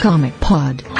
Comic 0.00 0.32
Pod. 0.40 0.99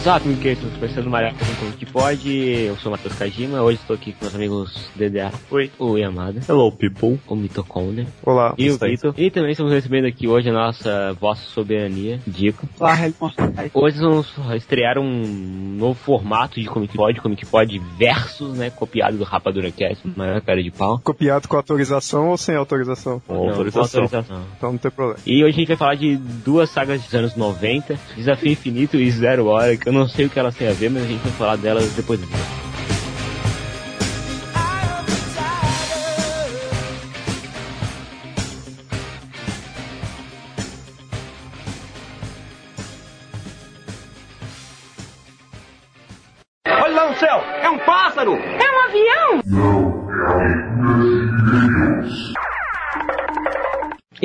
Me 0.00 0.34
que 0.36 0.48
estou 0.48 0.70
começando 0.70 1.06
uma 1.08 1.20
como 1.58 1.72
que 1.72 1.84
pode. 1.84 2.30
Eu 2.30 2.74
sou 2.78 2.90
o 2.90 2.92
Matheus 2.92 3.14
Kajima, 3.16 3.60
hoje 3.60 3.78
estou 3.82 3.94
aqui 3.94 4.14
com 4.14 4.24
meus 4.24 4.34
amigos 4.34 4.90
DDA. 4.96 5.30
Oi. 5.50 5.70
O 5.78 5.98
Yamada. 5.98 6.40
Hello, 6.48 6.72
people. 6.72 7.20
O 7.28 7.36
Mitoconder. 7.36 8.06
Olá. 8.22 8.54
E 8.56 8.70
o 8.70 8.78
Vitor. 8.78 9.12
E 9.18 9.30
também 9.30 9.52
estamos 9.52 9.70
recebendo 9.70 10.06
aqui 10.06 10.26
hoje 10.26 10.48
a 10.48 10.54
nossa 10.54 11.12
Vossa 11.20 11.42
Soberania, 11.42 12.18
Dico. 12.26 12.66
Hoje 13.74 13.98
vamos 13.98 14.34
estrear 14.56 14.98
um 14.98 15.76
novo 15.76 15.94
formato 15.94 16.58
de 16.58 16.66
Comic 16.66 16.96
Pod, 16.96 17.20
Comic 17.20 17.44
Pod 17.44 17.78
Versus, 17.98 18.56
né? 18.56 18.70
Copiado 18.70 19.18
do 19.18 19.24
Rapadura 19.24 19.70
Cast, 19.70 20.02
maior 20.16 20.40
cara 20.40 20.62
de 20.62 20.70
pau. 20.70 20.98
Copiado 21.04 21.46
com 21.46 21.56
autorização 21.56 22.30
ou 22.30 22.38
sem 22.38 22.56
autorização? 22.56 23.20
Com 23.26 23.50
autorização. 23.50 24.04
autorização. 24.04 24.42
Então 24.56 24.72
não 24.72 24.78
tem 24.78 24.90
problema. 24.90 25.20
E 25.26 25.44
hoje 25.44 25.56
a 25.56 25.58
gente 25.58 25.68
vai 25.68 25.76
falar 25.76 25.94
de 25.96 26.16
duas 26.16 26.70
sagas 26.70 27.02
dos 27.02 27.14
anos 27.14 27.36
90, 27.36 27.98
Desafio 28.16 28.50
Infinito 28.50 28.96
e 28.96 29.10
Zero 29.10 29.44
Hora, 29.44 29.76
que 29.76 29.89
eu 29.90 29.92
não 29.92 30.08
sei 30.08 30.26
o 30.26 30.30
que 30.30 30.38
elas 30.38 30.54
têm 30.54 30.68
a 30.68 30.72
ver, 30.72 30.88
mas 30.88 31.02
a 31.02 31.06
gente 31.06 31.20
vai 31.20 31.32
falar 31.32 31.56
delas 31.56 31.92
depois 31.94 32.20
disso. 32.20 32.32
Olha 32.32 32.69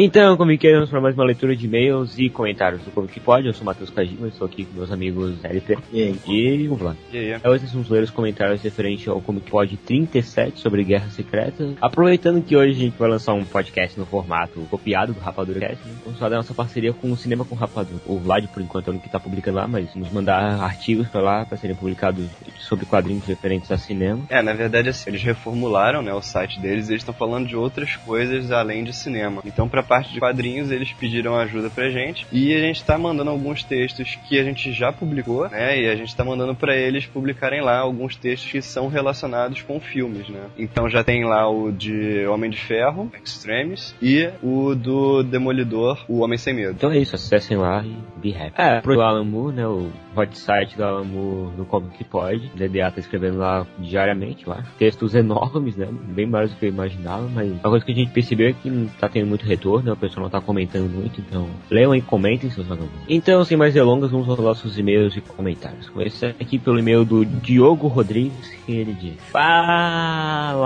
Então, 0.06 0.38
comiqueiros, 0.38 0.88
para 0.88 1.02
mais 1.02 1.16
uma 1.16 1.26
leitura 1.26 1.56
de 1.56 1.66
e-mails 1.66 2.20
e 2.20 2.30
comentários 2.30 2.84
do 2.84 2.92
Comic 2.92 3.20
Pod. 3.20 3.44
Eu 3.44 3.54
sou 3.56 3.64
o 3.64 3.66
Matheus 3.66 3.90
Kajima, 3.90 4.28
estou 4.28 4.46
aqui 4.46 4.64
com 4.64 4.78
meus 4.78 4.92
amigos 4.92 5.44
LP 5.44 5.80
E 5.92 6.16
e 6.28 6.70
o 6.70 6.76
Vlad. 6.76 6.96
E 7.12 7.18
aí? 7.18 7.42
Hoje 7.44 7.66
vamos 7.74 7.90
ler 7.90 8.04
os 8.04 8.12
comentários 8.12 8.62
referentes 8.62 9.08
ao 9.08 9.20
Comic 9.20 9.50
Pod 9.50 9.76
37 9.78 10.60
sobre 10.60 10.84
Guerra 10.84 11.10
Secreta. 11.10 11.74
Aproveitando 11.82 12.44
que 12.44 12.56
hoje 12.56 12.74
a 12.74 12.84
gente 12.84 12.96
vai 13.00 13.10
lançar 13.10 13.34
um 13.34 13.44
podcast 13.44 14.00
no 14.00 14.06
formato 14.06 14.60
copiado 14.70 15.12
do 15.12 15.20
Rapadura 15.20 15.60
Cast, 15.60 15.84
né? 15.84 15.96
vamos 16.04 16.20
falar 16.20 16.30
da 16.30 16.38
nossa 16.38 16.54
parceria 16.54 16.94
com 16.94 17.12
o 17.12 17.18
Cinema 17.18 17.44
com 17.44 17.56
Rapadura. 17.56 18.00
O 18.06 18.20
Vlad, 18.20 18.46
por 18.50 18.62
enquanto, 18.62 18.86
é 18.86 18.90
o 18.90 18.92
único 18.92 19.06
que 19.06 19.10
está 19.10 19.20
publicando 19.20 19.58
lá, 19.58 19.68
mas 19.68 19.96
nos 19.96 20.12
mandar 20.12 20.62
artigos 20.62 21.08
para 21.08 21.22
lá 21.22 21.46
para 21.48 21.58
serem 21.58 21.76
publicados 21.76 22.28
sobre 22.60 22.86
quadrinhos 22.86 23.26
referentes 23.26 23.72
a 23.72 23.78
cinema. 23.80 24.22
É, 24.30 24.44
na 24.44 24.54
verdade, 24.54 24.88
assim, 24.88 25.10
eles 25.10 25.24
reformularam 25.24 26.04
né, 26.04 26.14
o 26.14 26.22
site 26.22 26.60
deles 26.60 26.90
e 26.90 26.92
eles 26.92 27.02
estão 27.02 27.14
falando 27.14 27.48
de 27.48 27.56
outras 27.56 27.96
coisas 27.96 28.52
além 28.52 28.84
de 28.84 28.94
cinema. 28.94 29.42
Então, 29.44 29.68
pra 29.68 29.82
parte 29.96 30.12
de 30.12 30.20
quadrinhos, 30.20 30.72
eles 30.72 30.92
pediram 30.92 31.38
ajuda 31.38 31.70
pra 31.70 31.90
gente 31.90 32.28
e 32.30 32.54
a 32.54 32.60
gente 32.60 32.84
tá 32.84 32.98
mandando 32.98 33.30
alguns 33.30 33.64
textos 33.64 34.18
que 34.28 34.38
a 34.38 34.44
gente 34.44 34.74
já 34.74 34.92
publicou, 34.92 35.50
né? 35.50 35.82
E 35.82 35.88
a 35.88 35.96
gente 35.96 36.14
tá 36.14 36.24
mandando 36.24 36.54
pra 36.54 36.76
eles 36.76 37.06
publicarem 37.06 37.62
lá 37.62 37.80
alguns 37.80 38.16
textos 38.18 38.52
que 38.52 38.62
são 38.62 38.90
relacionados 38.90 39.62
com 39.62 39.80
filmes, 39.80 40.28
né? 40.28 40.48
Então 40.58 40.90
já 40.90 41.02
tem 41.02 41.24
lá 41.24 41.50
o 41.50 41.72
de 41.72 42.26
Homem 42.28 42.50
de 42.50 42.58
Ferro, 42.58 43.10
Extremes, 43.24 43.96
e 44.02 44.30
o 44.44 44.76
do 44.76 45.24
Demolidor, 45.24 46.04
O 46.10 46.20
Homem 46.20 46.38
Sem 46.38 46.54
Medo. 46.54 46.74
Então 46.74 46.92
é 46.92 46.98
isso, 46.98 47.16
acessem 47.16 47.56
lá 47.56 47.82
e 47.82 47.96
be 48.20 48.36
happy. 48.36 48.54
É, 48.58 48.82
pro 48.82 49.00
Alan 49.00 49.24
Moore, 49.24 49.56
né, 49.56 49.66
o 49.66 49.90
hot 50.16 50.38
site 50.38 50.82
Alan 50.82 51.04
Moore 51.04 51.56
no 51.58 51.66
Comic 51.66 52.04
Pod. 52.06 52.52
O 52.54 52.58
DDA 52.58 52.92
tá 52.92 53.00
escrevendo 53.00 53.38
lá 53.38 53.66
diariamente, 53.80 54.48
lá. 54.48 54.64
Textos 54.78 55.16
enormes, 55.16 55.76
né, 55.76 55.88
bem 55.92 56.26
maiores 56.26 56.54
do 56.54 56.58
que 56.60 56.66
eu 56.66 56.70
imaginava, 56.70 57.28
mas 57.28 57.52
uma 57.52 57.70
coisa 57.70 57.86
que 57.86 57.92
a 57.92 57.96
gente 57.96 58.12
percebeu 58.12 58.50
é 58.50 58.54
que 58.54 58.70
não 58.70 58.88
tá 58.88 59.10
tendo 59.10 59.28
muito 59.28 59.46
retorno, 59.46 59.86
né, 59.86 59.92
o 59.94 59.98
pessoal 59.98 60.24
não 60.24 60.30
tá 60.30 60.42
comentando 60.42 60.90
muito, 60.90 61.22
então 61.22 61.48
leiam 61.70 61.96
e 61.96 62.02
comentem 62.02 62.50
seus 62.50 62.68
vagabundos. 62.68 63.02
Então, 63.08 63.44
sem 63.44 63.58
mais 63.58 63.74
delongas, 63.74 64.12
vamos 64.12 64.28
aos 64.30 64.40
nossos 64.40 64.78
e-mails 64.78 65.16
e 65.16 65.22
comentários. 65.22 65.90
Começar 65.90 66.30
aqui 66.30 66.58
pelo 66.58 66.80
e-mail 66.80 67.06
do 67.06 67.26
Diogo 67.26 67.88
Rodrigues, 67.88 68.50
que 68.66 68.72
ele 68.72 68.94
diz: 68.94 69.16
Fala, 69.32 70.66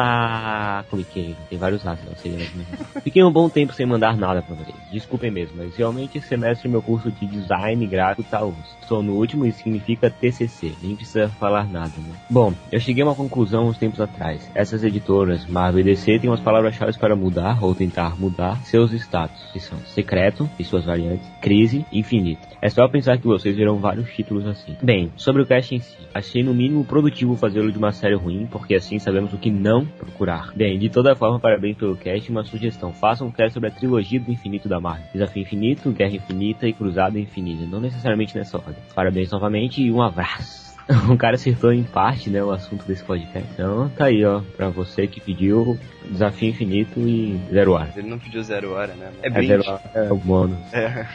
Comiqueiro. 0.90 1.36
Tem 1.50 1.58
vários 1.58 1.84
lados, 1.84 2.04
não 2.06 2.16
sei. 2.16 2.32
Né? 2.32 2.48
Fiquei 3.04 3.24
um 3.24 3.32
bom 3.32 3.50
tempo 3.50 3.74
sem 3.74 3.86
mandar 3.86 4.16
nada 4.18 4.42
pra 4.42 4.56
vocês. 4.56 4.76
Desculpem 4.92 5.30
mesmo, 5.32 5.58
mas 5.58 5.76
realmente 5.76 6.18
esse 6.18 6.28
semestre 6.28 6.68
meu 6.70 6.82
curso 6.82 7.12
de 7.12 7.26
design 7.28 7.86
gráfico 7.86 8.24
tá 8.30 8.44
osso. 8.44 8.78
Estou 8.82 9.04
no 9.04 9.14
último 9.14 9.39
e 9.46 9.52
significa 9.52 10.10
TCC, 10.10 10.74
nem 10.82 10.96
precisa 10.96 11.30
falar 11.30 11.68
nada, 11.68 11.94
né? 11.98 12.16
Bom, 12.30 12.54
eu 12.72 12.80
cheguei 12.80 13.04
a 13.04 13.08
uma 13.08 13.16
conclusão 13.16 13.68
uns 13.68 13.78
tempos 13.78 14.02
atrás. 14.02 14.50
Essas 14.54 14.84
editoras, 14.84 15.46
Marvel 15.46 15.82
e 15.82 15.84
DC, 15.84 16.20
têm 16.20 16.30
umas 16.30 16.40
palavras-chave 16.40 16.98
para 16.98 17.16
mudar 17.16 17.64
ou 17.64 17.76
tentar 17.76 18.20
mudar 18.20 18.58
seus 18.64 18.92
status, 18.94 19.42
que 19.52 19.60
são 19.60 19.78
secreto 19.80 20.50
e 20.58 20.64
suas 20.64 20.86
variantes, 20.86 21.30
crise 21.42 21.86
e 21.92 22.00
infinito. 22.00 22.48
É 22.62 22.70
só 22.70 22.88
pensar 22.88 23.18
que 23.18 23.28
vocês 23.28 23.56
verão 23.56 23.78
vários 23.78 24.12
títulos 24.14 24.46
assim. 24.46 24.76
Bem, 24.82 25.12
sobre 25.16 25.42
o 25.42 25.46
cast 25.46 25.74
em 25.74 25.80
si, 25.80 25.98
achei 26.14 26.44
no 26.44 26.54
mínimo 26.54 26.84
produtivo 26.84 27.36
fazê-lo 27.36 27.72
de 27.72 27.78
uma 27.78 27.92
série 27.92 28.16
ruim, 28.16 28.48
porque 28.50 28.76
assim 28.76 29.00
sabemos 29.00 29.34
o 29.34 29.38
que 29.38 29.50
não 29.50 29.86
procurar. 29.86 30.52
Bem, 30.56 30.78
de 30.78 30.90
toda 30.90 31.16
forma, 31.16 31.40
parabéns 31.40 31.78
pelo 31.78 31.96
cast 31.96 32.30
uma 32.30 32.44
sugestão. 32.44 32.94
Façam 32.94 33.28
um 33.28 33.32
cast 33.32 33.54
sobre 33.54 33.70
a 33.70 33.72
trilogia 33.72 34.20
do 34.20 34.32
infinito 34.32 34.68
da 34.68 34.80
Marvel. 34.80 35.08
Desafio 35.14 35.42
Infinito, 35.42 35.92
Guerra 35.92 36.16
Infinita 36.16 36.68
e 36.68 36.74
Cruzada 36.74 37.20
Infinita. 37.20 37.66
Não 37.66 37.80
necessariamente 37.80 38.38
nessa 38.38 38.58
ordem. 38.58 38.76
Parabéns 38.94 39.29
novamente 39.32 39.82
e 39.82 39.92
um 39.92 40.02
abraço. 40.02 40.69
O 41.10 41.18
cara 41.18 41.36
acertou 41.36 41.72
em 41.72 41.84
parte, 41.84 42.30
né, 42.30 42.44
o 42.44 42.52
assunto 42.52 42.84
desse 42.86 43.04
podcast. 43.04 43.48
Então 43.54 43.90
tá 43.90 44.06
aí, 44.06 44.24
ó, 44.26 44.42
pra 44.58 44.70
você 44.70 45.06
que 45.08 45.20
pediu 45.20 45.78
Desafio 46.10 46.50
Infinito 46.50 47.00
e 47.00 47.40
Zero 47.52 47.74
Hora. 47.74 47.94
Ele 47.96 48.08
não 48.10 48.18
pediu 48.18 48.42
zero 48.44 48.72
hora, 48.74 48.94
né? 48.94 49.12
É 49.22 49.28
É, 49.28 49.30
brinde. 49.30 49.48
zero 49.48 49.64
hora 49.68 49.82
é 49.94 50.12
o 50.12 50.16
bônus. 50.18 50.58
É, 50.74 51.06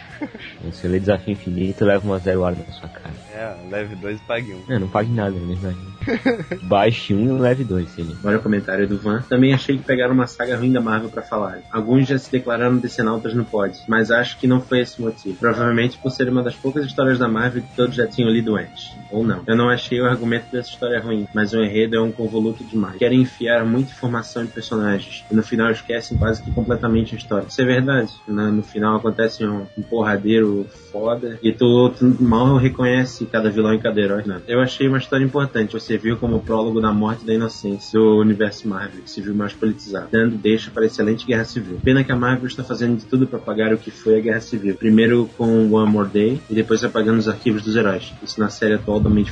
Você 0.65 0.87
lê 0.89 1.01
Desafio 1.01 1.33
Infinito 1.33 1.85
leva 1.85 2.07
uma 2.07 2.19
Zero 2.19 2.43
Hora 2.43 2.57
na 2.67 2.73
sua 2.73 2.89
cara. 2.89 3.15
é, 3.35 3.55
leve 3.71 3.97
dois 3.97 4.19
e 4.19 4.23
pague 4.25 4.53
um. 4.55 4.73
É, 4.73 4.79
não 4.79 4.89
pague 4.89 5.11
nada, 5.11 5.33
na 5.37 5.47
verdade. 5.55 5.77
Baixe 6.63 7.15
um 7.15 7.37
e 7.37 7.41
leve 7.41 7.65
dois, 7.65 7.89
seria. 7.91 8.15
Olha 8.23 8.37
o 8.39 8.43
comentário 8.43 8.87
do 8.87 8.99
Van. 8.99 9.23
Também 9.29 9.53
achei 9.55 9.77
que 9.77 9.83
pegaram 9.85 10.15
uma 10.15 10.27
saga 10.27 10.57
ruim 10.57 10.71
da 10.73 10.81
Marvel 10.81 11.09
pra 11.11 11.23
falar. 11.23 11.59
Alguns 11.73 12.07
já 12.07 12.19
se 12.19 12.31
declararam 12.31 12.77
decenautas 12.77 13.35
no 13.35 13.45
pod, 13.45 13.77
mas 13.89 14.11
acho 14.11 14.39
que 14.39 14.47
não 14.47 14.61
foi 14.61 14.81
esse 14.81 15.01
o 15.01 15.05
motivo. 15.07 15.37
Provavelmente 15.37 15.99
por 15.99 16.11
ser 16.11 16.29
uma 16.29 16.43
das 16.43 16.55
poucas 16.55 16.85
histórias 16.87 17.19
da 17.19 17.27
Marvel 17.29 17.63
que 17.63 17.75
todos 17.75 17.97
já 17.97 18.07
tinham 18.07 18.31
lido 18.31 18.55
antes. 18.57 18.93
Ou 19.11 19.25
não. 19.25 19.43
Eu 19.47 19.57
não 19.57 19.64
achei 19.69 20.01
o 20.01 20.07
argumento 20.07 20.51
dessa 20.51 20.71
história 20.71 21.01
ruim, 21.01 21.27
mas 21.35 21.53
o 21.53 21.63
enredo 21.63 21.97
é 21.97 22.01
um 22.01 22.13
convoluto 22.13 22.65
demais. 22.65 22.97
Querem 22.97 23.23
enfiar 23.23 23.65
muita 23.65 23.93
informação 23.93 24.43
em 24.43 24.47
personagens, 24.47 25.25
e 25.31 25.35
no 25.35 25.43
final 25.43 25.71
esquecem 25.71 26.17
quase 26.17 26.43
que 26.43 26.51
completamente 26.53 27.15
a 27.15 27.19
história. 27.19 27.47
Isso 27.49 27.61
é 27.61 27.65
verdade. 27.65 28.13
né? 28.27 28.51
No 28.51 28.63
final 28.63 28.97
acontece 28.97 29.45
um, 29.45 29.67
um 29.77 29.83
porradeiro 29.83 30.67
foda, 30.91 31.39
e 31.43 31.53
tu, 31.53 31.91
tu 31.91 32.17
mal 32.21 32.57
reconhece 32.57 33.27
cada 33.27 33.51
vilão 33.51 33.75
e 33.75 33.79
cada 33.79 34.01
herói. 34.01 34.23
Né? 34.25 34.41
Eu 34.47 34.61
achei 34.61 34.89
uma 34.89 34.99
história 34.99 35.25
importante. 35.25 35.73
Você 35.73 35.97
viu 35.97 36.17
como 36.17 36.37
o 36.37 36.41
prólogo 36.41 36.81
da 36.81 36.93
morte 36.93 37.25
da 37.25 37.35
inocência 37.35 37.99
do 37.99 38.19
universo 38.19 38.69
Marvel, 38.69 39.03
que 39.03 39.11
se 39.11 39.21
viu 39.21 39.35
mais 39.35 39.53
politizado, 39.53 40.09
dando 40.11 40.37
deixa 40.37 40.71
para 40.71 40.85
a 40.85 40.87
excelente 40.87 41.27
Guerra 41.27 41.45
Civil. 41.45 41.79
Pena 41.83 42.05
que 42.05 42.13
a 42.13 42.17
Marvel 42.17 42.47
está 42.47 42.63
fazendo 42.63 42.99
de 42.99 43.05
tudo 43.05 43.27
para 43.27 43.39
apagar 43.39 43.73
o 43.73 43.79
que 43.79 43.91
foi 43.91 44.19
a 44.19 44.21
Guerra 44.21 44.41
Civil. 44.41 44.75
Primeiro 44.75 45.29
com 45.37 45.73
One 45.73 45.91
More 45.91 46.09
Day 46.09 46.41
e 46.49 46.55
depois 46.55 46.85
apagando 46.85 47.19
os 47.19 47.29
arquivos 47.29 47.63
dos 47.63 47.77
heróis. 47.77 48.13
Isso 48.23 48.41
na 48.41 48.49
série 48.49 48.75
atual 48.75 49.01
do 49.01 49.09
Homem 49.09 49.25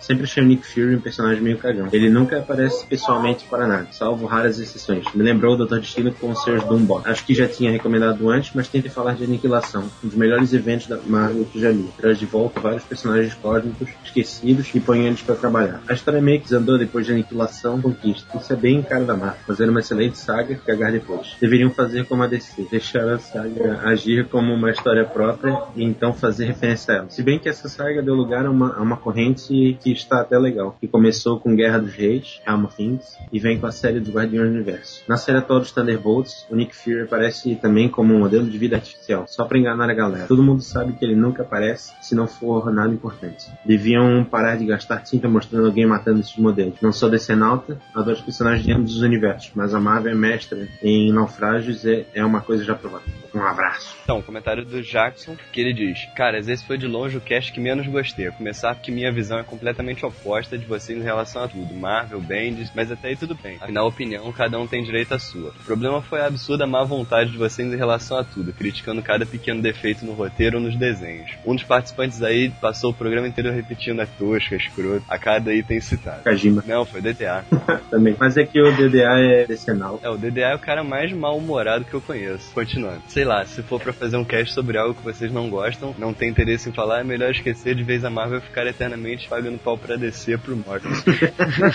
Sempre 0.00 0.24
achei 0.24 0.42
o 0.42 0.46
Nick 0.46 0.66
Fury 0.66 0.96
um 0.96 1.00
personagem 1.00 1.42
meio 1.42 1.58
cagão. 1.58 1.88
Ele 1.92 2.08
nunca 2.08 2.38
aparece 2.38 2.86
pessoalmente 2.86 3.44
para 3.44 3.66
nada, 3.66 3.88
salvo 3.92 4.26
raras 4.26 4.58
exceções. 4.58 5.04
Me 5.14 5.22
lembrou 5.22 5.54
o 5.54 5.66
Dr. 5.66 5.78
Destino 5.78 6.12
com 6.12 6.34
seus 6.34 6.64
Doombot. 6.64 7.02
Acho 7.08 7.24
que 7.24 7.34
já 7.34 7.46
tinha 7.46 7.70
recomendado 7.70 8.28
antes, 8.28 8.52
mas 8.54 8.68
tentei 8.68 8.90
falar 8.90 9.14
de 9.14 9.24
Aniquilação, 9.24 9.84
um 10.02 10.08
dos 10.08 10.16
melhores 10.16 10.52
eventos 10.52 10.86
da 10.86 10.98
Marvel 11.06 11.44
que 11.44 11.60
já 11.60 11.70
li. 11.70 11.88
Traz 11.96 12.18
de 12.18 12.26
volta 12.26 12.60
vários 12.60 12.82
personagens 12.84 13.34
cósmicos 13.34 13.88
esquecidos 14.04 14.74
e 14.74 14.80
põe 14.80 15.06
eles 15.06 15.22
para 15.22 15.34
trabalhar. 15.34 15.80
A 15.86 15.92
história 15.92 16.20
meio 16.20 16.40
que 16.40 16.48
desandou 16.48 16.78
depois 16.78 17.06
de 17.06 17.12
Aniquilação 17.12 17.80
Conquista. 17.80 18.38
Isso 18.38 18.52
é 18.52 18.56
bem 18.56 18.82
cara 18.82 19.04
da 19.04 19.16
Marvel, 19.16 19.40
fazer 19.46 19.68
uma 19.68 19.80
excelente 19.80 20.18
saga 20.18 20.54
e 20.54 20.56
cagar 20.56 20.92
depois. 20.92 21.36
Deveriam 21.40 21.70
fazer 21.70 22.06
como 22.06 22.22
a 22.22 22.26
DC, 22.26 22.66
deixar 22.70 23.08
a 23.08 23.18
saga 23.18 23.80
agir 23.84 24.26
como 24.28 24.52
uma 24.52 24.70
história 24.70 25.04
própria 25.04 25.62
e 25.76 25.84
então 25.84 26.12
fazer 26.12 26.46
referência 26.46 26.94
a 26.94 26.96
ela. 26.98 27.10
Se 27.10 27.22
bem 27.22 27.38
que 27.38 27.48
essa 27.48 27.68
saga 27.68 28.02
deu 28.02 28.14
lugar 28.14 28.46
a 28.46 28.50
uma, 28.50 28.74
a 28.76 28.80
uma 28.80 28.96
corrente 28.96 29.52
que, 29.82 29.92
está 29.92 30.20
até 30.20 30.38
legal. 30.38 30.76
Que 30.80 30.88
começou 30.88 31.38
com 31.38 31.54
Guerra 31.54 31.78
dos 31.78 31.92
Reis, 31.92 32.40
Realm 32.44 32.64
of 32.64 32.76
Things, 32.76 33.16
e 33.32 33.38
vem 33.38 33.58
com 33.58 33.66
a 33.66 33.72
série 33.72 34.00
dos 34.00 34.12
Guardiões 34.12 34.50
do 34.50 34.54
Universo. 34.54 35.02
Na 35.08 35.16
série 35.16 35.38
atual 35.38 35.60
dos 35.60 35.72
Thunderbolts, 35.72 36.46
o 36.50 36.56
Nick 36.56 36.74
Fury 36.74 37.02
aparece 37.02 37.54
também 37.56 37.88
como 37.88 38.14
um 38.14 38.18
modelo 38.18 38.48
de 38.48 38.58
vida 38.58 38.76
artificial, 38.76 39.24
só 39.26 39.44
para 39.44 39.58
enganar 39.58 39.90
a 39.90 39.94
galera. 39.94 40.26
Todo 40.26 40.42
mundo 40.42 40.62
sabe 40.62 40.92
que 40.94 41.04
ele 41.04 41.14
nunca 41.14 41.42
aparece 41.42 41.92
se 42.00 42.14
não 42.14 42.26
for 42.26 42.72
nada 42.72 42.92
importante. 42.92 43.46
Deviam 43.64 44.24
parar 44.24 44.56
de 44.56 44.66
gastar 44.66 45.00
tinta 45.00 45.28
mostrando 45.28 45.66
alguém 45.66 45.86
matando 45.86 46.20
esses 46.20 46.36
modelos. 46.36 46.80
Não 46.80 46.92
sou 46.92 47.10
decenalta, 47.10 47.78
adoro 47.94 48.16
os 48.16 48.22
personagens 48.22 48.64
de 48.64 48.72
ambos 48.72 48.96
os 48.96 49.02
universos, 49.02 49.50
mas 49.54 49.74
a 49.74 49.80
Marvel 49.80 50.12
é 50.12 50.14
mestra 50.14 50.68
em 50.82 51.12
naufrágios 51.12 51.84
é 51.86 52.24
uma 52.24 52.40
coisa 52.40 52.64
já 52.64 52.74
provada. 52.74 53.04
Um 53.34 53.42
abraço. 53.42 53.96
Então, 54.02 54.22
comentário 54.22 54.64
do 54.64 54.82
Jackson, 54.82 55.36
que 55.52 55.60
ele 55.60 55.72
diz: 55.72 56.06
Caras, 56.16 56.48
esse 56.48 56.64
foi 56.66 56.76
de 56.76 56.86
longe 56.86 57.16
o 57.16 57.20
cast 57.20 57.52
que 57.52 57.60
menos 57.60 57.86
gostei. 57.86 58.26
A 58.26 58.32
começar 58.32 58.74
porque 58.74 58.90
minha 58.90 59.12
visão 59.12 59.38
é 59.38 59.42
completamente 59.42 60.04
oposta 60.04 60.58
de 60.58 60.66
vocês 60.66 60.98
em 60.98 61.04
relação 61.04 61.44
a 61.44 61.48
tudo. 61.48 61.74
Marvel, 61.74 62.20
Bendis, 62.20 62.70
mas 62.74 62.90
até 62.90 63.08
aí 63.08 63.16
tudo 63.16 63.34
bem. 63.34 63.58
Afinal, 63.60 63.86
opinião, 63.86 64.32
cada 64.32 64.58
um 64.58 64.66
tem 64.66 64.82
direito 64.82 65.14
à 65.14 65.18
sua. 65.18 65.50
O 65.50 65.64
problema 65.64 66.02
foi 66.02 66.20
a 66.20 66.26
absurda 66.26 66.66
má 66.66 66.82
vontade 66.82 67.30
de 67.30 67.38
vocês 67.38 67.72
em 67.72 67.76
relação 67.76 68.18
a 68.18 68.24
tudo, 68.24 68.52
criticando 68.52 69.02
cada 69.02 69.24
pequeno 69.24 69.62
defeito 69.62 70.04
no 70.04 70.12
roteiro 70.12 70.58
ou 70.58 70.62
nos 70.62 70.76
desenhos. 70.76 71.30
Um 71.44 71.54
dos 71.54 71.64
participantes 71.64 72.22
aí 72.22 72.50
passou 72.60 72.90
o 72.90 72.94
programa 72.94 73.28
inteiro 73.28 73.52
repetindo 73.52 74.00
a 74.00 74.06
tosca, 74.06 74.56
escroto. 74.56 75.04
A 75.08 75.18
cada 75.18 75.52
item 75.52 75.80
citado. 75.80 76.22
Kajima. 76.22 76.62
Não, 76.66 76.84
foi 76.84 77.00
DTA. 77.00 77.44
Também. 77.90 78.16
Mas 78.18 78.36
é 78.36 78.44
que 78.44 78.60
o 78.60 78.72
DDA 78.72 79.18
é 79.18 79.46
decenal. 79.46 80.00
É, 80.02 80.08
o 80.08 80.16
DDA 80.16 80.50
é 80.50 80.54
o 80.54 80.58
cara 80.58 80.82
mais 80.82 81.12
mal-humorado 81.12 81.84
que 81.84 81.94
eu 81.94 82.00
conheço. 82.00 82.52
Continuando. 82.52 83.02
Sei 83.20 83.26
lá, 83.26 83.44
se 83.44 83.62
for 83.62 83.78
pra 83.78 83.92
fazer 83.92 84.16
um 84.16 84.24
cast 84.24 84.54
sobre 84.54 84.78
algo 84.78 84.94
que 84.94 85.04
vocês 85.04 85.30
não 85.30 85.50
gostam, 85.50 85.94
não 85.98 86.14
tem 86.14 86.30
interesse 86.30 86.70
em 86.70 86.72
falar, 86.72 87.00
é 87.00 87.04
melhor 87.04 87.30
esquecer 87.30 87.74
de 87.74 87.82
vez 87.82 88.02
a 88.02 88.08
Marvel 88.08 88.40
ficar 88.40 88.66
eternamente 88.66 89.28
pagando 89.28 89.58
pau 89.58 89.76
pra 89.76 89.94
descer 89.94 90.38
pro 90.38 90.56
Morbius. 90.56 91.04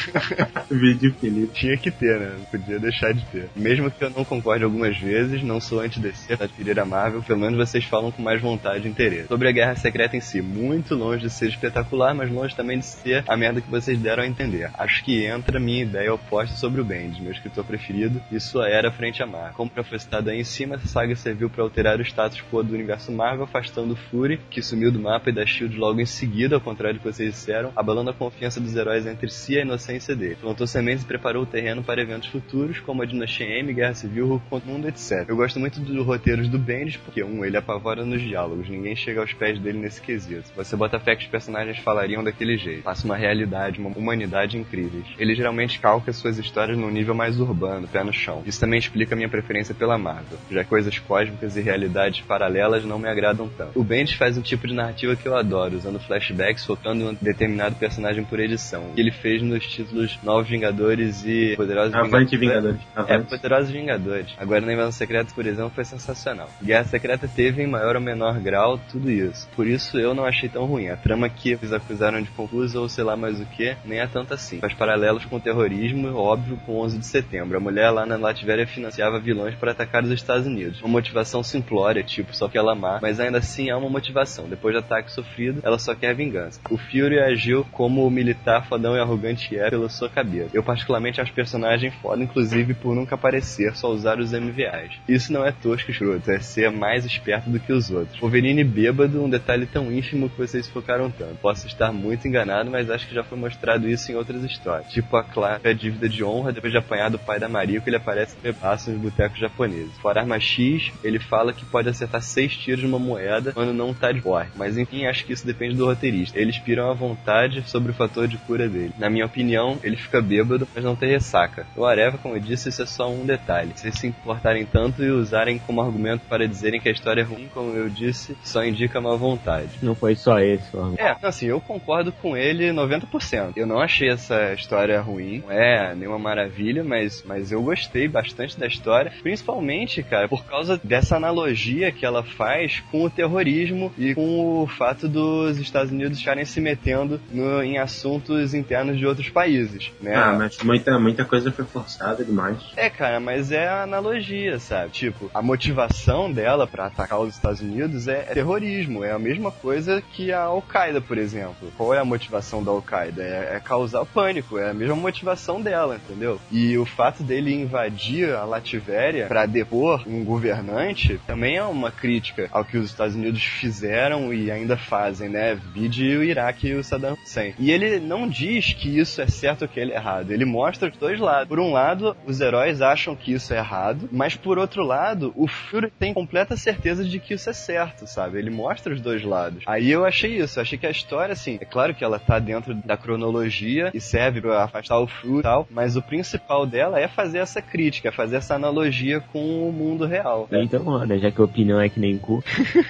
Vídeo 0.72 1.14
Felipe. 1.22 1.54
Tinha 1.54 1.78
que 1.78 1.92
ter, 1.92 2.20
né? 2.20 2.32
Não 2.40 2.46
podia 2.46 2.80
deixar 2.80 3.14
de 3.14 3.24
ter. 3.26 3.48
Mesmo 3.56 3.92
que 3.92 4.04
eu 4.04 4.10
não 4.10 4.26
concorde 4.26 4.64
algumas 4.64 4.98
vezes, 4.98 5.44
não 5.44 5.62
sou 5.62 5.82
anti-DC, 5.82 6.34
adquirir 6.34 6.80
a 6.80 6.84
Marvel, 6.86 7.22
pelo 7.22 7.42
menos 7.42 7.60
vocês 7.60 7.86
falam 7.86 8.12
com 8.12 8.24
mais 8.24 8.42
vontade 8.42 8.88
e 8.88 8.90
interesse. 8.90 9.28
Sobre 9.28 9.48
a 9.48 9.52
Guerra 9.52 9.76
Secreta 9.76 10.18
em 10.18 10.22
si, 10.22 10.42
muito 10.42 10.96
longe 10.96 11.22
de 11.22 11.30
ser 11.30 11.50
espetacular, 11.50 12.16
mas 12.16 12.32
longe 12.32 12.56
também 12.56 12.80
de 12.80 12.88
ser 12.88 13.24
a 13.28 13.38
merda 13.38 13.62
que 13.62 13.70
vocês 13.70 14.00
deram 14.00 14.24
a 14.24 14.28
entender. 14.28 14.72
Acho 14.80 15.04
que 15.04 15.24
entra 15.24 15.60
minha 15.60 15.84
ideia 15.84 16.12
oposta 16.12 16.56
sobre 16.56 16.82
o 16.82 16.84
Bendis, 16.84 17.20
meu 17.20 17.32
escritor 17.32 17.64
preferido, 17.66 18.20
e 18.32 18.40
sua 18.40 18.68
era 18.68 18.92
frente 18.92 19.22
a 19.22 19.28
Marvel. 19.28 19.54
Como 19.54 19.70
foi 19.84 20.00
citado 20.00 20.32
aí 20.32 20.40
em 20.40 20.44
cima, 20.44 20.74
essa 20.74 20.88
saga 20.88 21.16
serviu 21.16 21.35
para 21.50 21.64
alterar 21.64 22.00
o 22.00 22.02
status 22.02 22.42
quo 22.52 22.64
do 22.64 22.74
universo 22.74 23.12
Marvel, 23.12 23.44
afastando 23.44 23.94
o 23.94 23.96
Fury, 23.96 24.40
que 24.50 24.62
sumiu 24.62 24.92
do 24.92 25.00
mapa 25.00 25.30
e 25.30 25.34
da 25.34 25.46
SHIELD 25.46 25.78
logo 25.78 26.00
em 26.00 26.06
seguida, 26.06 26.56
ao 26.56 26.62
contrário 26.62 27.00
do 27.00 27.04
que 27.04 27.12
vocês 27.12 27.34
disseram, 27.34 27.72
abalando 27.76 28.10
a 28.10 28.14
confiança 28.14 28.60
dos 28.60 28.76
heróis 28.76 29.06
entre 29.06 29.30
si 29.30 29.54
e 29.54 29.60
a 29.60 29.62
inocência 29.62 30.16
dele. 30.16 30.38
Plantou 30.40 30.66
sementes 30.66 31.04
e 31.04 31.08
preparou 31.08 31.44
o 31.44 31.46
terreno 31.46 31.84
para 31.84 32.02
eventos 32.02 32.30
futuros, 32.30 32.80
como 32.80 33.02
a 33.02 33.06
Dinastia 33.06 33.46
M, 33.60 33.74
Guerra 33.74 33.94
Civil, 33.94 34.28
Hulk 34.28 34.46
contra 34.50 34.70
o 34.70 34.74
Mundo, 34.74 34.88
etc. 34.88 35.26
Eu 35.28 35.36
gosto 35.36 35.60
muito 35.60 35.80
dos 35.80 36.06
roteiros 36.06 36.48
do 36.48 36.58
Bendis, 36.58 36.98
porque, 36.98 37.24
um, 37.24 37.44
ele 37.44 37.58
apavora 37.58 38.06
nos 38.06 38.22
diálogos, 38.22 38.70
ninguém 38.70 38.96
chega 38.96 39.22
aos 39.22 39.34
pés 39.34 39.60
dele 39.60 39.80
nesse 39.80 40.02
quesito. 40.02 40.52
Você 40.56 40.76
bota 40.76 41.00
fé 41.00 41.16
que 41.16 41.24
os 41.24 41.30
personagens 41.30 41.78
falariam 41.80 42.24
daquele 42.24 42.58
jeito. 42.58 42.84
Passa 42.84 43.06
uma 43.06 43.16
realidade, 43.16 43.80
uma 43.80 43.90
humanidade 43.90 44.58
incríveis. 44.58 45.06
Ele 45.18 45.36
geralmente 45.36 45.80
calca 45.80 46.12
suas 46.14 46.38
histórias 46.38 46.78
num 46.78 46.90
nível 46.90 47.14
mais 47.14 47.40
urbano, 47.40 47.88
pé 47.88 48.04
no 48.04 48.14
chão. 48.14 48.44
Isso 48.46 48.60
também 48.60 48.80
explica 48.80 49.16
minha 49.16 49.30
preferência 49.30 49.76
pela 49.76 49.98
Marvel, 49.98 50.38
já 50.50 50.64
coisas 50.64 50.98
cósmicas 51.00 51.25
e 51.56 51.62
realidades 51.62 52.22
paralelas 52.22 52.84
não 52.86 53.00
me 53.00 53.08
agradam 53.08 53.50
tanto. 53.50 53.80
O 53.80 53.84
Bendis 53.84 54.14
faz 54.14 54.38
um 54.38 54.42
tipo 54.42 54.68
de 54.68 54.74
narrativa 54.74 55.16
que 55.16 55.28
eu 55.28 55.36
adoro, 55.36 55.76
usando 55.76 56.00
flashbacks 56.00 56.66
focando 56.66 57.04
em 57.04 57.08
um 57.10 57.18
determinado 57.20 57.76
personagem 57.76 58.24
por 58.24 58.40
edição. 58.40 58.92
Que 58.94 59.02
ele 59.02 59.12
fez 59.12 59.42
nos 59.42 59.66
títulos 59.66 60.18
Novos 60.24 60.50
Vingadores 60.50 61.24
e 61.26 61.56
Poderosos 61.56 61.94
Avante 61.94 62.38
Vingadores. 62.38 62.80
Vingadores. 62.80 63.10
É. 63.10 63.38
Poderosos 63.38 63.72
Vingadores. 63.72 64.34
Agora 64.38 64.62
na 64.62 64.74
Invasão 64.74 64.92
Secreta, 64.92 65.34
por 65.34 65.46
exemplo, 65.46 65.72
foi 65.74 65.86
sensacional. 65.86 66.50
Guerra 66.64 66.86
Secreta 66.86 67.28
teve 67.28 67.64
em 67.64 67.68
maior 67.68 67.96
ou 67.96 68.02
menor 68.02 68.40
grau 68.40 68.80
tudo 68.92 69.10
isso. 69.10 69.48
Por 69.56 69.68
isso 69.68 70.00
eu 70.00 70.14
não 70.14 70.26
achei 70.26 70.50
tão 70.50 70.66
ruim. 70.66 70.90
A 70.90 70.98
trama 70.98 71.30
que 71.30 71.52
eles 71.52 71.72
acusaram 71.74 72.22
de 72.22 72.30
confusa 72.32 72.80
ou 72.80 72.90
sei 72.90 73.04
lá 73.04 73.16
mais 73.16 73.40
o 73.40 73.46
que, 73.46 73.76
nem 73.86 74.00
é 74.00 74.08
tanto 74.08 74.34
assim. 74.34 74.60
Faz 74.60 74.74
paralelos 74.74 75.26
com 75.26 75.38
o 75.38 75.40
terrorismo, 75.40 76.16
óbvio, 76.16 76.58
com 76.66 76.78
11 76.80 76.98
de 77.00 77.06
setembro. 77.06 77.58
A 77.58 77.60
mulher 77.60 77.90
lá 77.90 78.06
na 78.06 78.18
Latvéria 78.18 78.68
financiava 78.68 79.20
vilões 79.20 79.56
para 79.56 79.72
atacar 79.72 80.04
os 80.04 80.12
Estados 80.12 80.46
Unidos. 80.46 80.80
Uma 80.82 80.90
motivação 80.90 81.15
simplória, 81.44 82.04
tipo, 82.04 82.36
só 82.36 82.48
que 82.48 82.58
ela 82.58 82.76
má, 82.76 83.00
mas 83.02 83.20
ainda 83.20 83.38
assim 83.38 83.70
há 83.70 83.78
uma 83.78 83.90
motivação. 83.90 84.48
Depois 84.48 84.74
do 84.74 84.80
ataque 84.80 85.12
sofrido, 85.12 85.62
ela 85.64 85.78
só 85.78 85.96
quer 85.96 86.16
vingança. 86.16 86.60
O 86.70 86.78
Fury 86.78 87.20
agiu 87.20 87.66
como 87.72 88.06
o 88.06 88.12
militar 88.12 88.68
fodão 88.68 88.96
e 88.96 89.00
arrogante 89.00 89.48
que 89.48 89.58
é 89.58 89.70
pela 89.70 89.90
sua 89.90 90.10
cabeça. 90.10 90.50
Eu 90.54 90.64
particularmente 90.64 91.22
acho 91.22 91.34
personagem 91.34 91.92
foda, 92.02 92.24
inclusive 92.24 92.74
por 92.74 92.96
nunca 92.96 93.16
aparecer, 93.16 93.76
só 93.76 93.90
usar 93.90 94.20
os 94.20 94.32
MVAs. 94.32 94.92
Isso 95.08 95.32
não 95.32 95.46
é 95.46 95.52
tosco 95.52 95.92
escroto, 95.92 96.30
é 96.32 96.40
ser 96.40 96.72
mais 96.72 97.06
esperto 97.06 97.50
do 97.50 97.60
que 97.60 97.72
os 97.72 97.90
outros. 97.92 98.20
Wolverine 98.20 98.64
bêbado, 98.64 99.24
um 99.24 99.30
detalhe 99.30 99.66
tão 99.66 99.92
ínfimo 99.92 100.30
que 100.30 100.38
vocês 100.38 100.68
focaram 100.68 101.10
tanto. 101.12 101.36
Posso 101.36 101.68
estar 101.68 101.92
muito 101.92 102.28
enganado, 102.28 102.70
mas 102.70 102.90
acho 102.90 103.08
que 103.08 103.14
já 103.14 103.24
foi 103.24 103.38
mostrado 103.38 103.88
isso 103.88 104.12
em 104.12 104.16
outras 104.16 104.44
histórias. 104.44 104.92
Tipo 104.92 105.16
a 105.18 105.24
Clara, 105.24 105.62
a 105.64 105.74
dívida 105.74 106.10
de 106.10 106.24
honra 106.24 106.52
depois 106.52 106.72
de 106.72 106.80
apanhar 106.80 107.10
do 107.10 107.20
pai 107.20 107.40
da 107.40 107.48
Maria, 107.48 107.80
que 107.80 107.90
ele 107.90 107.98
aparece 107.98 108.36
bebaço 108.42 108.92
nos 108.92 109.00
botecos 109.00 109.40
japoneses. 109.40 109.98
Fora 110.00 110.22
arma 110.22 110.40
X, 110.40 110.92
ele 111.06 111.20
fala 111.20 111.54
que 111.54 111.66
pode 111.66 111.90
acertar 111.90 112.22
seis 112.22 112.56
tiros 112.56 112.84
numa 112.84 113.00
moeda 113.00 113.52
quando 113.54 113.74
não 113.74 113.94
tá 113.94 114.12
de 114.12 114.22
porre. 114.22 114.50
Mas 114.56 114.78
enfim, 114.78 115.06
acho 115.06 115.26
que 115.26 115.34
isso 115.34 115.46
depende 115.46 115.76
do 115.76 115.86
roteirista. 115.86 116.40
Eles 116.40 116.58
piram 116.58 116.90
à 116.90 116.94
vontade 116.94 117.64
sobre 117.70 117.92
o 117.92 117.96
fator 117.96 118.28
de 118.28 118.38
cura 118.38 118.68
dele. 118.68 118.94
Na 118.98 119.10
minha 119.10 119.26
opinião, 119.26 119.78
ele 119.84 119.96
fica 119.96 120.22
bêbado, 120.22 120.68
mas 120.74 120.84
não 120.84 120.96
tem 120.96 121.10
ressaca. 121.10 121.66
O 121.76 121.86
Areva, 121.86 122.18
como 122.18 122.36
eu 122.36 122.40
disse, 122.40 122.70
isso 122.70 122.82
é 122.82 122.86
só 122.86 123.10
um 123.10 123.26
detalhe. 123.26 123.72
Se 123.76 123.92
se 123.92 124.08
importarem 124.08 124.66
tanto 124.66 125.04
e 125.04 125.10
usarem 125.10 125.58
como 125.60 125.82
argumento 125.82 126.24
para 126.28 126.48
dizerem 126.48 126.80
que 126.80 126.90
a 126.90 126.92
história 126.92 127.22
é 127.22 127.24
ruim, 127.24 127.50
como 127.54 127.72
eu 127.76 127.90
disse, 127.90 128.36
só 128.44 128.64
indica 128.64 129.00
má 129.00 129.16
vontade. 129.16 129.70
Não 129.82 129.96
foi 129.96 130.16
só 130.16 130.40
esse, 130.40 130.76
ó. 130.76 130.94
É, 130.98 131.16
assim, 131.22 131.48
eu 131.48 131.62
concordo 131.62 132.12
com 132.12 132.36
ele 132.36 132.72
90%. 132.72 133.54
Eu 133.56 133.66
não 133.66 133.80
achei 133.80 134.10
essa 134.10 134.54
história 134.54 135.00
ruim, 135.02 135.40
não 135.40 135.52
é 135.52 135.96
nenhuma 135.96 136.20
maravilha, 136.20 136.84
mas, 136.84 137.24
mas 137.26 137.52
eu 137.52 137.62
gostei 137.62 138.08
bastante 138.08 138.60
da 138.60 138.68
história, 138.68 139.12
principalmente, 139.22 140.04
cara, 140.04 140.28
por 140.28 140.46
causa 140.46 140.80
dessa 140.96 141.18
analogia 141.18 141.92
que 141.92 142.06
ela 142.06 142.24
faz 142.24 142.82
com 142.90 143.04
o 143.04 143.10
terrorismo 143.10 143.92
e 143.98 144.16
com 144.16 144.64
o 144.64 144.66
fato 144.66 145.10
dos 145.10 145.58
Estados 145.58 145.92
Unidos 145.92 146.18
estarem 146.18 146.46
se 146.46 146.62
metendo 146.62 147.20
no, 147.34 147.62
em 147.62 147.78
assuntos 147.78 148.54
internos 148.54 148.98
de 148.98 149.06
outros 149.06 149.28
países, 149.28 149.92
né? 150.02 150.16
Ah, 150.16 150.32
mas 150.32 150.58
muita, 150.60 150.98
muita 150.98 151.26
coisa 151.26 151.52
foi 151.52 151.66
forçada 151.66 152.24
demais. 152.24 152.60
É, 152.78 152.90
cara, 152.90 153.20
mas 153.20 153.52
é 153.52 153.68
a 153.68 153.84
analogia, 153.84 154.58
sabe? 154.58 154.92
Tipo, 154.92 155.30
a 155.34 155.42
motivação 155.42 156.32
dela 156.32 156.66
pra 156.66 156.86
atacar 156.86 157.20
os 157.20 157.36
Estados 157.36 157.60
Unidos 157.60 158.08
é, 158.08 158.28
é 158.30 158.34
terrorismo. 158.34 159.04
É 159.04 159.12
a 159.12 159.20
mesma 159.20 159.52
coisa 159.52 160.02
que 160.14 160.32
a 160.32 160.44
Al-Qaeda, 160.44 161.02
por 161.02 161.18
exemplo. 161.18 161.74
Qual 161.76 161.94
é 161.94 162.00
a 162.00 162.06
motivação 162.06 162.64
da 162.64 162.72
Al-Qaeda? 162.72 163.22
É, 163.22 163.56
é 163.58 163.60
causar 163.60 164.06
pânico. 164.06 164.58
É 164.58 164.70
a 164.70 164.74
mesma 164.74 164.96
motivação 164.96 165.62
dela, 165.62 165.98
entendeu? 165.98 166.40
E 166.50 166.78
o 166.78 166.86
fato 166.86 167.22
dele 167.22 167.54
invadir 167.54 168.34
a 168.34 168.46
Lativéria 168.46 169.28
pra 169.28 169.46
depor 169.46 170.02
um 170.08 170.24
governante 170.24 170.85
também 171.26 171.58
é 171.58 171.64
uma 171.64 171.92
crítica 171.92 172.48
ao 172.52 172.64
que 172.64 172.78
os 172.78 172.86
Estados 172.90 173.16
Unidos 173.16 173.44
fizeram 173.44 174.34
e 174.34 174.52
ainda 174.52 174.78
fazem, 174.78 175.30
né? 175.30 175.56
Vide 175.74 176.18
o 176.18 176.24
Iraque 176.24 176.68
e 176.68 176.74
o 176.76 176.84
Saddam 176.84 177.18
Hussein. 177.24 177.54
E 177.58 177.72
ele 177.72 178.00
não 178.00 178.28
diz 178.28 178.74
que 178.74 179.00
isso 179.00 179.22
é 179.22 179.28
certo 179.28 179.64
ou 179.64 179.68
que 179.68 179.80
ele 179.80 179.92
é 179.92 179.96
errado. 179.96 180.32
Ele 180.32 180.46
mostra 180.46 180.90
os 180.90 180.98
dois 180.98 181.20
lados. 181.20 181.48
Por 181.48 181.60
um 181.60 181.72
lado, 181.72 182.16
os 182.26 182.42
heróis 182.42 182.82
acham 182.82 183.16
que 183.16 183.34
isso 183.34 183.54
é 183.54 183.58
errado, 183.58 184.10
mas 184.12 184.36
por 184.36 184.58
outro 184.58 184.84
lado, 184.84 185.34
o 185.36 185.48
Fury 185.48 185.92
tem 185.98 186.14
completa 186.14 186.56
certeza 186.58 187.04
de 187.04 187.20
que 187.20 187.34
isso 187.34 187.50
é 187.50 187.54
certo, 187.54 188.06
sabe? 188.08 188.38
Ele 188.38 188.50
mostra 188.50 188.94
os 188.94 189.02
dois 189.02 189.24
lados. 189.24 189.64
Aí 189.66 189.90
eu 189.90 190.06
achei 190.06 190.38
isso. 190.38 190.60
Achei 190.60 190.78
que 190.78 190.86
a 190.88 190.92
história, 190.92 191.34
assim, 191.34 191.58
é 191.62 191.66
claro 191.66 191.94
que 191.94 192.04
ela 192.04 192.20
tá 192.20 192.40
dentro 192.40 192.74
da 192.74 192.98
cronologia 192.98 193.92
e 193.94 194.00
serve 194.02 194.42
pra 194.42 194.64
afastar 194.64 195.00
o 195.00 195.08
Fury 195.08 195.40
e 195.40 195.44
tal, 195.44 195.68
mas 195.70 195.96
o 195.96 196.02
principal 196.02 196.66
dela 196.66 197.00
é 197.00 197.08
fazer 197.08 197.40
essa 197.40 197.62
crítica, 197.62 198.10
é 198.10 198.12
fazer 198.12 198.38
essa 198.38 198.56
analogia 198.56 199.20
com 199.20 199.68
o 199.68 199.72
mundo 199.72 200.06
real. 200.06 200.48
né? 200.52 200.75
Então, 200.76 200.94
olha, 200.94 201.18
já 201.18 201.32
que 201.32 201.40
a 201.40 201.46
opinião 201.46 201.80
é 201.80 201.88
que 201.88 202.00
nem 202.00 202.18
cu. 202.18 202.44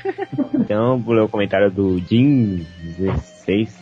então, 0.60 1.00
vou 1.00 1.14
ler 1.14 1.22
o 1.22 1.30
comentário 1.30 1.72
do 1.72 2.00
Jim 2.00 2.66
16. 2.98 3.35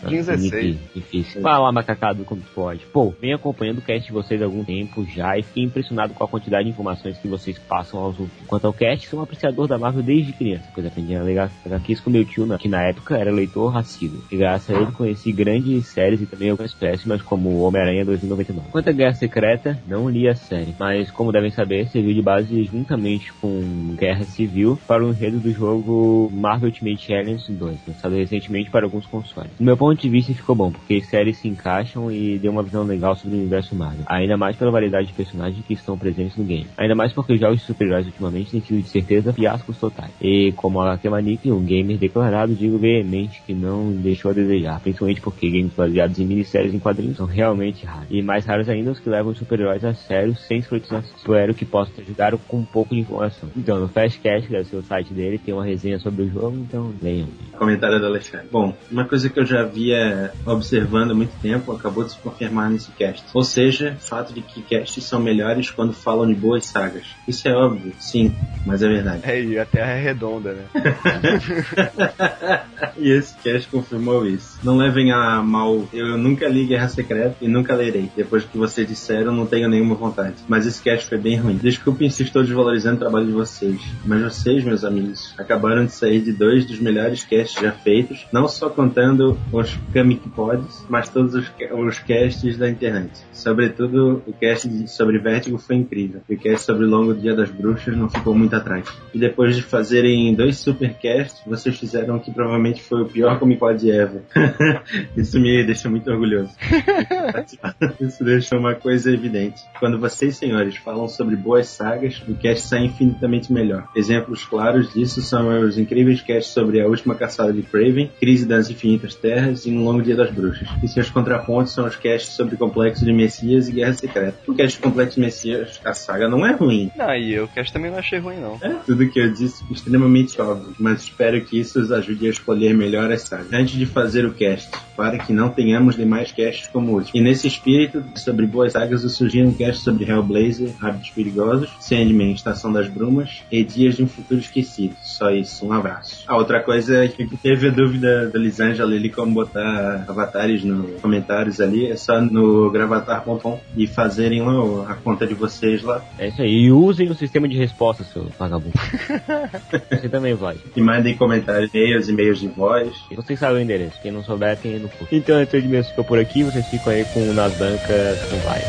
Jim 0.08 0.18
16. 0.18 0.78
Difícil. 0.94 1.42
Fala, 1.42 1.72
macacado, 1.72 2.24
como 2.24 2.42
tu 2.42 2.50
pode. 2.54 2.86
Pô, 2.88 3.14
venho 3.22 3.36
acompanhando 3.36 3.80
o 3.80 3.82
cast 3.82 4.06
de 4.06 4.14
vocês 4.14 4.42
há 4.42 4.46
algum 4.46 4.64
tempo 4.64 5.06
já 5.06 5.38
e 5.38 5.44
fiquei 5.44 5.64
impressionado 5.64 6.14
com 6.14 6.24
a 6.24 6.28
quantidade 6.28 6.66
de 6.66 6.72
informações 6.72 7.18
que 7.18 7.28
vocês 7.28 7.58
passam 7.58 8.00
aos 8.00 8.20
outros. 8.20 8.48
Quanto 8.48 8.68
ao 8.68 8.74
cast, 8.74 9.08
sou 9.08 9.20
um 9.20 9.24
apreciador 9.24 9.68
da 9.68 9.78
Marvel 9.78 10.04
desde 10.04 10.34
criança, 10.34 10.66
pois 10.74 10.86
aprendi 10.86 11.16
a 11.16 11.24
ler 11.24 11.40
HQs 11.40 12.00
com 12.02 12.10
meu 12.10 12.26
tio, 12.26 12.48
que 12.58 12.68
na 12.68 12.84
época 12.84 13.18
era 13.18 13.32
leitor 13.32 13.72
racido. 13.72 14.24
E 14.32 14.38
graças 14.38 14.76
a 14.76 14.80
ele 14.80 14.92
conheci 14.92 15.32
grandes 15.32 15.88
séries 15.88 16.22
e 16.22 16.26
também 16.26 16.50
algumas 16.50 16.74
péssimas, 16.74 17.22
como 17.22 17.62
Homem-Aranha 17.62 18.06
2099. 18.06 18.70
Quanto 18.72 18.90
à 18.90 18.92
Guerra 18.92 19.14
Secreta, 19.14 19.80
não 19.88 20.10
li 20.10 20.28
a 20.28 20.36
série, 20.36 20.76
mas 20.80 21.10
como 21.12 21.32
devem 21.32 21.52
saber, 21.52 21.88
serviu 21.88 22.14
de 22.14 22.22
base 22.22 22.64
juntamente 22.66 23.32
com 23.34 23.96
Guerra 23.98 24.24
Civil 24.24 24.78
para 24.88 25.04
o 25.04 25.10
enredo 25.10 25.40
do 25.40 25.52
jogo 25.52 26.30
Marvel 26.34 26.70
Ultimate 26.70 27.14
Alliance 27.14 27.52
2, 27.52 27.80
lançado 27.88 28.16
recentemente 28.16 28.70
para 28.70 28.86
alguns 28.86 29.06
consoles. 29.06 29.52
Do 29.58 29.64
meu 29.64 29.78
ponto 29.78 30.02
de 30.02 30.10
vista 30.10 30.34
ficou 30.34 30.56
bom, 30.56 30.72
porque 30.72 31.02
séries 31.02 31.38
se 31.38 31.48
encaixam 31.48 32.12
e 32.12 32.38
deu 32.40 32.52
uma 32.52 32.64
visão 32.64 32.84
legal 32.84 33.16
sobre 33.16 33.38
o 33.38 33.40
universo 33.40 33.76
Marvel. 33.76 34.06
Ainda 34.08 34.38
mais 34.38 34.56
pela 34.56 34.72
variedade 34.72 35.08
de 35.08 35.14
personagens 35.14 35.64
que 35.66 35.74
estão 35.74 35.98
presentes 35.98 36.36
no 36.38 36.44
game. 36.44 36.68
Ainda 36.78 36.96
mais 36.96 37.14
porque 37.14 37.34
os 37.34 37.40
jogos 37.40 37.60
de 37.60 37.66
super-heróis 37.66 38.06
ultimamente 38.06 38.52
têm 38.52 38.62
sido 38.62 38.82
de 38.82 38.90
certeza 38.90 39.34
fiascos 39.34 39.78
totais. 39.78 40.12
E 40.22 40.52
como 40.54 40.82
a 40.82 40.98
Temanik, 40.98 41.52
um 41.52 41.64
gamer 41.64 41.98
declarado, 41.98 42.56
digo 42.56 42.78
veemente 42.78 43.42
que 43.46 43.54
não 43.54 43.92
deixou 43.92 44.32
a 44.32 44.34
desejar, 44.34 44.80
principalmente 44.80 45.22
porque 45.22 45.50
games 45.50 45.74
baseados 45.74 46.20
em 46.20 46.26
minisséries 46.26 46.74
em 46.74 46.80
quadrinhos 46.80 47.18
são 47.18 47.26
realmente 47.26 47.86
raros. 47.86 48.08
E 48.10 48.22
mais 48.22 48.46
raros 48.46 48.70
ainda 48.70 48.92
os 48.92 49.00
que 49.00 49.10
levam 49.10 49.32
os 49.32 49.38
super-heróis 49.38 49.84
a 49.86 49.94
sério 49.94 50.36
sem 50.36 50.60
escrotização. 50.60 51.04
Espero 51.16 51.54
que 51.54 51.66
possa 51.66 51.92
te 51.92 52.02
ajudar 52.02 52.36
com 52.38 52.58
um 52.58 52.66
pouco 52.66 52.94
de 52.94 53.02
informação. 53.02 53.50
Então, 53.56 53.80
no 53.80 53.88
Fastcast, 53.88 54.48
que 54.48 54.56
é 54.56 54.62
o 54.62 54.66
seu 54.66 54.82
site 54.84 55.14
dele, 55.14 55.38
tem 55.38 55.54
uma 55.54 55.64
resenha 55.64 56.00
sobre 56.00 56.24
o 56.24 56.30
jogo, 56.30 56.58
então 56.58 56.94
leiam. 57.02 57.28
Comentário 57.58 58.00
do 58.00 58.06
Alexandre. 58.06 58.48
Bom, 58.52 58.74
uma 58.92 59.06
coisa 59.06 59.30
que 59.30 59.40
eu 59.40 59.43
já 59.46 59.64
via 59.64 60.32
observando 60.46 61.12
há 61.12 61.16
muito 61.16 61.34
tempo 61.42 61.72
acabou 61.72 62.04
de 62.04 62.12
se 62.12 62.18
confirmar 62.20 62.70
nesse 62.70 62.92
cast. 62.92 63.24
Ou 63.34 63.44
seja, 63.44 63.98
o 63.98 64.04
fato 64.04 64.34
de 64.34 64.42
que 64.42 64.62
casts 64.62 65.04
são 65.04 65.20
melhores 65.20 65.72
quando 65.72 65.94
falam 65.94 66.28
de 66.28 66.36
boas 66.36 66.66
sagas. 66.66 67.06
Isso 67.28 67.48
é 67.48 67.54
óbvio, 67.54 67.94
sim, 68.00 68.34
mas 68.66 68.84
é 68.84 68.88
verdade. 68.88 69.22
É, 69.24 69.44
e 69.44 69.58
a 69.58 69.66
Terra 69.66 69.92
é 69.92 70.02
redonda, 70.02 70.54
né? 70.54 70.64
e 72.98 73.10
esse 73.10 73.36
cast 73.38 73.68
confirmou 73.70 74.26
isso. 74.26 74.60
Não 74.64 74.78
levem 74.78 75.12
a 75.12 75.42
mal, 75.42 75.88
eu 75.94 76.18
nunca 76.18 76.48
li 76.48 76.66
Guerra 76.66 76.88
Secreta 76.88 77.36
e 77.42 77.48
nunca 77.48 77.76
lerei. 77.76 78.10
Depois 78.16 78.44
que 78.44 78.58
vocês 78.58 78.88
disseram, 78.88 79.34
não 79.34 79.46
tenho 79.46 79.70
nenhuma 79.70 79.96
vontade. 79.96 80.36
Mas 80.48 80.66
esse 80.66 80.82
cast 80.82 81.08
foi 81.08 81.18
bem 81.18 81.38
ruim. 81.38 81.58
Desculpem 81.58 82.10
se 82.10 82.24
estou 82.24 82.44
desvalorizando 82.44 82.98
o 82.98 83.00
trabalho 83.00 83.26
de 83.26 83.32
vocês, 83.32 83.82
mas 84.06 84.22
vocês, 84.22 84.64
meus 84.64 84.84
amigos, 84.84 85.34
acabaram 85.38 85.86
de 85.86 85.92
sair 85.92 86.22
de 86.22 86.32
dois 86.32 86.66
dos 86.66 86.80
melhores 86.80 87.24
casts 87.24 87.62
já 87.62 87.72
feitos, 87.72 88.26
não 88.32 88.48
só 88.48 88.70
contando 88.70 89.33
os 89.52 89.78
Comic 89.92 90.30
Pods, 90.30 90.86
mas 90.90 91.10
todos 91.10 91.36
os, 91.36 91.52
os 91.72 92.00
casts 92.00 92.58
da 92.58 92.70
internet. 92.70 93.12
Sobretudo, 93.32 94.24
o 94.26 94.34
cast 94.34 94.88
sobre 94.88 95.20
Vértigo 95.20 95.58
foi 95.58 95.78
incrível. 95.78 96.22
O 96.30 96.36
cast 96.38 96.66
sobre 96.66 96.86
o 96.86 96.90
Longo 96.90 97.14
Dia 97.14 97.36
das 97.36 97.50
Bruxas 97.50 97.96
não 97.96 98.10
ficou 98.10 98.34
muito 98.36 98.56
atrás. 98.56 98.88
E 99.14 99.20
depois 99.20 99.56
de 99.56 99.62
fazerem 99.62 100.34
dois 100.34 100.58
supercasts, 100.58 101.42
vocês 101.46 101.78
fizeram 101.78 102.18
o 102.18 102.20
que 102.20 102.32
provavelmente 102.32 102.82
foi 102.82 103.02
o 103.02 103.06
pior 103.06 103.40
Comic 103.40 103.60
Pod 103.60 103.90
ever. 103.90 104.22
Isso 105.16 105.40
me 105.40 105.64
deixa 105.64 105.90
muito 105.90 106.10
orgulhoso. 106.10 106.54
Isso 108.00 108.24
deixa 108.24 108.58
uma 108.58 108.76
coisa 108.76 109.12
evidente. 109.12 109.62
Quando 109.80 110.00
vocês, 110.00 110.38
senhores, 110.38 110.78
falam 110.78 111.08
sobre 111.08 111.36
boas 111.36 111.68
sagas, 111.68 112.22
o 112.28 112.36
cast 112.36 112.68
sai 112.68 112.86
infinitamente 112.86 113.52
melhor. 113.52 113.88
Exemplos 113.96 114.46
claros 114.46 114.94
disso 114.94 115.22
são 115.22 115.62
os 115.62 115.78
incríveis 115.78 116.22
casts 116.22 116.54
sobre 116.54 116.82
a 116.82 116.88
última 116.88 117.16
caçada 117.16 117.54
de 117.54 117.62
Craven, 117.62 118.12
Crise 118.20 118.46
das 118.46 118.70
Infinitas 118.70 119.16
Terras 119.24 119.66
e 119.66 119.72
Um 119.72 119.86
Longo 119.86 120.02
Dia 120.02 120.18
das 120.18 120.30
Bruxas. 120.32 120.68
E 120.84 120.88
seus 120.90 121.10
contrapontos 121.10 121.72
são 121.72 121.86
os 121.86 121.96
casts 121.96 122.34
sobre 122.36 122.58
Complexo 122.58 123.06
de 123.06 123.14
Messias 123.14 123.70
e 123.70 123.72
Guerra 123.72 123.94
Secreta. 123.94 124.38
O 124.46 124.54
cast 124.54 124.78
Complexo 124.82 125.16
de 125.16 125.22
Messias, 125.22 125.80
a 125.86 125.94
saga 125.94 126.28
não 126.28 126.46
é 126.46 126.52
ruim. 126.52 126.92
Não, 126.94 127.16
e 127.16 127.34
eu 127.34 127.46
o 127.46 127.48
cast 127.48 127.72
também 127.72 127.90
não 127.90 128.00
achei 128.00 128.20
ruim, 128.20 128.36
não. 128.36 128.60
É 128.62 128.76
tudo 128.86 129.08
que 129.08 129.18
eu 129.18 129.32
disse 129.32 129.64
extremamente 129.72 130.40
óbvio, 130.42 130.76
mas 130.78 131.04
espero 131.04 131.40
que 131.46 131.58
isso 131.58 131.80
os 131.80 131.90
ajude 131.90 132.28
a 132.28 132.32
escolher 132.32 132.74
melhor 132.74 133.10
as 133.14 133.22
sagas. 133.22 133.54
Antes 133.54 133.76
de 133.76 133.86
fazer 133.86 134.26
o 134.26 134.34
cast, 134.34 134.70
para 134.98 135.18
que 135.18 135.32
não 135.32 135.50
tenhamos 135.50 135.96
demais 135.96 136.34
casts 136.34 136.68
como 136.68 136.92
último. 136.92 137.18
E 137.18 137.22
nesse 137.22 137.48
espírito, 137.48 138.04
sobre 138.16 138.46
boas 138.46 138.74
sagas, 138.74 139.04
eu 139.04 139.10
sugiro 139.10 139.48
um 139.48 139.54
cast 139.54 139.84
sobre 139.84 140.04
Hellblazer, 140.04 140.72
Hábitos 140.82 141.12
Perigosos, 141.12 141.70
Sandman, 141.80 142.34
Estação 142.34 142.74
das 142.74 142.90
Brumas 142.90 143.42
e 143.50 143.64
Dias 143.64 143.96
de 143.96 144.04
um 144.04 144.08
Futuro 144.08 144.42
Esquecido. 144.42 144.96
Só 145.02 145.30
isso, 145.32 145.66
um 145.66 145.72
abraço. 145.72 146.26
A 146.28 146.36
outra 146.36 146.60
coisa 146.60 147.06
é 147.06 147.08
que 147.08 147.26
teve 147.38 147.70
a 147.70 147.72
dúvida 147.72 148.30
da 148.30 148.38
Lisângela 148.38 148.94
ali 148.94 149.13
como 149.14 149.34
botar 149.34 150.06
avatares 150.08 150.64
nos 150.64 151.02
comentários 151.02 151.60
ali, 151.62 151.88
é 151.88 151.96
só 151.96 152.20
no 152.22 152.70
gravatar.com 152.72 153.60
e 153.76 153.88
fazerem 153.88 154.42
lá 154.42 154.92
a 154.92 154.96
conta 154.96 155.26
de 155.26 155.34
vocês 155.34 155.82
lá. 155.84 156.04
É 156.18 156.28
isso 156.28 156.42
aí. 156.42 156.64
E 156.64 156.72
usem 156.72 157.10
o 157.10 157.16
sistema 157.16 157.48
de 157.48 157.58
resposta, 157.58 158.04
seu 158.04 158.28
vagabundo. 158.38 158.74
Você 159.90 160.10
também 160.10 160.34
vai. 160.34 160.58
E 160.76 160.82
mandem 160.82 161.16
comentários, 161.16 161.74
e-mails, 161.74 162.10
e-mails 162.10 162.40
de 162.40 162.48
voz. 162.48 162.94
Vocês 163.16 163.40
sabem 163.40 163.58
o 163.58 163.62
endereço. 163.62 164.02
Quem 164.02 164.12
não 164.12 164.24
souber, 164.24 164.58
tem 164.58 164.74
aí 164.74 164.80
no 164.80 164.90
cu. 164.90 165.08
Então, 165.12 165.42
esse 165.42 165.58
Edmilson 165.58 165.90
ficou 165.90 166.06
por 166.06 166.20
aqui. 166.20 166.44
Vocês 166.44 166.66
ficam 166.68 166.94
aí 166.94 167.06
com 167.06 167.30
o 167.30 167.34
Nas 167.34 167.54
Bancas 167.54 168.20
com 168.30 168.38
vai. 168.38 168.62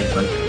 Enquanto 0.00 0.43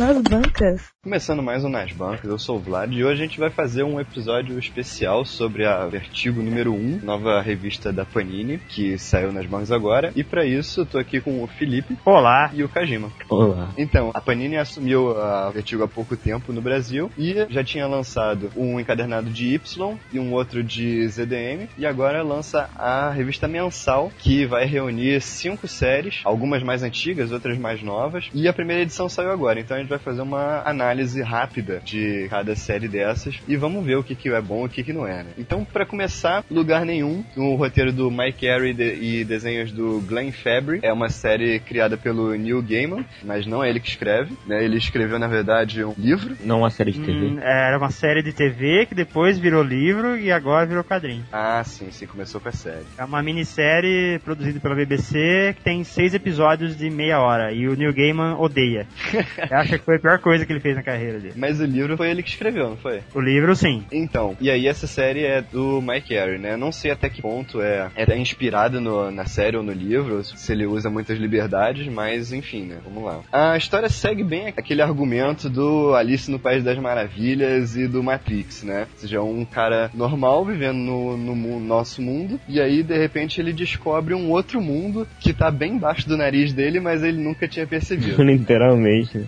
Nas 0.00 0.18
bancas. 0.22 0.80
Começando 1.02 1.42
mais 1.42 1.64
um 1.64 1.70
Nas 1.70 1.92
Bancas, 1.92 2.30
eu 2.30 2.38
sou 2.38 2.56
o 2.56 2.60
Vlad 2.60 2.92
e 2.92 3.02
hoje 3.02 3.22
a 3.22 3.26
gente 3.26 3.40
vai 3.40 3.48
fazer 3.48 3.82
um 3.82 3.98
episódio 3.98 4.58
especial 4.58 5.24
sobre 5.24 5.64
a 5.64 5.86
Vertigo 5.86 6.42
número 6.42 6.74
1, 6.74 7.00
nova 7.02 7.40
revista 7.40 7.90
da 7.90 8.04
Panini, 8.04 8.58
que 8.58 8.98
saiu 8.98 9.32
nas 9.32 9.46
bancas 9.46 9.72
agora. 9.72 10.12
E 10.14 10.22
para 10.22 10.44
isso 10.44 10.82
eu 10.82 10.84
tô 10.86 10.98
aqui 10.98 11.18
com 11.18 11.42
o 11.42 11.46
Felipe. 11.46 11.96
Olá. 12.04 12.50
E 12.52 12.62
o 12.62 12.68
Kajima. 12.68 13.10
Olá. 13.30 13.70
Então, 13.78 14.10
a 14.12 14.20
Panini 14.20 14.58
assumiu 14.58 15.18
a 15.18 15.48
Vertigo 15.48 15.82
há 15.82 15.88
pouco 15.88 16.18
tempo 16.18 16.52
no 16.52 16.60
Brasil 16.60 17.10
e 17.16 17.46
já 17.48 17.64
tinha 17.64 17.86
lançado 17.86 18.50
um 18.54 18.78
encadernado 18.78 19.30
de 19.30 19.54
Y 19.54 19.96
e 20.12 20.18
um 20.18 20.34
outro 20.34 20.62
de 20.62 21.08
ZDM 21.08 21.66
e 21.78 21.86
agora 21.86 22.22
lança 22.22 22.68
a 22.76 23.08
revista 23.08 23.48
mensal 23.48 24.12
que 24.18 24.44
vai 24.44 24.66
reunir 24.66 25.22
cinco 25.22 25.66
séries, 25.66 26.20
algumas 26.24 26.62
mais 26.62 26.82
antigas, 26.82 27.32
outras 27.32 27.56
mais 27.56 27.82
novas, 27.82 28.28
e 28.34 28.46
a 28.46 28.52
primeira 28.52 28.82
edição 28.82 29.08
saiu 29.08 29.30
agora, 29.30 29.58
então 29.58 29.78
a 29.78 29.80
gente 29.80 29.88
vai 29.88 29.98
fazer 29.98 30.20
uma 30.20 30.60
análise 30.68 30.89
rápida 31.24 31.80
de 31.84 32.26
cada 32.28 32.54
série 32.54 32.88
dessas 32.88 33.40
e 33.46 33.56
vamos 33.56 33.84
ver 33.84 33.96
o 33.96 34.02
que, 34.02 34.14
que 34.14 34.28
é 34.28 34.40
bom 34.40 34.64
e 34.64 34.66
o 34.66 34.68
que, 34.68 34.82
que 34.82 34.92
não 34.92 35.06
é, 35.06 35.22
né? 35.22 35.30
Então, 35.38 35.64
para 35.64 35.86
começar, 35.86 36.44
Lugar 36.50 36.84
Nenhum, 36.84 37.24
o 37.36 37.54
roteiro 37.54 37.92
do 37.92 38.10
Mike 38.10 38.46
Carey 38.46 38.72
de, 38.72 38.94
e 38.94 39.24
desenhos 39.24 39.72
do 39.72 40.00
Glenn 40.00 40.32
Fabry, 40.32 40.80
é 40.82 40.92
uma 40.92 41.08
série 41.08 41.60
criada 41.60 41.96
pelo 41.96 42.34
Neil 42.34 42.62
Gaiman, 42.62 43.04
mas 43.22 43.46
não 43.46 43.62
é 43.62 43.68
ele 43.68 43.80
que 43.80 43.88
escreve, 43.88 44.36
né? 44.46 44.64
Ele 44.64 44.76
escreveu, 44.76 45.18
na 45.18 45.28
verdade, 45.28 45.84
um 45.84 45.94
livro. 45.96 46.36
Não 46.44 46.60
uma 46.60 46.70
série 46.70 46.92
de 46.92 47.00
TV. 47.00 47.26
Hum, 47.26 47.38
era 47.40 47.76
uma 47.78 47.90
série 47.90 48.22
de 48.22 48.32
TV 48.32 48.86
que 48.86 48.94
depois 48.94 49.38
virou 49.38 49.62
livro 49.62 50.16
e 50.16 50.30
agora 50.30 50.66
virou 50.66 50.84
quadrinho. 50.84 51.24
Ah, 51.32 51.62
sim, 51.64 51.90
sim, 51.90 52.06
começou 52.06 52.40
com 52.40 52.48
a 52.48 52.52
série. 52.52 52.84
É 52.98 53.04
uma 53.04 53.22
minissérie 53.22 54.18
produzida 54.20 54.60
pela 54.60 54.74
BBC 54.74 55.54
que 55.56 55.62
tem 55.62 55.84
seis 55.84 56.14
episódios 56.14 56.76
de 56.76 56.90
meia 56.90 57.20
hora 57.20 57.52
e 57.52 57.68
o 57.68 57.76
Neil 57.76 57.92
Gaiman 57.92 58.36
odeia. 58.38 58.86
Acha 59.50 59.78
que 59.78 59.84
foi 59.84 59.96
a 59.96 60.00
pior 60.00 60.18
coisa 60.18 60.44
que 60.44 60.52
ele 60.52 60.60
fez 60.60 60.76
na 60.80 60.82
carreira 60.82 61.18
dele. 61.20 61.34
Mas 61.36 61.60
o 61.60 61.64
livro 61.64 61.96
foi 61.96 62.10
ele 62.10 62.22
que 62.22 62.30
escreveu, 62.30 62.70
não 62.70 62.76
foi? 62.76 63.00
O 63.14 63.20
livro, 63.20 63.54
sim. 63.54 63.84
Então, 63.92 64.36
e 64.40 64.50
aí 64.50 64.66
essa 64.66 64.86
série 64.86 65.24
é 65.24 65.42
do 65.42 65.80
Mike 65.82 66.14
Carey, 66.14 66.38
né? 66.38 66.56
Não 66.56 66.72
sei 66.72 66.90
até 66.90 67.08
que 67.08 67.20
ponto 67.22 67.60
é, 67.60 67.90
é 67.94 68.16
inspirada 68.18 68.80
no, 68.80 69.10
na 69.10 69.26
série 69.26 69.56
ou 69.56 69.62
no 69.62 69.72
livro, 69.72 70.22
se 70.24 70.52
ele 70.52 70.66
usa 70.66 70.88
muitas 70.90 71.18
liberdades, 71.18 71.86
mas 71.88 72.32
enfim, 72.32 72.62
né? 72.64 72.76
Vamos 72.84 73.04
lá. 73.04 73.20
A 73.32 73.56
história 73.56 73.88
segue 73.88 74.24
bem 74.24 74.48
aquele 74.48 74.82
argumento 74.82 75.48
do 75.50 75.94
Alice 75.94 76.30
no 76.30 76.38
País 76.38 76.64
das 76.64 76.78
Maravilhas 76.78 77.76
e 77.76 77.86
do 77.86 78.02
Matrix, 78.02 78.62
né? 78.62 78.86
Ou 78.94 78.98
seja, 78.98 79.22
um 79.22 79.44
cara 79.44 79.90
normal 79.94 80.44
vivendo 80.44 80.78
no, 80.78 81.16
no 81.16 81.36
mu- 81.36 81.60
nosso 81.60 82.00
mundo, 82.00 82.40
e 82.48 82.60
aí 82.60 82.82
de 82.82 82.96
repente 82.96 83.40
ele 83.40 83.52
descobre 83.52 84.14
um 84.14 84.30
outro 84.30 84.60
mundo 84.60 85.06
que 85.20 85.32
tá 85.32 85.50
bem 85.50 85.74
embaixo 85.74 86.08
do 86.08 86.16
nariz 86.16 86.52
dele, 86.52 86.80
mas 86.80 87.02
ele 87.02 87.22
nunca 87.22 87.46
tinha 87.46 87.66
percebido. 87.66 88.16
Literalmente. 88.22 89.18
né? 89.18 89.26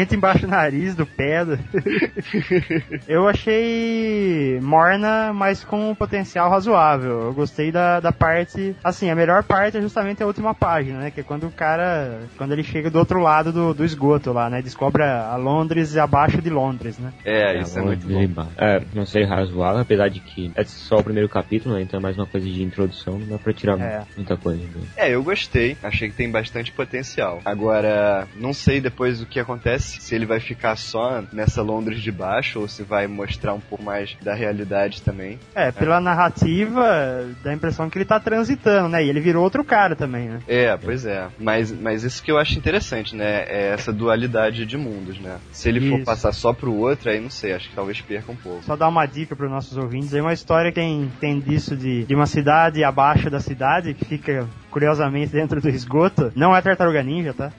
Literalmente 0.00 0.16
embaixo 0.16 0.40
do 0.42 0.48
nariz, 0.48 0.94
do 0.94 1.06
pé. 1.06 1.44
do- 1.44 1.58
Eu 3.06 3.28
achei 3.28 4.58
morna, 4.60 5.32
mas 5.32 5.64
com 5.64 5.90
um 5.90 5.94
potencial 5.94 6.50
razoável. 6.50 7.20
Eu 7.22 7.32
gostei 7.34 7.70
da, 7.72 8.00
da 8.00 8.12
parte. 8.12 8.74
Assim, 8.82 9.10
a 9.10 9.14
melhor 9.14 9.42
parte 9.44 9.76
é 9.76 9.80
justamente 9.82 10.22
a 10.22 10.26
última 10.26 10.54
página, 10.54 10.98
né? 11.00 11.10
Que 11.10 11.20
é 11.20 11.22
quando 11.22 11.46
o 11.46 11.50
cara. 11.50 12.20
Quando 12.36 12.52
ele 12.52 12.62
chega 12.62 12.90
do 12.90 12.98
outro 12.98 13.20
lado 13.20 13.52
do, 13.52 13.74
do 13.74 13.84
esgoto 13.84 14.32
lá, 14.32 14.48
né? 14.48 14.62
Descobre 14.62 15.02
a 15.02 15.36
Londres 15.36 15.96
abaixo 15.96 16.40
de 16.40 16.50
Londres, 16.50 16.98
né? 16.98 17.12
É, 17.24 17.58
isso 17.60 17.78
é 17.78 17.82
muito 17.82 18.06
bom. 18.06 18.46
É, 18.56 18.82
não 18.94 19.04
sei 19.06 19.24
razoável, 19.24 19.80
apesar 19.80 20.08
de 20.08 20.20
que 20.20 20.50
é 20.54 20.64
só 20.64 20.96
o 20.98 21.04
primeiro 21.04 21.28
capítulo, 21.28 21.74
né? 21.74 21.82
Então 21.82 21.98
é 21.98 22.02
mais 22.02 22.16
uma 22.16 22.26
coisa 22.26 22.46
de 22.48 22.62
introdução, 22.62 23.18
não 23.18 23.26
dá 23.28 23.38
pra 23.38 23.52
tirar 23.52 23.78
É. 23.80 24.02
muita 24.16 24.36
coisa. 24.36 24.62
né? 24.62 24.86
É, 24.96 25.10
eu 25.14 25.22
gostei. 25.22 25.76
Achei 25.82 26.08
que 26.08 26.16
tem 26.16 26.30
bastante 26.30 26.72
potencial. 26.72 27.40
Agora, 27.44 28.26
não 28.36 28.52
sei 28.52 28.80
depois 28.80 29.20
o 29.20 29.26
que 29.26 29.40
acontece, 29.40 29.89
se 29.98 30.14
ele 30.14 30.26
vai 30.26 30.40
ficar 30.40 30.76
só 30.76 31.22
nessa 31.32 31.62
Londres 31.62 32.00
de 32.00 32.12
baixo 32.12 32.60
ou 32.60 32.68
se 32.68 32.82
vai 32.82 33.06
mostrar 33.06 33.54
um 33.54 33.60
pouco 33.60 33.82
mais 33.82 34.16
da 34.22 34.34
realidade 34.34 35.02
também. 35.02 35.38
É, 35.54 35.70
pela 35.72 36.00
narrativa, 36.00 37.28
dá 37.42 37.50
a 37.50 37.54
impressão 37.54 37.88
que 37.88 37.98
ele 37.98 38.04
tá 38.04 38.20
transitando, 38.20 38.88
né? 38.88 39.04
E 39.04 39.08
ele 39.08 39.20
virou 39.20 39.42
outro 39.42 39.64
cara 39.64 39.96
também, 39.96 40.28
né? 40.28 40.40
É, 40.46 40.76
pois 40.76 41.04
é. 41.04 41.28
Mas, 41.38 41.72
mas 41.72 42.04
isso 42.04 42.22
que 42.22 42.30
eu 42.30 42.38
acho 42.38 42.58
interessante, 42.58 43.14
né? 43.14 43.44
É 43.48 43.70
essa 43.72 43.92
dualidade 43.92 44.66
de 44.66 44.76
mundos, 44.76 45.18
né? 45.18 45.38
Se 45.52 45.68
ele 45.68 45.88
for 45.88 45.96
Isso. 45.96 46.04
passar 46.04 46.32
só 46.32 46.52
pro 46.52 46.74
outro, 46.74 47.10
aí 47.10 47.20
não 47.20 47.30
sei, 47.30 47.52
acho 47.52 47.68
que 47.68 47.74
talvez 47.74 48.00
perca 48.00 48.30
um 48.32 48.36
pouco. 48.36 48.62
Só 48.64 48.76
dar 48.76 48.88
uma 48.88 49.06
dica 49.06 49.34
para 49.34 49.46
os 49.46 49.52
nossos 49.52 49.76
ouvintes. 49.76 50.14
É 50.14 50.20
uma 50.20 50.32
história 50.32 50.70
que 50.70 50.80
tem, 50.80 51.10
tem 51.20 51.38
disso 51.40 51.76
de, 51.76 52.04
de 52.04 52.14
uma 52.14 52.26
cidade 52.26 52.82
abaixo 52.84 53.30
da 53.30 53.40
cidade, 53.40 53.94
que 53.94 54.04
fica 54.04 54.48
curiosamente 54.70 55.32
dentro 55.32 55.60
do 55.60 55.68
esgoto. 55.68 56.32
Não 56.34 56.54
é 56.54 56.60
Tartaruga 56.62 57.02
Ninja, 57.02 57.34
tá? 57.34 57.50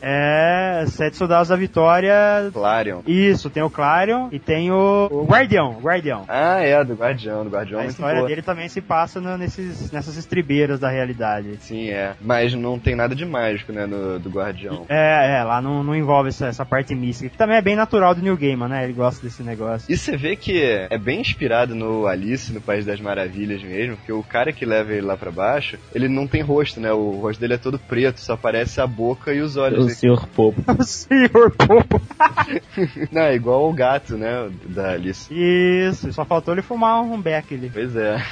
É, 0.00 0.80
é 0.82 0.86
Sete 0.86 1.16
Soldados 1.16 1.48
da 1.48 1.56
Vitória. 1.56 2.50
Clarion. 2.52 3.00
Isso, 3.06 3.50
tem 3.50 3.62
o 3.62 3.70
Clarion 3.70 4.28
e 4.32 4.38
tem 4.38 4.70
o, 4.70 5.08
o 5.10 5.24
Guardião, 5.24 5.78
Guardião. 5.80 6.24
Ah, 6.28 6.60
é, 6.60 6.82
do 6.84 6.94
Guardião, 6.94 7.44
do 7.44 7.50
Guardião 7.50 7.78
é 7.78 7.82
A 7.82 7.84
muito 7.84 7.94
história 7.94 8.16
boa. 8.18 8.28
dele 8.28 8.42
também 8.42 8.68
se 8.68 8.80
passa 8.80 9.20
no- 9.20 9.36
nesses, 9.36 9.90
nessas 9.92 10.16
estribeiras 10.16 10.78
da 10.80 10.88
realidade. 10.88 11.56
Sim, 11.60 11.90
é. 11.90 12.12
Mas 12.20 12.54
não 12.54 12.78
tem 12.78 12.94
nada 12.94 13.14
de 13.14 13.24
mágico, 13.24 13.72
né, 13.72 13.86
no, 13.86 14.18
do 14.18 14.30
Guardião. 14.30 14.84
É, 14.88 15.38
é, 15.38 15.44
lá 15.44 15.60
não, 15.60 15.82
não 15.82 15.94
envolve 15.94 16.28
essa, 16.28 16.46
essa 16.46 16.64
parte 16.64 16.94
mística, 16.94 17.28
que 17.30 17.36
também 17.38 17.56
é 17.56 17.62
bem 17.62 17.76
natural 17.76 18.14
do 18.14 18.22
New 18.22 18.36
Gaiman, 18.36 18.68
né? 18.68 18.84
Ele 18.84 18.92
gosta 18.92 19.22
desse 19.24 19.42
negócio. 19.42 19.90
E 19.92 19.96
você 19.96 20.16
vê 20.16 20.36
que 20.36 20.62
é 20.62 20.98
bem 20.98 21.20
inspirado 21.20 21.74
no 21.74 22.06
Alice, 22.06 22.52
no 22.52 22.60
País 22.60 22.84
das 22.84 23.00
Maravilhas 23.00 23.62
mesmo, 23.62 23.96
porque 23.96 24.12
o 24.12 24.22
cara 24.22 24.52
que 24.52 24.64
leva 24.64 24.92
ele 24.92 25.02
lá 25.06 25.16
pra 25.16 25.30
baixo, 25.30 25.71
ele 25.94 26.08
não 26.08 26.26
tem 26.26 26.42
rosto, 26.42 26.80
né? 26.80 26.92
O 26.92 27.12
rosto 27.12 27.40
dele 27.40 27.54
é 27.54 27.58
todo 27.58 27.78
preto, 27.78 28.20
só 28.20 28.34
aparece 28.34 28.80
a 28.80 28.86
boca 28.86 29.32
e 29.32 29.40
os 29.40 29.56
olhos. 29.56 29.78
O 29.78 29.82
dele. 29.86 29.94
senhor 29.94 30.26
Popo. 30.28 30.62
O 30.78 30.84
Senhor 30.84 31.50
Popo. 31.52 32.00
Não, 33.10 33.22
é 33.22 33.34
igual 33.34 33.68
o 33.68 33.72
gato, 33.72 34.16
né? 34.16 34.50
Da 34.66 34.90
Alice. 34.92 35.28
Isso, 35.32 36.12
só 36.12 36.24
faltou 36.24 36.54
ele 36.54 36.62
fumar 36.62 37.00
um 37.02 37.20
beck 37.20 37.54
ali. 37.54 37.70
Pois 37.72 37.94
é. 37.96 38.22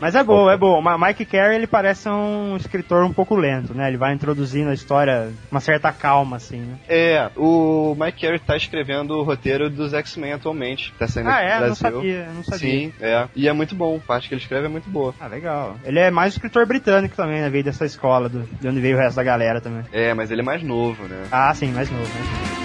Mas 0.00 0.14
é 0.14 0.22
bom, 0.22 0.50
é 0.50 0.56
bom. 0.56 0.82
Mike 0.98 1.24
Carey, 1.24 1.56
ele 1.56 1.66
parece 1.66 2.08
um 2.08 2.56
escritor 2.56 3.04
um 3.04 3.12
pouco 3.12 3.34
lento, 3.36 3.74
né? 3.74 3.88
Ele 3.88 3.96
vai 3.96 4.12
introduzindo 4.14 4.70
a 4.70 4.74
história 4.74 5.30
com 5.48 5.54
uma 5.56 5.60
certa 5.60 5.92
calma, 5.92 6.36
assim, 6.36 6.58
né? 6.60 6.76
É, 6.88 7.30
o 7.36 7.94
Mike 7.98 8.20
Carey 8.22 8.38
tá 8.38 8.56
escrevendo 8.56 9.12
o 9.14 9.22
roteiro 9.22 9.68
dos 9.70 9.92
X-Men 9.94 10.32
atualmente. 10.34 10.92
Tá 10.98 11.06
saindo 11.06 11.28
Ah, 11.30 11.40
é? 11.40 11.54
no 11.54 11.66
Não 11.68 11.74
Brasil. 11.74 11.76
sabia, 11.76 12.28
não 12.34 12.44
sabia. 12.44 12.58
Sim, 12.58 12.92
é. 13.00 13.28
E 13.36 13.48
é 13.48 13.52
muito 13.52 13.74
bom. 13.74 13.96
A 13.96 14.06
parte 14.06 14.28
que 14.28 14.34
ele 14.34 14.40
escreve 14.40 14.66
é 14.66 14.68
muito 14.68 14.88
boa. 14.90 15.14
Ah, 15.20 15.26
legal. 15.26 15.76
Ele 15.84 15.98
é 15.98 16.10
mais 16.10 16.32
um 16.34 16.36
escritor 16.36 16.66
britânico 16.74 17.14
também, 17.14 17.40
né? 17.40 17.48
Veio 17.48 17.64
dessa 17.64 17.84
escola, 17.84 18.28
do, 18.28 18.42
de 18.60 18.68
onde 18.68 18.80
veio 18.80 18.96
o 18.96 18.98
resto 18.98 19.16
da 19.16 19.22
galera 19.22 19.60
também. 19.60 19.84
É, 19.92 20.12
mas 20.12 20.30
ele 20.30 20.40
é 20.40 20.44
mais 20.44 20.62
novo, 20.62 21.04
né? 21.04 21.24
Ah, 21.30 21.54
sim, 21.54 21.70
mais 21.72 21.90
novo, 21.90 22.02
né? 22.02 22.63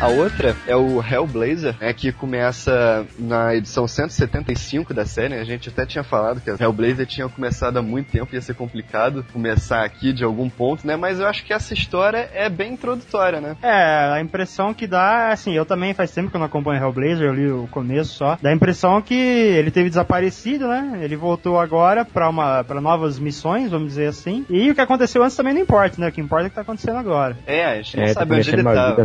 A 0.00 0.06
outra 0.06 0.54
é 0.68 0.76
o 0.76 1.02
Hellblazer, 1.02 1.74
né, 1.80 1.92
que 1.92 2.12
começa 2.12 3.04
na 3.18 3.56
edição 3.56 3.88
175 3.88 4.94
da 4.94 5.04
série. 5.04 5.34
A 5.34 5.42
gente 5.42 5.68
até 5.70 5.84
tinha 5.84 6.04
falado 6.04 6.40
que 6.40 6.48
a 6.48 6.56
Hellblazer 6.58 7.04
tinha 7.04 7.28
começado 7.28 7.78
há 7.78 7.82
muito 7.82 8.12
tempo, 8.12 8.32
ia 8.32 8.40
ser 8.40 8.54
complicado 8.54 9.26
começar 9.32 9.84
aqui 9.84 10.12
de 10.12 10.22
algum 10.22 10.48
ponto, 10.48 10.86
né? 10.86 10.94
Mas 10.94 11.18
eu 11.18 11.26
acho 11.26 11.44
que 11.44 11.52
essa 11.52 11.74
história 11.74 12.30
é 12.32 12.48
bem 12.48 12.74
introdutória, 12.74 13.40
né? 13.40 13.56
É, 13.60 14.12
a 14.14 14.20
impressão 14.20 14.72
que 14.72 14.86
dá, 14.86 15.32
assim, 15.32 15.52
eu 15.54 15.66
também 15.66 15.92
faz 15.94 16.12
tempo 16.12 16.30
que 16.30 16.36
eu 16.36 16.38
não 16.38 16.46
acompanho 16.46 16.80
Hellblazer, 16.80 17.26
eu 17.26 17.34
li 17.34 17.50
o 17.50 17.66
começo 17.66 18.14
só. 18.14 18.38
Dá 18.40 18.50
a 18.50 18.54
impressão 18.54 19.02
que 19.02 19.14
ele 19.14 19.72
teve 19.72 19.88
desaparecido, 19.88 20.68
né? 20.68 21.00
Ele 21.02 21.16
voltou 21.16 21.58
agora 21.58 22.04
pra 22.04 22.28
uma 22.28 22.62
para 22.62 22.80
novas 22.80 23.18
missões, 23.18 23.68
vamos 23.72 23.88
dizer 23.88 24.06
assim. 24.06 24.46
E 24.48 24.70
o 24.70 24.76
que 24.76 24.80
aconteceu 24.80 25.24
antes 25.24 25.36
também 25.36 25.54
não 25.54 25.60
importa, 25.60 26.00
né? 26.00 26.08
O 26.08 26.12
que 26.12 26.20
importa 26.20 26.44
é 26.44 26.46
o 26.46 26.50
que 26.50 26.54
tá 26.54 26.62
acontecendo 26.62 26.98
agora. 26.98 27.36
É, 27.44 27.64
a 27.64 27.76
gente 27.76 27.96
não 27.96 28.04
É, 28.04 28.06
tá 28.14 28.20
sabe 28.20 28.36
onde 28.36 28.50
ele 28.50 28.62
tá. 28.62 28.96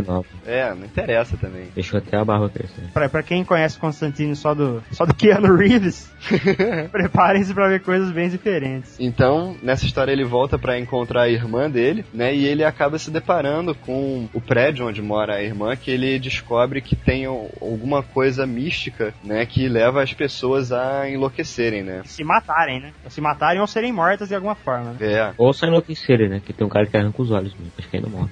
É, 0.46 0.83
não 0.84 0.90
interessa 0.90 1.36
também. 1.36 1.68
Deixou 1.74 1.98
até 1.98 2.16
a 2.16 2.24
barba 2.24 2.48
crescer. 2.48 2.82
Pra, 2.92 3.08
pra 3.08 3.22
quem 3.22 3.44
conhece 3.44 3.78
Constantine 3.78 4.36
só 4.36 4.54
do, 4.54 4.82
só 4.92 5.04
do 5.04 5.14
Keanu 5.16 5.56
Reeves, 5.56 6.12
preparem-se 6.92 7.52
pra 7.54 7.68
ver 7.68 7.80
coisas 7.82 8.10
bem 8.12 8.28
diferentes. 8.28 8.96
Então, 9.00 9.56
nessa 9.62 9.84
história 9.86 10.12
ele 10.12 10.24
volta 10.24 10.58
pra 10.58 10.78
encontrar 10.78 11.22
a 11.22 11.28
irmã 11.28 11.70
dele, 11.70 12.04
né? 12.12 12.34
E 12.34 12.44
ele 12.46 12.64
acaba 12.64 12.98
se 12.98 13.10
deparando 13.10 13.74
com 13.74 14.28
o 14.32 14.40
prédio 14.40 14.86
onde 14.86 15.02
mora 15.02 15.34
a 15.36 15.42
irmã, 15.42 15.74
que 15.76 15.90
ele 15.90 16.18
descobre 16.18 16.80
que 16.80 16.96
tem 16.96 17.24
alguma 17.24 18.02
coisa 18.02 18.46
mística, 18.46 19.14
né? 19.22 19.44
Que 19.46 19.68
leva 19.68 20.02
as 20.02 20.12
pessoas 20.12 20.72
a 20.72 21.08
enlouquecerem, 21.08 21.82
né? 21.82 22.02
Se 22.04 22.22
matarem, 22.24 22.80
né? 22.80 22.92
Ou 23.04 23.10
se 23.10 23.20
matarem 23.20 23.60
ou 23.60 23.66
serem 23.66 23.92
mortas 23.92 24.28
de 24.28 24.34
alguma 24.34 24.54
forma. 24.54 24.92
né? 24.92 24.96
É. 25.00 25.32
Ou 25.38 25.52
só 25.52 25.66
enlouquecerem, 25.66 26.28
né? 26.28 26.40
Que 26.44 26.52
tem 26.52 26.66
um 26.66 26.70
cara 26.70 26.86
que 26.86 26.96
arranca 26.96 27.22
os 27.22 27.30
olhos 27.30 27.54
mesmo. 27.54 27.72
Acho 27.78 27.88
que 27.88 27.96
ainda 27.96 28.08
morre. 28.08 28.30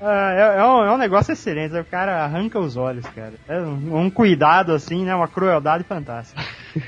Ah, 0.00 0.32
é, 0.56 0.58
é 0.60 0.64
um, 0.64 0.84
é 0.84 0.94
um 0.94 0.95
negócio 0.98 1.32
excelente, 1.32 1.76
o 1.76 1.84
cara 1.84 2.24
arranca 2.24 2.58
os 2.58 2.76
olhos, 2.76 3.06
cara. 3.06 3.34
É 3.48 3.60
um, 3.60 4.04
um 4.04 4.10
cuidado 4.10 4.72
assim, 4.72 5.04
né? 5.04 5.14
Uma 5.14 5.28
crueldade 5.28 5.84
fantástica. 5.84 6.42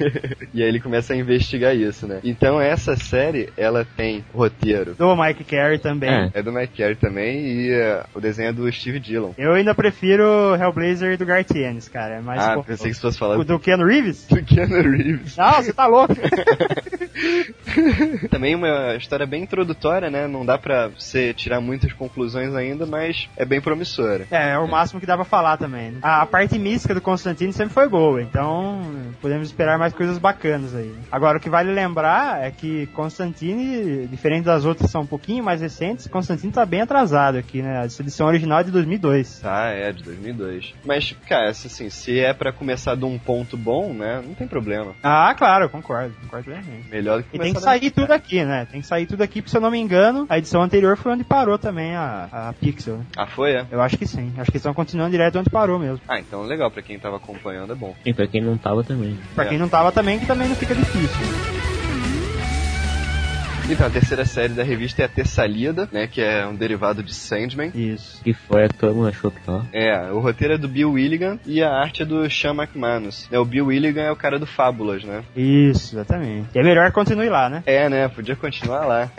e 0.53 0.63
aí 0.63 0.69
ele 0.69 0.81
começa 0.81 1.13
a 1.13 1.17
investigar 1.17 1.75
isso, 1.75 2.07
né? 2.07 2.21
Então 2.23 2.61
essa 2.61 2.97
série, 2.97 3.51
ela 3.57 3.87
tem 3.97 4.25
roteiro. 4.35 4.95
Do 4.95 5.17
Mike 5.17 5.45
Carey 5.45 5.79
também. 5.79 6.11
É. 6.11 6.31
É 6.35 6.43
do 6.43 6.53
Mike 6.53 6.77
Carey 6.77 6.97
também 6.97 7.41
e 7.41 7.73
eh, 7.73 8.05
o 8.15 8.21
desenho 8.21 8.51
é 8.51 8.53
do 8.53 8.71
Steve 8.71 9.01
Dillon. 9.01 9.33
Eu 9.39 9.55
ainda 9.55 9.75
prefiro 9.75 10.55
Hellblazer 10.55 11.17
do 11.17 11.27
Gartienes, 11.27 11.89
cara. 11.89 12.17
É 12.17 12.21
mais 12.21 12.43
ah, 12.43 12.55
fo- 12.55 12.65
pensei 12.65 12.89
que 12.91 12.95
você 12.95 13.01
fosse 13.01 13.19
falar 13.19 13.39
o 13.39 13.45
do 13.45 13.59
Keanu 13.59 13.87
Reeves? 13.87 14.27
do 14.29 14.43
Keanu 14.43 14.83
Reeves. 14.83 15.37
Não, 15.37 15.53
você 15.55 15.73
tá 15.73 15.87
louco. 15.87 16.15
Também 18.31 18.55
uma 18.55 18.95
história 18.97 19.27
bem 19.27 19.43
introdutória, 19.43 20.11
né? 20.11 20.27
Não 20.27 20.45
dá 20.45 20.59
pra 20.59 20.89
você 20.89 21.33
tirar 21.35 21.61
muitas 21.61 21.93
conclusões 21.93 22.55
ainda, 22.55 22.87
mas 22.87 23.29
é 23.37 23.45
bem 23.45 23.61
É, 24.31 24.51
é 24.53 24.59
o 24.59 24.69
máximo 24.69 25.01
que 25.01 25.07
dá 25.07 25.15
pra 25.17 25.25
falar 25.25 25.57
também. 25.57 25.93
né? 25.93 25.99
A, 26.03 26.23
a 26.23 26.27
parte 26.27 26.59
mística 26.59 26.95
do 26.95 27.01
Constantine 27.01 27.53
sempre 27.53 27.75
foi 27.75 27.89
boa, 27.89 28.23
então 28.23 28.81
podemos 29.21 29.47
esperar 29.49 29.79
mais 29.79 29.93
coisas 29.93 30.19
bacanas 30.19 30.75
aí. 30.75 30.95
Agora, 31.11 31.39
o 31.39 31.41
que 31.41 31.51
vale 31.51 31.73
lembrar 31.73 32.43
é 32.43 32.51
que 32.51 32.87
Constantine, 32.89 34.07
diferente 34.07 34.45
das 34.45 34.65
outras 34.65 34.87
que 34.87 34.93
são 34.93 35.03
um 35.03 35.07
pouquinho 35.07 35.43
mais 35.45 35.61
recentes, 35.61 36.07
Constantine 36.07 36.53
tá 36.53 36.65
bem 36.65 36.81
atrasado 36.83 37.37
aqui, 37.39 37.63
né? 37.63 37.81
A 37.81 37.85
edição 37.85 38.27
original 38.27 38.61
é 38.61 38.65
de 38.65 38.71
2002. 38.71 39.41
Tá, 39.41 39.67
é, 39.71 39.93
de 39.93 40.03
2002. 40.03 40.75
Mas, 40.85 41.15
cara, 41.29 41.53
se, 41.53 41.67
assim, 41.67 41.91
se 41.91 42.19
é 42.19 42.33
pra 42.33 42.53
começar 42.53 42.95
de 42.95 43.05
um 43.05 43.19
ponto 43.19 43.57
bom, 43.57 43.93
né? 43.93 44.23
Não 44.25 44.35
tem 44.35 44.47
problema. 44.47 44.95
Ah, 45.03 45.35
claro, 45.37 45.65
eu 45.65 45.71
concordo, 45.71 46.15
concordo 46.23 46.45
plenamente. 46.45 46.89
Melhor 46.91 47.19
do 47.19 47.25
que 47.25 47.37
E 47.37 47.41
tem 47.41 47.55
que 47.55 47.61
sair 47.61 47.91
tudo 47.91 48.13
aqui, 48.13 48.45
né? 48.45 48.67
Tem 48.71 48.81
que 48.81 48.87
sair 48.87 49.07
tudo 49.07 49.23
aqui, 49.23 49.41
porque 49.41 49.51
se 49.51 49.57
eu 49.57 49.61
não 49.61 49.71
me 49.71 49.79
engano, 49.79 50.27
a 50.29 50.39
edição 50.39 50.63
anterior 50.63 50.97
foi 50.97 51.13
onde 51.13 51.25
parou 51.25 51.59
também 51.59 51.95
a, 51.95 52.29
a 52.31 52.53
Pixel. 52.53 53.01
Ah, 53.17 53.27
foi, 53.27 53.53
é? 53.53 53.67
Eu 53.71 53.81
acho 53.81 53.88
que 53.97 54.07
sim. 54.07 54.33
Acho 54.37 54.51
que 54.51 54.57
estão 54.57 54.75
continuando 54.75 55.11
direto 55.13 55.39
onde 55.39 55.49
parou 55.51 55.79
mesmo. 55.79 56.01
Ah, 56.09 56.19
então 56.19 56.43
legal, 56.43 56.71
pra 56.71 56.83
quem 56.83 56.99
tava 56.99 57.17
acompanhando 57.17 57.73
é 57.73 57.77
bom. 57.77 57.95
E 58.05 58.13
pra 58.13 58.27
quem 58.27 58.41
não 58.43 58.59
tava 58.59 58.83
também. 58.85 59.17
Pra 59.35 59.45
É. 59.45 59.49
quem 59.49 59.59
não 59.59 59.69
tava 59.69 59.93
também, 59.93 60.19
que 60.19 60.27
também 60.27 60.49
não 60.49 60.57
fica 60.57 60.75
difícil. 60.75 61.68
Então, 63.71 63.87
a 63.87 63.91
terceira 63.91 64.25
série 64.25 64.55
da 64.55 64.63
revista 64.63 65.03
é 65.03 65.05
a 65.05 65.09
Tessalida, 65.09 65.87
né? 65.93 66.07
Que 66.07 66.23
é 66.23 66.47
um 66.47 66.55
derivado 66.55 67.03
de 67.03 67.13
Sandman. 67.15 67.71
Isso. 67.75 68.23
Que 68.25 68.33
foi 68.33 68.65
a 68.65 68.69
que 68.69 68.75
todo 68.75 68.95
mundo 68.95 69.09
achou 69.09 69.31
pior. 69.31 69.67
É, 69.75 70.11
o 70.11 70.21
roteiro 70.21 70.55
é 70.55 70.59
do 70.59 70.67
Bill 70.67 70.93
Willigan 70.93 71.39
e 71.45 71.63
a 71.63 71.71
arte 71.71 72.03
é 72.03 72.07
do 72.07 72.29
Sean 72.31 72.55
McManus. 72.55 73.29
Né, 73.31 73.39
o 73.39 73.45
Bill 73.45 73.67
Willigan 73.67 74.05
é 74.05 74.11
o 74.11 74.17
cara 74.17 74.39
do 74.39 74.47
Fábulas, 74.47 75.05
né? 75.05 75.23
Isso, 75.37 75.95
exatamente. 75.95 76.49
E 76.55 76.59
é 76.59 76.63
melhor 76.63 76.91
continue 76.93 77.29
lá, 77.29 77.51
né? 77.51 77.63
É, 77.67 77.91
né? 77.91 78.09
Podia 78.09 78.35
continuar 78.35 78.87
lá. 78.87 79.11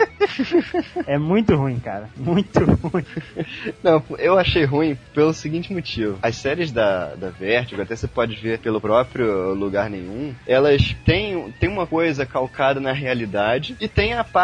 É 1.06 1.18
muito 1.18 1.54
ruim, 1.56 1.78
cara. 1.78 2.08
Muito 2.16 2.60
ruim. 2.64 3.04
Não, 3.82 4.02
eu 4.18 4.38
achei 4.38 4.64
ruim 4.64 4.96
pelo 5.14 5.32
seguinte 5.32 5.72
motivo. 5.72 6.18
As 6.22 6.36
séries 6.36 6.70
da, 6.70 7.14
da 7.14 7.30
Vertigo, 7.30 7.82
até 7.82 7.96
você 7.96 8.06
pode 8.06 8.36
ver 8.36 8.58
pelo 8.58 8.80
próprio 8.80 9.54
Lugar 9.54 9.90
Nenhum, 9.90 10.34
elas 10.46 10.94
têm, 11.04 11.52
têm 11.58 11.68
uma 11.68 11.86
coisa 11.86 12.24
calcada 12.24 12.80
na 12.80 12.92
realidade 12.92 13.76
e 13.80 13.88
tem 13.88 14.14
a 14.14 14.22
parte 14.22 14.39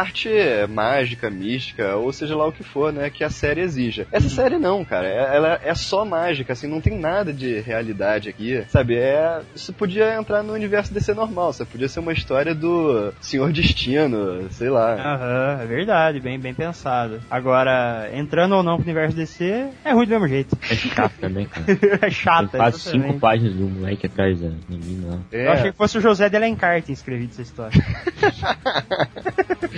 mágica, 0.69 1.31
mística, 1.31 1.97
ou 1.97 2.13
seja 2.13 2.37
lá 2.37 2.47
o 2.47 2.53
que 2.53 2.63
for, 2.63 2.93
né, 2.93 3.11
que 3.11 3.23
a 3.25 3.31
série 3.31 3.61
exija. 3.61 4.07
Essa 4.13 4.29
série 4.29 4.59
não, 4.59 4.85
cara. 4.85 5.07
É- 5.09 5.37
Ela 5.37 5.61
é 5.63 5.75
só 5.75 6.05
mágica, 6.05 6.53
assim, 6.53 6.67
não 6.67 6.81
tem 6.81 6.99
nada 6.99 7.33
de 7.33 7.61
realidade 7.61 8.29
aqui, 8.29 8.65
sabe? 8.69 8.97
É, 8.97 9.41
isso 9.55 9.73
podia 9.73 10.15
entrar 10.15 10.43
no 10.43 10.53
universo 10.53 10.93
DC 10.95 11.13
normal, 11.15 11.53
sabe? 11.53 11.71
Podia 11.71 11.89
ser 11.89 12.01
uma 12.01 12.13
história 12.13 12.55
do 12.55 13.13
Senhor 13.21 13.53
Destino, 13.53 14.49
sei 14.51 14.71
lá. 14.71 14.95
Aham, 14.95 15.63
é 15.63 15.67
verdade, 15.67 16.21
bem, 16.21 16.39
bem 16.39 16.55
pensado. 16.55 17.21
Agora, 17.31 18.09
entrando 18.15 18.55
ou 18.57 18.63
não 18.63 18.77
pro 18.77 18.85
universo 18.85 19.17
DC, 19.17 19.69
é 19.85 19.93
ruim 19.93 20.07
do 20.07 20.11
mesmo 20.11 20.29
jeito. 20.29 20.57
É 20.71 20.75
chato 20.75 21.13
também, 21.21 21.47
cara. 21.47 21.67
é 21.71 21.97
Tem 21.99 22.11
chato, 22.11 22.51
quase 22.51 22.77
exatamente. 22.79 23.07
cinco 23.09 23.21
páginas 23.21 23.55
do 23.55 23.65
moleque 23.69 24.07
atrás 24.07 24.41
da 24.41 24.49
menina 24.69 25.15
lá. 25.15 25.19
É. 25.33 25.47
Eu 25.47 25.53
achei 25.53 25.71
que 25.73 25.77
fosse 25.77 25.99
o 25.99 26.01
José 26.01 26.29
de 26.29 26.37
Alencar 26.37 26.77
que 26.77 26.87
tinha 26.87 26.95
escrevido 26.95 27.33
essa 27.33 27.43
história. 27.43 27.77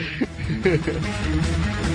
Mm-hmm. 0.09 1.88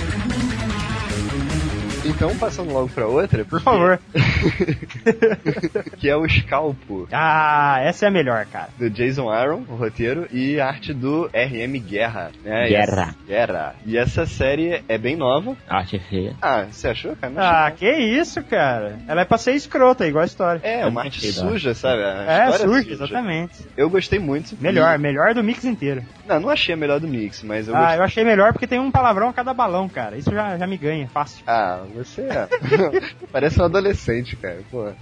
Então, 2.04 2.36
passando 2.36 2.70
logo 2.72 2.88
pra 2.90 3.06
outra, 3.06 3.44
Por 3.44 3.60
favor. 3.62 3.98
que 5.98 6.08
é 6.08 6.14
o 6.16 6.28
Scalpo, 6.28 7.08
Ah, 7.10 7.78
essa 7.82 8.04
é 8.04 8.08
a 8.08 8.10
melhor, 8.10 8.44
cara. 8.46 8.68
do 8.78 8.90
Jason 8.90 9.28
Aaron, 9.30 9.62
o 9.68 9.74
roteiro, 9.74 10.26
e 10.30 10.60
arte 10.60 10.92
do 10.92 11.30
RM 11.32 11.78
Guerra. 11.80 12.30
Né? 12.44 12.68
Guerra. 12.68 12.82
Essa- 12.92 13.14
Guerra. 13.26 13.74
E 13.86 13.96
essa 13.96 14.26
série 14.26 14.82
é 14.86 14.98
bem 14.98 15.16
nova. 15.16 15.56
A 15.68 15.78
arte 15.78 15.96
é 15.96 15.98
feia. 15.98 16.34
Ah, 16.42 16.66
você 16.70 16.88
achou, 16.88 17.16
cara? 17.16 17.32
Não 17.32 17.42
Ah, 17.42 17.64
achei, 17.66 17.76
que 17.94 17.98
isso, 18.02 18.42
cara. 18.44 18.98
Ela 19.08 19.22
é 19.22 19.24
pra 19.24 19.38
ser 19.38 19.52
escrota, 19.52 20.06
igual 20.06 20.22
a 20.22 20.26
história. 20.26 20.60
É, 20.62 20.84
uma 20.86 21.02
arte 21.02 21.18
achei 21.18 21.32
da 21.32 21.40
hora. 21.42 21.50
suja, 21.52 21.74
sabe? 21.74 22.02
A 22.02 22.22
É, 22.32 22.52
suja, 22.52 22.68
suja. 22.82 22.92
exatamente. 22.92 23.54
Eu 23.76 23.88
gostei 23.88 24.18
muito. 24.18 24.56
Melhor, 24.60 24.94
E- 24.94 24.98
melhor 24.98 25.32
do 25.34 25.42
mix 25.42 25.64
inteiro. 25.64 26.02
Não, 26.26 26.40
não 26.40 26.50
achei 26.50 26.74
a 26.74 26.76
melhor 26.78 27.00
do 27.00 27.08
mix, 27.08 27.42
mas 27.42 27.66
eu 27.68 27.74
Ah, 27.74 27.80
gostei. 27.80 27.98
eu 27.98 28.02
achei 28.04 28.24
melhor 28.24 28.52
porque 28.52 28.66
tem 28.66 28.78
um 28.78 28.90
palavrão 28.90 29.28
a 29.28 29.32
cada 29.32 29.52
balão, 29.54 29.88
cara. 29.88 30.16
Isso 30.16 30.30
já, 30.30 30.56
já 30.58 30.66
me 30.66 30.76
ganha, 30.76 31.08
fácil. 31.08 31.42
Ah, 31.46 31.80
você 31.94 32.22
é. 32.22 32.48
Parece 33.30 33.60
um 33.60 33.64
adolescente, 33.64 34.36
cara. 34.36 34.58
Pô. 34.70 34.92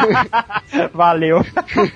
Valeu. 0.94 1.44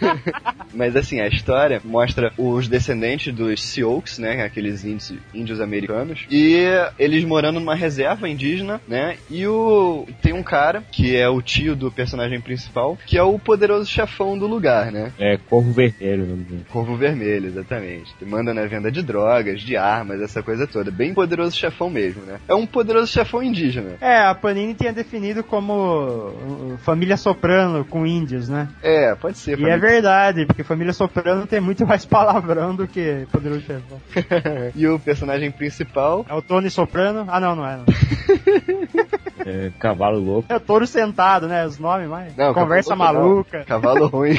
Mas 0.75 0.97
assim, 0.97 1.20
a 1.20 1.29
história 1.29 1.81
mostra 1.85 2.33
os 2.37 2.66
descendentes 2.66 3.33
dos 3.33 3.62
Sioux, 3.62 4.18
né? 4.18 4.42
Aqueles 4.42 4.85
índios, 4.85 5.14
índios 5.33 5.61
americanos. 5.61 6.27
E 6.31 6.64
eles 6.99 7.25
morando 7.25 7.61
numa 7.61 7.75
reserva 7.75 8.29
indígena, 8.29 8.81
né? 8.88 9.16
E 9.31 9.47
o 9.47 10.07
tem 10.20 10.33
um 10.33 10.42
cara, 10.42 10.83
que 10.90 11.16
é 11.16 11.29
o 11.29 11.40
tio 11.40 11.77
do 11.77 11.90
personagem 11.90 12.40
principal, 12.40 12.99
que 13.07 13.16
é 13.16 13.23
o 13.23 13.38
poderoso 13.38 13.88
chefão 13.88 14.37
do 14.37 14.47
lugar, 14.47 14.90
né? 14.90 15.12
É 15.18 15.37
Corvo 15.37 15.73
Vermelho 15.73 16.25
o 16.25 16.27
nome 16.27 16.44
dele. 16.44 16.66
Corvo 16.70 16.97
Vermelho, 16.97 17.47
exatamente. 17.47 18.14
Que 18.18 18.25
manda 18.25 18.53
na 18.53 18.66
venda 18.66 18.90
de 18.90 19.03
drogas, 19.03 19.61
de 19.61 19.77
armas, 19.77 20.20
essa 20.20 20.42
coisa 20.42 20.66
toda. 20.66 20.90
Bem 20.90 21.14
poderoso 21.14 21.57
chefão 21.57 21.88
mesmo, 21.88 22.23
né? 22.23 22.40
É 22.49 22.55
um 22.55 22.66
poderoso 22.66 23.07
chefão 23.07 23.42
indígena. 23.42 23.97
É, 24.01 24.23
a 24.30 24.34
Panini 24.34 24.74
tinha 24.74 24.92
definido 24.92 25.42
como 25.42 25.72
uh, 25.74 26.78
família 26.78 27.16
soprano 27.16 27.84
com 27.84 28.06
índios, 28.06 28.48
né? 28.48 28.68
É, 28.82 29.14
pode 29.14 29.38
ser. 29.38 29.58
E 29.58 29.68
é 29.68 29.78
verdade, 29.78 30.46
porque 30.46 30.62
família 30.64 30.92
soprano 30.92 31.46
tem 31.46 31.60
muito 31.60 31.87
mais 31.87 32.04
palavrão 32.06 32.74
do 32.74 32.87
que 32.87 33.26
poderoso 33.30 33.62
chefão. 33.62 34.00
e 34.74 34.87
o 34.87 34.98
personagem 34.98 35.50
principal. 35.50 36.24
É 36.28 36.34
o 36.34 36.42
Tony 36.42 36.70
Soprano? 36.70 37.24
Ah, 37.28 37.40
não, 37.40 37.56
não 37.56 37.66
é. 37.66 37.76
Não. 37.76 37.84
É, 39.46 39.70
cavalo 39.78 40.18
louco. 40.18 40.50
É 40.50 40.56
o 40.56 40.60
touro 40.60 40.87
sentado, 40.87 41.46
né? 41.46 41.66
Os 41.66 41.78
nomes 41.78 42.08
mais. 42.08 42.34
Não, 42.34 42.54
Conversa 42.54 42.90
cavalo 42.96 43.18
louco 43.18 43.34
maluca. 43.34 43.58
não. 43.58 43.64
Cavalo 43.66 44.06
ruim. 44.06 44.37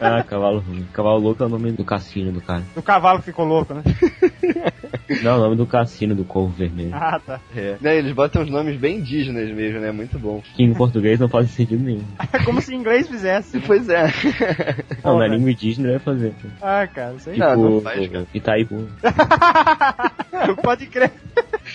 Ah, 0.00 0.24
cavalo 0.24 0.58
ruim. 0.58 0.88
Cavalo 0.92 1.18
louco 1.18 1.42
é 1.42 1.46
o 1.46 1.48
nome 1.48 1.70
do 1.70 1.84
cassino 1.84 2.32
do 2.32 2.40
cara. 2.40 2.64
O 2.74 2.82
cavalo 2.82 3.22
ficou 3.22 3.44
louco, 3.44 3.74
né? 3.74 3.82
Não, 5.22 5.36
o 5.36 5.40
nome 5.40 5.56
do 5.56 5.66
cassino 5.66 6.14
do 6.14 6.24
Corvo 6.24 6.52
Vermelho. 6.52 6.90
Ah, 6.92 7.20
tá. 7.24 7.40
É. 7.56 7.76
Né, 7.80 7.96
eles 7.98 8.12
botam 8.12 8.42
os 8.42 8.50
nomes 8.50 8.76
bem 8.78 8.98
indígenas 8.98 9.50
mesmo, 9.50 9.80
né? 9.80 9.90
Muito 9.92 10.18
bom. 10.18 10.42
Que 10.54 10.62
em 10.62 10.74
português 10.74 11.18
não 11.18 11.28
faz 11.28 11.50
sentido 11.50 11.82
nenhum. 11.82 12.04
É 12.32 12.38
como 12.44 12.60
se 12.60 12.74
em 12.74 12.78
inglês 12.78 13.08
fizesse. 13.08 13.56
né? 13.56 13.62
Pois 13.66 13.88
é. 13.88 14.06
Não, 15.04 15.18
na 15.18 15.26
língua 15.26 15.50
indígena 15.50 15.88
deve 15.88 16.00
fazer. 16.00 16.32
Ah, 16.60 16.86
cara, 16.86 17.18
sei 17.18 17.34
Tipo, 17.34 17.46
Não, 17.46 17.56
não 17.56 17.80
faz, 17.80 18.08
cara. 18.08 18.26
Itaipu. 18.34 18.88
Pode 20.62 20.86
crer. 20.86 21.12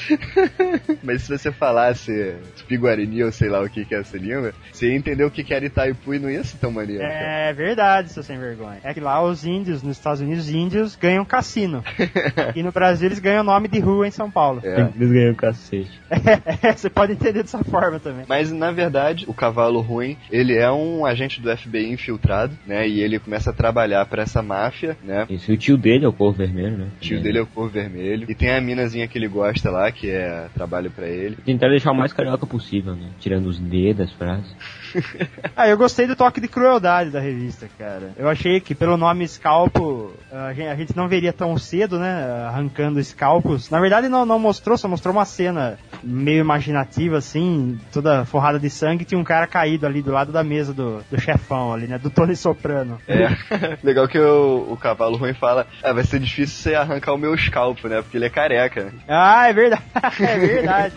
Mas 1.04 1.24
se 1.24 1.38
você 1.38 1.52
falasse 1.52 2.36
Tupi-Guarani 2.58 3.24
ou 3.24 3.32
sei 3.32 3.50
lá 3.50 3.62
o 3.62 3.70
que 3.70 3.86
que 3.86 3.96
é 3.96 4.00
essa 4.00 4.18
língua, 4.18 4.54
você 4.72 4.90
ia 4.90 4.96
entender 4.96 5.24
o 5.24 5.32
que 5.32 5.44
que 5.44 5.54
era 5.54 5.66
Itaipu 5.66 6.14
e 6.14 6.20
não 6.20 6.30
ia 6.30 6.44
ser 6.44 6.58
tão 6.58 6.72
maneiro. 6.72 7.04
É 7.04 7.54
verdade, 7.54 8.10
seu 8.10 8.24
sem 8.24 8.40
vergonha. 8.40 8.80
É 8.84 8.94
que 8.94 9.00
lá 9.00 9.22
os 9.24 9.46
índios, 9.46 9.84
nos 9.84 9.98
Estados 9.98 10.22
Unidos, 10.22 10.46
os 10.46 10.52
índios 10.52 10.96
ganham 10.96 11.26
cassino. 11.26 11.84
e 12.56 12.64
no 12.64 12.72
Brasil 12.72 13.08
eles 13.08 13.20
ganham 13.20 13.44
nome 13.44 13.68
de 13.68 13.80
rua 13.80 14.08
em 14.08 14.12
São 14.12 14.30
Paulo. 14.30 14.62
É. 14.64 14.90
Eles 14.96 15.12
ganham 15.12 15.36
cacete. 15.36 16.00
É, 16.62 16.74
você 16.74 16.90
pode 16.90 17.14
entender 17.14 17.44
dessa 17.44 17.64
forma 17.64 18.00
também. 18.00 18.26
Mas 18.28 18.52
na 18.52 18.72
verdade, 18.72 19.26
o 19.28 19.34
cavalo 19.34 19.82
ruim, 19.82 20.18
ele 20.32 20.56
é 20.56 20.70
um 20.72 21.06
agente 21.06 21.42
do 21.42 21.56
FBI 21.56 21.92
infiltrado, 21.92 22.58
né? 22.66 22.88
E 22.88 23.02
ele 23.02 23.20
começa 23.20 23.50
a 23.52 23.54
trabalhar 23.54 24.06
pra 24.06 24.24
essa 24.24 24.42
máfia, 24.42 24.98
né? 25.04 25.26
Isso, 25.30 25.52
e 25.52 25.56
o 25.56 25.58
tio 25.58 25.78
dele 25.78 26.06
é 26.06 26.08
o 26.08 26.14
Corvo 26.14 26.38
Vermelho, 26.38 26.78
né? 26.78 26.88
O 26.98 27.00
tio 27.00 27.22
dele 27.22 27.40
é 27.40 27.42
o 27.42 27.46
cor 27.46 27.70
vermelho. 27.70 28.26
E 28.30 28.36
tem 28.36 28.52
a 28.52 28.62
minazinha 28.62 29.08
que 29.08 29.18
ele 29.18 29.28
gosta 29.28 29.70
lá, 29.70 29.88
que 29.91 30.10
é 30.10 30.49
trabalho 30.54 30.91
pra 30.91 31.08
ele. 31.08 31.36
Tentar 31.38 31.69
deixar 31.69 31.91
o 31.91 31.95
mais 31.95 32.13
carioca 32.13 32.45
possível, 32.45 32.95
né? 32.95 33.10
Tirando 33.19 33.47
os 33.47 33.60
D 33.60 33.93
das 33.93 34.12
frases. 34.13 34.56
Ah, 35.56 35.67
eu 35.67 35.78
gostei 35.78 36.08
do 36.08 36.15
toque 36.15 36.39
de 36.39 36.47
crueldade 36.47 37.10
da 37.10 37.19
revista, 37.19 37.67
cara. 37.78 38.12
Eu 38.17 38.30
achei 38.30 38.62
que 38.62 38.73
pelo 38.73 38.95
nome 38.95 39.28
Scalpo, 39.28 40.13
a 40.32 40.54
gente, 40.54 40.95
não 40.95 41.08
veria 41.08 41.34
tão 41.34 41.58
cedo, 41.58 41.99
né? 41.99 42.45
Arrancando 42.47 42.99
escalpos. 42.99 43.69
Na 43.69 43.80
verdade 43.80 44.08
não, 44.08 44.25
não 44.25 44.39
mostrou, 44.39 44.78
só 44.78 44.88
mostrou 44.88 45.13
uma 45.13 45.25
cena 45.25 45.78
meio 46.02 46.39
imaginativa, 46.39 47.17
assim, 47.17 47.78
toda 47.91 48.23
forrada 48.25 48.60
de 48.60 48.69
sangue. 48.69 49.04
Tinha 49.04 49.19
um 49.19 49.23
cara 49.23 49.47
caído 49.47 49.86
ali 49.86 50.02
do 50.02 50.12
lado 50.12 50.32
da 50.32 50.43
mesa 50.43 50.73
do, 50.73 51.04
do 51.10 51.19
chefão 51.19 51.73
ali, 51.73 51.88
né? 51.88 51.97
Do 51.97 52.10
Tony 52.10 52.36
Soprano. 52.36 52.99
É. 53.08 53.30
Legal 53.84 54.08
que 54.08 54.19
o, 54.19 54.67
o 54.71 54.78
cavalo 54.78 55.17
ruim 55.17 55.34
fala, 55.34 55.67
ah, 55.84 55.91
vai 55.91 56.04
ser 56.04 56.19
difícil 56.19 56.62
você 56.62 56.75
arrancar 56.75 57.13
o 57.13 57.17
meu 57.17 57.38
scalpo, 57.38 57.88
né? 57.88 58.02
Porque 58.02 58.17
ele 58.17 58.25
é 58.25 58.30
careca. 58.30 58.93
Ah, 59.08 59.49
é 59.49 59.54
verdade. 59.54 59.84
É 60.19 60.38
verdade. 60.38 60.95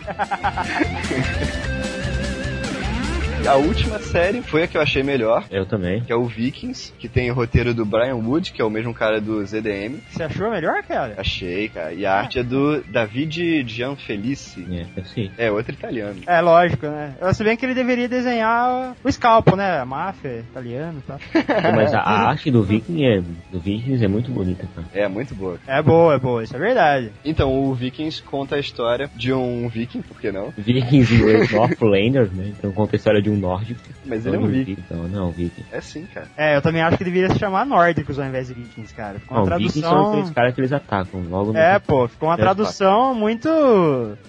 A 3.47 3.55
última 3.55 3.99
série 3.99 4.41
foi 4.41 4.63
a 4.63 4.67
que 4.67 4.77
eu 4.77 4.81
achei 4.81 5.03
melhor, 5.03 5.43
Eu 5.51 5.65
também. 5.65 6.01
que 6.01 6.11
é 6.11 6.15
o 6.15 6.23
Vikings, 6.23 6.93
que 6.97 7.09
tem 7.09 7.29
o 7.29 7.33
roteiro 7.33 7.73
do 7.73 7.85
Brian 7.85 8.15
Wood, 8.15 8.53
que 8.53 8.61
é 8.61 8.65
o 8.65 8.69
mesmo 8.69 8.93
cara 8.93 9.19
do 9.19 9.45
ZDM. 9.45 9.97
Você 10.09 10.23
achou 10.23 10.49
melhor, 10.49 10.81
cara? 10.83 11.15
Achei, 11.17 11.67
cara. 11.67 11.93
E 11.93 12.05
a 12.05 12.13
arte 12.13 12.39
é 12.39 12.43
do 12.43 12.81
David 12.83 13.67
Gianfelice. 13.67 14.65
É, 14.71 14.85
eu 14.95 15.05
sei. 15.05 15.31
É, 15.37 15.51
outro 15.51 15.73
italiano. 15.73 16.21
É 16.25 16.39
lógico, 16.39 16.87
né? 16.87 17.15
Eu 17.19 17.33
se 17.33 17.43
bem 17.43 17.57
que 17.57 17.65
ele 17.65 17.73
deveria 17.75 18.07
desenhar 18.07 18.95
o 19.03 19.11
Scalpo, 19.11 19.57
né? 19.57 19.77
A 19.77 19.85
máfia 19.85 20.39
italiana 20.49 20.95
e 20.97 21.01
tal. 21.01 21.19
Mas 21.75 21.93
a, 21.93 21.99
a 21.99 22.29
arte 22.29 22.49
do 22.49 22.63
Viking 22.63 23.03
é, 23.05 23.21
do 23.51 23.59
Vikings 23.59 24.03
é 24.03 24.07
muito 24.07 24.31
bonita, 24.31 24.65
cara. 24.73 24.87
É, 24.93 25.07
muito 25.09 25.35
boa. 25.35 25.59
É 25.67 25.81
boa, 25.81 26.15
é 26.15 26.17
boa, 26.17 26.43
isso 26.43 26.55
é 26.55 26.59
verdade. 26.59 27.11
Então, 27.25 27.53
o 27.53 27.73
Vikings 27.75 28.23
conta 28.23 28.55
a 28.55 28.59
história 28.59 29.09
de 29.15 29.33
um 29.33 29.67
viking, 29.67 30.01
por 30.01 30.19
que 30.19 30.31
não? 30.31 30.53
Vikings 30.57 31.13
inglês 31.13 31.51
Northlanders, 31.51 32.31
né? 32.31 32.53
Então 32.57 32.71
conta 32.71 32.95
a 32.95 32.97
história 32.97 33.21
de 33.21 33.29
um 33.29 33.32
nórdico. 33.37 33.79
Mas 34.05 34.25
ele 34.25 34.35
é 34.35 34.39
um 34.39 34.47
viking. 34.47 34.77
Então, 34.85 35.07
não, 35.07 35.31
Viking. 35.31 35.63
É 35.71 35.81
sim, 35.81 36.05
cara. 36.13 36.27
É, 36.37 36.55
eu 36.57 36.61
também 36.61 36.81
acho 36.81 36.97
que 36.97 37.03
deveria 37.03 37.29
se 37.29 37.39
chamar 37.39 37.65
nórdicos 37.65 38.19
ao 38.19 38.25
invés 38.25 38.47
de 38.47 38.53
vikings, 38.53 38.93
cara. 38.93 39.19
Ficou 39.19 39.37
uma 39.37 39.49
Não, 39.49 39.57
Vikings 39.57 39.81
são 39.81 39.89
tradução. 39.89 40.11
aqueles 40.11 40.31
caras 40.31 40.53
que 40.55 40.61
eles 40.61 40.73
atacam 40.73 41.21
logo 41.29 41.51
no... 41.53 41.57
É, 41.57 41.79
pô, 41.79 42.07
ficou 42.07 42.29
uma 42.29 42.35
É, 42.35 42.37
tradução 42.37 43.15
muito. 43.15 43.47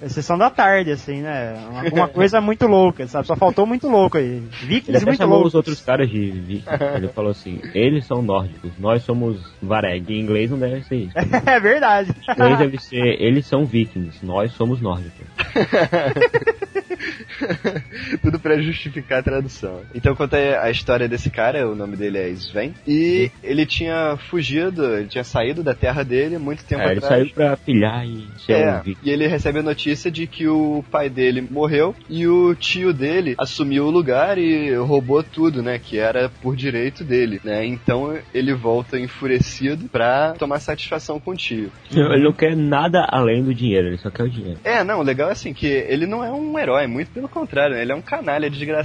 Exceção 0.02 0.38
da 0.38 0.50
tarde, 0.50 0.90
assim, 0.92 1.20
né? 1.22 1.54
Uma, 1.70 1.82
uma 2.02 2.08
coisa 2.08 2.40
muito 2.40 2.66
louca, 2.66 3.06
sabe? 3.06 3.26
Só 3.26 3.36
faltou 3.36 3.66
muito 3.66 3.88
louco 3.88 4.16
aí. 4.18 4.24
Ele 4.24 4.48
Vikings 4.50 4.96
até 4.96 5.06
muito 5.06 5.18
chamou 5.18 5.34
loucos. 5.36 5.52
os 5.52 5.56
outros 5.56 5.80
caras 5.80 6.08
de 6.08 6.30
Vikings. 6.30 6.84
Ele 6.96 7.08
falou 7.08 7.30
assim, 7.30 7.60
eles 7.74 8.04
são 8.06 8.22
nórdicos, 8.22 8.72
nós 8.78 9.02
somos 9.02 9.52
Vareg. 9.62 10.12
Em 10.12 10.20
inglês 10.20 10.50
não 10.50 10.58
deve 10.58 10.82
ser 10.84 10.96
isso. 10.96 11.14
é 11.46 11.60
verdade. 11.60 12.10
Em 12.28 12.32
inglês 12.32 12.58
deve 12.58 12.78
ser, 12.78 13.20
eles 13.20 13.46
são 13.46 13.64
vikings, 13.64 14.24
nós 14.24 14.52
somos 14.52 14.80
nórdicos. 14.80 15.24
Tudo 18.22 18.38
pra 18.38 18.60
justificar 18.60 18.93
a 19.00 19.22
tradução. 19.22 19.80
Então 19.94 20.14
conta 20.14 20.36
a 20.36 20.70
história 20.70 21.08
desse 21.08 21.30
cara, 21.30 21.68
o 21.68 21.74
nome 21.74 21.96
dele 21.96 22.18
é 22.18 22.28
Sven, 22.30 22.74
e 22.86 23.30
ele 23.42 23.66
tinha 23.66 24.16
fugido, 24.28 24.84
ele 24.96 25.08
tinha 25.08 25.24
saído 25.24 25.62
da 25.62 25.74
terra 25.74 26.02
dele 26.02 26.38
muito 26.38 26.64
tempo 26.64 26.82
É, 26.82 26.90
ele 26.90 26.98
atrás. 26.98 27.22
saiu 27.22 27.34
pra 27.34 27.56
pilhar 27.56 28.06
e 28.06 28.26
ser 28.44 28.52
É, 28.52 28.82
um 28.86 28.94
e 29.02 29.10
ele 29.10 29.26
recebe 29.26 29.58
a 29.58 29.62
notícia 29.62 30.10
de 30.10 30.26
que 30.26 30.46
o 30.48 30.84
pai 30.90 31.08
dele 31.08 31.40
morreu 31.40 31.94
e 32.08 32.26
o 32.26 32.54
tio 32.54 32.92
dele 32.92 33.34
assumiu 33.38 33.86
o 33.86 33.90
lugar 33.90 34.38
e 34.38 34.74
roubou 34.74 35.22
tudo, 35.22 35.62
né? 35.62 35.78
Que 35.78 35.98
era 35.98 36.28
por 36.42 36.56
direito 36.56 37.04
dele, 37.04 37.40
né? 37.44 37.64
Então 37.64 38.16
ele 38.32 38.52
volta 38.54 38.98
enfurecido 38.98 39.88
pra 39.88 40.34
tomar 40.38 40.60
satisfação 40.60 41.18
com 41.18 41.32
o 41.32 41.36
tio. 41.36 41.70
Ele 41.90 42.24
não 42.24 42.32
quer 42.32 42.56
nada 42.56 43.06
além 43.08 43.42
do 43.42 43.54
dinheiro, 43.54 43.88
ele 43.88 43.98
só 43.98 44.10
quer 44.10 44.24
o 44.24 44.30
dinheiro. 44.30 44.58
É, 44.64 44.82
não, 44.84 45.00
o 45.00 45.02
legal 45.02 45.28
é 45.28 45.32
assim, 45.32 45.52
que 45.52 45.66
ele 45.66 46.06
não 46.06 46.24
é 46.24 46.30
um 46.30 46.58
herói, 46.58 46.86
muito 46.86 47.10
pelo 47.10 47.28
contrário, 47.28 47.74
né? 47.76 47.82
ele 47.82 47.92
é 47.92 47.94
um 47.94 48.02
canalha 48.02 48.50
desgraçado. 48.50 48.83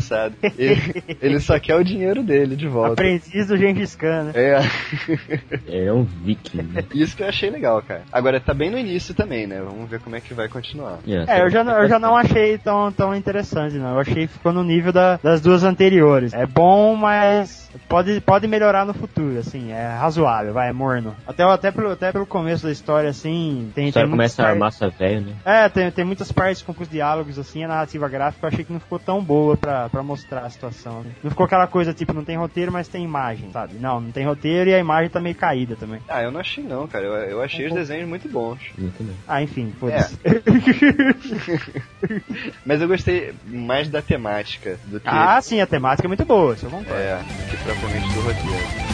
Ele, 0.57 1.03
ele 1.21 1.39
só 1.39 1.59
quer 1.59 1.75
o 1.75 1.83
dinheiro 1.83 2.23
dele 2.23 2.55
de 2.55 2.67
volta. 2.67 2.93
Aprendiz 2.93 3.47
do 3.47 3.57
Gengis 3.57 3.95
Khan, 3.95 4.23
né? 4.25 4.31
É, 4.35 5.85
é 5.87 5.93
um 5.93 6.03
viking. 6.03 6.61
né? 6.63 6.83
isso 6.93 7.15
que 7.15 7.23
eu 7.23 7.27
achei 7.29 7.49
legal, 7.49 7.81
cara. 7.81 8.03
Agora 8.11 8.39
tá 8.39 8.53
bem 8.53 8.69
no 8.69 8.77
início 8.77 9.13
também, 9.13 9.47
né? 9.47 9.61
Vamos 9.61 9.89
ver 9.89 9.99
como 9.99 10.15
é 10.15 10.21
que 10.21 10.33
vai 10.33 10.47
continuar. 10.47 10.99
É, 11.27 11.41
eu 11.41 11.49
já, 11.49 11.63
não- 11.63 11.73
eu 11.81 11.87
já 11.89 11.99
não 11.99 12.15
achei 12.15 12.57
tão, 12.57 12.91
tão 12.91 13.15
interessante, 13.15 13.75
não. 13.75 13.93
Eu 13.93 13.99
achei 13.99 14.27
que 14.27 14.33
ficou 14.33 14.51
no 14.51 14.63
nível 14.63 14.91
da- 14.91 15.17
das 15.21 15.41
duas 15.41 15.63
anteriores. 15.63 16.33
É 16.33 16.45
bom, 16.45 16.95
mas 16.95 17.69
pode, 17.87 18.19
pode 18.21 18.47
melhorar 18.47 18.85
no 18.85 18.93
futuro, 18.93 19.37
assim. 19.39 19.71
É 19.71 19.87
razoável, 19.97 20.53
vai, 20.53 20.69
é 20.69 20.73
morno. 20.73 21.15
Até, 21.27 21.43
até, 21.43 21.71
pelo, 21.71 21.91
até 21.91 22.11
pelo 22.11 22.25
começo 22.25 22.65
da 22.65 22.71
história, 22.71 23.09
assim, 23.09 23.71
tem, 23.75 23.85
A 23.85 23.87
história 23.89 24.07
tem 24.07 24.11
começa 24.11 24.47
a 24.47 24.55
massa 24.55 24.89
velho, 24.89 25.21
né? 25.21 25.33
É, 25.45 25.69
tem, 25.69 25.91
tem 25.91 26.05
muitas 26.05 26.31
partes 26.31 26.61
com 26.61 26.73
os 26.79 26.89
diálogos, 26.89 27.37
assim, 27.37 27.63
a 27.63 27.67
narrativa 27.67 28.07
gráfica 28.07 28.45
eu 28.45 28.49
achei 28.49 28.63
que 28.63 28.71
não 28.73 28.79
ficou 28.79 28.99
tão 28.99 29.23
boa 29.23 29.57
pra, 29.57 29.88
pra 29.89 30.03
mostrar 30.03 30.45
a 30.45 30.49
situação. 30.49 31.01
né? 31.01 31.11
Não 31.23 31.31
ficou 31.31 31.45
aquela 31.45 31.67
coisa, 31.67 31.93
tipo, 31.93 32.13
não 32.13 32.23
tem 32.23 32.37
roteiro, 32.37 32.71
mas 32.71 32.87
tem 32.87 33.03
imagem, 33.03 33.51
sabe? 33.51 33.75
Não, 33.79 33.99
não 33.99 34.11
tem 34.11 34.25
roteiro 34.25 34.69
e 34.69 34.73
a 34.73 34.79
imagem 34.79 35.09
tá 35.09 35.19
meio 35.19 35.35
caída 35.35 35.75
também. 35.75 35.99
Ah, 36.07 36.21
eu 36.21 36.31
não 36.31 36.39
achei 36.39 36.63
não, 36.63 36.87
cara. 36.87 37.05
Eu, 37.05 37.13
eu 37.13 37.41
achei 37.41 37.67
os 37.67 37.73
desenhos 37.73 38.07
muito 38.07 38.29
bons. 38.29 38.59
Muito 38.77 39.03
bem. 39.03 39.15
Ah, 39.27 39.41
enfim, 39.43 39.73
foda-se. 39.79 40.17
Mas 42.65 42.81
eu 42.81 42.87
gostei 42.87 43.33
mais 43.45 43.89
da 43.89 44.01
temática 44.01 44.79
do 44.85 44.99
que, 44.99 45.07
ah, 45.07 45.39
sim, 45.41 45.59
a 45.61 45.67
temática 45.67 46.07
é 46.07 46.09
muito 46.09 46.25
boa, 46.25 46.53
isso 46.53 46.65
eu 46.65 46.69
concordo. 46.69 46.93
é, 47.01 47.17
do 47.17 47.51
que 47.51 47.57
propriamente 47.63 48.13
do 48.13 48.21
roteiro. 48.21 48.88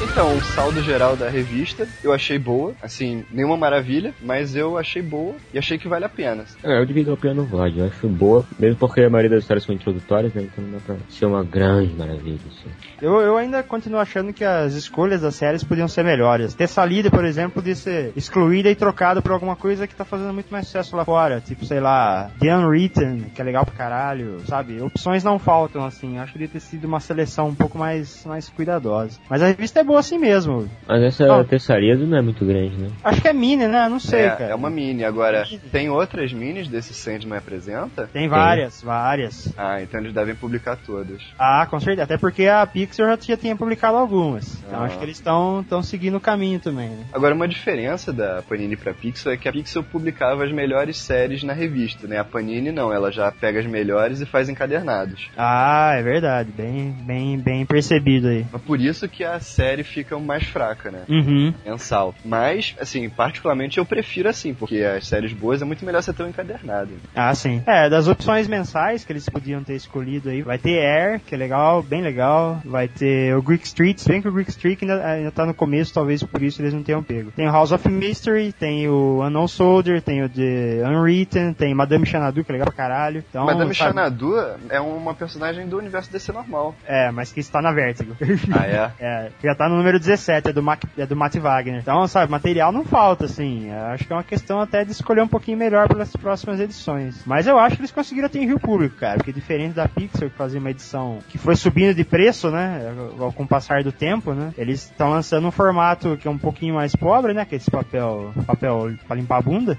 Então, 0.00 0.36
o 0.36 0.42
saldo 0.42 0.80
geral 0.80 1.16
da 1.16 1.28
revista 1.28 1.88
eu 2.02 2.12
achei 2.12 2.38
boa, 2.38 2.74
assim, 2.82 3.24
nenhuma 3.32 3.56
maravilha, 3.56 4.14
mas 4.22 4.54
eu 4.54 4.78
achei 4.78 5.02
boa 5.02 5.36
e 5.52 5.58
achei 5.58 5.78
que 5.78 5.88
vale 5.88 6.04
a 6.04 6.08
pena. 6.08 6.44
É, 6.62 6.78
eu 6.78 6.84
divido 6.84 7.10
a 7.10 7.14
opinião 7.14 7.36
no 7.36 7.44
VOD, 7.44 7.78
eu 7.78 7.86
acho 7.86 8.08
boa, 8.08 8.44
mesmo 8.58 8.76
porque 8.78 9.02
a 9.02 9.10
maioria 9.10 9.30
das 9.30 9.42
histórias 9.42 9.64
são 9.64 9.74
introdutórias, 9.74 10.32
né? 10.34 10.42
Então 10.42 10.64
não 10.64 10.72
dá 10.72 10.78
pra 10.78 10.96
ser 11.08 11.26
uma 11.26 11.42
grande 11.42 11.94
maravilha, 11.94 12.38
assim. 12.46 12.70
Eu, 13.00 13.20
eu 13.20 13.36
ainda 13.36 13.62
continuo 13.62 14.00
achando 14.00 14.32
que 14.32 14.44
as 14.44 14.74
escolhas 14.74 15.22
das 15.22 15.34
séries 15.34 15.64
podiam 15.64 15.88
ser 15.88 16.04
melhores. 16.04 16.54
Tessalida, 16.54 17.10
por 17.10 17.24
exemplo, 17.24 17.54
podia 17.54 17.74
ser 17.74 18.12
excluída 18.16 18.70
e 18.70 18.76
trocada 18.76 19.20
por 19.20 19.32
alguma 19.32 19.56
coisa 19.56 19.86
que 19.86 19.94
tá 19.94 20.04
fazendo 20.04 20.32
muito 20.32 20.50
mais 20.50 20.66
sucesso 20.66 20.96
lá 20.96 21.04
fora. 21.04 21.40
Tipo, 21.40 21.64
sei 21.64 21.80
lá, 21.80 22.30
The 22.38 22.56
Unwritten, 22.56 23.30
que 23.34 23.40
é 23.40 23.44
legal 23.44 23.64
pra 23.64 23.74
caralho, 23.74 24.40
sabe? 24.46 24.80
Opções 24.80 25.24
não 25.24 25.38
faltam, 25.38 25.84
assim. 25.84 26.16
Eu 26.16 26.22
acho 26.22 26.32
que 26.32 26.38
podia 26.38 26.52
ter 26.52 26.60
sido 26.60 26.86
uma 26.86 27.00
seleção 27.00 27.48
um 27.48 27.54
pouco 27.54 27.78
mais, 27.78 28.24
mais 28.24 28.48
cuidadosa. 28.48 29.18
Mas 29.28 29.42
a 29.42 29.48
revista 29.48 29.78
ser 29.78 29.84
boa 29.88 30.00
assim 30.00 30.18
mesmo. 30.18 30.68
Mas 30.86 31.02
essa 31.02 31.24
Ó. 31.26 31.42
terçaria 31.44 31.96
não 31.96 32.16
é 32.16 32.22
muito 32.22 32.44
grande, 32.44 32.76
né? 32.76 32.90
Acho 33.02 33.20
que 33.20 33.28
é 33.28 33.32
mini, 33.32 33.66
né? 33.66 33.88
Não 33.88 33.98
sei, 33.98 34.20
é, 34.26 34.30
cara. 34.30 34.50
é 34.52 34.54
uma 34.54 34.70
mini. 34.70 35.02
Agora, 35.04 35.44
tem 35.72 35.88
outras 35.90 36.32
minis 36.32 36.68
desse 36.68 36.94
Sandman 36.94 37.38
apresenta? 37.38 38.08
Tem 38.12 38.28
várias, 38.28 38.82
várias. 38.82 39.52
Ah, 39.56 39.82
então 39.82 39.98
eles 40.00 40.12
devem 40.12 40.34
publicar 40.34 40.76
todas. 40.76 41.22
Ah, 41.38 41.66
com 41.68 41.80
certeza. 41.80 42.04
Até 42.04 42.16
porque 42.18 42.46
a 42.46 42.64
Pixar 42.66 43.06
já, 43.08 43.16
já 43.20 43.36
tinha 43.36 43.56
publicado 43.56 43.96
algumas. 43.96 44.62
Então 44.66 44.80
Ah. 44.80 44.84
acho 44.84 44.98
que 44.98 45.04
eles 45.04 45.16
estão 45.16 45.64
seguindo 45.82 46.16
o 46.16 46.20
caminho 46.20 46.60
também, 46.60 46.90
né? 46.90 47.04
Agora, 47.12 47.34
uma 47.34 47.48
diferença 47.48 48.12
da 48.12 48.42
Panini 48.48 48.76
pra 48.76 48.92
Pixel 48.94 49.32
é 49.32 49.36
que 49.36 49.48
a 49.48 49.52
Pixel 49.52 49.82
publicava 49.82 50.44
as 50.44 50.52
melhores 50.52 50.98
séries 50.98 51.42
na 51.42 51.52
revista, 51.54 52.06
né? 52.06 52.18
A 52.18 52.24
Panini 52.24 52.70
não, 52.70 52.92
ela 52.92 53.10
já 53.10 53.32
pega 53.32 53.58
as 53.60 53.66
melhores 53.66 54.20
e 54.20 54.26
faz 54.26 54.48
encadernados. 54.48 55.28
Ah, 55.36 55.92
é 55.94 56.02
verdade. 56.02 56.50
Bem, 56.52 56.90
bem, 57.06 57.38
bem 57.38 57.64
percebido 57.66 58.28
aí. 58.28 58.44
É 58.52 58.58
por 58.58 58.80
isso 58.80 59.08
que 59.08 59.24
a 59.24 59.40
série 59.40 59.77
fica 59.84 60.18
mais 60.18 60.44
fraca, 60.44 60.90
né? 60.90 61.02
Uhum. 61.08 61.52
Mensal. 61.64 62.14
Mas, 62.24 62.74
assim, 62.80 63.08
particularmente 63.08 63.78
eu 63.78 63.84
prefiro 63.84 64.28
assim, 64.28 64.54
porque 64.54 64.82
as 64.82 65.06
séries 65.06 65.32
boas 65.32 65.62
é 65.62 65.64
muito 65.64 65.84
melhor 65.84 66.02
você 66.02 66.12
ter 66.12 66.22
um 66.22 66.28
encadernado. 66.28 66.90
Ah, 67.14 67.34
sim. 67.34 67.62
É, 67.66 67.88
das 67.88 68.08
opções 68.08 68.46
mensais 68.48 69.04
que 69.04 69.12
eles 69.12 69.28
podiam 69.28 69.62
ter 69.62 69.74
escolhido 69.74 70.30
aí, 70.30 70.42
vai 70.42 70.58
ter 70.58 70.78
Air, 70.78 71.20
que 71.20 71.34
é 71.34 71.38
legal, 71.38 71.82
bem 71.82 72.02
legal. 72.02 72.60
Vai 72.64 72.88
ter 72.88 73.34
o 73.36 73.42
Greek 73.42 73.64
Street, 73.66 73.98
se 73.98 74.08
bem 74.08 74.22
que 74.22 74.28
o 74.28 74.32
Greek 74.32 74.50
Street 74.50 74.78
ainda, 74.82 75.04
ainda 75.04 75.30
tá 75.30 75.44
no 75.46 75.54
começo, 75.54 75.92
talvez 75.94 76.22
por 76.22 76.42
isso 76.42 76.60
eles 76.62 76.72
não 76.74 76.82
tenham 76.82 77.02
pego. 77.02 77.30
Tem 77.32 77.48
o 77.48 77.52
House 77.52 77.72
of 77.72 77.88
Mystery, 77.88 78.52
tem 78.52 78.88
o 78.88 79.22
Unknown 79.24 79.48
Soldier, 79.48 80.00
tem 80.02 80.22
o 80.22 80.28
The 80.28 80.82
Unwritten, 80.86 81.52
tem 81.54 81.74
Madame 81.74 82.06
Xanadu, 82.06 82.44
que 82.44 82.50
é 82.50 82.54
legal 82.54 82.66
pra 82.66 82.76
caralho. 82.76 83.24
Então, 83.28 83.44
Madame 83.44 83.74
sabe- 83.74 83.90
Xanadu 83.90 84.34
é 84.70 84.80
uma 84.80 85.14
personagem 85.14 85.66
do 85.66 85.78
universo 85.78 86.10
DC 86.12 86.32
normal. 86.32 86.74
É, 86.86 87.10
mas 87.10 87.32
que 87.32 87.40
está 87.40 87.60
na 87.60 87.72
Vertigo. 87.72 88.16
Ah, 88.52 88.66
é? 88.66 88.78
É, 89.00 89.30
já 89.42 89.54
tá 89.54 89.67
no 89.68 89.76
número 89.76 89.98
17, 89.98 90.50
é 90.50 90.52
do, 90.52 90.62
Mac, 90.62 90.82
é 90.96 91.06
do 91.06 91.16
Matt 91.16 91.36
Wagner. 91.36 91.80
Então, 91.80 92.06
sabe, 92.06 92.30
material 92.30 92.72
não 92.72 92.84
falta, 92.84 93.26
assim. 93.26 93.70
Acho 93.70 94.04
que 94.04 94.12
é 94.12 94.16
uma 94.16 94.24
questão 94.24 94.60
até 94.60 94.84
de 94.84 94.92
escolher 94.92 95.22
um 95.22 95.28
pouquinho 95.28 95.58
melhor 95.58 95.88
pelas 95.88 96.14
próximas 96.16 96.60
edições. 96.60 97.22
Mas 97.26 97.46
eu 97.46 97.58
acho 97.58 97.76
que 97.76 97.82
eles 97.82 97.92
conseguiram 97.92 98.26
atingir 98.26 98.54
o 98.54 98.60
público, 98.60 98.96
cara. 98.96 99.16
Porque 99.16 99.32
diferente 99.32 99.74
da 99.74 99.86
Pixar, 99.86 100.30
que 100.30 100.36
fazia 100.36 100.58
uma 100.58 100.70
edição 100.70 101.18
que 101.28 101.38
foi 101.38 101.54
subindo 101.56 101.94
de 101.94 102.04
preço, 102.04 102.50
né? 102.50 102.92
Com 103.34 103.42
o 103.42 103.48
passar 103.48 103.82
do 103.82 103.92
tempo, 103.92 104.32
né? 104.32 104.52
Eles 104.56 104.84
estão 104.84 105.10
lançando 105.10 105.46
um 105.46 105.50
formato 105.50 106.16
que 106.16 106.26
é 106.26 106.30
um 106.30 106.38
pouquinho 106.38 106.74
mais 106.74 106.94
pobre, 106.94 107.34
né? 107.34 107.44
Que 107.44 107.54
é 107.54 107.58
esse 107.58 107.70
papel, 107.70 108.32
papel 108.46 108.94
pra 109.06 109.16
limpar 109.16 109.38
a 109.38 109.42
bunda. 109.42 109.78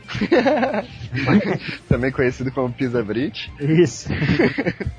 Também 1.87 2.11
conhecido 2.11 2.51
como 2.51 2.71
Pisa 2.71 3.03
Brit. 3.03 3.51
Isso. 3.59 4.09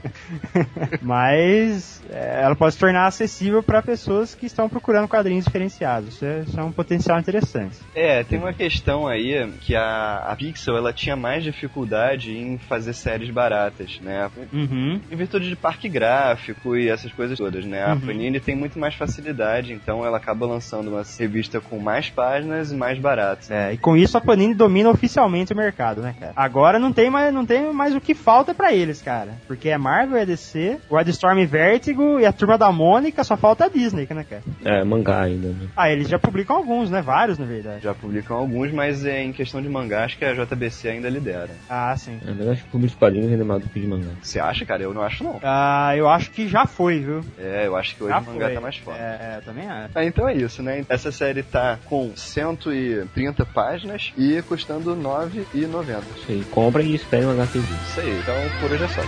Mas 1.00 2.03
é, 2.11 2.42
ela 2.42 2.57
pode 2.57 2.74
se 2.74 2.81
tornar 2.81 3.07
acessível 3.07 3.62
para 3.62 3.83
pessoas 3.83 4.35
que 4.35 4.46
estão 4.46 4.68
procurando 4.68 4.79
quadrinhos 4.80 5.44
diferenciados. 5.44 6.14
Isso 6.14 6.24
é, 6.24 6.40
isso 6.40 6.58
é 6.58 6.62
um 6.62 6.72
potencial 6.72 7.18
interessante. 7.18 7.76
É, 7.94 8.22
tem 8.24 8.38
uma 8.38 8.52
questão 8.52 9.06
aí 9.06 9.50
que 9.60 9.74
a, 9.76 10.24
a 10.28 10.36
Pixel 10.36 10.76
ela 10.76 10.92
tinha 10.92 11.16
mais 11.16 11.42
dificuldade 11.44 12.36
em 12.36 12.58
fazer 12.58 12.92
séries 12.92 13.30
baratas, 13.30 13.98
né? 14.02 14.30
Uhum. 14.52 15.00
Em 15.10 15.16
virtude 15.16 15.48
de 15.48 15.56
parque 15.56 15.88
gráfico 15.88 16.76
e 16.76 16.88
essas 16.88 17.12
coisas 17.12 17.38
todas, 17.38 17.64
né? 17.64 17.84
A 17.84 17.94
Uhum. 17.94 18.00
Panini 18.00 18.40
tem 18.40 18.56
muito 18.56 18.78
mais 18.78 18.94
facilidade, 18.94 19.72
então 19.72 20.04
ela 20.04 20.16
acaba 20.16 20.46
lançando 20.46 20.88
uma 20.88 21.02
revista 21.18 21.60
com 21.60 21.78
mais 21.78 22.08
páginas 22.08 22.72
e 22.72 22.76
mais 22.76 22.98
baratas. 22.98 23.50
É, 23.50 23.72
e 23.72 23.76
com 23.78 23.96
isso 23.96 24.16
a 24.16 24.20
Panini 24.20 24.54
domina 24.54 24.88
oficialmente 24.90 25.52
o 25.52 25.56
mercado, 25.56 26.00
né, 26.00 26.14
cara? 26.18 26.32
Agora 26.36 26.78
não 26.78 26.92
tem 26.92 27.10
mais, 27.10 27.32
não 27.34 27.44
tem 27.44 27.72
mais 27.72 27.94
o 27.94 28.00
que 28.00 28.14
falta 28.14 28.54
pra 28.54 28.72
eles, 28.72 29.02
cara. 29.02 29.34
Porque 29.46 29.68
é 29.68 29.76
Marvel, 29.78 30.16
é 30.16 30.24
DC, 30.26 30.78
Wildstorm 30.90 31.38
e 31.38 31.46
Vertigo 31.46 32.18
e 32.18 32.26
a 32.26 32.32
turma 32.32 32.56
da 32.56 32.70
Mônica, 32.72 33.22
só 33.24 33.36
falta 33.36 33.64
a 33.66 33.68
Disney, 33.68 34.06
né, 34.10 34.24
cara? 34.28 34.42
É, 34.64 34.69
mangá 34.85 35.22
ainda, 35.22 35.48
né? 35.48 35.68
Ah, 35.76 35.90
eles 35.90 36.09
já 36.09 36.18
publicam 36.18 36.56
alguns, 36.56 36.90
né? 36.90 37.00
Vários, 37.02 37.38
na 37.38 37.46
verdade. 37.46 37.83
Já 37.83 37.94
publicam 37.94 38.37
alguns, 38.37 38.72
mas 38.72 39.04
é 39.04 39.22
em 39.22 39.33
questão 39.33 39.61
de 39.61 39.68
mangá, 39.68 40.04
acho 40.04 40.16
que 40.18 40.24
a 40.24 40.33
JBC 40.35 40.88
ainda 40.88 41.09
lidera. 41.09 41.50
Ah, 41.68 41.94
sim. 41.96 42.18
É, 42.26 42.30
mas 42.30 42.46
eu 42.46 42.52
acho 42.52 42.62
que 42.62 42.68
o 42.68 42.72
público 42.72 42.92
de 42.92 42.98
quadrinhos 42.98 43.30
ainda 43.30 43.42
é 43.42 43.46
mais 43.46 43.62
do 43.62 43.68
que 43.68 43.80
de 43.80 43.87
mangá. 43.87 44.11
Você 44.22 44.38
acha, 44.40 44.64
cara? 44.64 44.83
Eu 44.83 44.94
não 44.94 45.02
acho, 45.02 45.22
não. 45.24 45.38
Ah, 45.42 45.92
eu 45.96 46.09
acho 46.09 46.30
que 46.30 46.48
já 46.48 46.66
foi, 46.66 47.00
viu? 47.00 47.20
É, 47.38 47.66
eu 47.66 47.76
acho 47.76 47.96
que 47.96 48.02
hoje 48.02 48.12
já 48.12 48.20
o 48.20 48.24
mangá 48.24 48.46
foi. 48.46 48.54
tá 48.54 48.61
mais 48.61 48.76
forte. 48.76 49.00
É, 49.00 49.37
é, 49.38 49.40
também 49.44 49.66
acho. 49.68 49.90
Ah, 49.94 50.04
então 50.04 50.28
é 50.28 50.35
isso, 50.35 50.62
né? 50.62 50.85
Essa 50.88 51.11
série 51.12 51.42
tá 51.42 51.78
com 51.87 52.12
130 52.14 53.44
páginas 53.46 54.12
e 54.16 54.40
custando 54.42 54.94
R$ 54.94 55.00
9,90. 55.00 56.02
Isso 56.16 56.30
aí, 56.30 56.44
compra 56.44 56.83
e 56.83 56.94
espere 56.94 57.24
um 57.26 57.30
HTV. 57.30 57.64
Isso 57.85 58.00
aí, 58.00 58.18
então 58.18 58.35
por 58.61 58.70
hoje 58.72 58.85
é 58.85 58.88
só. 58.88 59.02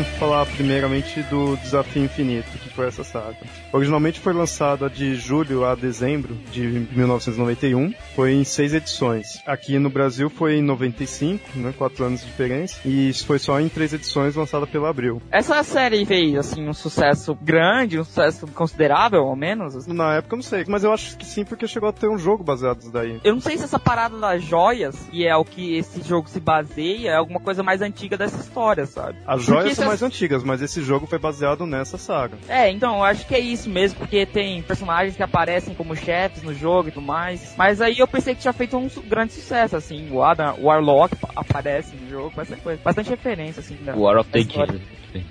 E-mails, 0.00 0.08
vamos 0.08 0.09
falar 0.20 0.44
primeiramente 0.44 1.22
do 1.22 1.56
Desafio 1.56 2.04
Infinito, 2.04 2.46
que 2.58 2.68
foi 2.68 2.86
essa 2.88 3.02
saga. 3.02 3.38
Originalmente 3.72 4.20
foi 4.20 4.34
lançada 4.34 4.90
de 4.90 5.14
julho 5.14 5.64
a 5.64 5.74
dezembro 5.74 6.34
de 6.52 6.86
1991, 6.92 7.94
foi 8.14 8.34
em 8.34 8.44
seis 8.44 8.74
edições. 8.74 9.40
Aqui 9.46 9.78
no 9.78 9.88
Brasil 9.88 10.28
foi 10.28 10.56
em 10.56 10.62
95, 10.62 11.58
né, 11.58 11.72
quatro 11.76 12.04
anos 12.04 12.20
de 12.20 12.26
diferença, 12.26 12.78
e 12.84 13.08
isso 13.08 13.24
foi 13.24 13.38
só 13.38 13.58
em 13.58 13.70
três 13.70 13.94
edições 13.94 14.36
lançada 14.36 14.66
pela 14.66 14.90
Abril. 14.90 15.22
Essa 15.30 15.62
série 15.62 16.04
fez, 16.04 16.36
assim, 16.36 16.68
um 16.68 16.74
sucesso 16.74 17.34
grande, 17.40 17.98
um 17.98 18.04
sucesso 18.04 18.46
considerável, 18.48 19.20
ao 19.20 19.34
menos. 19.34 19.74
assim. 19.74 19.90
Na 19.90 20.16
época 20.16 20.34
eu 20.34 20.36
não 20.36 20.42
sei, 20.42 20.66
mas 20.68 20.84
eu 20.84 20.92
acho 20.92 21.16
que 21.16 21.24
sim, 21.24 21.46
porque 21.46 21.66
chegou 21.66 21.88
a 21.88 21.92
ter 21.94 22.10
um 22.10 22.18
jogo 22.18 22.44
baseado 22.44 22.76
nisso 22.76 22.92
daí. 22.92 23.18
Eu 23.24 23.32
não 23.32 23.40
sei 23.40 23.56
se 23.56 23.64
essa 23.64 23.78
parada 23.78 24.18
das 24.18 24.44
joias, 24.44 24.96
que 25.10 25.26
é 25.26 25.34
o 25.34 25.46
que 25.46 25.78
esse 25.78 26.02
jogo 26.02 26.28
se 26.28 26.40
baseia, 26.40 27.12
é 27.12 27.16
alguma 27.16 27.40
coisa 27.40 27.62
mais 27.62 27.80
antiga 27.80 28.18
dessa 28.18 28.38
história, 28.38 28.84
sabe? 28.84 29.16
As 29.26 29.42
joias 29.42 29.74
são 29.74 29.86
mais 29.86 30.02
antigas, 30.02 30.09
mas 30.44 30.60
esse 30.62 30.82
jogo 30.82 31.06
foi 31.06 31.18
baseado 31.18 31.66
nessa 31.66 31.96
saga. 31.98 32.36
É, 32.48 32.70
então, 32.70 32.96
eu 32.96 33.04
acho 33.04 33.26
que 33.26 33.34
é 33.34 33.38
isso 33.38 33.68
mesmo, 33.68 33.98
porque 33.98 34.26
tem 34.26 34.62
personagens 34.62 35.16
que 35.16 35.22
aparecem 35.22 35.74
como 35.74 35.94
chefes 35.96 36.42
no 36.42 36.54
jogo 36.54 36.88
e 36.88 36.92
tudo 36.92 37.06
mais. 37.06 37.54
Mas 37.56 37.80
aí 37.80 37.98
eu 37.98 38.08
pensei 38.08 38.34
que 38.34 38.40
tinha 38.40 38.52
feito 38.52 38.76
um 38.76 38.88
grande 39.06 39.32
sucesso, 39.32 39.76
assim. 39.76 40.08
O 40.10 40.22
Adam 40.22 40.54
o 40.58 40.64
Warlock 40.66 41.16
pa- 41.16 41.30
aparece 41.36 41.94
no 41.96 42.08
jogo, 42.08 42.32
bastante 42.34 42.60
coisa. 42.62 42.80
Bastante 42.82 43.10
referência, 43.10 43.60
assim. 43.60 43.76
Da, 43.82 43.94
War 43.96 44.18
of 44.18 44.30
the 44.30 44.38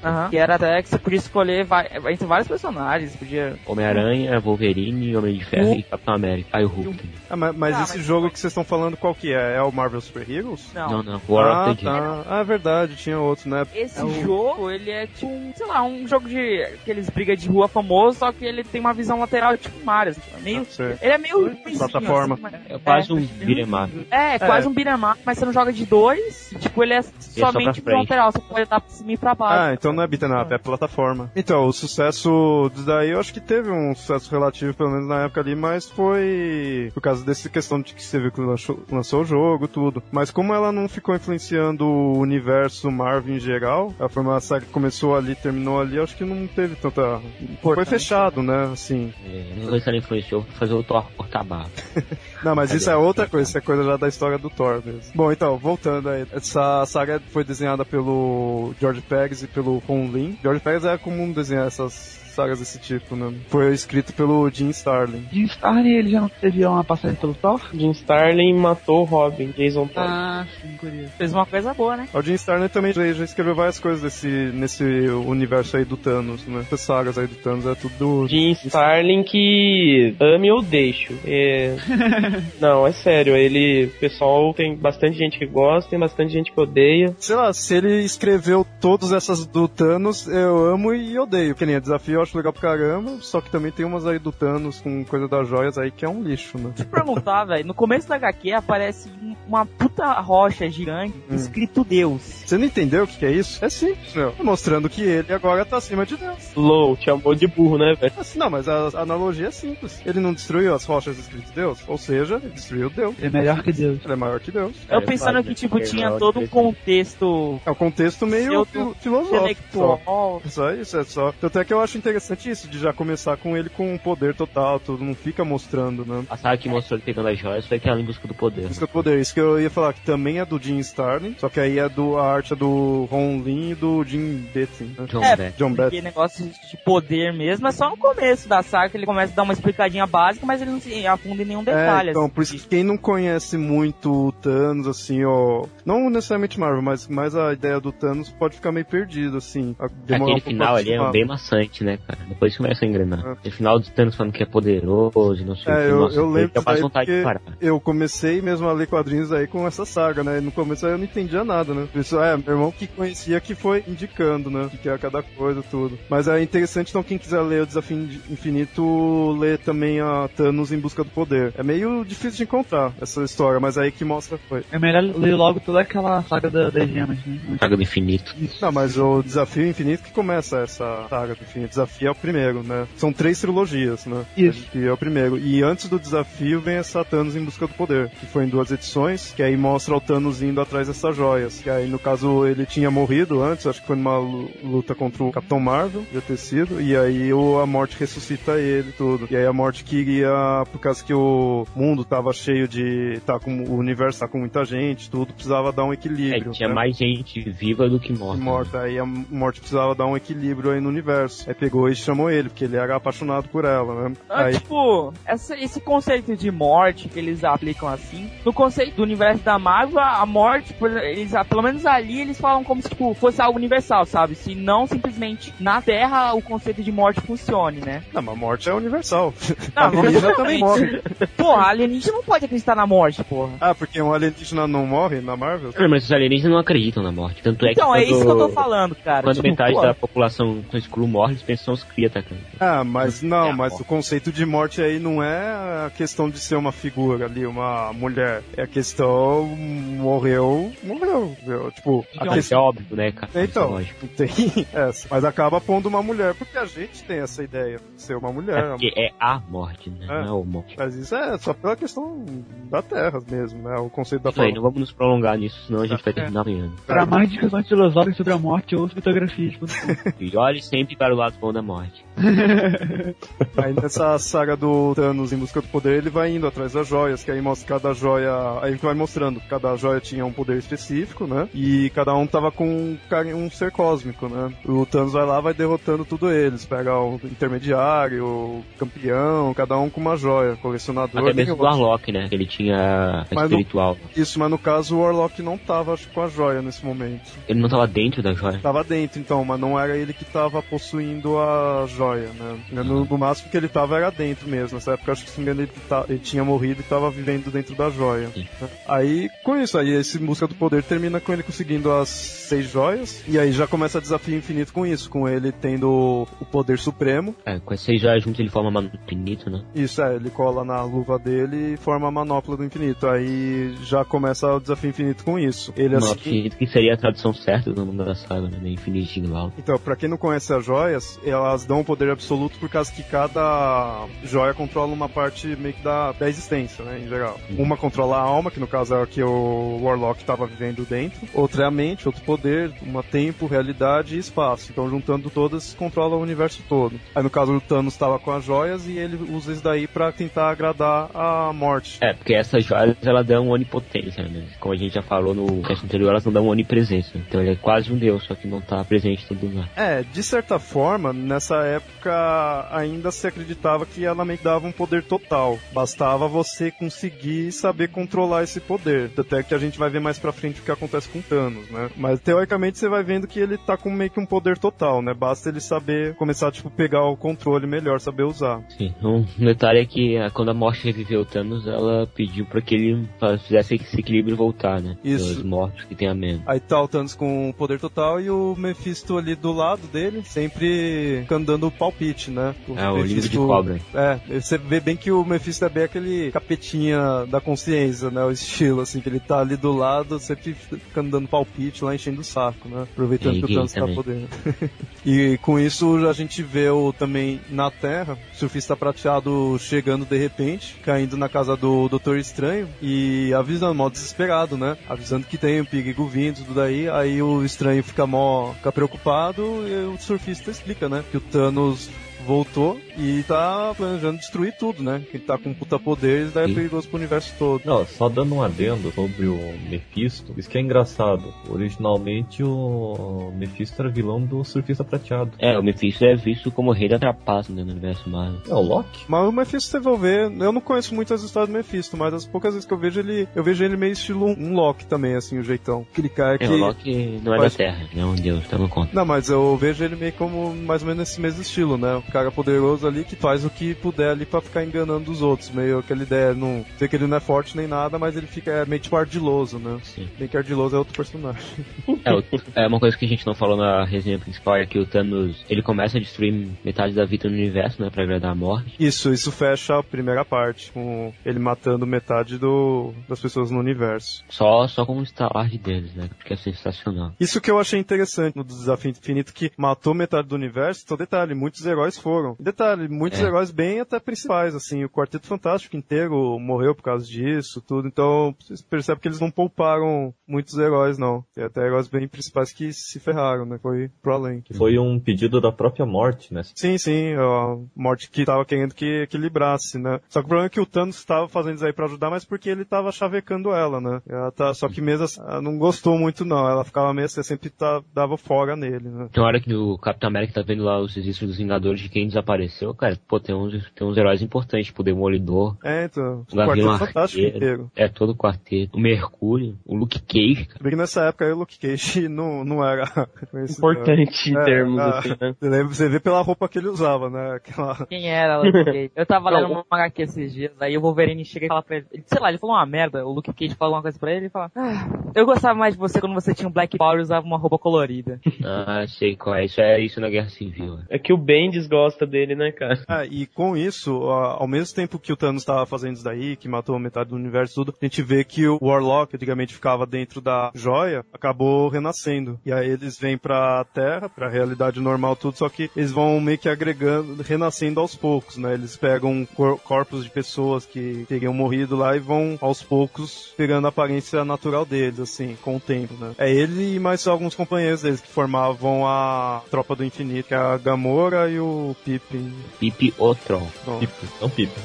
Aham. 0.03 0.29
Que 0.29 0.37
era 0.37 0.55
até 0.55 0.81
que 0.81 0.89
você 0.89 0.97
podia 0.97 1.17
escolher 1.19 1.63
vai- 1.65 1.89
entre 2.09 2.25
vários 2.25 2.47
personagens, 2.47 3.15
podia... 3.15 3.57
Homem-Aranha, 3.65 4.39
Wolverine, 4.39 5.15
Homem 5.15 5.37
de 5.37 5.45
Ferro 5.45 5.73
e 5.73 5.83
Capitão 5.83 6.13
América. 6.15 6.49
Aí 6.53 6.65
o 6.65 6.67
Hulk. 6.67 7.09
Ah, 7.29 7.35
mas, 7.35 7.55
mas 7.55 7.75
Ah, 7.75 7.83
esse 7.83 7.97
mas- 7.97 8.05
jogo 8.05 8.29
que 8.29 8.39
vocês 8.39 8.51
estão 8.51 8.63
falando, 8.63 8.97
qual 8.97 9.13
que 9.15 9.33
é? 9.33 9.55
É 9.57 9.61
o 9.61 9.71
Marvel 9.71 10.01
Super 10.01 10.29
Heroes? 10.29 10.71
Não. 10.73 10.89
Não, 10.89 11.03
não. 11.03 11.21
War 11.27 11.45
ah, 11.47 11.71
of 11.71 11.77
the 11.77 11.83
tá. 11.85 12.23
Ah, 12.27 12.39
é 12.39 12.43
verdade, 12.43 12.95
tinha 12.95 13.19
outro, 13.19 13.49
né? 13.49 13.65
Esse 13.73 13.99
É 13.99 14.03
o- 14.03 14.21
jogo, 14.21 14.69
ele 14.71 14.89
é 14.91 15.07
tipo, 15.07 15.27
um, 15.27 15.51
sei 15.55 15.65
lá, 15.67 15.83
um 15.83 16.07
jogo 16.07 16.27
de 16.27 16.63
aqueles 16.63 17.09
briga 17.09 17.35
de 17.35 17.47
rua 17.47 17.67
famoso, 17.67 18.19
só 18.19 18.31
que 18.31 18.45
ele 18.45 18.63
tem 18.63 18.81
uma 18.81 18.93
visão 18.93 19.19
lateral 19.19 19.57
tipo 19.57 19.83
Mario, 19.85 20.11
assim, 20.11 20.21
é 20.35 20.39
meio, 20.41 20.67
Ah, 20.79 20.97
ele 21.01 21.13
é 21.13 21.17
meio 21.17 21.41
ruimzinho, 21.41 21.77
Plataforma. 21.77 22.35
assim, 22.35 22.43
mas- 22.43 22.53
É 22.69 22.77
quase 22.79 23.13
um 23.13 23.21
beat'em 23.25 23.63
up. 23.65 24.07
É, 24.11 24.35
é 24.35 24.39
quase 24.39 24.67
um 24.67 24.71
up, 24.71 25.19
mas 25.25 25.37
você 25.37 25.45
não 25.45 25.53
joga 25.53 25.71
de 25.71 25.85
dois, 25.85 26.53
tipo, 26.59 26.83
ele 26.83 26.93
é 26.93 27.01
só 27.01 27.51
somente 27.51 27.65
pra 27.65 27.73
pro 27.73 27.83
frente. 27.83 27.99
lateral, 28.09 28.31
você 28.31 28.39
pode 28.39 28.69
dar 28.69 28.79
pra 28.81 28.89
cima 28.89 29.11
e 29.13 29.17
pra 29.17 29.35
baixo. 29.35 29.61
Ah, 29.61 29.68
então 29.73 29.93
não 29.93 30.03
é 30.03 30.07
beat'em 30.07 30.31
up, 30.31 30.53
é 30.53 30.57
plataforma. 30.57 31.31
Então, 31.35 31.65
o 31.65 31.73
sucesso 31.73 32.71
daí, 32.85 33.11
eu 33.11 33.19
acho 33.19 33.33
que 33.33 33.39
teve 33.39 33.71
um 33.71 33.93
sucesso 33.95 34.31
relativo, 34.31 34.73
pelo 34.73 34.91
menos 34.91 35.07
na 35.07 35.25
época 35.25 35.41
ali, 35.41 35.55
mas 35.55 35.89
foi 35.89 36.91
por 36.93 37.01
causa 37.01 37.25
dessa 37.25 37.49
questão 37.49 37.81
de 37.81 37.93
que 37.93 38.03
você 38.03 38.19
viu 38.19 38.31
que 38.31 38.41
lançou, 38.41 38.83
lançou 38.91 39.21
o 39.21 39.25
jogo, 39.25 39.67
tudo. 39.67 40.03
Mas 40.11 40.31
como 40.31 40.53
ela 40.53 40.71
não 40.71 40.87
ficou 40.87 41.15
influenciando 41.15 41.85
o 41.85 42.17
universo 42.17 42.89
Marvel 42.91 43.35
em 43.35 43.39
geral, 43.39 43.93
ela 43.99 44.09
foi 44.09 44.23
uma 44.23 44.39
saga 44.39 44.65
que 44.65 44.71
começou 44.71 45.15
ali, 45.15 45.35
terminou 45.35 45.79
ali, 45.79 45.97
eu 45.97 46.03
acho 46.03 46.15
que 46.15 46.23
não 46.23 46.47
teve 46.47 46.75
tanta... 46.75 47.19
Foi 47.61 47.85
fechado, 47.85 48.41
né, 48.43 48.69
assim. 48.71 49.13
É, 49.25 49.53
não 49.57 49.69
sei 49.69 49.79
se 49.79 49.89
ela 49.89 49.97
influenciou 49.97 50.43
pra 50.43 50.53
fazer 50.53 50.73
o 50.73 50.83
Thor 50.83 51.05
cortar 51.17 51.43
barro. 51.43 51.69
Não, 52.43 52.55
mas 52.55 52.73
isso 52.73 52.89
é 52.89 52.95
outra 52.95 53.27
coisa, 53.27 53.49
isso 53.49 53.57
é 53.57 53.61
coisa 53.61 53.83
já 53.83 53.97
da 53.97 54.07
história 54.07 54.37
do 54.37 54.49
Thor 54.49 54.81
mesmo. 54.85 55.11
Bom, 55.13 55.31
então, 55.31 55.57
voltando 55.57 56.09
aí. 56.09 56.25
Essa 56.31 56.85
saga 56.85 57.21
foi 57.31 57.43
desenhada 57.43 57.83
pelo 57.83 58.73
George 58.79 59.01
Peggs 59.01 59.43
e 59.43 59.47
pelo 59.47 59.58
Ron 59.61 60.11
Lin. 60.11 60.37
George 60.41 60.61
Peggs 60.61 60.85
era 60.85 60.97
comum 60.97 61.31
desenhar 61.31 61.67
essas 61.67 62.18
sagas 62.39 62.59
desse 62.59 62.79
tipo, 62.79 63.15
né? 63.17 63.33
Foi 63.49 63.73
escrito 63.73 64.13
pelo 64.13 64.49
Jim 64.49 64.69
Starlin. 64.69 65.25
Jim 65.31 65.43
Starlin, 65.43 65.89
ele 65.89 66.09
já 66.09 66.21
não 66.21 66.29
teve 66.29 66.65
uma 66.65 66.83
passagem 66.85 67.17
pelo 67.17 67.33
Thor? 67.33 67.61
Jim 67.73 67.91
Starlin 67.91 68.53
matou 68.57 69.01
o 69.01 69.03
Robin, 69.03 69.53
Jason 69.57 69.87
Todd. 69.87 70.07
Ah, 70.07 70.45
sim, 70.61 70.77
curioso. 70.77 71.11
Fez 71.17 71.33
uma 71.33 71.45
coisa 71.45 71.73
boa, 71.73 71.97
né? 71.97 72.07
O 72.13 72.21
Jim 72.21 72.35
Starlin 72.35 72.69
também 72.69 72.93
já, 72.93 73.05
escreveu 73.05 73.55
várias 73.55 73.77
coisas 73.77 74.01
desse, 74.01 74.27
nesse 74.27 74.83
universo 74.83 75.75
aí 75.75 75.83
do 75.83 75.97
Thanos, 75.97 76.45
né? 76.47 76.61
Essas 76.61 76.79
sagas 76.79 77.17
aí 77.17 77.27
do 77.27 77.35
Thanos 77.35 77.65
é 77.65 77.75
tudo 77.75 77.95
do... 77.97 78.27
Jim 78.27 78.51
Starlin 78.51 79.23
que 79.23 80.15
ame 80.19 80.49
ou 80.49 80.61
deixo. 80.61 81.13
É... 81.25 81.75
não, 82.61 82.87
é 82.87 82.93
sério, 82.93 83.35
ele, 83.35 83.85
o 83.85 83.99
pessoal 83.99 84.53
tem 84.53 84.75
bastante 84.75 85.17
gente 85.17 85.37
que 85.37 85.45
gosta, 85.45 85.89
tem 85.89 85.99
bastante 85.99 86.31
gente 86.31 86.51
que 86.51 86.59
odeia. 86.59 87.13
Sei 87.19 87.35
lá, 87.35 87.51
se 87.51 87.75
ele 87.75 88.01
escreveu 88.03 88.65
todas 88.79 89.11
essas 89.11 89.45
do 89.45 89.67
Thanos, 89.67 90.27
eu 90.27 90.65
amo 90.67 90.93
e 90.93 91.17
odeio. 91.19 91.55
Que 91.55 91.65
nem 91.65 91.75
a 91.75 91.79
desafio 91.79 92.15
eu 92.15 92.21
acho 92.21 92.28
legal 92.37 92.53
pra 92.53 92.61
caramba, 92.61 93.17
só 93.21 93.41
que 93.41 93.49
também 93.49 93.71
tem 93.71 93.85
umas 93.85 94.05
aí 94.05 94.19
do 94.19 94.31
Thanos 94.31 94.81
com 94.81 95.03
coisa 95.05 95.27
das 95.27 95.47
joias 95.47 95.77
aí 95.77 95.91
que 95.91 96.05
é 96.05 96.09
um 96.09 96.21
lixo, 96.23 96.57
né? 96.57 96.69
Deixa 96.75 96.83
eu 96.83 96.87
perguntar, 96.87 97.45
velho. 97.45 97.65
No 97.65 97.73
começo 97.73 98.07
da 98.07 98.15
HQ 98.15 98.51
aparece 98.53 99.09
uma 99.47 99.65
puta 99.65 100.11
rocha 100.19 100.69
gigante 100.69 101.15
Hum. 101.29 101.35
escrito 101.35 101.83
Deus. 101.83 102.38
Você 102.49 102.57
não 102.57 102.65
entendeu 102.65 103.03
o 103.03 103.07
que, 103.07 103.17
que 103.17 103.25
é 103.27 103.31
isso? 103.31 103.63
É 103.63 103.69
simples, 103.69 104.11
meu. 104.15 104.33
Mostrando 104.43 104.89
que 104.89 105.03
ele 105.03 105.31
agora 105.31 105.63
tá 105.63 105.77
acima 105.77 106.03
de 106.03 106.17
Deus. 106.17 106.51
Low, 106.55 106.97
te 106.97 107.05
chamou 107.05 107.35
de 107.35 107.45
burro, 107.45 107.77
né, 107.77 107.93
velho? 107.93 108.11
Assim, 108.17 108.39
não, 108.39 108.49
mas 108.49 108.67
a, 108.67 108.87
a 108.95 109.01
analogia 109.01 109.49
é 109.49 109.51
simples. 109.51 110.01
Ele 110.03 110.19
não 110.19 110.33
destruiu 110.33 110.73
as 110.73 110.83
rochas 110.83 111.19
escritas 111.19 111.51
Deus, 111.51 111.79
ou 111.87 111.95
seja, 111.95 112.37
ele 112.43 112.49
destruiu 112.49 112.89
Deus. 112.89 113.13
Ele 113.19 113.27
é 113.27 113.29
melhor 113.29 113.61
que 113.61 113.71
Deus. 113.71 113.99
Ele 114.03 114.13
é 114.13 114.15
maior 114.15 114.39
que 114.39 114.51
Deus. 114.51 114.75
Eu 114.89 114.97
É, 114.99 115.05
pensando 115.05 115.43
que, 115.43 115.53
tipo, 115.53 115.77
É, 115.77 115.81
tinha 115.83 116.11
todo 116.13 116.39
um 116.39 116.43
é 116.43 116.47
contexto 116.47 117.61
É 117.63 117.69
um 117.69 117.75
contexto 117.75 118.25
meio 118.25 118.65
fil- 118.65 118.95
filosófico. 118.99 119.29
Só. 119.29 119.37
intelectual. 119.37 120.41
Só 120.47 120.71
isso, 120.73 120.97
é 120.97 121.03
só. 121.03 121.31
Tanto 121.39 121.59
é 121.59 121.63
que 121.63 121.71
eu 121.71 121.79
acho 121.79 121.99
interessante 121.99 122.49
isso, 122.49 122.67
de 122.67 122.79
já 122.79 122.91
começar 122.91 123.37
com 123.37 123.55
ele 123.55 123.69
com 123.69 123.93
um 123.93 123.97
poder 123.99 124.33
total, 124.33 124.79
tudo, 124.79 125.03
não 125.03 125.13
fica 125.13 125.45
mostrando, 125.45 126.03
né? 126.03 126.23
A 126.29 126.35
saga 126.37 126.57
que 126.57 126.67
mostrou 126.67 126.97
ele 126.97 127.05
pegando 127.05 127.27
as 127.27 127.37
joias 127.37 127.67
foi 127.67 127.77
aquela 127.77 127.99
em 128.01 128.05
busca 128.05 128.27
do 128.27 128.33
poder. 128.33 128.67
Busca 128.67 128.87
do 128.87 128.91
poder, 128.91 129.19
isso 129.19 129.33
que 129.35 129.39
eu 129.39 129.59
ia 129.59 129.69
falar, 129.69 129.93
que 129.93 130.01
também 130.01 130.39
é 130.39 130.45
do 130.45 130.59
Jim 130.59 130.79
Starlin, 130.79 131.35
só 131.37 131.47
que 131.47 131.59
aí 131.59 131.77
é 131.77 131.87
do, 131.87 132.17
a 132.17 132.38
arte 132.39 132.53
é 132.53 132.55
do 132.55 133.07
Ron 133.11 133.41
Lin 133.43 133.71
e 133.71 133.75
do 133.75 134.03
Jim 134.03 134.45
Betting, 134.53 134.95
né? 134.97 135.05
John 135.07 135.23
É, 135.23 135.35
Beck. 135.35 135.57
John 135.57 135.75
negócio 136.01 136.45
de 136.45 136.77
poder 136.83 137.33
mesmo 137.33 137.67
é 137.67 137.71
só 137.71 137.89
no 137.89 137.97
começo 137.97 138.47
da 138.49 138.61
saga 138.63 138.89
que 138.89 138.97
ele 138.97 139.05
começa 139.05 139.33
a 139.33 139.35
dar 139.35 139.43
uma 139.43 139.53
explicadinha 139.53 140.05
básica, 140.07 140.45
mas 140.45 140.61
ele 140.61 140.71
não 140.71 140.79
se 140.79 141.05
afunda 141.05 141.41
em 141.43 141.45
nenhum 141.45 141.63
detalhe. 141.63 142.09
É, 142.09 142.11
então, 142.11 142.23
assim. 142.25 142.31
por 142.33 142.41
isso 142.43 142.53
que 142.57 142.67
quem 142.67 142.83
não 142.83 142.97
conhece 142.97 143.57
muito 143.57 144.27
o 144.27 144.31
Thanos, 144.31 144.87
assim, 144.87 145.23
ó. 145.25 145.65
Não 145.85 146.09
necessariamente 146.09 146.59
Marvel, 146.59 146.81
mas 146.81 147.07
mais 147.07 147.35
a 147.35 147.53
ideia 147.53 147.79
do 147.79 147.91
Thanos 147.91 148.29
pode 148.31 148.55
ficar 148.55 148.71
meio 148.71 148.85
perdido, 148.85 149.37
assim. 149.37 149.75
um 149.79 149.85
Aquele 149.85 150.19
pouco 150.19 150.41
final 150.41 150.75
ali 150.75 150.91
é 150.93 151.11
bem 151.11 151.25
maçante, 151.25 151.83
né, 151.83 151.97
cara? 152.07 152.19
Depois 152.27 152.55
começa 152.57 152.85
a 152.85 152.87
engrenar. 152.87 153.25
É. 153.43 153.47
O 153.47 153.51
final 153.51 153.79
do 153.79 153.89
Thanos 153.89 154.15
falando 154.15 154.33
que 154.33 154.43
é 154.43 154.45
poderoso, 154.45 155.45
não 155.45 155.55
sei 155.55 155.73
o 155.73 155.75
É, 155.77 155.85
que. 155.85 155.91
eu, 155.91 155.99
nossa, 155.99 156.15
eu 156.15 156.29
lembro 156.29 156.51
daí 156.63 156.81
vontade 156.81 157.05
de 157.05 157.11
porque 157.11 157.23
parar. 157.23 157.41
eu 157.61 157.79
comecei 157.79 158.41
mesmo 158.41 158.67
a 158.67 158.73
ler 158.73 158.87
quadrinhos 158.87 159.31
aí 159.31 159.47
com 159.47 159.67
essa 159.67 159.85
saga, 159.85 160.23
né? 160.23 160.39
No 160.39 160.51
começo 160.51 160.85
aí 160.85 160.93
eu 160.93 160.97
não 160.97 161.05
entendia 161.05 161.43
nada, 161.43 161.73
né? 161.73 161.87
Por 161.91 161.99
Isso 161.99 162.19
é, 162.19 162.28
meu 162.37 162.53
irmão 162.53 162.71
que 162.71 162.87
conhecia 162.87 163.39
que 163.39 163.55
foi 163.55 163.83
indicando, 163.87 164.49
né? 164.49 164.69
O 164.73 164.77
que 164.77 164.87
era 164.89 164.97
cada 164.97 165.21
coisa, 165.23 165.63
tudo. 165.69 165.97
Mas 166.09 166.27
é 166.27 166.41
interessante, 166.41 166.89
então, 166.89 167.03
quem 167.03 167.17
quiser 167.17 167.41
ler 167.41 167.63
o 167.63 167.67
Desafio 167.67 167.97
Infinito, 168.29 169.31
ler 169.39 169.57
também 169.59 169.99
a 170.01 170.27
Thanos 170.35 170.71
em 170.71 170.79
Busca 170.79 171.03
do 171.03 171.09
Poder. 171.09 171.53
É 171.57 171.63
meio 171.63 172.03
difícil 172.03 172.37
de 172.37 172.43
encontrar 172.43 172.93
essa 173.01 173.23
história, 173.23 173.59
mas 173.59 173.77
aí 173.77 173.91
que 173.91 174.03
mostra 174.03 174.37
foi. 174.49 174.63
É 174.71 174.79
melhor 174.79 175.01
ler 175.03 175.35
logo 175.35 175.59
toda 175.59 175.81
aquela 175.81 176.21
saga 176.23 176.49
da- 176.49 176.69
das 176.69 176.89
gemas, 176.89 177.17
né? 177.25 177.57
Saga 177.59 177.75
do 177.75 177.83
infinito. 177.83 178.33
Não, 178.61 178.71
mas 178.71 178.97
o 178.97 179.21
Desafio 179.23 179.67
Infinito 179.67 180.03
que 180.03 180.11
começa 180.11 180.59
essa 180.59 181.05
saga 181.09 181.35
do 181.35 181.41
Infinito. 181.43 181.69
Desafio 181.69 182.07
é 182.07 182.11
o 182.11 182.15
primeiro, 182.15 182.63
né? 182.63 182.87
São 182.97 183.13
três 183.13 183.39
trilogias, 183.39 184.05
né? 184.05 184.25
Isso. 184.35 184.67
Que 184.71 184.85
é 184.85 184.91
o 184.91 184.97
primeiro. 184.97 185.37
E 185.37 185.61
antes 185.63 185.87
do 185.89 185.99
desafio 185.99 186.59
vem 186.59 186.75
essa 186.77 187.03
Thanos 187.05 187.35
em 187.35 187.43
Busca 187.43 187.67
do 187.67 187.73
Poder, 187.73 188.09
que 188.09 188.25
foi 188.25 188.45
em 188.45 188.49
duas 188.49 188.71
edições, 188.71 189.33
que 189.35 189.43
aí 189.43 189.55
mostra 189.55 189.95
o 189.95 190.01
Thanos 190.01 190.41
indo 190.41 190.59
atrás 190.61 190.87
dessas 190.87 191.15
joias. 191.15 191.59
Que 191.59 191.69
aí, 191.69 191.87
no 191.87 191.99
caso, 191.99 192.18
ele 192.23 192.65
tinha 192.65 192.89
morrido 192.91 193.41
antes, 193.41 193.65
acho 193.67 193.81
que 193.81 193.87
foi 193.87 193.95
numa 193.95 194.17
lu- 194.17 194.49
luta 194.63 194.93
contra 194.95 195.23
o 195.23 195.31
Capitão 195.31 195.59
Marvel, 195.59 196.03
já 196.13 196.21
ter 196.21 196.37
sido. 196.37 196.81
E 196.81 196.95
aí 196.95 197.31
o, 197.33 197.59
a 197.59 197.65
morte 197.65 197.97
ressuscita 197.99 198.59
ele 198.59 198.91
tudo. 198.91 199.27
E 199.29 199.35
aí 199.35 199.45
a 199.45 199.53
morte 199.53 199.83
queria, 199.83 200.29
por 200.71 200.79
causa 200.79 201.03
que 201.03 201.13
o 201.13 201.65
mundo 201.75 202.03
tava 202.03 202.31
cheio 202.33 202.67
de. 202.67 203.19
tá 203.25 203.39
com 203.39 203.63
o 203.63 203.75
universo 203.77 204.19
tá 204.19 204.27
com 204.27 204.39
muita 204.39 204.63
gente, 204.65 205.09
tudo, 205.09 205.33
precisava 205.33 205.71
dar 205.71 205.85
um 205.85 205.91
É, 205.91 205.93
equilíbrio. 205.95 206.51
tinha 206.51 206.69
né? 206.69 206.75
mais 206.75 206.95
gente 206.97 207.41
viva 207.49 207.87
do 207.89 207.99
que 207.99 208.11
morta. 208.13 208.37
né? 208.39 208.43
morta. 208.43 208.79
Aí 208.81 208.97
a 208.99 209.05
morte 209.05 209.59
precisava 209.59 209.93
dar 209.95 210.05
um 210.05 210.15
equilíbrio 210.17 210.71
aí 210.71 210.81
no 210.81 210.89
universo. 210.89 211.45
Aí 211.47 211.53
pegou 211.53 211.87
e 211.89 211.95
chamou 211.95 212.29
ele, 212.29 212.49
porque 212.49 212.65
ele 212.65 212.75
era 212.77 212.95
apaixonado 212.95 213.47
por 213.49 213.65
ela, 213.65 214.09
né? 214.09 214.15
Ah, 214.29 214.43
Aí, 214.45 214.53
tipo, 214.55 215.13
essa- 215.25 215.55
esse 215.57 215.79
conceito 215.81 216.35
de 216.35 216.49
morte 216.51 217.07
que 217.09 217.19
eles 217.19 217.43
aplicam 217.43 217.87
assim, 217.89 218.29
no 218.45 218.53
conceito 218.53 218.95
do 218.95 219.03
universo 219.03 219.43
da 219.43 219.57
Marvel, 219.59 219.99
a 219.99 220.25
morte, 220.25 220.73
por- 220.73 220.91
eles, 220.97 221.33
ah, 221.35 221.43
pelo 221.45 221.61
menos 221.61 221.85
ali, 221.85 222.08
eles 222.17 222.39
falam 222.39 222.63
como 222.63 222.81
se 222.81 222.89
tipo, 222.89 223.13
fosse 223.13 223.41
algo 223.41 223.57
universal, 223.57 224.05
sabe? 224.05 224.35
Se 224.35 224.55
não 224.55 224.87
simplesmente 224.87 225.53
na 225.59 225.81
Terra 225.81 226.33
o 226.33 226.41
conceito 226.41 226.81
de 226.81 226.91
morte 226.91 227.19
funcione, 227.21 227.81
né? 227.81 228.01
não, 228.13 228.21
mas 228.21 228.35
a 228.35 228.37
morte 228.37 228.69
é 228.69 228.73
universal. 228.73 229.33
Não, 229.75 229.83
a 229.83 229.87
alienígena 229.99 230.35
também 230.35 230.59
morre. 230.59 231.01
Porra, 231.37 231.67
alienígena 231.67 232.13
não 232.13 232.23
pode 232.23 232.45
acreditar 232.45 232.75
na 232.75 232.87
morte, 232.87 233.23
porra. 233.23 233.53
Ah, 233.59 233.75
porque 233.75 234.01
um 234.01 234.13
alienígena 234.13 234.67
não 234.67 234.85
morre 234.85 235.19
na 235.21 235.35
Marvel? 235.35 235.71
Não, 235.77 235.89
mas 235.89 236.05
os 236.05 236.11
alienígenas 236.11 236.51
não 236.53 236.59
acreditam 236.59 237.03
na 237.03 237.11
morte. 237.11 237.41
Tanto 237.41 237.65
é 237.65 237.69
que 237.73 237.79
Então, 237.79 237.93
é 237.95 238.03
quando, 238.03 238.11
isso 238.15 238.25
que 238.25 238.31
eu 238.31 238.37
tô 238.37 238.49
falando, 238.49 238.95
cara. 238.95 239.23
quando 239.23 239.35
Tipo, 239.35 239.47
metade 239.47 239.73
pô, 239.73 239.81
da 239.81 239.93
população 239.93 240.61
com 240.69 240.77
Skrull 240.77 241.07
morre, 241.07 241.33
eles 241.33 241.43
pensam 241.43 241.73
os 241.73 241.83
cria 241.83 242.07
atacando. 242.07 242.41
Ah, 242.59 242.83
mas 242.83 243.23
É 243.23 243.27
não, 243.27 243.49
a 243.49 243.53
mas 243.55 243.71
morte. 243.71 243.81
o 243.81 243.85
conceito 243.85 244.31
de 244.31 244.45
morte 244.45 244.81
aí 244.81 244.99
não 244.99 245.21
é 245.23 245.85
a 245.85 245.91
questão 245.95 246.29
de 246.29 246.39
ser 246.39 246.55
uma 246.55 246.71
figura 246.71 247.25
ali, 247.25 247.45
uma 247.45 247.91
mulher. 247.93 248.41
É 248.55 248.63
a 248.63 248.67
questão 248.67 249.45
morreu, 249.45 250.71
morreu. 250.83 251.35
viu? 251.45 251.71
Tipo, 251.89 252.05
a 252.17 252.25
Mas 252.25 252.33
questão 252.35 252.59
é 252.59 252.61
óbvio, 252.61 252.95
né, 252.95 253.11
cara? 253.11 253.31
É 253.35 253.43
Então, 253.43 253.79
tem 254.15 254.29
essa. 254.73 255.07
Mas 255.09 255.23
acaba 255.23 255.59
pondo 255.59 255.87
uma 255.87 256.01
mulher, 256.01 256.33
porque 256.35 256.57
a 256.57 256.65
gente 256.65 257.03
tem 257.03 257.19
essa 257.19 257.43
ideia 257.43 257.77
de 257.95 258.01
ser 258.01 258.15
uma 258.15 258.31
mulher. 258.31 258.57
É 258.63 258.69
porque 258.69 258.93
é 258.97 259.11
a 259.19 259.39
morte, 259.39 259.89
né? 259.89 260.05
É. 260.05 260.21
Não 260.25 260.27
é 260.27 260.31
o 260.31 260.43
morte. 260.43 260.75
Mas 260.77 260.95
isso 260.95 261.15
é 261.15 261.37
só 261.37 261.53
pela 261.53 261.75
questão 261.75 262.25
da 262.69 262.81
Terra 262.81 263.19
mesmo, 263.29 263.63
né? 263.63 263.75
O 263.79 263.89
conceito 263.89 264.23
da 264.23 264.29
Isso 264.29 264.41
aí, 264.41 264.47
forma. 264.47 264.55
não 264.55 264.63
vamos 264.63 264.79
nos 264.79 264.91
prolongar 264.91 265.37
nisso, 265.37 265.59
senão 265.65 265.81
a 265.81 265.87
gente 265.87 266.03
vai 266.03 266.13
terminar 266.13 266.41
amanhã. 266.41 266.71
Pra 266.85 267.05
mais 267.05 267.29
discussões 267.29 267.67
filosóficas 267.67 268.17
sobre 268.17 268.33
a 268.33 268.37
morte, 268.37 268.75
ouço 268.75 268.95
fotografias. 268.95 269.55
E 270.19 270.35
olhe 270.35 270.61
sempre 270.61 270.95
para 270.95 271.13
o 271.13 271.17
lado 271.17 271.37
bom 271.39 271.53
da 271.53 271.61
morte. 271.61 272.03
Aí 273.57 273.73
nessa 273.73 274.17
saga 274.19 274.55
do 274.55 274.93
Thanos 274.95 275.31
em 275.31 275.37
busca 275.37 275.61
do 275.61 275.67
poder, 275.67 275.97
ele 275.97 276.09
vai 276.09 276.31
indo 276.35 276.47
atrás 276.47 276.73
das 276.73 276.87
joias, 276.87 277.23
que 277.23 277.31
aí 277.31 277.41
mostra 277.41 277.79
cada 277.79 277.93
joia. 277.93 278.31
Aí 278.61 278.75
vai 278.75 278.93
mostrando 278.93 279.39
que 279.39 279.47
cada 279.47 279.75
joia 279.75 279.99
tinha 279.99 280.25
um 280.25 280.31
poder 280.31 280.57
específico, 280.57 281.25
né? 281.25 281.47
E 281.53 281.78
cada 281.89 282.15
um 282.15 282.25
tava 282.25 282.51
com 282.51 282.67
um, 282.67 282.97
um 283.35 283.51
ser 283.51 283.71
cósmico, 283.71 284.27
né? 284.27 284.51
O 284.65 284.85
Thanos 284.87 285.13
vai 285.13 285.23
lá, 285.25 285.39
vai 285.39 285.53
derrotando 285.53 286.03
tudo 286.03 286.31
eles. 286.31 286.65
Pega 286.65 286.97
o 286.99 287.19
intermediário, 287.23 288.25
o 288.25 288.65
campeão, 288.77 289.53
cada 289.53 289.77
um 289.77 289.89
com 289.89 290.01
uma 290.01 290.15
joia, 290.17 290.55
colecionador. 290.55 291.21
Até 291.21 291.33
mesmo 291.33 291.55
do 291.55 291.63
Warlock, 291.63 292.11
né? 292.11 292.27
Ele 292.31 292.45
tinha 292.45 293.25
Mas 293.31 293.49
no- 293.49 293.57
espiritual. 293.57 293.97
Isso, 294.15 294.39
mas 294.39 294.49
no 294.49 294.57
caso 294.57 294.95
o 294.97 295.01
Warlock 295.01 295.41
não 295.41 295.57
tava, 295.57 295.93
acho, 295.93 296.07
com 296.09 296.21
a 296.21 296.27
joia 296.27 296.61
nesse 296.61 296.83
momento. 296.85 297.29
Ele 297.47 297.59
não 297.59 297.69
tava 297.69 297.85
dentro 297.87 298.21
da 298.23 298.33
joia. 298.33 298.59
Tava 298.59 298.83
dentro, 298.83 299.19
então, 299.19 299.43
mas 299.45 299.59
não 299.59 299.79
era 299.79 299.95
ele 299.97 300.13
que 300.13 300.25
tava 300.25 300.61
possuindo 300.63 301.37
a 301.37 301.85
joia, 301.87 302.29
né? 302.39 302.57
No, 302.71 303.05
no 303.05 303.17
máximo 303.17 303.49
que 303.51 303.57
ele 303.57 303.67
tava 303.67 303.97
era 303.97 304.09
dentro 304.09 304.47
mesmo. 304.47 304.75
Nessa 304.75 304.93
época, 304.93 305.11
acho 305.11 305.25
que 305.25 305.29
se 305.31 305.39
não 305.39 305.45
me 305.45 305.51
engano, 305.51 305.69
ele, 305.69 305.81
tá- 305.87 306.05
ele 306.09 306.19
tinha 306.19 306.43
morrido 306.43 306.79
e 306.81 306.83
tava 306.83 307.11
vivendo 307.11 307.51
dentro 307.51 307.75
da 307.75 307.89
joia. 307.89 308.27
Sim. 308.33 308.47
Aí, 308.87 309.29
com 309.43 309.57
isso, 309.57 309.77
aí 309.77 309.89
esse 309.89 310.17
Busca 310.19 310.47
do 310.47 310.55
Poder 310.55 310.83
termina 310.83 311.19
com 311.19 311.33
ele 311.33 311.43
conseguindo 311.43 311.68
as 311.91 312.09
seis 312.49 312.69
joias. 312.69 313.23
E 313.27 313.37
aí 313.37 313.51
já 313.51 313.67
começa 313.67 313.99
o 313.99 314.01
desafio 314.01 314.37
infinito 314.37 314.73
com 314.73 314.85
isso, 314.85 315.09
com 315.09 315.27
ele 315.27 315.51
tendo 315.51 316.27
o 316.39 316.45
poder 316.45 316.79
supremo. 316.79 317.35
É, 317.45 317.59
com 317.59 317.73
as 317.73 317.81
seis 317.81 318.01
joias 318.01 318.23
juntos 318.23 318.39
ele 318.39 318.49
forma 318.49 318.71
mano 318.71 318.91
infinito, 318.93 319.49
né? 319.49 319.63
Isso, 319.75 320.01
é, 320.01 320.15
ele 320.15 320.29
cola 320.29 320.65
na 320.65 320.81
luva 320.83 321.19
dele 321.19 321.73
e 321.73 321.77
forma 321.77 322.07
a 322.07 322.11
manopla 322.11 322.57
do 322.57 322.65
infinito. 322.65 323.07
Aí 323.07 323.75
já 323.83 324.03
começa 324.03 324.47
o 324.55 324.59
desafio 324.59 324.89
infinito 324.89 325.23
com 325.23 325.37
isso. 325.37 325.73
Ele 325.77 325.95
Mano 325.95 326.05
assim. 326.07 326.19
infinito, 326.19 326.57
que 326.57 326.67
seria 326.67 326.93
a 326.93 326.97
tradução 326.97 327.33
certa 327.33 327.71
do 327.71 327.85
nome 327.85 327.97
da 327.97 328.15
saga, 328.15 328.47
né? 328.49 328.69
Infinity 328.69 329.21
Glau. 329.21 329.53
Então, 329.57 329.77
pra 329.77 329.95
quem 329.95 330.09
não 330.09 330.17
conhece 330.17 330.53
as 330.53 330.65
joias, 330.65 331.19
elas 331.23 331.65
dão 331.65 331.81
um 331.81 331.83
poder 331.83 332.09
absoluto 332.09 332.57
por 332.59 332.69
causa 332.69 332.91
que 332.91 333.03
cada 333.03 334.07
joia 334.23 334.53
controla 334.53 334.91
uma 334.91 335.09
parte 335.09 335.47
meio 335.55 335.73
que 335.73 335.83
da, 335.83 336.11
da 336.13 336.29
existência, 336.29 336.83
né, 336.83 336.99
em 336.99 337.07
geral. 337.07 337.39
Uma 337.57 337.77
controla 337.77 338.17
a 338.17 338.21
alma, 338.21 338.51
que 338.51 338.59
no 338.59 338.67
caso 338.67 338.95
é 338.95 339.03
a 339.03 339.07
que 339.07 339.21
o 339.21 339.79
Warlock 339.81 340.21
estava 340.21 340.45
vivendo 340.45 340.85
dentro. 340.85 341.19
Outra 341.33 341.58
é 341.59 341.65
a 341.65 341.71
mente, 341.71 342.07
outro 342.07 342.23
poder, 342.23 342.71
uma 342.81 343.03
tempo, 343.03 343.45
realidade 343.45 344.15
e 344.15 344.19
espaço. 344.19 344.71
Então, 344.71 344.89
juntando 344.89 345.29
todas, 345.29 345.73
controla 345.73 346.15
o 346.15 346.21
universo 346.21 346.63
todo. 346.67 346.99
Aí, 347.13 347.21
no 347.21 347.29
caso, 347.29 347.53
o 347.53 347.61
Thanos 347.61 347.93
estava 347.93 348.17
com 348.17 348.31
as 348.31 348.43
joias 348.43 348.87
e 348.87 348.97
ele 348.97 349.17
usa 349.31 349.51
isso 349.51 349.63
daí 349.63 349.87
pra 349.87 350.11
tentar 350.11 350.49
agradar 350.49 351.09
a 351.13 351.53
morte. 351.53 351.97
É, 352.01 352.13
porque 352.13 352.33
essas 352.33 352.65
joias 352.65 352.97
ela 353.03 353.23
dão 353.23 353.49
onipotência, 353.49 354.23
né? 354.23 354.47
Como 354.59 354.73
a 354.73 354.77
gente 354.77 354.93
já 354.93 355.01
falou 355.01 355.33
no 355.33 355.61
cast 355.61 355.85
anterior, 355.85 356.09
elas 356.09 356.25
não 356.25 356.33
dão 356.33 356.47
onipresença. 356.47 357.11
Então 357.15 357.41
ele 357.41 357.51
é 357.51 357.55
quase 357.55 357.91
um 357.91 357.97
deus, 357.97 358.23
só 358.23 358.35
que 358.35 358.47
não 358.47 358.61
tá 358.61 358.83
presente 358.83 359.27
todo 359.27 359.45
lugar. 359.45 359.69
É, 359.75 360.03
de 360.03 360.23
certa 360.23 360.57
forma, 360.57 361.13
nessa 361.13 361.57
época 361.57 362.67
ainda 362.71 363.11
se 363.11 363.27
acreditava 363.27 363.85
que 363.85 364.05
ela 364.05 364.25
que 364.37 364.43
dava 364.43 364.67
um 364.67 364.71
poder 364.71 365.03
total. 365.03 365.59
Bastava 365.71 366.27
você 366.27 366.71
conseguir 366.71 367.51
saber 367.51 367.89
controlar 367.89 368.43
esse 368.43 368.59
poder. 368.59 369.11
Até 369.17 369.43
que 369.43 369.53
a 369.53 369.57
gente 369.57 369.77
vai 369.77 369.89
ver 369.89 369.99
mais 369.99 370.17
pra 370.17 370.31
frente 370.31 370.61
o 370.61 370.63
que 370.63 370.71
acontece 370.71 371.09
com 371.09 371.21
Thanos, 371.21 371.48
né? 371.49 371.89
Mas 371.95 372.19
teoricamente 372.19 372.77
você 372.77 372.87
vai 372.87 373.03
vendo 373.03 373.27
que 373.27 373.39
ele 373.39 373.57
tá 373.57 373.77
com 373.77 373.89
meio 373.89 374.09
que 374.09 374.19
um 374.19 374.25
poder 374.25 374.57
total, 374.57 375.01
né? 375.01 375.13
Basta 375.13 375.49
ele 375.49 375.59
saber 375.59 376.15
começar, 376.15 376.51
tipo, 376.51 376.69
pegar 376.69 377.05
o 377.05 377.17
controle 377.17 377.67
melhor, 377.67 377.99
saber 377.99 378.23
usar. 378.23 378.61
Sim, 378.77 378.93
um 379.03 379.25
detalhe 379.37 379.79
é 379.79 379.85
que 379.85 380.17
ah, 380.17 380.29
quando 380.29 380.49
a 380.49 380.53
morte 380.53 380.85
reviveu 380.85 381.21
o 381.21 381.25
Thanos, 381.25 381.67
ela 381.67 382.07
pediu 382.07 382.45
pra 382.45 382.61
que 382.61 382.75
ele 382.75 383.07
fizesse 383.45 383.75
esse 383.75 383.99
equilíbrio 383.99 384.35
voltar, 384.35 384.81
né? 384.81 384.97
Isso. 385.03 385.39
Os 385.39 385.43
mortos 385.43 385.83
que 385.85 385.95
tem 385.95 386.07
a 386.07 386.13
menos. 386.13 386.41
Aí 386.45 386.59
tá 386.59 386.81
o 386.81 386.87
Thanos 386.87 387.15
com 387.15 387.49
o 387.49 387.53
poder 387.53 387.79
total 387.79 388.21
e 388.21 388.29
o 388.29 388.55
Mephisto 388.57 389.17
ali 389.17 389.35
do 389.35 389.51
lado 389.51 389.87
dele, 389.87 390.23
sempre 390.25 391.21
ficando 391.21 391.45
dando 391.45 391.71
palpite, 391.71 392.31
né? 392.31 392.55
É, 392.75 392.89
o 392.89 393.01
livro 393.01 393.29
de 393.29 393.37
cobra. 393.37 393.79
É, 393.93 394.39
você 394.39 394.57
vê 394.57 394.79
bem 394.79 394.95
que 394.95 395.11
o 395.11 395.23
Mephisto 395.23 395.65
é 395.65 395.69
bem 395.69 395.83
aquele 395.83 396.31
capetinha 396.31 397.25
da 397.27 397.41
consciência, 397.41 398.11
né? 398.11 398.23
O 398.23 398.31
estilo, 398.31 398.81
assim, 398.81 399.01
que 399.01 399.09
ele 399.09 399.19
tá 399.19 399.39
ali 399.39 399.55
do 399.55 399.71
lado, 399.71 400.19
sempre 400.19 400.53
ficando 400.53 401.09
dando 401.09 401.27
palpite 401.27 401.38
lá, 401.81 401.95
enchendo 401.95 402.21
o 402.21 402.23
saco, 402.23 402.67
né? 402.67 402.83
Aproveitando 402.83 403.39
que 403.39 403.45
o 403.45 403.55
Thanos 403.55 403.73
tá 403.73 403.87
podendo. 403.87 404.27
e 405.05 405.37
com 405.41 405.59
isso 405.59 406.07
a 406.07 406.13
gente 406.13 406.41
vê 406.43 406.69
o, 406.69 406.93
também 406.93 407.39
na 407.49 407.69
Terra, 407.69 408.17
o 408.33 408.35
surfista 408.35 408.75
prateado 408.75 409.57
chegando 409.59 410.05
de 410.05 410.17
repente, 410.17 410.75
caindo 410.83 411.17
na 411.17 411.29
casa 411.29 411.55
do 411.55 411.87
Doutor 411.87 412.17
Estranho 412.17 412.67
e 412.81 413.33
avisando, 413.33 413.75
mó 413.75 413.89
desesperado, 413.89 414.57
né? 414.57 414.77
Avisando 414.87 415.25
que 415.25 415.37
tem 415.37 415.61
um 415.61 415.65
perigo 415.65 416.07
vindo, 416.07 416.37
tudo 416.37 416.53
daí. 416.53 416.89
Aí 416.89 417.21
o 417.21 417.43
Estranho 417.43 417.83
fica 417.83 418.05
mó, 418.05 418.53
fica 418.53 418.71
preocupado 418.71 419.41
e 419.67 419.85
o 419.85 419.97
surfista 419.97 420.51
explica, 420.51 420.89
né? 420.89 421.03
Que 421.11 421.17
o 421.17 421.21
Thanos 421.21 421.89
voltou 422.29 422.79
e 422.95 423.23
tá 423.23 423.73
planejando 423.75 424.19
destruir 424.19 424.53
tudo, 424.57 424.83
né? 424.83 425.01
Que 425.09 425.17
ele 425.17 425.23
tá 425.23 425.35
com 425.35 425.51
puta 425.51 425.79
poder 425.79 426.27
e 426.27 426.29
daí 426.29 426.51
é 426.51 426.53
perigoso 426.53 426.87
pro 426.87 426.97
universo 426.97 427.33
todo. 427.39 427.61
Não, 427.65 427.83
só 427.87 428.07
dando 428.07 428.35
um 428.35 428.43
adendo 428.43 428.91
sobre 428.91 429.25
o 429.25 429.37
Mephisto, 429.67 430.31
isso 430.37 430.47
que 430.47 430.57
é 430.59 430.61
engraçado. 430.61 431.33
Originalmente 431.49 432.43
o 432.43 433.33
Mephisto 433.35 433.81
era 433.81 433.89
vilão 433.89 434.21
do 434.21 434.43
Surfista 434.43 434.83
Prateado. 434.83 435.31
É, 435.39 435.57
o 435.57 435.63
Mephisto 435.63 436.05
é 436.05 436.15
visto 436.15 436.51
como 436.51 436.69
o 436.69 436.73
rei 436.73 436.87
da 436.87 436.99
trapaça 436.99 437.51
né, 437.51 437.63
no 437.63 437.71
universo 437.71 438.07
Marvel. 438.07 438.41
É 438.47 438.53
o 438.53 438.61
Loki? 438.61 439.05
Mas 439.07 439.27
o 439.27 439.31
Mephisto 439.31 439.71
você 439.71 439.79
vai 439.79 439.97
ver, 439.97 440.31
eu 440.39 440.51
não 440.51 440.61
conheço 440.61 440.93
muito 440.93 441.11
as 441.11 441.23
histórias 441.23 441.49
do 441.49 441.57
Mephisto, 441.57 441.97
mas 441.97 442.13
as 442.13 442.25
poucas 442.27 442.53
vezes 442.53 442.67
que 442.67 442.73
eu 442.73 442.77
vejo 442.77 442.99
ele, 442.99 443.27
eu 443.35 443.43
vejo 443.43 443.63
ele 443.63 443.75
meio 443.75 443.93
estilo 443.93 444.27
um 444.27 444.53
Loki 444.53 444.85
também, 444.85 445.15
assim, 445.15 445.39
o 445.39 445.43
jeitão. 445.43 445.83
Aquele 445.91 446.09
cara 446.09 446.37
que... 446.37 446.43
É, 446.45 446.49
o 446.49 446.57
Loki 446.57 447.19
não 447.23 447.33
é 447.33 447.37
faz- 447.39 447.53
da 447.53 447.57
Terra, 447.57 447.87
ele 447.91 448.01
é 448.01 448.05
um 448.05 448.15
deus, 448.15 448.47
tamo 448.47 448.69
conta. 448.69 448.91
Não, 448.93 449.03
mas 449.05 449.29
eu 449.29 449.57
vejo 449.57 449.83
ele 449.83 449.95
meio 449.95 450.13
como 450.13 450.53
mais 450.55 450.83
ou 450.83 450.87
menos 450.87 450.99
nesse 450.99 451.19
mesmo 451.19 451.41
estilo, 451.41 451.77
né? 451.77 451.95
O 451.95 452.11
cara 452.11 452.18
poderoso 452.31 452.87
ali 452.87 453.03
que 453.03 453.15
faz 453.15 453.45
o 453.45 453.49
que 453.49 453.73
puder 453.73 454.11
ali 454.11 454.25
pra 454.25 454.41
ficar 454.41 454.63
enganando 454.63 455.11
os 455.11 455.21
outros. 455.21 455.49
Meio 455.49 455.79
aquela 455.79 456.03
ideia, 456.03 456.33
não 456.33 456.65
sei 456.77 456.87
que 456.87 456.95
ele 456.95 457.07
não 457.07 457.17
é 457.17 457.19
forte 457.19 457.55
nem 457.55 457.67
nada, 457.67 457.97
mas 457.97 458.15
ele 458.15 458.27
fica 458.27 458.51
é, 458.51 458.65
meio 458.65 458.81
tipo 458.81 458.95
ardiloso, 458.95 459.57
né? 459.57 459.79
Sim. 459.83 460.07
Bem 460.17 460.27
que 460.27 460.37
ardiloso 460.37 460.75
é 460.75 460.79
outro 460.79 460.93
personagem. 460.93 461.41
É, 462.05 462.63
é 462.63 462.67
uma 462.67 462.79
coisa 462.79 462.97
que 462.97 463.05
a 463.05 463.07
gente 463.07 463.25
não 463.27 463.33
falou 463.33 463.57
na 463.57 463.83
resenha 463.83 464.17
principal 464.17 464.55
é 464.55 464.65
que 464.65 464.79
o 464.79 464.85
Thanos, 464.85 465.43
ele 465.49 465.61
começa 465.61 465.97
a 465.97 466.01
destruir 466.01 466.49
metade 466.63 466.93
da 466.93 467.03
vida 467.03 467.27
no 467.29 467.35
universo, 467.35 467.81
né, 467.81 467.89
pra 467.89 468.03
agradar 468.03 468.31
a 468.31 468.35
morte. 468.35 468.73
Isso, 468.79 469.11
isso 469.11 469.31
fecha 469.31 469.77
a 469.77 469.83
primeira 469.83 470.23
parte, 470.23 470.71
com 470.71 471.13
ele 471.25 471.39
matando 471.39 471.85
metade 471.85 472.37
do, 472.37 472.93
das 473.07 473.19
pessoas 473.19 473.51
no 473.51 473.59
universo. 473.59 474.23
Só, 474.29 474.67
só 474.67 474.85
com 474.85 474.97
o 474.97 475.03
estalar 475.03 475.49
deles, 475.49 475.93
né, 475.93 476.09
que 476.25 476.33
é 476.33 476.37
sensacional. 476.37 477.11
Isso 477.19 477.41
que 477.41 477.51
eu 477.51 477.59
achei 477.59 477.79
interessante 477.79 478.35
no 478.35 478.43
Desafio 478.43 478.91
Infinito, 478.91 479.33
que 479.33 479.51
matou 479.57 479.93
metade 479.93 480.27
do 480.27 480.35
universo, 480.35 480.83
então 480.85 480.97
detalhe, 480.97 481.35
muitos 481.35 481.65
heróis 481.65 481.97
foram. 481.97 482.08
Detalhe, 482.39 482.87
muitos 482.87 483.19
É. 483.19 483.23
heróis 483.23 483.51
bem 483.51 483.79
até 483.79 483.99
principais, 483.99 484.55
assim, 484.55 484.83
o 484.83 484.89
Quarteto 484.89 485.27
Fantástico 485.27 485.75
inteiro 485.75 486.39
morreu 486.39 486.75
por 486.75 486.83
causa 486.83 487.05
disso, 487.05 487.61
tudo, 487.61 487.87
então 487.87 488.35
você 488.39 488.63
percebe 488.69 489.01
que 489.01 489.07
eles 489.07 489.19
não 489.19 489.31
pouparam 489.31 490.13
muitos 490.27 490.57
heróis, 490.57 490.97
não. 490.97 491.23
Tem 491.33 491.43
até 491.43 491.65
heróis 491.65 491.87
bem 491.87 492.07
principais 492.07 492.51
que 492.51 492.71
se 492.73 492.99
ferraram, 492.99 493.45
né, 493.45 493.57
foi 493.61 493.89
pro 494.01 494.13
além. 494.13 494.43
Foi 494.55 494.77
um 494.77 494.99
pedido 494.99 495.39
da 495.41 495.51
própria 495.51 495.85
morte, 495.85 496.33
né? 496.33 496.41
Sim, 496.55 496.77
sim, 496.77 497.13
a 497.13 497.57
morte 497.75 498.09
que 498.09 498.25
tava 498.25 498.45
querendo 498.45 498.73
que 498.73 499.03
equilibrasse, 499.03 499.77
né? 499.77 499.99
Só 500.09 500.19
que 500.19 500.25
o 500.25 500.29
problema 500.29 500.47
é 500.47 500.49
que 500.49 500.59
o 500.59 500.65
Thanos 500.65 500.97
estava 500.97 501.27
fazendo 501.27 501.55
isso 501.55 501.65
aí 501.65 501.73
pra 501.73 501.85
ajudar, 501.85 502.09
mas 502.09 502.25
porque 502.25 502.49
ele 502.49 502.65
tava 502.65 502.91
chavecando 502.91 503.51
ela, 503.51 503.79
né? 503.81 504.01
Ela 504.07 504.31
tá, 504.31 504.53
só 504.53 504.67
que 504.67 504.81
mesmo 504.81 505.05
assim, 505.05 505.21
ela 505.21 505.41
não 505.41 505.57
gostou 505.57 505.97
muito 505.97 506.25
não, 506.25 506.49
ela 506.49 506.63
ficava 506.63 506.93
meio 506.93 507.05
assim, 507.05 507.23
sempre 507.23 507.49
tá, 507.49 507.81
dava 507.93 508.17
fora 508.17 508.55
nele, 508.55 508.89
né? 508.89 509.09
Tem 509.11 509.23
hora 509.23 509.39
que 509.39 509.53
o 509.53 509.77
Capitão 509.77 510.09
América 510.09 510.33
tá 510.33 510.41
vendo 510.41 510.63
lá 510.63 510.79
os 510.79 510.95
registros 510.95 511.29
dos 511.29 511.37
Vingadores 511.37 511.79
de 511.89 511.93
quem 511.93 512.07
desapareceu, 512.07 512.73
cara, 512.73 512.97
pô, 513.07 513.19
tem 513.19 513.35
uns, 513.35 513.69
tem 513.71 513.85
uns 513.87 513.97
heróis 513.97 514.21
importantes, 514.21 514.67
tipo 514.67 514.81
o 514.81 514.85
Demolidor, 514.85 515.57
É, 515.63 515.85
então, 515.85 516.25
o 516.31 516.33
o 516.33 516.35
Gavião 516.35 516.77
Fantástico 516.77 517.25
inteiro. 517.25 517.71
é, 517.75 517.87
todo 517.87 518.11
o 518.11 518.15
quarteto, 518.15 518.77
o 518.77 518.79
Mercúrio, 518.79 519.57
o 519.65 519.75
Luke 519.75 519.99
Cage, 520.01 520.45
cara. 520.45 520.59
Bem 520.61 520.71
que 520.71 520.77
nessa 520.77 521.05
época 521.05 521.25
aí 521.25 521.31
o 521.31 521.37
Luke 521.37 521.57
Cage 521.59 522.07
não, 522.09 522.43
não 522.45 522.63
era 522.65 522.85
conhecido, 523.31 523.57
Importante 523.59 524.29
em 524.31 524.37
É, 524.37 524.43
termos 524.43 524.79
ah, 524.79 524.99
assim, 524.99 525.09
né? 525.09 525.35
Você, 525.39 525.49
lembra, 525.49 525.67
você 525.73 525.89
vê 525.89 525.99
pela 525.99 526.21
roupa 526.21 526.47
que 526.47 526.57
ele 526.59 526.67
usava, 526.67 527.09
né? 527.09 527.33
Aquela... 527.35 527.85
Quem 527.87 528.09
era 528.09 528.37
Luke 528.37 528.63
Cage? 528.65 528.91
Eu 528.95 529.05
tava 529.05 529.29
lendo 529.29 529.49
Não. 529.49 529.65
uma 529.69 529.77
HQ 529.83 530.01
esses 530.03 530.33
dias, 530.33 530.51
aí 530.59 530.77
o 530.77 530.81
Wolverine 530.81 531.25
chega 531.25 531.45
e 531.45 531.49
fala 531.49 531.63
pra 531.63 531.77
ele, 531.77 531.85
sei 532.05 532.19
lá, 532.21 532.29
ele 532.29 532.37
falou 532.37 532.55
uma 532.55 532.65
merda, 532.65 533.05
o 533.05 533.11
Luke 533.13 533.33
Cage 533.33 533.55
fala 533.55 533.75
uma 533.77 533.81
coisa 533.81 533.97
pra 533.99 534.11
ele 534.13 534.27
e 534.27 534.29
fala, 534.29 534.51
ah, 534.55 534.87
eu 535.15 535.25
gostava 535.25 535.57
mais 535.57 535.73
de 535.73 535.79
você 535.79 535.99
quando 535.99 536.13
você 536.13 536.33
tinha 536.33 536.47
um 536.47 536.51
Black 536.51 536.77
Power 536.77 536.99
e 536.99 537.01
usava 537.01 537.25
uma 537.25 537.37
roupa 537.37 537.57
colorida. 537.57 538.19
Ah, 538.43 538.85
sei 538.87 539.15
qual 539.15 539.35
é, 539.35 539.45
isso 539.45 539.59
é 539.61 539.79
isso 539.79 539.99
na 540.01 540.09
Guerra 540.09 540.29
Civil. 540.29 540.75
né? 540.77 540.83
É 540.89 540.99
que 540.99 541.13
o 541.13 541.17
Bendis 541.17 541.67
gosta 541.67 541.78
dele, 542.05 542.35
né, 542.35 542.51
cara? 542.51 542.79
Ah, 542.87 543.05
e 543.05 543.25
com 543.25 543.55
isso, 543.55 543.91
ao 544.03 544.47
mesmo 544.47 544.75
tempo 544.75 544.99
que 544.99 545.13
o 545.13 545.17
Thanos 545.17 545.41
estava 545.41 545.65
fazendo 545.65 545.95
isso 545.95 546.03
daí, 546.03 546.35
que 546.35 546.47
matou 546.47 546.77
metade 546.79 547.09
do 547.09 547.15
universo 547.15 547.55
tudo, 547.55 547.73
a 547.81 547.85
gente 547.85 548.01
vê 548.01 548.23
que 548.23 548.47
o 548.47 548.57
Warlock, 548.61 549.15
antigamente 549.15 549.53
ficava 549.53 549.85
dentro 549.85 550.21
da 550.21 550.51
joia, 550.53 551.03
acabou 551.13 551.67
renascendo. 551.69 552.39
E 552.45 552.51
aí 552.51 552.69
eles 552.69 552.97
vêm 552.97 553.17
pra 553.17 553.65
Terra, 553.73 554.09
pra 554.09 554.29
realidade 554.29 554.79
normal 554.79 555.15
tudo, 555.15 555.37
só 555.37 555.49
que 555.49 555.69
eles 555.75 555.91
vão 555.91 556.19
meio 556.19 556.37
que 556.37 556.49
agregando, 556.49 557.21
renascendo 557.23 557.79
aos 557.79 557.95
poucos, 557.95 558.37
né? 558.37 558.53
Eles 558.53 558.75
pegam 558.77 559.25
cor- 559.35 559.59
corpos 559.59 560.03
de 560.03 560.09
pessoas 560.09 560.65
que 560.65 561.05
teriam 561.07 561.33
morrido 561.33 561.75
lá 561.75 561.95
e 561.95 561.99
vão 561.99 562.37
aos 562.41 562.61
poucos 562.61 563.33
pegando 563.37 563.65
a 563.65 563.69
aparência 563.69 564.23
natural 564.25 564.65
deles, 564.65 564.99
assim, 564.99 565.37
com 565.41 565.55
o 565.55 565.59
tempo, 565.59 565.93
né? 565.99 566.13
É 566.17 566.31
ele 566.31 566.75
e 566.75 566.79
mais 566.79 567.05
alguns 567.07 567.35
companheiros 567.35 567.81
deles 567.81 568.01
que 568.01 568.09
formavam 568.11 568.85
a 568.87 569.41
Tropa 569.49 569.75
do 569.75 569.83
Infinito, 569.85 570.27
que 570.27 570.33
é 570.33 570.37
a 570.37 570.57
Gamora 570.57 571.29
e 571.29 571.39
o 571.39 571.68
Pippin. 571.73 572.33
Pipe 572.59 572.93
o 572.97 573.15
Troll. 573.15 573.47
Pipa, 573.79 573.93
não 574.21 574.29
pipa. 574.29 574.59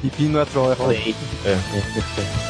Pippin 0.00 0.28
não 0.28 0.40
é 0.40 0.44
troll, 0.44 0.72
é. 0.72 0.76
Falei. 0.76 1.14
É. 1.44 2.46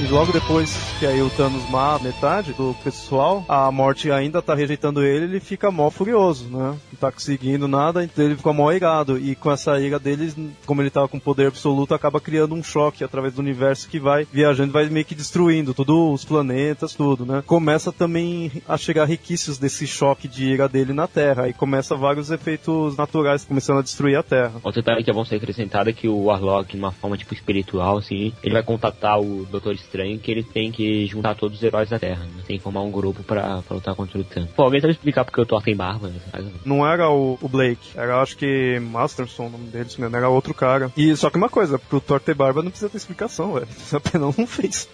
E 0.00 0.06
logo 0.08 0.32
depois 0.32 0.81
que 1.02 1.06
aí 1.06 1.20
o 1.20 1.28
Thanos 1.30 1.68
mata 1.68 2.04
metade 2.04 2.52
do 2.52 2.76
pessoal, 2.84 3.44
a 3.48 3.72
morte 3.72 4.12
ainda 4.12 4.40
tá 4.40 4.54
rejeitando 4.54 5.02
ele, 5.02 5.24
ele 5.24 5.40
fica 5.40 5.68
mó 5.68 5.90
furioso, 5.90 6.44
né? 6.44 6.78
Não 6.92 6.98
tá 7.00 7.10
conseguindo 7.10 7.66
nada, 7.66 8.04
então 8.04 8.24
ele 8.24 8.36
fica 8.36 8.52
mó 8.52 8.70
irado. 8.70 9.18
E 9.18 9.34
com 9.34 9.50
essa 9.50 9.80
ira 9.80 9.98
deles, 9.98 10.36
como 10.64 10.80
ele 10.80 10.90
tava 10.90 11.08
com 11.08 11.18
poder 11.18 11.48
absoluto, 11.48 11.92
acaba 11.92 12.20
criando 12.20 12.54
um 12.54 12.62
choque 12.62 13.02
através 13.02 13.34
do 13.34 13.40
universo 13.40 13.88
que 13.88 13.98
vai 13.98 14.24
viajando 14.32 14.72
vai 14.72 14.88
meio 14.88 15.04
que 15.04 15.16
destruindo 15.16 15.74
todos 15.74 16.14
os 16.14 16.24
planetas, 16.24 16.94
tudo, 16.94 17.26
né? 17.26 17.42
Começa 17.44 17.90
também 17.90 18.52
a 18.68 18.76
chegar 18.76 19.04
riquícios 19.04 19.58
desse 19.58 19.88
choque 19.88 20.28
de 20.28 20.44
ira 20.44 20.68
dele 20.68 20.92
na 20.92 21.08
Terra. 21.08 21.46
Aí 21.46 21.52
começa 21.52 21.96
vários 21.96 22.30
efeitos 22.30 22.96
naturais 22.96 23.44
começando 23.44 23.78
a 23.78 23.82
destruir 23.82 24.16
a 24.16 24.22
Terra. 24.22 24.52
Outro 24.62 24.80
detalhe 24.80 25.02
que 25.02 25.10
é 25.10 25.14
bom 25.14 25.24
ser 25.24 25.34
acrescentado 25.34 25.90
é 25.90 25.92
que 25.92 26.06
o 26.06 26.26
Warlock, 26.26 26.70
de 26.70 26.78
uma 26.78 26.92
forma 26.92 27.18
tipo 27.18 27.34
espiritual, 27.34 27.98
assim, 27.98 28.32
ele 28.40 28.54
vai 28.54 28.62
contatar 28.62 29.20
o 29.20 29.44
Doutor 29.50 29.74
Estranho 29.74 30.20
que 30.20 30.30
ele 30.30 30.44
tem 30.44 30.70
que 30.70 30.91
juntar 31.06 31.34
todos 31.34 31.58
os 31.58 31.62
heróis 31.62 31.88
da 31.88 31.98
Terra, 31.98 32.24
né? 32.24 32.42
Tem 32.46 32.58
que 32.58 32.62
formar 32.62 32.82
um 32.82 32.90
grupo 32.90 33.22
pra, 33.22 33.62
pra 33.62 33.74
lutar 33.74 33.94
contra 33.94 34.18
o 34.18 34.24
Thanos. 34.24 34.50
Pô, 34.50 34.62
alguém 34.62 34.80
sabe 34.80 34.92
explicar 34.92 35.24
porque 35.24 35.40
o 35.40 35.46
Thor 35.46 35.62
tem 35.62 35.76
barba, 35.76 36.08
né? 36.08 36.20
Não 36.64 36.86
era 36.86 37.08
o, 37.10 37.38
o 37.40 37.48
Blake, 37.48 37.90
era 37.94 38.20
acho 38.20 38.36
que 38.36 38.78
Masterson, 38.80 39.46
o 39.46 39.50
nome 39.50 39.68
deles 39.68 39.96
mesmo, 39.96 40.16
era 40.16 40.28
outro 40.28 40.54
cara. 40.54 40.90
E 40.96 41.16
só 41.16 41.30
que 41.30 41.36
uma 41.36 41.48
coisa, 41.48 41.78
pro 41.78 42.00
Thor 42.00 42.20
ter 42.20 42.34
barba 42.34 42.62
não 42.62 42.70
precisa 42.70 42.90
ter 42.90 42.96
explicação, 42.96 43.54
velho. 43.54 43.66
Você 43.76 43.96
apenas 43.96 44.36
não 44.36 44.46
fez. 44.46 44.88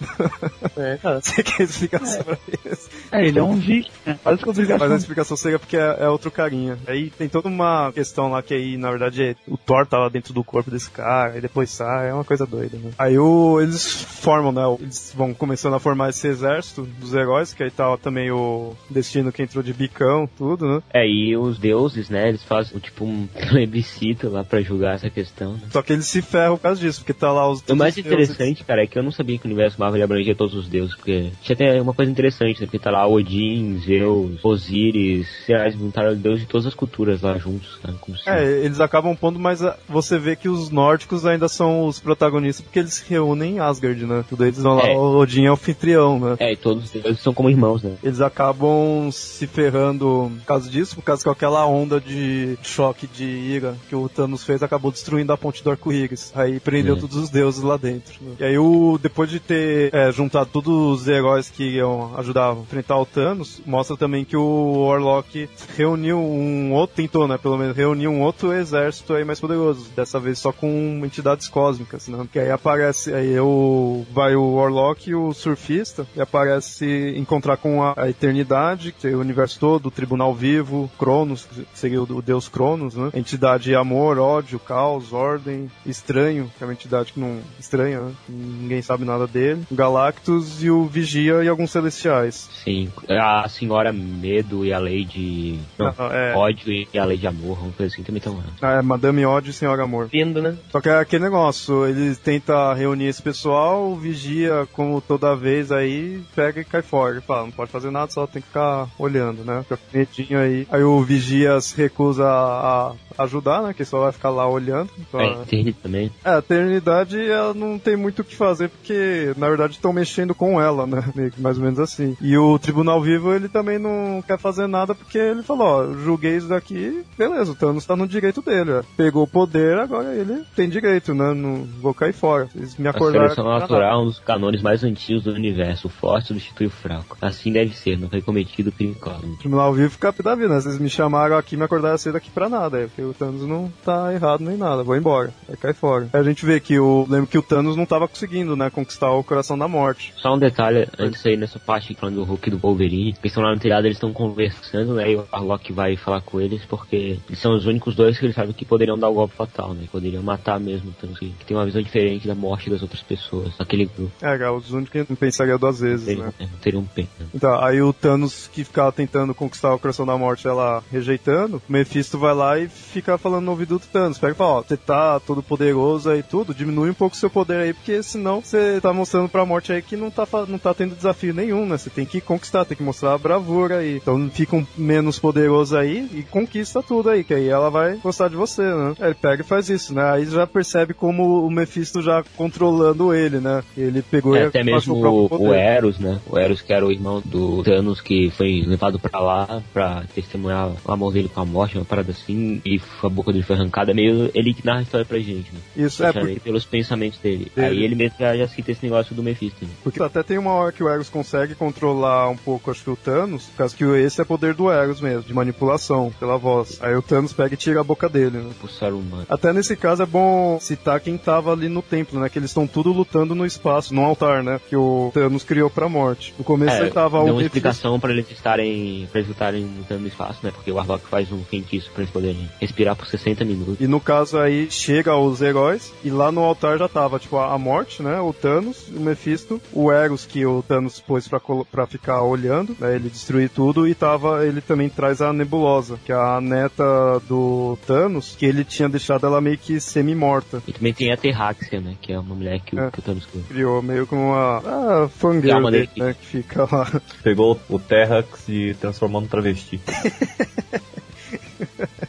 É, 0.77 0.97
cara. 1.03 1.21
Você 1.21 1.43
quer 1.43 1.63
explicação 1.63 2.23
pra 2.23 2.39
eles? 2.65 2.91
É, 3.13 3.27
ele 3.27 3.39
é 3.39 3.43
um 3.43 3.55
viking, 3.55 3.91
né? 4.07 4.19
Que 4.37 4.49
obrigação. 4.49 4.79
Mas 4.79 4.93
a 4.93 4.97
explicação 4.97 5.37
seria 5.37 5.59
porque 5.59 5.77
é, 5.77 5.97
é 6.01 6.09
outro 6.09 6.31
carinha. 6.31 6.79
Aí 6.87 7.11
tem 7.11 7.29
toda 7.29 7.49
uma 7.49 7.93
questão 7.93 8.31
lá 8.31 8.43
que 8.43 8.55
aí, 8.55 8.77
na 8.77 8.91
verdade, 8.91 9.23
é, 9.23 9.37
o 9.47 9.57
Thor 9.57 9.87
tava 9.87 10.11
dentro 10.11 10.33
do 10.33 10.45
corpo 10.45 10.71
desse 10.71 10.91
cara, 10.91 11.37
e 11.37 11.41
depois 11.41 11.71
sai, 11.71 12.09
é 12.09 12.15
uma 12.15 12.25
coisa 12.25 12.47
doida, 12.47 12.77
né? 12.77 12.91
Aí 12.99 13.19
o, 13.19 13.61
eles 13.61 13.87
formam, 14.03 14.53
né? 14.53 14.63
eles 14.81 15.13
vão 15.17 15.35
começando 15.35 15.75
a 15.75 15.81
formar 15.89 16.11
esse 16.11 16.27
exército 16.29 16.83
dos 17.01 17.15
heróis, 17.15 17.55
que 17.55 17.63
aí 17.63 17.71
tá 17.71 17.97
também 17.97 18.31
o 18.31 18.75
Destino 18.91 19.33
que 19.33 19.43
entrou 19.43 19.63
de 19.65 19.73
bicão, 19.73 20.29
tudo, 20.37 20.67
né? 20.69 20.83
É, 20.93 21.09
e 21.09 21.35
os 21.35 21.59
deuses, 21.59 22.11
né, 22.11 22.29
eles 22.29 22.43
fazem 22.45 22.79
tipo 22.79 23.07
um 23.07 23.27
plebiscito 23.49 24.29
lá 24.29 24.45
pra 24.45 24.61
julgar 24.61 24.97
essa 24.97 25.09
questão, 25.09 25.55
né? 25.55 25.61
Só 25.71 25.81
que 25.81 25.95
eles 25.95 26.07
se 26.07 26.21
ferram 26.21 26.57
por 26.57 26.63
causa 26.65 26.79
disso, 26.81 27.01
porque 27.01 27.15
tá 27.15 27.33
lá 27.33 27.51
os 27.51 27.63
O 27.67 27.75
mais 27.75 27.97
os 27.97 28.03
deuses. 28.03 28.29
interessante, 28.31 28.65
cara, 28.65 28.83
é 28.83 28.87
que 28.87 28.99
eu 28.99 29.03
não 29.03 29.11
sabia 29.11 29.39
que 29.39 29.47
o 29.47 29.49
universo 29.49 29.81
Marvel 29.81 30.05
abrangia 30.05 30.35
todos 30.35 30.55
os 30.55 30.69
deuses, 30.69 30.95
porque 30.95 31.31
tinha 31.43 31.55
até 31.55 31.81
uma 31.81 31.95
coisa 31.95 32.11
interessante, 32.13 32.61
né? 32.61 32.67
Porque 32.67 32.79
tá 32.79 32.91
lá 32.91 33.07
Odin, 33.07 33.79
Zeus, 33.79 34.45
Osíris, 34.45 35.27
eles 35.49 35.75
juntaram 35.75 36.15
deuses 36.15 36.43
de 36.43 36.47
todas 36.47 36.67
as 36.67 36.75
culturas 36.75 37.23
lá 37.23 37.39
juntos, 37.39 37.79
se... 38.23 38.29
É, 38.29 38.45
eles 38.65 38.81
acabam 38.81 39.17
pondo, 39.17 39.39
mas 39.39 39.63
ah, 39.63 39.77
você 39.89 40.19
vê 40.19 40.37
que 40.37 40.49
os 40.49 40.71
nórdicos 40.71 41.25
ainda 41.25 41.49
são 41.49 41.87
os 41.87 41.99
protagonistas 41.99 42.65
porque 42.65 42.79
eles 42.79 42.95
se 42.95 43.09
reúnem 43.09 43.57
em 43.57 43.59
Asgard, 43.61 44.05
né? 44.05 44.25
Tudo 44.29 44.45
eles 44.45 44.63
vão 44.63 44.75
lá, 44.75 44.87
É. 44.89 44.97
o 44.97 45.17
Odin 45.19 45.45
é 45.47 45.53
o 45.53 45.57
anfitrião, 45.79 46.19
né? 46.19 46.37
É, 46.41 46.53
e 46.53 46.57
todos 46.57 46.85
os 46.85 46.91
deuses 46.91 47.21
são 47.23 47.33
como 47.33 47.49
irmãos, 47.49 47.83
né? 47.83 47.93
Eles 48.03 48.21
acabam 48.21 49.11
se 49.13 49.47
ferrando 49.47 50.31
por 50.41 50.47
causa 50.47 50.69
disso, 50.69 50.95
por 50.97 51.03
causa 51.03 51.23
que 51.23 51.29
aquela 51.29 51.65
onda 51.67 52.01
de 52.01 52.59
choque 52.63 53.07
de 53.07 53.25
ira 53.25 53.75
que 53.89 53.95
o 53.95 54.09
Thanos 54.09 54.45
fez 54.45 54.63
acabou 54.63 54.91
destruindo 54.91 55.33
a 55.33 55.37
ponte 55.39 55.63
do 55.63 55.71
arco-íris. 55.71 56.33
Aí 56.35 56.59
prendeu 56.61 56.97
É. 56.97 57.01
todos 57.01 57.17
os 57.17 57.31
deuses 57.31 57.63
lá 57.63 57.77
dentro. 57.77 58.15
né? 58.21 58.33
E 58.41 58.45
aí, 58.45 58.59
o, 58.59 58.99
depois 59.01 59.31
de 59.31 59.39
ter 59.41 59.95
é, 59.95 60.11
juntado 60.11 60.51
todos 60.53 61.01
os 61.03 61.09
heróis 61.09 61.49
que 61.49 61.77
iam 61.77 62.13
ajudar 62.17 62.51
a 62.51 62.55
enfrentar 62.55 62.99
o 62.99 63.07
Thanos, 63.07 63.61
mostra 63.67 63.97
também 63.97 64.25
que 64.25 64.37
o 64.37 64.87
Warlock 64.87 65.49
reuniu 65.77 66.19
um 66.19 66.73
outro, 66.73 66.97
tentou, 66.97 67.29
né, 67.29 67.39
pelo 67.39 67.57
menos, 67.59 67.77
reuniu 67.77 68.11
um 68.11 68.23
outro 68.23 68.53
exército 68.53 69.13
aí 69.15 69.25
mais 69.25 69.39
poderoso. 69.41 69.87
Dessa 69.95 70.19
vez 70.19 70.39
só 70.39 70.53
com 70.53 71.01
entidades 71.05 71.49
cósmicas, 71.49 72.09
né? 72.09 72.27
Que 72.33 72.39
aí 72.39 72.51
aparece, 72.51 73.13
aí 73.15 73.39
o, 73.39 74.05
vai 74.13 74.35
o 74.35 74.55
Warlock 74.57 75.11
e 75.11 75.15
o 75.15 75.33
Surfista, 75.59 76.07
e 76.17 76.21
aparece 76.21 77.15
encontrar 77.17 77.57
com 77.57 77.83
a, 77.83 77.95
a 77.97 78.09
Eternidade, 78.09 78.93
que 78.93 79.07
é 79.09 79.11
o 79.11 79.21
universo 79.21 79.59
todo, 79.59 79.87
o 79.87 79.91
Tribunal 79.91 80.35
Vivo, 80.35 80.91
Cronos, 80.99 81.45
que 81.45 81.67
seria 81.75 82.01
o, 82.01 82.05
o 82.05 82.23
deus 82.23 82.49
Cronos, 82.49 82.95
né? 82.95 83.11
Entidade 83.13 83.75
amor, 83.75 84.19
ódio, 84.19 84.59
caos, 84.59 85.13
ordem, 85.13 85.71
estranho, 85.85 86.51
que 86.57 86.63
é 86.63 86.67
uma 86.67 86.73
entidade 86.73 87.13
que 87.13 87.21
não, 87.21 87.41
estranha, 87.59 88.01
né? 88.01 88.13
Ninguém 88.29 88.81
sabe 88.81 89.05
nada 89.05 89.27
dele. 89.27 89.65
Galactus 89.71 90.63
e 90.63 90.71
o 90.71 90.87
Vigia 90.87 91.43
e 91.43 91.49
alguns 91.49 91.71
celestiais. 91.71 92.49
Sim, 92.65 92.91
a 93.09 93.49
senhora 93.49 93.93
Medo 93.93 94.65
e 94.65 94.73
a 94.73 94.79
Lady... 94.79 95.59
Não, 95.79 95.89
Ah, 95.99 96.11
é. 96.13 96.35
Ódio 96.35 96.73
e 96.73 96.99
a 96.99 97.05
Lady 97.05 97.27
Amor, 97.27 97.59
uma 97.61 97.73
coisa 97.73 97.93
assim 97.93 98.03
também 98.03 98.19
estão 98.19 98.37
lá. 98.37 98.45
Ah, 98.63 98.79
é 98.79 98.83
Madame 98.83 99.25
Ódio 99.27 99.51
e 99.51 99.53
Senhora 99.53 99.83
Amor. 99.83 100.07
Vindo, 100.07 100.41
né? 100.41 100.57
Só 100.71 100.81
que 100.81 100.89
é 100.89 100.99
aquele 100.99 101.25
negócio, 101.25 101.87
ele 101.87 102.15
tenta 102.17 102.73
reunir 102.75 103.07
esse 103.07 103.23
pessoal, 103.23 103.91
o 103.91 103.97
vigia, 103.97 104.67
como 104.73 105.01
toda 105.01 105.35
vez 105.35 105.48
aí, 105.73 106.21
pega 106.35 106.61
e 106.61 106.65
cai 106.65 106.83
fora. 106.83 107.13
Ele 107.13 107.21
fala, 107.21 107.43
não 107.43 107.51
pode 107.51 107.71
fazer 107.71 107.91
nada, 107.91 108.11
só 108.11 108.27
tem 108.27 108.41
que 108.43 108.49
ficar 108.49 108.89
olhando, 108.99 109.45
né? 109.45 109.63
Fica 109.63 109.77
com 109.77 109.99
medinho 109.99 110.39
aí. 110.39 110.67
Aí 110.71 110.83
o 110.83 111.01
vigia 111.03 111.61
se 111.61 111.77
recusa 111.77 112.25
a 112.27 112.93
a 113.19 113.25
ajudar, 113.25 113.63
né? 113.63 113.75
Que 113.75 113.85
só 113.85 114.01
vai 114.01 114.13
ficar 114.13 114.31
lá 114.31 114.49
olhando. 114.49 114.91
Então, 114.99 115.21
É, 115.21 115.43
Eternity 115.43 115.79
também. 115.83 116.13
é, 116.25 116.31
a 116.31 116.39
Eternidade 116.39 117.21
ela 117.21 117.53
não 117.55 117.79
tem 117.79 117.97
muito 117.97 118.21
o 118.21 118.25
que 118.25 118.37
fazer, 118.37 118.69
porque 118.69 119.33
na 119.37 119.49
verdade 119.49 119.73
estão 119.75 119.93
mexendo 119.93 120.35
com 120.35 120.61
ela, 120.61 120.87
né? 120.87 121.03
Mais 121.39 121.57
ou 121.59 121.65
menos 121.65 121.81
assim. 121.81 122.17
E 122.21 122.37
o 122.39 122.59
Tribunal 122.59 123.01
Vivo 123.03 123.33
ele 123.35 123.49
também 123.49 123.79
não 123.79 124.23
quer 124.27 124.39
fazer 124.39 124.67
nada 124.69 124.95
porque 124.95 125.19
ele 125.19 125.43
falou: 125.43 125.67
ó, 125.67 125.93
julguei 125.95 126.37
isso 126.37 126.49
daqui, 126.49 127.03
beleza, 127.17 127.51
o 127.53 127.55
Thanos 127.57 127.85
tá 127.87 127.97
no 127.97 128.07
direito 128.07 128.41
dele. 128.41 128.71
ó. 128.73 128.83
Pegou 128.97 129.25
o 129.25 129.29
poder, 129.29 129.79
agora 129.79 130.15
ele 130.15 130.45
tem 130.55 130.69
direito, 130.69 131.13
né? 131.15 131.35
Não 131.35 131.65
vou 131.81 131.93
cair 131.95 132.13
fora. 132.13 132.49
Eles 132.55 132.77
me 132.77 132.87
A 132.87 132.91
acordaram. 132.91 133.25
seleção 133.29 133.45
pra 133.45 133.59
natural 133.59 134.03
um 134.03 134.07
dos 134.07 134.19
canones 134.21 134.63
mais 134.63 134.85
antigos 134.85 135.25
do 135.25 135.33
universo. 135.39 135.87
O 135.87 135.91
forte 135.91 136.29
substitui 136.29 136.67
o 136.67 136.71
fraco. 136.71 137.17
Assim 137.21 137.53
deve 137.53 137.75
ser, 137.75 137.99
não 137.99 138.09
foi 138.09 138.21
cometido 138.21 138.73
crime 138.73 138.95
cósmico. 138.95 139.39
Tribunal 139.39 139.73
Vivo 139.73 139.91
fica 139.91 140.13
da 140.23 140.35
vida, 140.35 140.49
né? 140.49 140.61
Vocês 140.61 140.79
me 140.79 140.91
chamaram 140.91 141.37
aqui 141.37 141.57
me 141.57 141.65
acordaram 141.65 141.99
cedo 141.99 142.17
aqui 142.17 142.31
pra 142.31 142.49
nada. 142.49 142.79
Aí, 142.79 142.87
porque 142.87 143.03
o 143.03 143.13
Thanos 143.15 143.43
não 143.43 143.73
tá 143.85 144.13
errado 144.13 144.45
nem 144.45 144.57
nada, 144.57 144.83
vou 144.83 144.97
embora. 144.97 145.33
Aí 145.49 145.57
cai 145.57 145.73
fora. 145.73 146.09
Aí 146.13 146.21
a 146.21 146.25
gente 146.25 146.45
vê 146.47 146.61
que 146.61 146.79
o. 146.79 147.07
Lembro 147.09 147.27
que 147.27 147.39
o 147.39 147.43
Thanos 147.43 147.77
não 147.77 147.87
tava 147.87 148.09
conseguindo, 148.09 148.57
né? 148.57 148.71
Conquistar 148.71 149.11
o 149.11 149.25
coração 149.25 149.59
da 149.59 149.69
morte. 149.69 150.13
Só 150.17 150.35
um 150.35 150.39
detalhe, 150.39 150.89
antes 150.99 151.25
aí 151.27 151.37
nessa 151.37 151.59
parte 151.59 151.95
falando 151.95 152.17
do 152.17 152.25
Hulk 152.25 152.49
e 152.49 152.53
do 152.53 152.59
Wolverine, 152.59 153.11
eles 153.11 153.19
estão 153.25 153.43
lá 153.43 153.53
no 153.53 153.61
telhado, 153.61 153.87
eles 153.87 153.97
estão 153.97 154.13
conversando, 154.13 154.95
né? 154.95 155.11
E 155.11 155.17
o 155.17 155.27
Warlock 155.33 155.73
vai 155.73 155.97
falar 155.97 156.21
com 156.21 156.41
eles 156.41 156.65
porque 156.65 157.19
eles 157.29 157.39
são 157.39 157.55
os 157.55 157.67
únicos 157.67 157.95
dois 157.95 158.19
que 158.19 158.25
eles 158.25 158.35
sabem 158.35 158.53
que 158.53 158.65
poderiam 158.65 158.99
dar 158.99 159.09
o 159.09 159.15
golpe 159.15 159.35
fatal, 159.35 159.75
né? 159.75 159.85
Poderiam 159.91 160.23
matar 160.23 160.61
mesmo, 160.61 160.91
o 160.91 160.93
Thanos, 160.93 161.19
que, 161.19 161.31
que 161.31 161.45
tem 161.45 161.57
uma 161.57 161.65
visão 161.65 161.83
diferente 161.83 162.27
da 162.27 162.35
morte 162.35 162.71
das 162.71 162.83
outras 162.83 163.03
pessoas. 163.03 163.53
Aquele 163.59 163.87
grupo. 163.87 164.13
É, 164.21 164.39
cara, 164.39 164.53
os 164.53 164.71
únicos 164.71 164.93
que 164.93 164.99
não 165.29 165.31
pensariam 165.31 165.59
duas 165.59 165.81
vezes, 165.81 166.07
Teriam, 166.07 166.27
né? 166.27 166.33
é, 166.41 166.47
teriam 166.61 166.85
pena. 166.85 167.09
Então, 167.35 167.63
aí 167.63 167.81
o 167.83 167.93
Thanos 167.93 168.49
que 168.53 168.65
ficava 168.65 168.91
tentando 168.91 169.35
conquistar 169.35 169.75
o 169.75 169.79
coração 169.79 170.07
da 170.07 170.17
morte, 170.17 170.49
ela 170.49 170.83
rejeitando, 170.91 171.63
o 171.69 171.73
Mephisto 171.73 172.19
vai 172.19 172.35
lá 172.35 172.59
e 172.59 172.69
fica 172.69 173.19
falando 173.19 173.45
no 173.45 173.51
ouvido 173.51 173.79
do 173.79 173.87
Thanos. 173.87 174.19
Pega 174.19 174.33
e 174.33 174.37
fala, 174.37 174.51
ó, 174.51 174.63
você 174.63 174.77
tá 174.77 175.21
todo 175.21 175.43
poderoso 175.43 176.11
aí 176.11 176.23
tudo, 176.23 176.55
diminui 176.55 176.91
um 176.91 176.95
pouco 176.95 177.15
o 177.15 177.19
seu 177.19 177.31
poder 177.31 177.59
aí, 177.59 177.75
porque 177.75 178.03
senão 178.03 178.41
você 178.41 178.81
tá 178.81 178.93
mostrando 178.93 179.29
pra 179.29 179.45
morte 179.45 179.73
aí 179.73 179.83
que 179.83 179.97
não 179.97 180.11
tá, 180.11 180.27
não 180.49 180.59
tá 180.59 180.73
tendo 180.73 180.97
desafio 180.97 181.35
nenhum, 181.35 181.67
né? 181.67 181.77
Você 181.77 181.91
tem 181.91 182.07
que 182.07 182.21
conquistar, 182.21 182.65
tem 182.65 182.77
que 182.77 182.83
mostrar 182.83 183.15
a 183.15 183.19
bravura 183.19 183.79
aí. 183.79 183.97
Então 183.97 184.31
fica 184.31 184.57
um 184.57 184.67
menos 184.77 185.19
poderoso 185.19 185.77
aí 185.77 186.09
e 186.15 186.23
conquista 186.23 186.83
tudo 186.83 187.11
aí, 187.11 187.23
que 187.25 187.35
aí 187.35 187.49
ela 187.49 187.71
vai 187.71 187.97
gostar 187.97 188.29
de 188.29 188.37
você, 188.37 188.63
né? 188.63 188.95
Aí 189.01 189.09
ele 189.09 189.15
pega 189.15 189.43
e 189.43 189.47
faz 189.47 189.69
isso, 189.69 189.95
né? 189.95 190.11
Aí 190.13 190.25
já 190.27 190.47
percebe 190.47 190.95
como 190.95 191.47
o 191.47 191.51
Mephisto 191.51 192.03
já 192.03 192.25
controlando 192.37 193.13
ele, 193.15 193.39
né? 193.39 193.63
Ele 193.77 194.03
pegou 194.03 194.37
É, 194.37 194.45
e 194.45 194.47
até 194.47 194.63
mesmo 194.63 195.01
o. 195.27 195.53
Eros, 195.55 195.99
né? 195.99 196.21
O 196.31 196.39
Eros 196.39 196.61
que 196.63 196.73
era 196.73 196.87
o 196.87 196.93
irmão 196.93 197.23
do 197.25 197.63
Thanos 197.63 198.01
que 198.01 198.31
foi 198.31 198.63
levado 198.67 198.99
pra 198.99 199.19
lá 199.21 199.63
pra 199.73 200.05
testemunhar 200.15 200.71
o 200.85 200.93
amor 200.93 201.13
dele 201.13 201.29
com 201.33 201.41
a 201.41 201.45
morte, 201.45 201.77
uma 201.77 201.85
parada 201.85 202.13
assim, 202.13 202.61
e 202.65 202.81
a 203.03 203.09
boca 203.09 203.33
dele 203.33 203.45
foi 203.45 203.57
arrancada, 203.57 203.93
meio 203.95 204.31
ele 204.35 204.55
que 204.55 204.65
narra 204.65 204.81
a 204.81 204.83
história 204.83 205.07
pra 205.07 205.19
gente, 205.19 205.53
né? 205.53 205.61
Isso, 205.77 206.05
é, 206.05 206.13
porque- 206.13 206.41
pelos 206.41 206.65
pensamentos 206.65 207.19
dele. 207.19 207.51
Dele. 207.55 207.67
Aí 207.69 207.85
ele 207.85 207.95
mesmo 207.95 208.17
já, 208.19 208.37
já 208.37 208.49
cita 208.49 208.71
esse 208.73 208.85
negócio 208.85 209.15
do 209.15 209.23
Mephisto. 209.23 209.65
Né? 209.65 209.71
Porque 209.83 210.03
até 210.03 210.23
tem 210.23 210.39
uma 210.39 210.53
hora 210.53 210.73
que 210.73 210.83
o 210.83 210.89
Eros 210.89 211.09
consegue 211.09 211.55
controlar 211.55 212.29
um 212.29 212.37
pouco, 212.37 212.71
acho 212.71 212.83
que 212.85 212.91
o 212.91 212.97
Thanos, 212.97 213.45
por 213.47 213.57
causa 213.57 213.77
que 213.77 213.85
esse 213.85 214.21
é 214.21 214.25
poder 214.25 214.55
do 214.55 214.71
Eros 214.71 215.01
mesmo, 215.01 215.23
de 215.23 215.33
manipulação 215.35 216.13
pela 216.19 216.37
voz. 216.37 216.79
Aí 216.81 216.95
o 216.95 217.03
Thanos 217.03 217.33
pega 217.33 217.55
e 217.55 217.57
tira 217.57 217.81
a 217.81 217.85
boca 217.85 218.09
dele, 218.09 218.39
né? 218.39 218.51
O 218.63 218.69
Saruman. 218.69 219.25
Até 219.29 219.53
nesse 219.53 219.77
caso 219.77 220.03
é 220.03 220.07
bom 220.07 220.59
citar 220.61 221.01
quem 221.01 221.17
tava 221.17 221.53
ali 221.53 221.69
no 221.69 221.83
templo, 221.83 222.21
né? 222.21 222.29
Que 222.29 222.39
eles 222.39 222.51
estão 222.51 222.67
tudo 222.67 222.93
lutando 222.93 223.35
no 223.35 223.47
espaço, 223.47 223.95
no 223.95 224.03
altar, 224.05 224.43
né? 224.43 224.61
Que 224.69 224.77
o 224.77 225.08
Thanos 225.13 225.45
criou 225.45 225.69
pra 225.71 225.89
morte. 225.89 226.35
No 226.39 226.45
começo 226.45 226.75
É, 226.75 226.81
ele 226.83 226.91
tava 226.91 227.19
deu 227.25 227.35
o 227.35 227.37
uma 227.37 227.43
explicação 227.43 227.99
pra 228.01 228.11
eles 228.13 228.31
estarem, 228.31 229.07
pra 229.11 229.21
eles 229.21 229.29
lutarem 229.29 229.65
lutando 229.79 230.01
no 230.03 230.09
espaço, 230.09 230.41
né? 230.43 230.51
Porque 230.51 230.71
o 230.71 230.75
Warlock 230.75 231.07
faz 231.09 231.31
um 231.33 231.43
feitiço 231.45 231.91
pra 231.93 232.03
eles 232.03 232.13
poderem 232.13 232.49
respirar 232.61 232.97
por 232.97 233.07
60 233.07 233.45
minutos. 233.45 233.77
E 233.81 233.87
no 233.87 234.01
caso 234.01 234.39
aí, 234.39 234.71
chega 234.71 235.17
os 235.17 235.41
heróis, 235.43 235.93
e 236.05 236.11
lá 236.11 236.31
no 236.33 236.43
altar 236.43 236.79
já 236.79 236.89
tava, 236.89 237.19
tipo, 237.19 237.37
a 237.37 237.49
a 237.53 237.59
morte, 237.59 238.03
né? 238.03 238.21
O 238.21 238.33
Thanos, 238.33 238.89
o 238.89 239.01
Mephisto, 239.01 239.61
o 239.73 239.91
Eros, 239.91 240.27
que 240.27 240.45
o 240.45 240.63
Thanos 240.63 241.01
pôs 241.01 241.27
pra, 241.27 241.41
pra 241.71 241.87
ficar 241.87 242.23
olhando, 242.23 242.77
né? 242.79 242.95
Ele 242.95 243.09
destruir 243.09 243.49
tudo, 243.49 243.89
e 243.89 243.95
tava, 243.95 244.47
ele 244.47 244.61
também 244.61 244.89
traz 244.89 245.21
a 245.23 245.33
Nebulosa, 245.33 245.99
que 246.05 246.13
é 246.13 246.15
a 246.15 246.41
neta 246.41 246.85
do 247.29 247.79
Thanos, 247.87 248.37
que 248.39 248.45
ele 248.47 248.65
tinha 248.65 248.89
deixado 248.89 249.27
ela 249.27 249.41
meio 249.41 249.57
que 249.59 249.81
semi-morta. 249.81 250.63
E 250.69 250.73
também 250.73 250.93
tem 250.93 251.13
a 251.13 251.17
Terráxia, 251.17 251.81
né? 251.81 251.95
Que 252.01 252.13
é 252.13 252.19
uma 252.19 252.35
mulher 252.35 252.61
que, 252.61 252.79
o- 252.79 252.91
que 252.91 252.99
o 252.99 253.03
Thanos 253.03 253.25
criou. 253.27 253.45
Criou 253.49 253.83
meio 253.83 254.07
como 254.07 254.23
uma 254.23 254.59
ah, 254.65 254.98
É 255.05 255.09
fangirl 255.09 255.71
dele. 255.71 255.91
né? 255.97 256.15
Que 256.19 256.27
fica 256.27 256.63
lá. 256.71 257.01
Pegou 257.23 257.61
o 257.69 257.79
Terrax 257.79 258.49
e 258.49 258.75
transformou 258.81 259.21
no 259.21 259.29
travesti. 259.29 259.81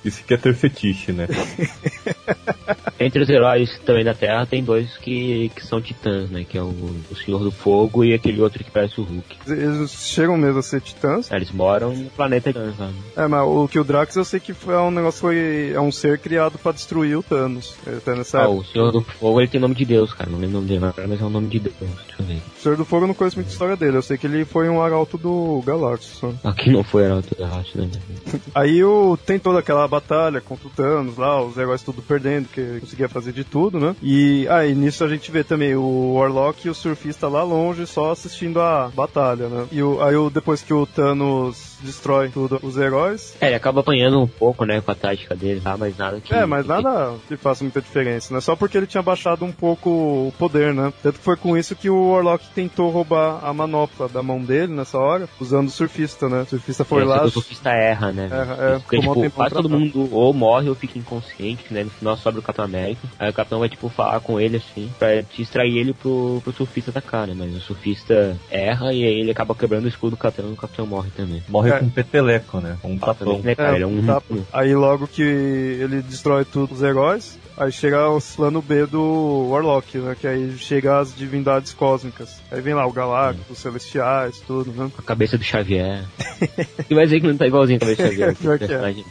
Isso 0.03 0.23
que 0.23 0.33
é 0.33 0.37
ter 0.37 0.55
fetiche, 0.55 1.11
né? 1.11 1.27
Entre 2.99 3.21
os 3.23 3.29
heróis 3.29 3.79
também 3.85 4.03
da 4.03 4.13
Terra 4.13 4.45
tem 4.45 4.63
dois 4.63 4.97
que, 4.97 5.49
que 5.55 5.65
são 5.65 5.81
titãs, 5.81 6.29
né? 6.29 6.43
Que 6.47 6.57
é 6.57 6.61
o, 6.61 6.67
o 7.11 7.15
Senhor 7.15 7.39
do 7.43 7.51
Fogo 7.51 8.03
e 8.03 8.13
aquele 8.13 8.41
outro 8.41 8.63
que 8.63 8.69
parece 8.71 8.99
o 8.99 9.03
Hulk. 9.03 9.37
Eles 9.47 9.91
chegam 9.91 10.37
mesmo 10.37 10.59
a 10.59 10.61
ser 10.63 10.81
titãs. 10.81 11.31
É, 11.31 11.35
Eles 11.35 11.51
moram 11.51 11.93
no 11.93 12.09
planeta 12.09 12.51
Titãs, 12.51 12.75
sabe? 12.77 12.93
É, 13.15 13.27
mas 13.27 13.41
o 13.47 13.67
que 13.67 13.79
o 13.79 13.83
Drax 13.83 14.15
eu 14.15 14.25
sei 14.25 14.39
que 14.39 14.53
foi 14.53 14.75
um 14.75 14.91
negócio 14.91 15.21
foi 15.21 15.71
é 15.73 15.79
um 15.79 15.91
ser 15.91 16.19
criado 16.19 16.57
pra 16.57 16.71
destruir 16.71 17.17
o 17.17 17.23
Thanos. 17.23 17.73
Até 17.87 18.15
nessa 18.15 18.39
Ah, 18.39 18.43
época. 18.43 18.59
o 18.59 18.65
Senhor 18.65 18.91
do 18.91 19.01
Fogo 19.01 19.39
ele 19.39 19.47
tem 19.47 19.61
nome 19.61 19.75
de 19.75 19.85
Deus, 19.85 20.13
cara. 20.13 20.29
Não 20.29 20.37
lembro 20.39 20.57
o 20.57 20.61
nome 20.61 20.67
dele 20.67 20.85
agora, 20.85 21.07
mas 21.07 21.21
é 21.21 21.25
o 21.25 21.29
nome 21.29 21.47
de 21.47 21.59
Deus. 21.59 21.75
Deixa 21.79 22.15
eu 22.19 22.25
ver. 22.25 22.35
O 22.57 22.61
Senhor 22.61 22.77
do 22.77 22.85
Fogo 22.85 23.03
eu 23.03 23.07
não 23.07 23.13
conheço 23.13 23.37
muita 23.37 23.51
história 23.51 23.75
dele, 23.77 23.97
eu 23.97 24.01
sei 24.01 24.17
que 24.17 24.27
ele 24.27 24.43
foi 24.45 24.67
um 24.69 24.81
arauto 24.81 25.17
do 25.17 25.61
Galactus. 25.65 26.07
só. 26.19 26.33
Aqui 26.43 26.69
não 26.71 26.83
foi 26.83 27.05
Arauto 27.05 27.35
da 27.35 27.47
Racha, 27.47 27.79
né? 27.81 27.89
Aí 28.53 28.83
o, 28.83 29.17
tem 29.17 29.39
toda 29.39 29.59
aquela 29.59 29.87
batalha 29.87 30.41
contra 30.41 30.67
o 30.67 30.71
Thanos 30.71 31.17
lá, 31.17 31.41
os 31.41 31.57
heróis 31.57 31.81
tudo 31.81 32.01
perdendo, 32.01 32.47
que 32.49 32.81
conseguia 32.89 33.07
fazer 33.07 33.31
de 33.31 33.43
tudo, 33.43 33.79
né? 33.79 33.95
E 34.01 34.47
aí 34.49 34.71
ah, 34.71 34.75
nisso 34.75 35.03
a 35.03 35.07
gente 35.07 35.31
vê 35.31 35.43
também 35.43 35.75
o 35.75 36.13
Warlock 36.13 36.65
e 36.65 36.69
o 36.69 36.73
surfista 36.73 37.27
lá 37.27 37.43
longe 37.43 37.85
só 37.85 38.11
assistindo 38.11 38.59
a 38.59 38.89
batalha, 38.89 39.47
né? 39.47 39.67
E 39.71 39.83
o, 39.83 40.01
aí 40.01 40.15
o, 40.15 40.29
depois 40.29 40.61
que 40.61 40.73
o 40.73 40.85
Thanos 40.85 41.68
destrói 41.81 42.29
tudo 42.29 42.59
os 42.61 42.77
heróis. 42.77 43.35
É, 43.39 43.47
ele 43.47 43.55
acaba 43.55 43.81
apanhando 43.81 44.19
um 44.19 44.27
pouco, 44.27 44.65
né, 44.65 44.81
com 44.81 44.91
a 44.91 44.95
tática 44.95 45.35
dele 45.35 45.61
lá, 45.63 45.77
mas 45.77 45.97
nada 45.97 46.19
que. 46.19 46.33
É, 46.33 46.45
mas 46.45 46.65
nada 46.65 47.15
que 47.27 47.37
faça 47.37 47.63
muita 47.63 47.81
diferença, 47.81 48.33
né? 48.33 48.41
Só 48.41 48.55
porque 48.55 48.77
ele 48.77 48.87
tinha 48.87 49.03
baixado 49.03 49.45
um 49.45 49.51
pouco 49.51 49.89
o 49.89 50.33
poder, 50.37 50.73
né? 50.73 50.93
Tanto 51.01 51.19
que 51.19 51.25
foi 51.25 51.37
com 51.37 51.57
isso 51.57 51.75
que 51.75 51.89
o 51.89 52.11
Warlock 52.11 52.45
tentou 52.53 52.89
roubar 52.89 53.39
a 53.43 53.53
manopla 53.53 54.07
da 54.07 54.21
mão 54.21 54.41
dele 54.41 54.73
nessa 54.73 54.97
hora, 54.97 55.27
usando 55.39 55.67
o 55.67 55.71
surfista, 55.71 56.27
né? 56.27 56.41
O 56.41 56.45
surfista 56.45 56.83
foi 56.83 57.03
é, 57.03 57.05
lá. 57.05 57.23
O 57.23 57.31
surfista 57.31 57.69
erra, 57.69 58.11
né? 58.11 58.29
Erra, 58.31 58.57
é, 58.59 58.79
porque, 58.79 58.99
tipo, 58.99 59.29
quase 59.31 59.55
todo 59.55 59.69
mundo 59.69 60.09
ou 60.13 60.33
morre 60.33 60.69
ou 60.69 60.75
fica 60.75 60.97
inconsciente, 60.97 61.73
né? 61.73 61.83
No 61.83 61.89
final 61.89 62.17
sobra 62.17 62.39
o 62.39 62.43
Capitão 62.43 62.65
América. 62.65 63.07
Aí 63.17 63.29
o 63.29 63.33
Capitão 63.33 63.59
vai, 63.59 63.69
tipo, 63.69 63.89
falar 63.89 64.19
com 64.19 64.39
ele 64.39 64.57
assim, 64.57 64.91
pra 64.97 65.21
distrair 65.21 65.77
ele 65.77 65.93
pro, 65.93 66.41
pro 66.43 66.53
surfista 66.53 66.91
atacar, 66.91 67.27
né? 67.27 67.33
Mas 67.37 67.55
o 67.55 67.61
surfista 67.61 68.37
erra 68.49 68.93
e 68.93 69.03
aí 69.03 69.19
ele 69.19 69.31
acaba 69.31 69.55
quebrando 69.55 69.85
o 69.85 69.87
escudo 69.87 70.11
do 70.11 70.17
Capitão 70.17 70.49
e 70.49 70.53
o 70.53 70.57
Capitão 70.57 70.85
morre 70.85 71.09
também. 71.15 71.43
Morre 71.47 71.68
É. 71.75 71.79
com 71.79 71.85
um 71.85 71.89
peteleco, 71.89 72.59
né? 72.59 72.77
Um 72.83 72.97
tapão. 72.97 73.41
Ele 73.75 73.83
é 73.83 73.87
um- 73.87 74.05
tá. 74.05 74.21
Aí 74.53 74.75
logo 74.75 75.07
que 75.07 75.21
ele 75.21 76.01
destrói 76.01 76.45
tudo 76.45 76.73
os 76.73 76.81
heróis, 76.81 77.37
aí 77.59 77.71
chega 77.71 78.09
o 78.09 78.19
plano 78.35 78.61
B 78.61 78.85
do 78.85 79.47
Warlock, 79.49 79.97
né? 79.97 80.15
Que 80.19 80.27
aí 80.27 80.57
chega 80.57 80.99
as 80.99 81.15
divindades 81.15 81.73
cósmicas. 81.73 82.41
Aí 82.51 82.61
vem 82.61 82.73
lá 82.73 82.85
o 82.87 82.91
Galactus, 82.91 83.45
os 83.49 83.57
Celestiais, 83.59 84.39
tudo, 84.47 84.71
né? 84.71 84.89
A 84.97 85.01
cabeça 85.01 85.37
do 85.37 85.43
Xavier. 85.43 86.05
e 86.89 86.95
vai 86.95 87.05
dizer 87.05 87.19
que 87.21 87.27
não 87.27 87.37
tá 87.37 87.45
igualzinho 87.47 87.77
a 87.77 87.79
cabeça 87.79 88.03
do 88.03 88.09
Xavier. 88.09 88.35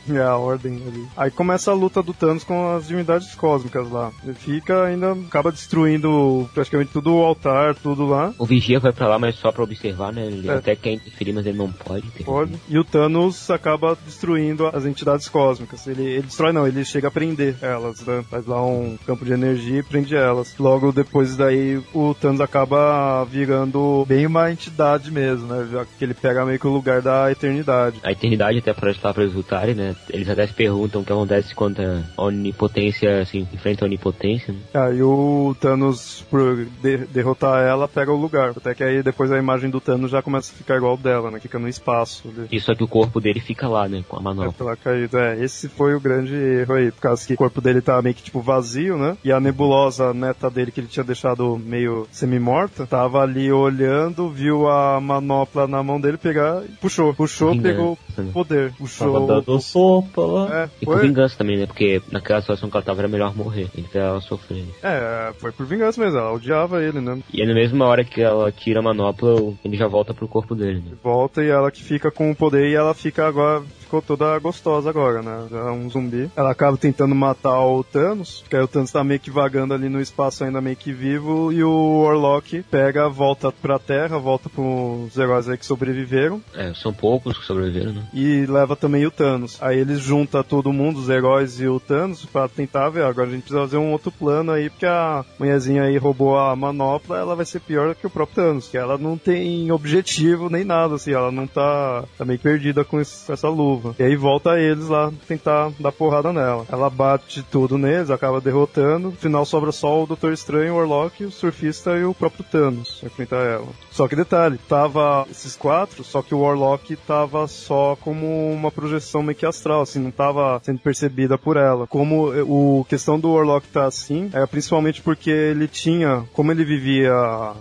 Que 0.08 0.14
é. 0.14 0.18
É 0.18 0.22
a 0.22 0.36
ordem 0.36 0.82
ali. 0.86 1.06
Aí 1.16 1.30
começa 1.30 1.70
a 1.70 1.74
luta 1.74 2.02
do 2.02 2.12
Thanos 2.12 2.44
com 2.44 2.74
as 2.76 2.86
divindades 2.88 3.34
cósmicas 3.34 3.90
lá. 3.90 4.10
Ele 4.24 4.34
fica 4.34 4.84
ainda, 4.84 5.12
acaba 5.12 5.52
destruindo 5.52 6.48
praticamente 6.54 6.92
tudo 6.92 7.14
o 7.14 7.24
altar, 7.24 7.74
tudo 7.74 8.06
lá. 8.06 8.32
O 8.38 8.46
Vigia 8.46 8.80
vai 8.80 8.92
pra 8.92 9.08
lá, 9.08 9.18
mas 9.18 9.36
só 9.36 9.52
pra 9.52 9.62
observar, 9.62 10.12
né? 10.12 10.26
Ele 10.26 10.48
É. 10.48 10.54
até 10.54 10.74
quer 10.74 10.92
interferir, 10.92 11.32
mas 11.32 11.46
ele 11.46 11.58
não 11.58 11.70
pode. 11.70 12.06
Pode. 12.24 12.52
E 12.68 12.78
o 12.78 12.84
Thanos 12.84 13.50
acaba 13.50 13.96
destruindo 14.04 14.66
as 14.66 14.84
entidades 14.84 15.28
cósmicas. 15.28 15.86
Ele, 15.86 16.02
ele 16.04 16.22
destrói, 16.22 16.52
não, 16.52 16.66
ele 16.66 16.84
chega 16.84 17.08
a 17.08 17.10
prender 17.10 17.56
elas, 17.60 18.00
né? 18.04 18.24
Faz 18.38 18.46
lá 18.46 18.64
um 18.64 18.96
campo 19.04 19.24
de 19.24 19.32
energia 19.32 19.80
e 19.80 19.82
prende 19.82 20.14
elas. 20.14 20.54
Logo 20.58 20.92
depois 20.92 21.36
daí, 21.36 21.82
o 21.92 22.14
Thanos 22.14 22.40
acaba 22.40 23.24
virando 23.24 24.04
bem 24.06 24.26
uma 24.26 24.52
entidade 24.52 25.10
mesmo, 25.10 25.46
né? 25.48 25.84
Que 25.98 26.04
ele 26.04 26.14
pega 26.14 26.44
meio 26.46 26.58
que 26.58 26.66
o 26.66 26.70
lugar 26.72 27.02
da 27.02 27.30
eternidade. 27.32 27.98
A 28.04 28.12
eternidade 28.12 28.58
até 28.58 28.72
para 28.72 28.92
lá 29.02 29.12
pra 29.12 29.24
eles 29.24 29.34
lutarem, 29.34 29.74
né? 29.74 29.96
Eles 30.10 30.28
até 30.28 30.46
se 30.46 30.52
perguntam 30.52 31.00
o 31.00 31.04
que 31.04 31.12
acontece 31.12 31.52
quando 31.52 31.80
a 31.80 32.22
onipotência, 32.22 33.20
assim, 33.20 33.46
enfrenta 33.52 33.84
a 33.84 33.86
onipotência, 33.88 34.52
né? 34.54 34.60
Aí 34.74 35.02
o 35.02 35.56
Thanos, 35.60 36.24
por 36.30 36.64
de- 36.80 37.06
derrotar 37.08 37.60
ela, 37.66 37.88
pega 37.88 38.12
o 38.12 38.16
lugar. 38.16 38.50
Até 38.56 38.72
que 38.74 38.84
aí 38.84 39.02
depois 39.02 39.32
a 39.32 39.38
imagem 39.38 39.68
do 39.68 39.80
Thanos 39.80 40.12
já 40.12 40.22
começa 40.22 40.52
a 40.52 40.56
ficar 40.56 40.76
igual 40.76 40.96
dela, 40.96 41.30
né? 41.30 41.40
Fica 41.40 41.58
no 41.58 41.68
espaço. 41.68 42.28
ali. 42.28 42.46
E 42.52 42.60
só 42.60 42.72
que 42.74 42.84
o 42.84 42.88
corpo 42.88 43.20
dele 43.20 43.40
fica 43.40 43.66
lá, 43.66 43.88
né? 43.88 44.04
Com 44.08 44.16
a 44.16 44.20
É, 44.20 44.22
manopla. 44.22 44.52
pela 44.52 44.76
caída. 44.76 45.18
É, 45.34 45.44
esse 45.44 45.68
foi 45.68 45.94
o 45.94 46.00
grande 46.00 46.34
erro 46.34 46.74
aí, 46.74 46.92
por 46.92 47.00
causa 47.00 47.26
que 47.26 47.34
o 47.34 47.36
corpo 47.36 47.60
dele 47.60 47.80
tá 47.80 48.00
meio 48.00 48.14
que 48.18 48.24
tipo 48.24 48.40
vazio, 48.40 48.98
né? 48.98 49.16
E 49.24 49.32
a 49.32 49.40
nebulosa 49.40 50.12
neta 50.12 50.50
dele 50.50 50.70
que 50.72 50.80
ele 50.80 50.88
tinha 50.88 51.04
deixado 51.04 51.56
meio 51.56 52.06
semi-morta, 52.10 52.86
tava 52.86 53.20
ali 53.20 53.50
olhando, 53.52 54.28
viu 54.28 54.68
a 54.68 55.00
manopla 55.00 55.66
na 55.66 55.82
mão 55.82 56.00
dele 56.00 56.16
pegar 56.18 56.62
e 56.64 56.68
puxou. 56.80 57.14
Puxou, 57.14 57.52
Vingança, 57.52 57.68
pegou 57.76 57.98
né? 58.18 58.30
poder. 58.32 58.72
Puxou. 58.72 59.12
Tava 59.12 59.26
dando 59.26 59.60
sopa 59.60 60.22
lá. 60.22 60.62
É, 60.64 60.70
E 60.82 60.84
por 60.84 61.00
vingança 61.00 61.36
também, 61.38 61.56
né? 61.58 61.66
Porque 61.66 62.02
naquela 62.10 62.40
situação 62.40 62.68
que 62.68 62.76
ela 62.76 62.84
tava 62.84 63.00
era 63.00 63.08
melhor 63.08 63.34
morrer. 63.36 63.68
Fez 63.68 63.94
ela 63.94 64.20
sofrer. 64.20 64.66
é, 64.82 65.32
foi 65.38 65.52
por 65.52 65.64
vingança 65.66 66.00
mesmo, 66.00 66.18
ela 66.18 66.32
odiava 66.32 66.82
ele, 66.82 67.00
né? 67.00 67.18
E 67.32 67.40
aí, 67.40 67.46
na 67.46 67.54
mesma 67.54 67.86
hora 67.86 68.04
que 68.04 68.20
ela 68.20 68.50
tira 68.50 68.80
a 68.80 68.82
manopla, 68.82 69.54
ele 69.64 69.76
já 69.76 69.86
volta 69.86 70.12
pro 70.12 70.26
corpo 70.28 70.54
dele, 70.54 70.82
né? 70.84 70.96
Volta 71.02 71.42
e 71.42 71.48
ela 71.48 71.70
que 71.70 71.82
fica 71.82 72.10
com 72.10 72.30
o 72.30 72.36
poder 72.36 72.68
e 72.68 72.74
ela 72.74 72.94
fica 72.94 73.26
agora. 73.26 73.62
Ficou 73.88 74.02
toda 74.02 74.38
gostosa 74.38 74.90
agora, 74.90 75.22
né? 75.22 75.46
Já 75.50 75.60
é 75.60 75.70
um 75.70 75.88
zumbi. 75.88 76.30
Ela 76.36 76.50
acaba 76.50 76.76
tentando 76.76 77.14
matar 77.14 77.58
o 77.58 77.82
Thanos, 77.82 78.44
que 78.46 78.54
aí 78.54 78.62
o 78.62 78.68
Thanos 78.68 78.92
tá 78.92 79.02
meio 79.02 79.18
que 79.18 79.30
vagando 79.30 79.72
ali 79.72 79.88
no 79.88 79.98
espaço 79.98 80.44
ainda 80.44 80.60
meio 80.60 80.76
que 80.76 80.92
vivo, 80.92 81.50
e 81.50 81.64
o 81.64 82.02
Warlock 82.02 82.62
pega, 82.70 83.08
volta 83.08 83.50
pra 83.50 83.78
Terra, 83.78 84.18
volta 84.18 84.50
pros 84.50 85.16
heróis 85.16 85.48
aí 85.48 85.56
que 85.56 85.64
sobreviveram, 85.64 86.42
É, 86.54 86.74
são 86.74 86.92
poucos 86.92 87.38
que 87.38 87.46
sobreviveram, 87.46 87.92
né? 87.92 88.06
e 88.12 88.44
leva 88.44 88.76
também 88.76 89.06
o 89.06 89.10
Thanos. 89.10 89.56
Aí 89.58 89.78
eles 89.78 90.00
juntam 90.00 90.42
todo 90.42 90.70
mundo, 90.70 90.98
os 91.00 91.08
heróis 91.08 91.58
e 91.58 91.66
o 91.66 91.80
Thanos, 91.80 92.26
pra 92.26 92.46
tentar 92.46 92.90
ver. 92.90 93.04
Agora 93.04 93.26
a 93.28 93.30
gente 93.30 93.40
precisa 93.44 93.60
fazer 93.62 93.78
um 93.78 93.92
outro 93.92 94.12
plano 94.12 94.52
aí, 94.52 94.68
porque 94.68 94.84
a 94.84 95.24
mulherzinha 95.38 95.84
aí 95.84 95.96
roubou 95.96 96.36
a 96.38 96.54
manopla, 96.54 97.16
ela 97.16 97.34
vai 97.34 97.46
ser 97.46 97.60
pior 97.60 97.94
que 97.94 98.06
o 98.06 98.10
próprio 98.10 98.36
Thanos, 98.44 98.68
que 98.68 98.76
ela 98.76 98.98
não 98.98 99.16
tem 99.16 99.72
objetivo 99.72 100.50
nem 100.50 100.62
nada, 100.62 100.96
assim, 100.96 101.12
ela 101.14 101.32
não 101.32 101.46
tá, 101.46 102.04
tá 102.18 102.24
meio 102.26 102.38
perdida 102.38 102.84
com 102.84 103.00
essa 103.00 103.48
luva. 103.48 103.77
E 103.98 104.02
aí 104.02 104.16
volta 104.16 104.58
eles 104.58 104.88
lá 104.88 105.12
tentar 105.26 105.70
dar 105.78 105.92
porrada 105.92 106.32
nela. 106.32 106.66
Ela 106.70 106.90
bate 106.90 107.42
tudo 107.42 107.78
neles, 107.78 108.10
acaba 108.10 108.40
derrotando. 108.40 109.08
No 109.08 109.12
final 109.12 109.44
sobra 109.44 109.72
só 109.72 110.02
o 110.02 110.06
Doutor 110.06 110.32
Estranho, 110.32 110.74
o 110.74 110.76
Warlock, 110.76 111.24
o 111.24 111.30
Surfista 111.30 111.96
e 111.96 112.04
o 112.04 112.14
próprio 112.14 112.44
Thanos 112.44 113.02
enfrentar 113.04 113.44
ela. 113.44 113.66
Só 113.90 114.06
que 114.06 114.16
detalhe, 114.16 114.58
tava 114.68 115.26
esses 115.30 115.56
quatro, 115.56 116.04
só 116.04 116.22
que 116.22 116.34
o 116.34 116.40
Warlock 116.40 116.94
tava 116.96 117.46
só 117.48 117.96
como 118.00 118.52
uma 118.52 118.70
projeção 118.70 119.22
meio 119.22 119.36
que 119.36 119.46
astral, 119.46 119.82
assim, 119.82 119.98
não 119.98 120.10
tava 120.10 120.60
sendo 120.62 120.78
percebida 120.78 121.36
por 121.36 121.56
ela. 121.56 121.86
Como 121.86 122.32
eh, 122.32 122.42
o 122.42 122.86
questão 122.88 123.18
do 123.18 123.32
Warlock 123.32 123.66
tá 123.68 123.86
assim, 123.86 124.30
é 124.32 124.46
principalmente 124.46 125.02
porque 125.02 125.30
ele 125.30 125.66
tinha, 125.66 126.24
como 126.32 126.52
ele 126.52 126.64
vivia 126.64 127.12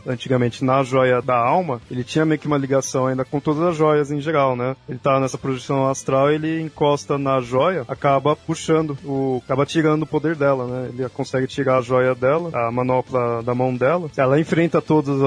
antigamente 0.06 0.64
na 0.64 0.84
joia 0.84 1.22
da 1.22 1.38
alma, 1.38 1.82
ele 1.90 2.04
tinha 2.04 2.26
meio 2.26 2.40
que 2.40 2.48
uma 2.48 2.58
ligação 2.58 3.08
ainda 3.08 3.26
com 3.26 3.40
todas 3.40 3.64
as 3.64 3.76
joias 3.76 4.12
em 4.12 4.22
geral, 4.22 4.56
né? 4.56 4.76
Ele 4.88 5.00
tava 5.00 5.20
nessa 5.20 5.38
projeção 5.38 5.88
astral, 5.90 6.07
ele 6.32 6.62
encosta 6.62 7.18
na 7.18 7.40
joia, 7.40 7.86
acaba 7.88 8.36
puxando, 8.36 8.98
o, 9.04 9.42
acaba 9.44 9.66
tirando 9.66 10.04
o 10.04 10.08
poder 10.08 10.36
dela, 10.36 10.66
né? 10.66 10.90
Ele 10.94 11.10
consegue 11.10 11.48
tirar 11.48 11.78
a 11.78 11.82
joia 11.82 12.16
dela, 12.16 12.50
a 12.54 12.72
manopla 12.72 13.42
da 13.44 13.54
mão 13.54 13.76
dela. 13.76 14.10
Ela 14.18 14.40
enfrenta 14.40 14.82
todas 14.82 15.20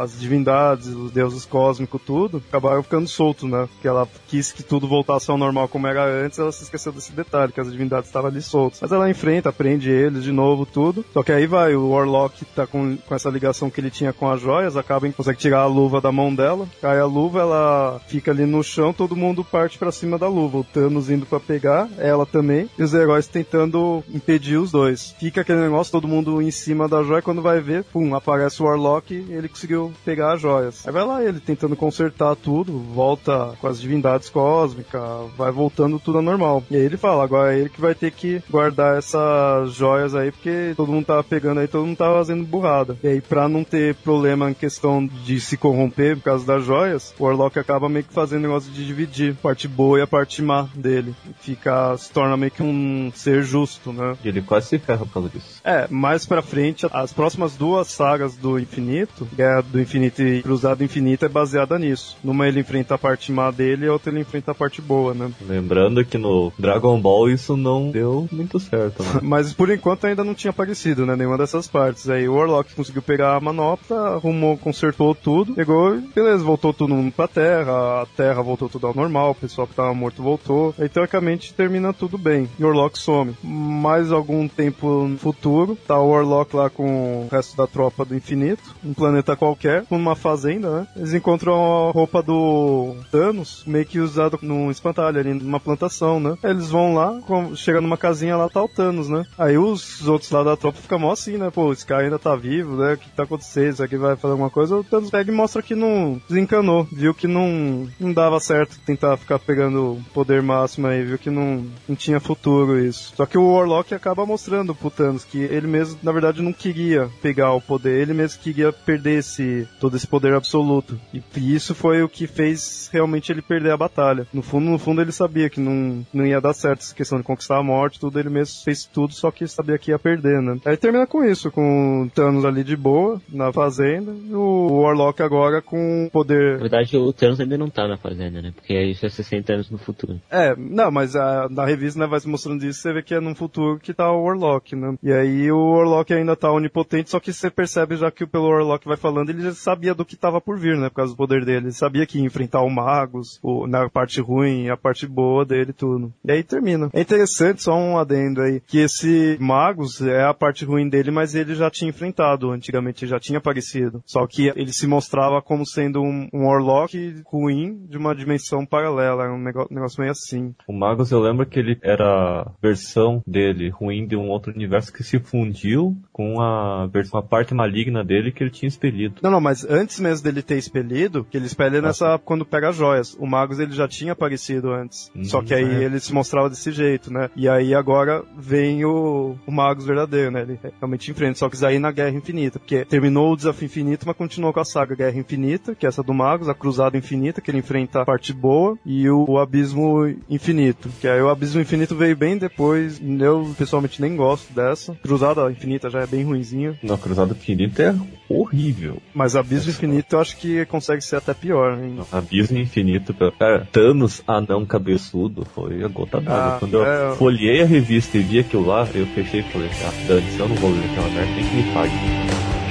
as 0.00 0.18
divindades, 0.18 0.88
os 0.88 1.10
deuses 1.10 1.44
cósmicos, 1.44 2.00
tudo, 2.04 2.42
acabaram 2.48 2.82
ficando 2.82 3.08
soltos, 3.08 3.48
né? 3.48 3.68
Porque 3.72 3.88
ela 3.88 4.08
quis 4.28 4.52
que 4.52 4.62
tudo 4.62 4.88
voltasse 4.88 5.30
ao 5.30 5.38
normal 5.38 5.68
como 5.68 5.86
era 5.86 6.04
antes, 6.04 6.38
ela 6.38 6.52
se 6.52 6.64
esqueceu 6.64 6.92
desse 6.92 7.12
detalhe, 7.12 7.52
que 7.52 7.60
as 7.60 7.70
divindades 7.70 8.08
estavam 8.08 8.30
ali 8.30 8.42
soltas. 8.42 8.80
Mas 8.80 8.92
ela 8.92 9.10
enfrenta, 9.10 9.52
prende 9.52 9.90
eles 9.90 10.24
de 10.24 10.32
novo, 10.32 10.66
tudo. 10.66 11.04
Só 11.12 11.22
que 11.22 11.32
aí 11.32 11.46
vai, 11.46 11.74
o 11.74 11.90
Warlock 11.90 12.44
tá 12.46 12.66
com, 12.66 12.96
com 12.96 13.14
essa 13.14 13.30
ligação 13.30 13.70
que 13.70 13.80
ele 13.80 13.90
tinha 13.90 14.12
com 14.12 14.30
as 14.30 14.40
joias, 14.40 14.76
acaba 14.76 15.06
em 15.06 15.12
consegue 15.12 15.38
tirar 15.38 15.60
a 15.60 15.66
luva 15.66 16.00
da 16.00 16.12
mão 16.12 16.34
dela. 16.34 16.66
Aí 16.82 16.98
a 16.98 17.06
luva, 17.06 17.40
ela 17.40 18.00
fica 18.06 18.30
ali 18.30 18.46
no 18.46 18.62
chão, 18.62 18.92
todo 18.92 19.16
mundo 19.16 19.44
parte 19.44 19.78
pra 19.78 19.92
cima 19.92 20.11
da 20.18 20.28
luva. 20.28 20.58
O 20.58 20.64
Thanos 20.64 21.10
indo 21.10 21.26
pra 21.26 21.40
pegar, 21.40 21.88
ela 21.98 22.26
também, 22.26 22.68
e 22.78 22.82
os 22.82 22.94
heróis 22.94 23.26
tentando 23.26 24.02
impedir 24.12 24.56
os 24.56 24.70
dois. 24.70 25.14
Fica 25.18 25.40
aquele 25.40 25.60
negócio, 25.60 25.92
todo 25.92 26.08
mundo 26.08 26.40
em 26.40 26.50
cima 26.50 26.88
da 26.88 27.02
joia, 27.02 27.22
quando 27.22 27.42
vai 27.42 27.60
ver, 27.60 27.84
pum, 27.84 28.14
aparece 28.14 28.62
o 28.62 28.66
Warlock 28.66 29.12
e 29.12 29.32
ele 29.32 29.48
conseguiu 29.48 29.92
pegar 30.04 30.34
as 30.34 30.40
joias. 30.40 30.86
Aí 30.86 30.92
vai 30.92 31.04
lá 31.04 31.24
ele 31.24 31.40
tentando 31.40 31.76
consertar 31.76 32.36
tudo, 32.36 32.78
volta 32.78 33.54
com 33.60 33.66
as 33.66 33.80
divindades 33.80 34.28
cósmicas, 34.28 35.02
vai 35.36 35.50
voltando 35.50 35.98
tudo 35.98 36.18
ao 36.18 36.22
normal. 36.22 36.62
E 36.70 36.76
aí 36.76 36.82
ele 36.82 36.96
fala, 36.96 37.24
agora 37.24 37.54
é 37.54 37.58
ele 37.58 37.68
que 37.68 37.80
vai 37.80 37.94
ter 37.94 38.10
que 38.10 38.42
guardar 38.50 38.98
essas 38.98 39.72
joias 39.72 40.14
aí, 40.14 40.30
porque 40.30 40.74
todo 40.76 40.92
mundo 40.92 41.06
tava 41.06 41.24
pegando 41.24 41.60
aí, 41.60 41.68
todo 41.68 41.86
mundo 41.86 41.96
tava 41.96 42.18
fazendo 42.18 42.44
burrada. 42.44 42.96
E 43.02 43.08
aí, 43.08 43.20
pra 43.20 43.48
não 43.48 43.64
ter 43.64 43.94
problema 43.96 44.50
em 44.50 44.54
questão 44.54 45.06
de 45.06 45.40
se 45.40 45.56
corromper 45.56 46.16
por 46.16 46.24
causa 46.24 46.46
das 46.46 46.64
joias, 46.64 47.14
o 47.18 47.24
Warlock 47.24 47.58
acaba 47.58 47.88
meio 47.88 48.04
que 48.04 48.12
fazendo 48.12 48.42
negócio 48.42 48.70
de 48.72 48.86
dividir 48.86 49.32
a 49.32 49.42
parte 49.42 49.66
boa 49.66 49.98
e 49.98 50.01
a 50.02 50.06
parte 50.06 50.42
má 50.42 50.68
dele. 50.74 51.14
Fica, 51.40 51.96
se 51.96 52.10
torna 52.10 52.36
meio 52.36 52.50
que 52.50 52.62
um 52.62 53.10
ser 53.14 53.42
justo, 53.42 53.92
né? 53.92 54.16
E 54.24 54.28
ele 54.28 54.42
quase 54.42 54.68
se 54.68 54.78
ferra 54.78 55.04
por 55.04 55.12
causa 55.12 55.28
disso. 55.28 55.60
É, 55.64 55.86
mais 55.88 56.26
pra 56.26 56.42
frente, 56.42 56.86
as 56.90 57.12
próximas 57.12 57.56
duas 57.56 57.88
sagas 57.88 58.36
do 58.36 58.58
Infinito, 58.58 59.26
Guerra 59.34 59.62
do 59.62 59.80
Infinito 59.80 60.22
e 60.22 60.42
Cruzado 60.42 60.84
Infinito, 60.84 61.24
é 61.24 61.28
baseada 61.28 61.78
nisso. 61.78 62.16
Numa 62.22 62.46
ele 62.46 62.60
enfrenta 62.60 62.94
a 62.94 62.98
parte 62.98 63.32
má 63.32 63.50
dele 63.50 63.86
e 63.86 63.88
a 63.88 63.92
outra 63.92 64.10
ele 64.10 64.20
enfrenta 64.20 64.52
a 64.52 64.54
parte 64.54 64.80
boa, 64.80 65.14
né? 65.14 65.30
Lembrando 65.46 66.04
que 66.04 66.18
no 66.18 66.52
Dragon 66.58 67.00
Ball 67.00 67.30
isso 67.30 67.56
não 67.56 67.90
deu 67.90 68.28
muito 68.30 68.58
certo, 68.60 69.02
né? 69.02 69.20
Mas 69.22 69.52
por 69.52 69.70
enquanto 69.70 70.06
ainda 70.06 70.24
não 70.24 70.34
tinha 70.34 70.50
aparecido, 70.50 71.06
né? 71.06 71.16
Nenhuma 71.16 71.38
dessas 71.38 71.66
partes. 71.68 72.08
Aí 72.08 72.28
o 72.28 72.34
Warlock 72.34 72.74
conseguiu 72.74 73.02
pegar 73.02 73.36
a 73.36 73.40
manopla, 73.40 74.16
arrumou, 74.16 74.56
consertou 74.56 75.14
tudo, 75.14 75.54
pegou 75.54 75.96
e 75.96 76.00
beleza, 76.00 76.44
voltou 76.44 76.72
mundo 76.88 77.12
pra 77.12 77.28
Terra, 77.28 78.02
a 78.02 78.06
Terra 78.16 78.42
voltou 78.42 78.68
tudo 78.68 78.86
ao 78.86 78.94
normal, 78.94 79.30
o 79.30 79.34
pessoal 79.34 79.66
que 79.66 79.74
tava 79.74 79.91
tava 79.92 79.94
morto 79.94 80.22
voltou. 80.22 80.74
Aí 80.78 80.88
teoricamente 80.88 81.54
termina 81.54 81.92
tudo 81.92 82.16
bem. 82.18 82.48
E 82.58 82.64
o 82.64 82.68
Orlok 82.68 82.98
some. 82.98 83.36
Mais 83.42 84.10
algum 84.10 84.48
tempo 84.48 85.06
no 85.06 85.18
futuro, 85.18 85.76
tá 85.86 85.98
o 85.98 86.08
Orlok 86.08 86.56
lá 86.56 86.70
com 86.70 87.24
o 87.24 87.28
resto 87.30 87.56
da 87.56 87.66
tropa 87.66 88.04
do 88.04 88.16
infinito, 88.16 88.62
um 88.84 88.94
planeta 88.94 89.36
qualquer, 89.36 89.84
numa 89.90 90.16
fazenda, 90.16 90.70
né? 90.70 90.86
Eles 90.96 91.14
encontram 91.14 91.88
a 91.88 91.92
roupa 91.92 92.22
do 92.22 92.96
Thanos, 93.10 93.62
meio 93.66 93.84
que 93.84 94.00
usado 94.00 94.38
num 94.42 94.70
espantalho 94.70 95.18
ali, 95.18 95.34
numa 95.34 95.60
plantação, 95.60 96.18
né? 96.18 96.36
Eles 96.42 96.70
vão 96.70 96.94
lá, 96.94 97.20
chega 97.54 97.80
numa 97.80 97.96
casinha 97.96 98.36
lá, 98.36 98.48
tá 98.48 98.62
o 98.62 98.68
Thanos, 98.68 99.08
né? 99.08 99.24
Aí 99.38 99.58
os 99.58 100.06
outros 100.08 100.30
lá 100.30 100.42
da 100.42 100.56
tropa 100.56 100.78
ficam 100.78 100.98
mó 100.98 101.12
assim, 101.12 101.36
né? 101.36 101.50
Pô, 101.50 101.72
esse 101.72 101.86
cara 101.86 102.02
ainda 102.04 102.18
tá 102.18 102.34
vivo, 102.34 102.76
né? 102.76 102.94
O 102.94 102.98
que 102.98 103.10
tá 103.10 103.24
acontecendo? 103.24 103.72
Isso 103.72 103.82
aqui 103.82 103.96
vai 103.96 104.16
fazer 104.16 104.32
alguma 104.32 104.50
coisa? 104.50 104.76
O 104.76 104.84
Thanos 104.84 105.10
pega 105.10 105.30
e 105.30 105.34
mostra 105.34 105.62
que 105.62 105.74
não 105.74 106.20
desencanou, 106.28 106.86
viu 106.90 107.14
que 107.14 107.26
não, 107.26 107.88
não 107.98 108.12
dava 108.12 108.40
certo 108.40 108.78
tentar 108.84 109.16
ficar 109.16 109.38
pegando 109.38 109.81
poder 110.12 110.42
máximo 110.42 110.86
aí, 110.86 111.04
viu 111.04 111.18
que 111.18 111.30
não, 111.30 111.66
não 111.88 111.96
tinha 111.96 112.20
futuro 112.20 112.78
isso. 112.78 113.12
Só 113.16 113.26
que 113.26 113.38
o 113.38 113.52
Warlock 113.52 113.94
acaba 113.94 114.26
mostrando 114.26 114.74
pro 114.74 114.90
Thanos 114.90 115.24
que 115.24 115.38
ele 115.38 115.66
mesmo, 115.66 115.98
na 116.02 116.12
verdade, 116.12 116.42
não 116.42 116.52
queria 116.52 117.08
pegar 117.20 117.52
o 117.52 117.60
poder, 117.60 118.00
ele 118.00 118.14
mesmo 118.14 118.40
queria 118.40 118.72
perder 118.72 119.18
esse, 119.18 119.66
todo 119.80 119.96
esse 119.96 120.06
poder 120.06 120.34
absoluto. 120.34 120.98
E, 121.12 121.22
e 121.36 121.54
isso 121.54 121.74
foi 121.74 122.02
o 122.02 122.08
que 122.08 122.26
fez 122.26 122.88
realmente 122.92 123.30
ele 123.32 123.42
perder 123.42 123.72
a 123.72 123.76
batalha. 123.76 124.26
No 124.32 124.42
fundo, 124.42 124.70
no 124.70 124.78
fundo, 124.78 125.00
ele 125.00 125.12
sabia 125.12 125.48
que 125.48 125.60
não, 125.60 126.04
não 126.12 126.26
ia 126.26 126.40
dar 126.40 126.54
certo 126.54 126.80
essa 126.80 126.94
questão 126.94 127.18
de 127.18 127.24
conquistar 127.24 127.58
a 127.58 127.62
morte, 127.62 128.00
tudo, 128.00 128.18
ele 128.18 128.30
mesmo 128.30 128.62
fez 128.64 128.84
tudo, 128.84 129.14
só 129.14 129.30
que 129.30 129.46
sabia 129.46 129.78
que 129.78 129.90
ia 129.90 129.98
perder, 129.98 130.40
né? 130.40 130.58
Aí 130.64 130.76
termina 130.76 131.06
com 131.06 131.24
isso, 131.24 131.50
com 131.50 132.02
o 132.02 132.10
Thanos 132.10 132.44
ali 132.44 132.64
de 132.64 132.76
boa, 132.76 133.20
na 133.28 133.52
fazenda, 133.52 134.12
e 134.12 134.34
o 134.34 134.80
Warlock 134.82 135.22
agora 135.22 135.62
com 135.62 136.04
Na 136.04 136.10
poder 136.10 136.58
verdade, 136.58 136.96
o 136.96 137.12
Thanos 137.12 137.40
ainda 137.40 137.58
não 137.58 137.70
tá 137.70 137.86
na 137.86 137.96
fazenda, 137.96 138.42
né? 138.42 138.52
Porque 138.54 138.74
isso 138.84 139.04
é 139.04 139.08
60 139.08 139.52
anos 139.52 139.70
no 139.72 139.78
futuro. 139.78 140.20
É, 140.30 140.54
não, 140.56 140.90
mas 140.90 141.16
a, 141.16 141.48
na 141.50 141.64
revista, 141.64 141.98
né, 141.98 142.06
vai 142.06 142.20
se 142.20 142.28
mostrando 142.28 142.64
isso, 142.64 142.80
você 142.80 142.92
vê 142.92 143.02
que 143.02 143.14
é 143.14 143.20
num 143.20 143.34
futuro 143.34 143.78
que 143.78 143.94
tá 143.94 144.10
o 144.12 144.24
Warlock, 144.24 144.76
né? 144.76 144.94
E 145.02 145.12
aí 145.12 145.50
o 145.50 145.74
Warlock 145.74 146.12
ainda 146.12 146.36
tá 146.36 146.52
onipotente, 146.52 147.10
só 147.10 147.18
que 147.18 147.32
você 147.32 147.50
percebe 147.50 147.96
já 147.96 148.10
que 148.10 148.26
pelo 148.26 148.48
Warlock 148.48 148.86
vai 148.86 148.96
falando, 148.96 149.30
ele 149.30 149.42
já 149.42 149.52
sabia 149.52 149.94
do 149.94 150.04
que 150.04 150.16
tava 150.16 150.40
por 150.40 150.58
vir, 150.58 150.76
né? 150.76 150.88
Por 150.88 150.96
causa 150.96 151.12
do 151.12 151.16
poder 151.16 151.44
dele. 151.44 151.66
Ele 151.66 151.72
sabia 151.72 152.06
que 152.06 152.18
ia 152.18 152.24
enfrentar 152.24 152.62
o 152.62 152.70
Magus, 152.70 153.38
o, 153.42 153.66
na 153.66 153.88
parte 153.88 154.20
ruim 154.20 154.68
a 154.68 154.76
parte 154.76 155.06
boa 155.06 155.44
dele 155.44 155.72
tudo. 155.72 156.12
E 156.24 156.32
aí 156.32 156.42
termina. 156.42 156.90
É 156.92 157.00
interessante, 157.00 157.62
só 157.62 157.74
um 157.74 157.98
adendo 157.98 158.42
aí, 158.42 158.60
que 158.60 158.78
esse 158.78 159.36
Magus 159.40 160.00
é 160.02 160.24
a 160.24 160.34
parte 160.34 160.64
ruim 160.64 160.88
dele, 160.88 161.10
mas 161.10 161.34
ele 161.34 161.54
já 161.54 161.70
tinha 161.70 161.88
enfrentado 161.88 162.50
antigamente, 162.50 163.06
já 163.06 163.18
tinha 163.18 163.38
aparecido. 163.38 164.02
Só 164.04 164.26
que 164.26 164.48
ele 164.54 164.72
se 164.72 164.86
mostrava 164.86 165.40
como 165.40 165.66
sendo 165.66 166.02
um, 166.02 166.28
um 166.32 166.46
Warlock 166.46 167.22
ruim 167.26 167.86
de 167.88 167.96
uma 167.96 168.14
dimensão 168.14 168.66
paralela, 168.66 169.30
um 169.30 169.38
negócio, 169.52 169.74
negócio 169.74 170.00
meio 170.00 170.10
assim. 170.10 170.54
O 170.66 170.72
Magus, 170.72 171.10
eu 171.10 171.20
lembro 171.20 171.46
que 171.46 171.58
ele 171.58 171.78
era 171.82 172.42
a 172.42 172.52
versão 172.60 173.22
dele 173.26 173.68
ruim 173.68 174.06
de 174.06 174.16
um 174.16 174.28
outro 174.28 174.52
universo 174.52 174.92
que 174.92 175.04
se 175.04 175.18
fundiu 175.18 175.96
com 176.12 176.40
a, 176.40 176.86
versão, 176.86 177.20
a 177.20 177.22
parte 177.22 177.54
maligna 177.54 178.04
dele 178.04 178.32
que 178.32 178.42
ele 178.42 178.50
tinha 178.50 178.68
expelido. 178.68 179.16
Não, 179.22 179.30
não, 179.30 179.40
mas 179.40 179.64
antes 179.64 180.00
mesmo 180.00 180.24
dele 180.24 180.42
ter 180.42 180.56
expelido, 180.56 181.24
que 181.24 181.36
ele 181.36 181.46
espelha 181.46 181.80
nessa 181.80 182.18
quando 182.18 182.44
pega 182.44 182.70
as 182.70 182.76
joias. 182.76 183.14
O 183.18 183.26
Magus 183.26 183.58
ele 183.58 183.72
já 183.72 183.86
tinha 183.86 184.12
aparecido 184.12 184.70
antes. 184.70 185.10
Hum, 185.14 185.24
só 185.24 185.42
que 185.42 185.54
aí 185.54 185.82
é. 185.82 185.84
ele 185.84 186.00
se 186.00 186.12
mostrava 186.12 186.48
desse 186.48 186.72
jeito, 186.72 187.12
né? 187.12 187.30
E 187.36 187.48
aí 187.48 187.74
agora 187.74 188.24
vem 188.36 188.84
o, 188.84 189.36
o 189.46 189.52
Magus 189.52 189.86
verdadeiro, 189.86 190.30
né? 190.30 190.42
Ele 190.42 190.58
realmente 190.78 191.10
enfrenta. 191.10 191.38
Só 191.38 191.48
que 191.48 191.56
isso 191.56 191.66
aí 191.66 191.78
na 191.78 191.90
Guerra 191.90 192.16
Infinita. 192.16 192.58
Porque 192.58 192.84
terminou 192.84 193.32
o 193.32 193.36
desafio 193.36 193.66
infinito, 193.66 194.06
mas 194.06 194.16
continuou 194.16 194.52
com 194.52 194.60
a 194.60 194.64
saga 194.64 194.94
Guerra 194.94 195.18
Infinita, 195.18 195.74
que 195.74 195.86
é 195.86 195.88
essa 195.88 196.02
do 196.02 196.14
Magus, 196.14 196.48
a 196.48 196.54
Cruzada 196.54 196.96
Infinita, 196.96 197.40
que 197.40 197.50
ele 197.50 197.58
enfrenta 197.58 198.02
a 198.02 198.04
parte 198.04 198.32
boa, 198.32 198.78
e 198.84 199.08
o, 199.08 199.24
o 199.28 199.38
Abismo 199.42 200.06
Infinito. 200.28 200.88
Que 201.00 201.08
aí 201.08 201.20
o 201.20 201.28
Abismo 201.28 201.60
Infinito 201.60 201.94
veio 201.94 202.16
bem 202.16 202.38
depois. 202.38 203.00
Eu 203.20 203.54
pessoalmente 203.58 204.00
nem 204.00 204.16
gosto 204.16 204.52
dessa. 204.52 204.94
Cruzada 205.02 205.50
Infinita 205.50 205.90
já 205.90 206.00
é 206.00 206.06
bem 206.06 206.24
ruinzinha. 206.24 206.78
Não, 206.82 206.96
Cruzado 206.96 207.32
Infinito 207.32 207.80
é 207.82 207.94
horrível. 208.28 208.98
Mas 209.14 209.36
Abismo 209.36 209.70
Infinito 209.70 210.16
eu 210.16 210.20
acho 210.20 210.36
que 210.36 210.64
consegue 210.66 211.02
ser 211.02 211.16
até 211.16 211.34
pior, 211.34 211.78
hein? 211.78 211.98
Abismo 212.10 212.58
Infinito, 212.58 213.14
cara, 213.38 213.68
Thanos 213.70 214.22
anão 214.26 214.64
cabeçudo, 214.64 215.44
foi 215.54 215.82
a 215.84 215.88
gota 215.88 216.20
d'água. 216.20 216.54
Ah, 216.54 216.56
Quando 216.58 216.74
eu 216.78 216.86
é. 216.86 217.16
folhei 217.16 217.62
a 217.62 217.66
revista 217.66 218.18
e 218.18 218.22
vi 218.22 218.38
aquilo 218.38 218.66
lá, 218.66 218.86
eu 218.94 219.06
fechei 219.08 219.40
e 219.40 219.42
falei, 219.44 219.68
ah, 219.84 219.92
dane 220.08 220.38
eu 220.38 220.48
não 220.48 220.56
vou 220.56 220.70
ler 220.70 220.84
aquela 220.90 221.08
merda, 221.08 221.34
tem 221.34 221.44
que 221.44 221.56
me 221.56 221.72
pague. 221.72 222.61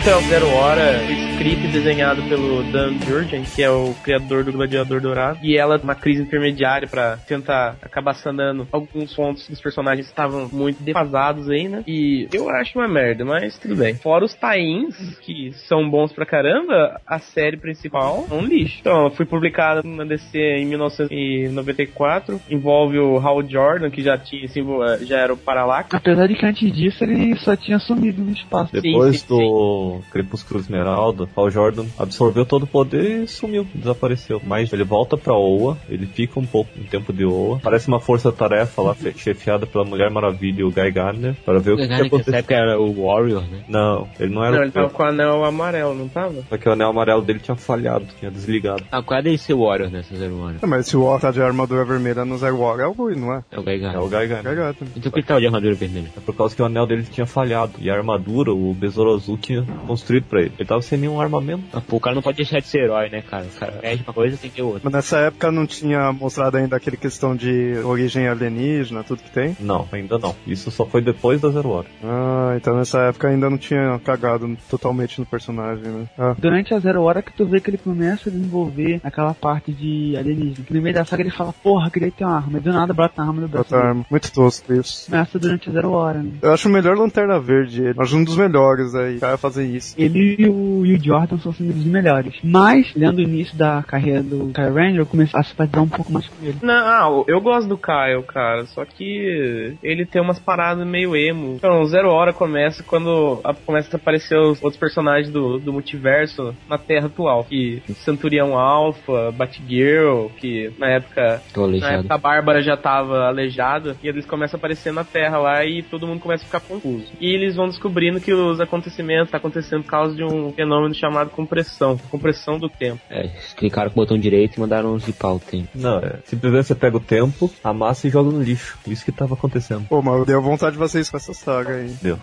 Então, 0.00 0.18
Zero 0.22 0.48
Hora, 0.54 0.98
o 1.06 1.12
script 1.12 1.68
desenhado 1.68 2.22
pelo 2.22 2.62
Dan 2.72 2.94
Jurgen, 3.06 3.42
que 3.42 3.62
é 3.62 3.70
o 3.70 3.94
criador 4.02 4.42
do 4.42 4.50
Gladiador 4.50 4.98
Dourado, 4.98 5.38
e 5.42 5.58
ela 5.58 5.76
uma 5.76 5.94
crise 5.94 6.22
intermediária 6.22 6.88
pra 6.88 7.18
tentar 7.18 7.76
acabar 7.82 8.14
sanando 8.14 8.66
alguns 8.72 9.14
pontos 9.14 9.46
dos 9.46 9.60
personagens 9.60 10.06
que 10.06 10.12
estavam 10.12 10.48
muito 10.50 10.82
defasados 10.82 11.50
aí, 11.50 11.68
né? 11.68 11.84
E 11.86 12.26
eu 12.32 12.48
acho 12.48 12.78
uma 12.78 12.88
merda, 12.88 13.26
mas 13.26 13.58
tudo 13.58 13.76
bem. 13.76 13.94
Fora 13.94 14.24
os 14.24 14.34
tie-ins, 14.34 15.18
que 15.20 15.52
são 15.68 15.88
bons 15.88 16.14
pra 16.14 16.24
caramba, 16.24 16.98
a 17.06 17.18
série 17.18 17.58
principal 17.58 18.26
é 18.30 18.34
um 18.34 18.46
lixo. 18.46 18.78
Então, 18.80 19.00
ela 19.00 19.10
foi 19.10 19.26
publicada 19.26 19.82
na 19.84 20.04
DC 20.04 20.38
em 20.38 20.64
1994, 20.64 22.40
envolve 22.50 22.98
o 22.98 23.18
Hal 23.18 23.46
Jordan, 23.46 23.90
que 23.90 24.02
já 24.02 24.16
tinha, 24.16 24.46
assim, 24.46 24.64
já 25.02 25.18
era 25.18 25.34
o 25.34 25.36
Parallax. 25.36 25.92
Apesar 25.92 26.26
de 26.26 26.36
que 26.36 26.46
antes 26.46 26.72
disso 26.72 27.04
ele 27.04 27.36
só 27.36 27.54
tinha 27.54 27.78
sumido 27.78 28.22
no 28.22 28.32
espaço. 28.32 28.72
Depois 28.72 29.22
do 29.24 29.89
Crepúsculo 30.12 30.60
Esmeralda, 30.60 31.26
Paul 31.26 31.50
Jordan 31.50 31.84
absorveu 31.98 32.44
todo 32.46 32.64
o 32.64 32.66
poder 32.66 33.24
e 33.24 33.26
sumiu, 33.28 33.66
desapareceu. 33.74 34.40
Mas 34.44 34.72
ele 34.72 34.84
volta 34.84 35.16
pra 35.16 35.34
Oa, 35.34 35.76
ele 35.88 36.06
fica 36.06 36.38
um 36.38 36.46
pouco 36.46 36.70
um 36.78 36.84
tempo 36.84 37.12
de 37.12 37.24
Oa. 37.24 37.58
Parece 37.62 37.88
uma 37.88 38.00
força-tarefa 38.00 38.82
lá, 38.82 38.94
chefiada 39.16 39.66
pela 39.66 39.84
Mulher 39.84 40.10
Maravilha 40.10 40.60
e 40.60 40.64
o 40.64 40.70
Guy 40.70 40.90
Gardner, 40.90 41.34
para 41.44 41.58
ver 41.58 41.72
o 41.72 41.76
que, 41.76 41.82
que 41.82 41.88
Nessa 41.88 42.04
aconteceu. 42.06 42.34
época 42.34 42.54
era 42.54 42.80
o 42.80 43.06
Warrior, 43.06 43.42
né? 43.42 43.64
Não, 43.68 44.08
ele 44.18 44.32
não 44.34 44.44
era 44.44 44.52
Não, 44.52 44.60
o 44.60 44.64
ele 44.64 44.70
tava 44.72 44.90
com 44.90 45.02
o 45.02 45.06
anel 45.06 45.44
amarelo, 45.44 45.94
não 45.94 46.08
tava? 46.08 46.42
Só 46.48 46.56
que 46.56 46.68
o 46.68 46.72
anel 46.72 46.88
amarelo 46.90 47.22
dele 47.22 47.38
tinha 47.40 47.56
falhado, 47.56 48.06
tinha 48.18 48.30
desligado. 48.30 48.84
Ah, 48.90 49.02
qual 49.02 49.18
é 49.20 49.22
dele 49.22 49.38
ser 49.38 49.54
Warrior 49.54 49.90
nessa 49.90 50.14
Zero 50.16 50.38
Hora? 50.40 50.56
É, 50.62 50.66
mas 50.66 50.86
se 50.86 50.96
o 50.96 51.04
War 51.04 51.20
tá 51.20 51.30
de 51.30 51.40
armadura 51.42 51.84
vermelha 51.84 52.24
no 52.24 52.36
Zero 52.38 52.58
War 52.58 52.78
é 52.80 52.86
o 52.86 52.92
Rui, 52.92 53.14
não 53.16 53.32
é? 53.34 53.42
É 53.50 53.58
o 53.58 53.62
Gaigar. 53.62 53.94
É 53.94 53.98
o 53.98 54.08
Guy 54.08 54.26
Gardner. 54.26 54.74
Então 54.96 55.02
por 55.02 55.12
que 55.12 55.18
ele 55.20 55.26
tava 55.26 55.40
de 55.40 55.46
armadura 55.46 55.74
vermelha? 55.74 56.10
É 56.16 56.20
por 56.20 56.34
causa 56.34 56.54
que 56.54 56.62
o 56.62 56.64
anel 56.64 56.86
dele 56.86 57.04
tinha 57.04 57.26
falhado. 57.26 57.72
E 57.78 57.90
a 57.90 57.94
armadura, 57.94 58.52
o 58.52 58.74
Besouro 58.74 59.14
Azul 59.14 59.36
tinha 59.38 59.64
construído 59.86 60.24
pra 60.24 60.40
ele. 60.40 60.52
Ele 60.58 60.68
tava 60.68 60.82
sem 60.82 60.98
nenhum 60.98 61.20
armamento. 61.20 61.64
Ah, 61.72 61.80
pô, 61.80 61.96
o 61.96 62.00
cara 62.00 62.14
não 62.14 62.22
pode 62.22 62.36
deixar 62.36 62.60
de 62.60 62.66
ser 62.66 62.84
herói, 62.84 63.08
né, 63.08 63.22
cara? 63.22 63.44
O 63.44 63.58
cara 63.58 63.72
pede 63.72 64.02
uma 64.02 64.12
coisa, 64.12 64.36
tem 64.36 64.50
que 64.50 64.56
ter 64.56 64.62
outra. 64.62 64.80
Mas 64.84 64.92
nessa 64.92 65.18
época 65.18 65.50
não 65.50 65.66
tinha 65.66 66.12
mostrado 66.12 66.56
ainda 66.56 66.76
aquele 66.76 66.96
questão 66.96 67.34
de 67.34 67.74
origem 67.84 68.28
alienígena, 68.28 69.04
tudo 69.04 69.22
que 69.22 69.30
tem? 69.30 69.56
Não, 69.60 69.88
ainda 69.92 70.18
não. 70.18 70.34
Isso 70.46 70.70
só 70.70 70.84
foi 70.84 71.00
depois 71.00 71.40
da 71.40 71.50
Zero 71.50 71.70
Hora. 71.70 71.86
Ah, 72.04 72.54
então 72.56 72.76
nessa 72.76 73.00
época 73.02 73.28
ainda 73.28 73.48
não 73.48 73.58
tinha 73.58 73.98
cagado 74.04 74.56
totalmente 74.68 75.18
no 75.18 75.26
personagem, 75.26 75.84
né? 75.84 76.06
Ah. 76.18 76.34
Durante 76.38 76.74
a 76.74 76.78
Zero 76.78 77.02
Hora 77.02 77.22
que 77.22 77.32
tu 77.32 77.46
vê 77.46 77.60
que 77.60 77.70
ele 77.70 77.78
começa 77.78 78.28
a 78.28 78.32
desenvolver 78.32 79.00
aquela 79.02 79.34
parte 79.34 79.72
de 79.72 80.16
alienígena. 80.16 80.66
No 80.70 80.82
meio 80.82 80.94
da 80.94 81.04
saga 81.04 81.22
ele 81.22 81.30
fala, 81.30 81.52
porra, 81.52 81.90
queria 81.90 82.10
ter 82.10 82.24
uma 82.24 82.36
arma. 82.36 82.58
E 82.58 82.60
do 82.60 82.72
nada 82.72 82.92
brota 82.92 83.22
a 83.22 83.26
arma 83.26 83.40
no 83.40 83.48
braço. 83.48 83.70
Dele. 83.70 83.82
arma. 83.82 84.06
Muito 84.10 84.32
tosco 84.32 84.72
isso. 84.72 85.10
Começa 85.10 85.38
durante 85.38 85.68
a 85.68 85.72
Zero 85.72 85.90
Hora, 85.90 86.22
né? 86.22 86.32
Eu 86.42 86.52
acho 86.52 86.68
o 86.68 86.72
melhor 86.72 86.96
Lanterna 86.96 87.38
Verde 87.38 87.82
ele. 87.82 87.94
Acho 87.98 88.16
um 88.16 88.24
dos 88.24 88.36
melhores 88.36 88.94
aí. 88.94 89.16
O 89.16 89.20
cara 89.20 89.36
fazer 89.36 89.66
isso. 89.76 89.94
Ele 89.98 90.36
e 90.38 90.46
o, 90.48 90.84
e 90.86 90.94
o 90.94 91.02
Jordan 91.02 91.38
são 91.38 91.52
sendo 91.52 91.70
os 91.70 91.84
melhores. 91.84 92.34
Mas, 92.42 92.92
lendo 92.94 93.18
o 93.18 93.22
início 93.22 93.56
da 93.56 93.82
carreira 93.82 94.22
do 94.22 94.50
Kyle 94.52 94.68
Ranger, 94.72 95.00
eu 95.00 95.06
comecei 95.06 95.38
a 95.38 95.42
simpatizar 95.42 95.82
um 95.82 95.88
pouco 95.88 96.12
mais 96.12 96.26
com 96.28 96.44
ele. 96.44 96.56
Não, 96.62 97.24
eu 97.26 97.40
gosto 97.40 97.68
do 97.68 97.78
Kyle, 97.78 98.22
cara, 98.26 98.64
só 98.66 98.84
que 98.84 99.74
ele 99.82 100.04
tem 100.06 100.20
umas 100.22 100.38
paradas 100.38 100.86
meio 100.86 101.16
emo. 101.16 101.54
Então, 101.56 101.84
Zero 101.86 102.10
Hora 102.10 102.32
começa 102.32 102.82
quando 102.82 103.40
a- 103.44 103.54
começa 103.54 103.96
a 103.96 103.98
aparecer 104.00 104.38
os 104.38 104.62
outros 104.62 104.78
personagens 104.78 105.30
do, 105.32 105.58
do 105.58 105.72
multiverso 105.72 106.54
na 106.68 106.78
Terra 106.78 107.06
atual. 107.06 107.44
Que 107.44 107.82
Centurião 108.04 108.58
Alpha, 108.58 109.30
Batgirl, 109.32 110.26
que 110.38 110.72
na 110.78 110.88
época, 110.88 111.42
Tô 111.52 111.66
na 111.66 111.92
época 111.92 112.14
a 112.14 112.18
Bárbara 112.18 112.62
já 112.62 112.76
tava 112.76 113.26
aleijada, 113.26 113.96
e 114.02 114.08
eles 114.08 114.26
começam 114.26 114.56
a 114.56 114.58
aparecer 114.58 114.92
na 114.92 115.04
Terra 115.04 115.38
lá 115.38 115.64
e 115.64 115.82
todo 115.82 116.06
mundo 116.06 116.20
começa 116.20 116.42
a 116.42 116.46
ficar 116.46 116.60
confuso. 116.60 117.06
E 117.20 117.26
eles 117.34 117.56
vão 117.56 117.68
descobrindo 117.68 118.20
que 118.20 118.32
os 118.32 118.60
acontecimentos 118.60 119.30
tá 119.30 119.36
acontecendo 119.36 119.59
por 119.68 119.84
causa 119.84 120.14
de 120.14 120.24
um 120.24 120.52
fenômeno 120.52 120.94
chamado 120.94 121.30
compressão, 121.30 121.98
compressão 122.10 122.58
do 122.58 122.68
tempo. 122.68 123.00
É, 123.08 123.24
eles 123.24 123.52
clicaram 123.54 123.90
com 123.90 124.00
o 124.00 124.02
botão 124.02 124.18
direito 124.18 124.56
e 124.56 124.60
mandaram 124.60 124.98
zipar 124.98 125.34
o 125.34 125.40
tempo. 125.40 125.68
Não, 125.74 125.98
é. 125.98 126.18
Simplesmente 126.24 126.66
você 126.66 126.74
pega 126.74 126.96
o 126.96 127.00
tempo, 127.00 127.50
amassa 127.62 128.06
e 128.06 128.10
joga 128.10 128.30
no 128.30 128.42
lixo. 128.42 128.78
Isso 128.86 129.04
que 129.04 129.12
tava 129.12 129.34
acontecendo. 129.34 129.86
Pô, 129.88 130.02
mas 130.02 130.26
deu 130.26 130.40
vontade 130.42 130.72
de 130.72 130.78
vocês 130.78 131.08
com 131.10 131.16
essa 131.16 131.32
saga 131.32 131.74
aí. 131.74 131.94
Deu. 132.02 132.18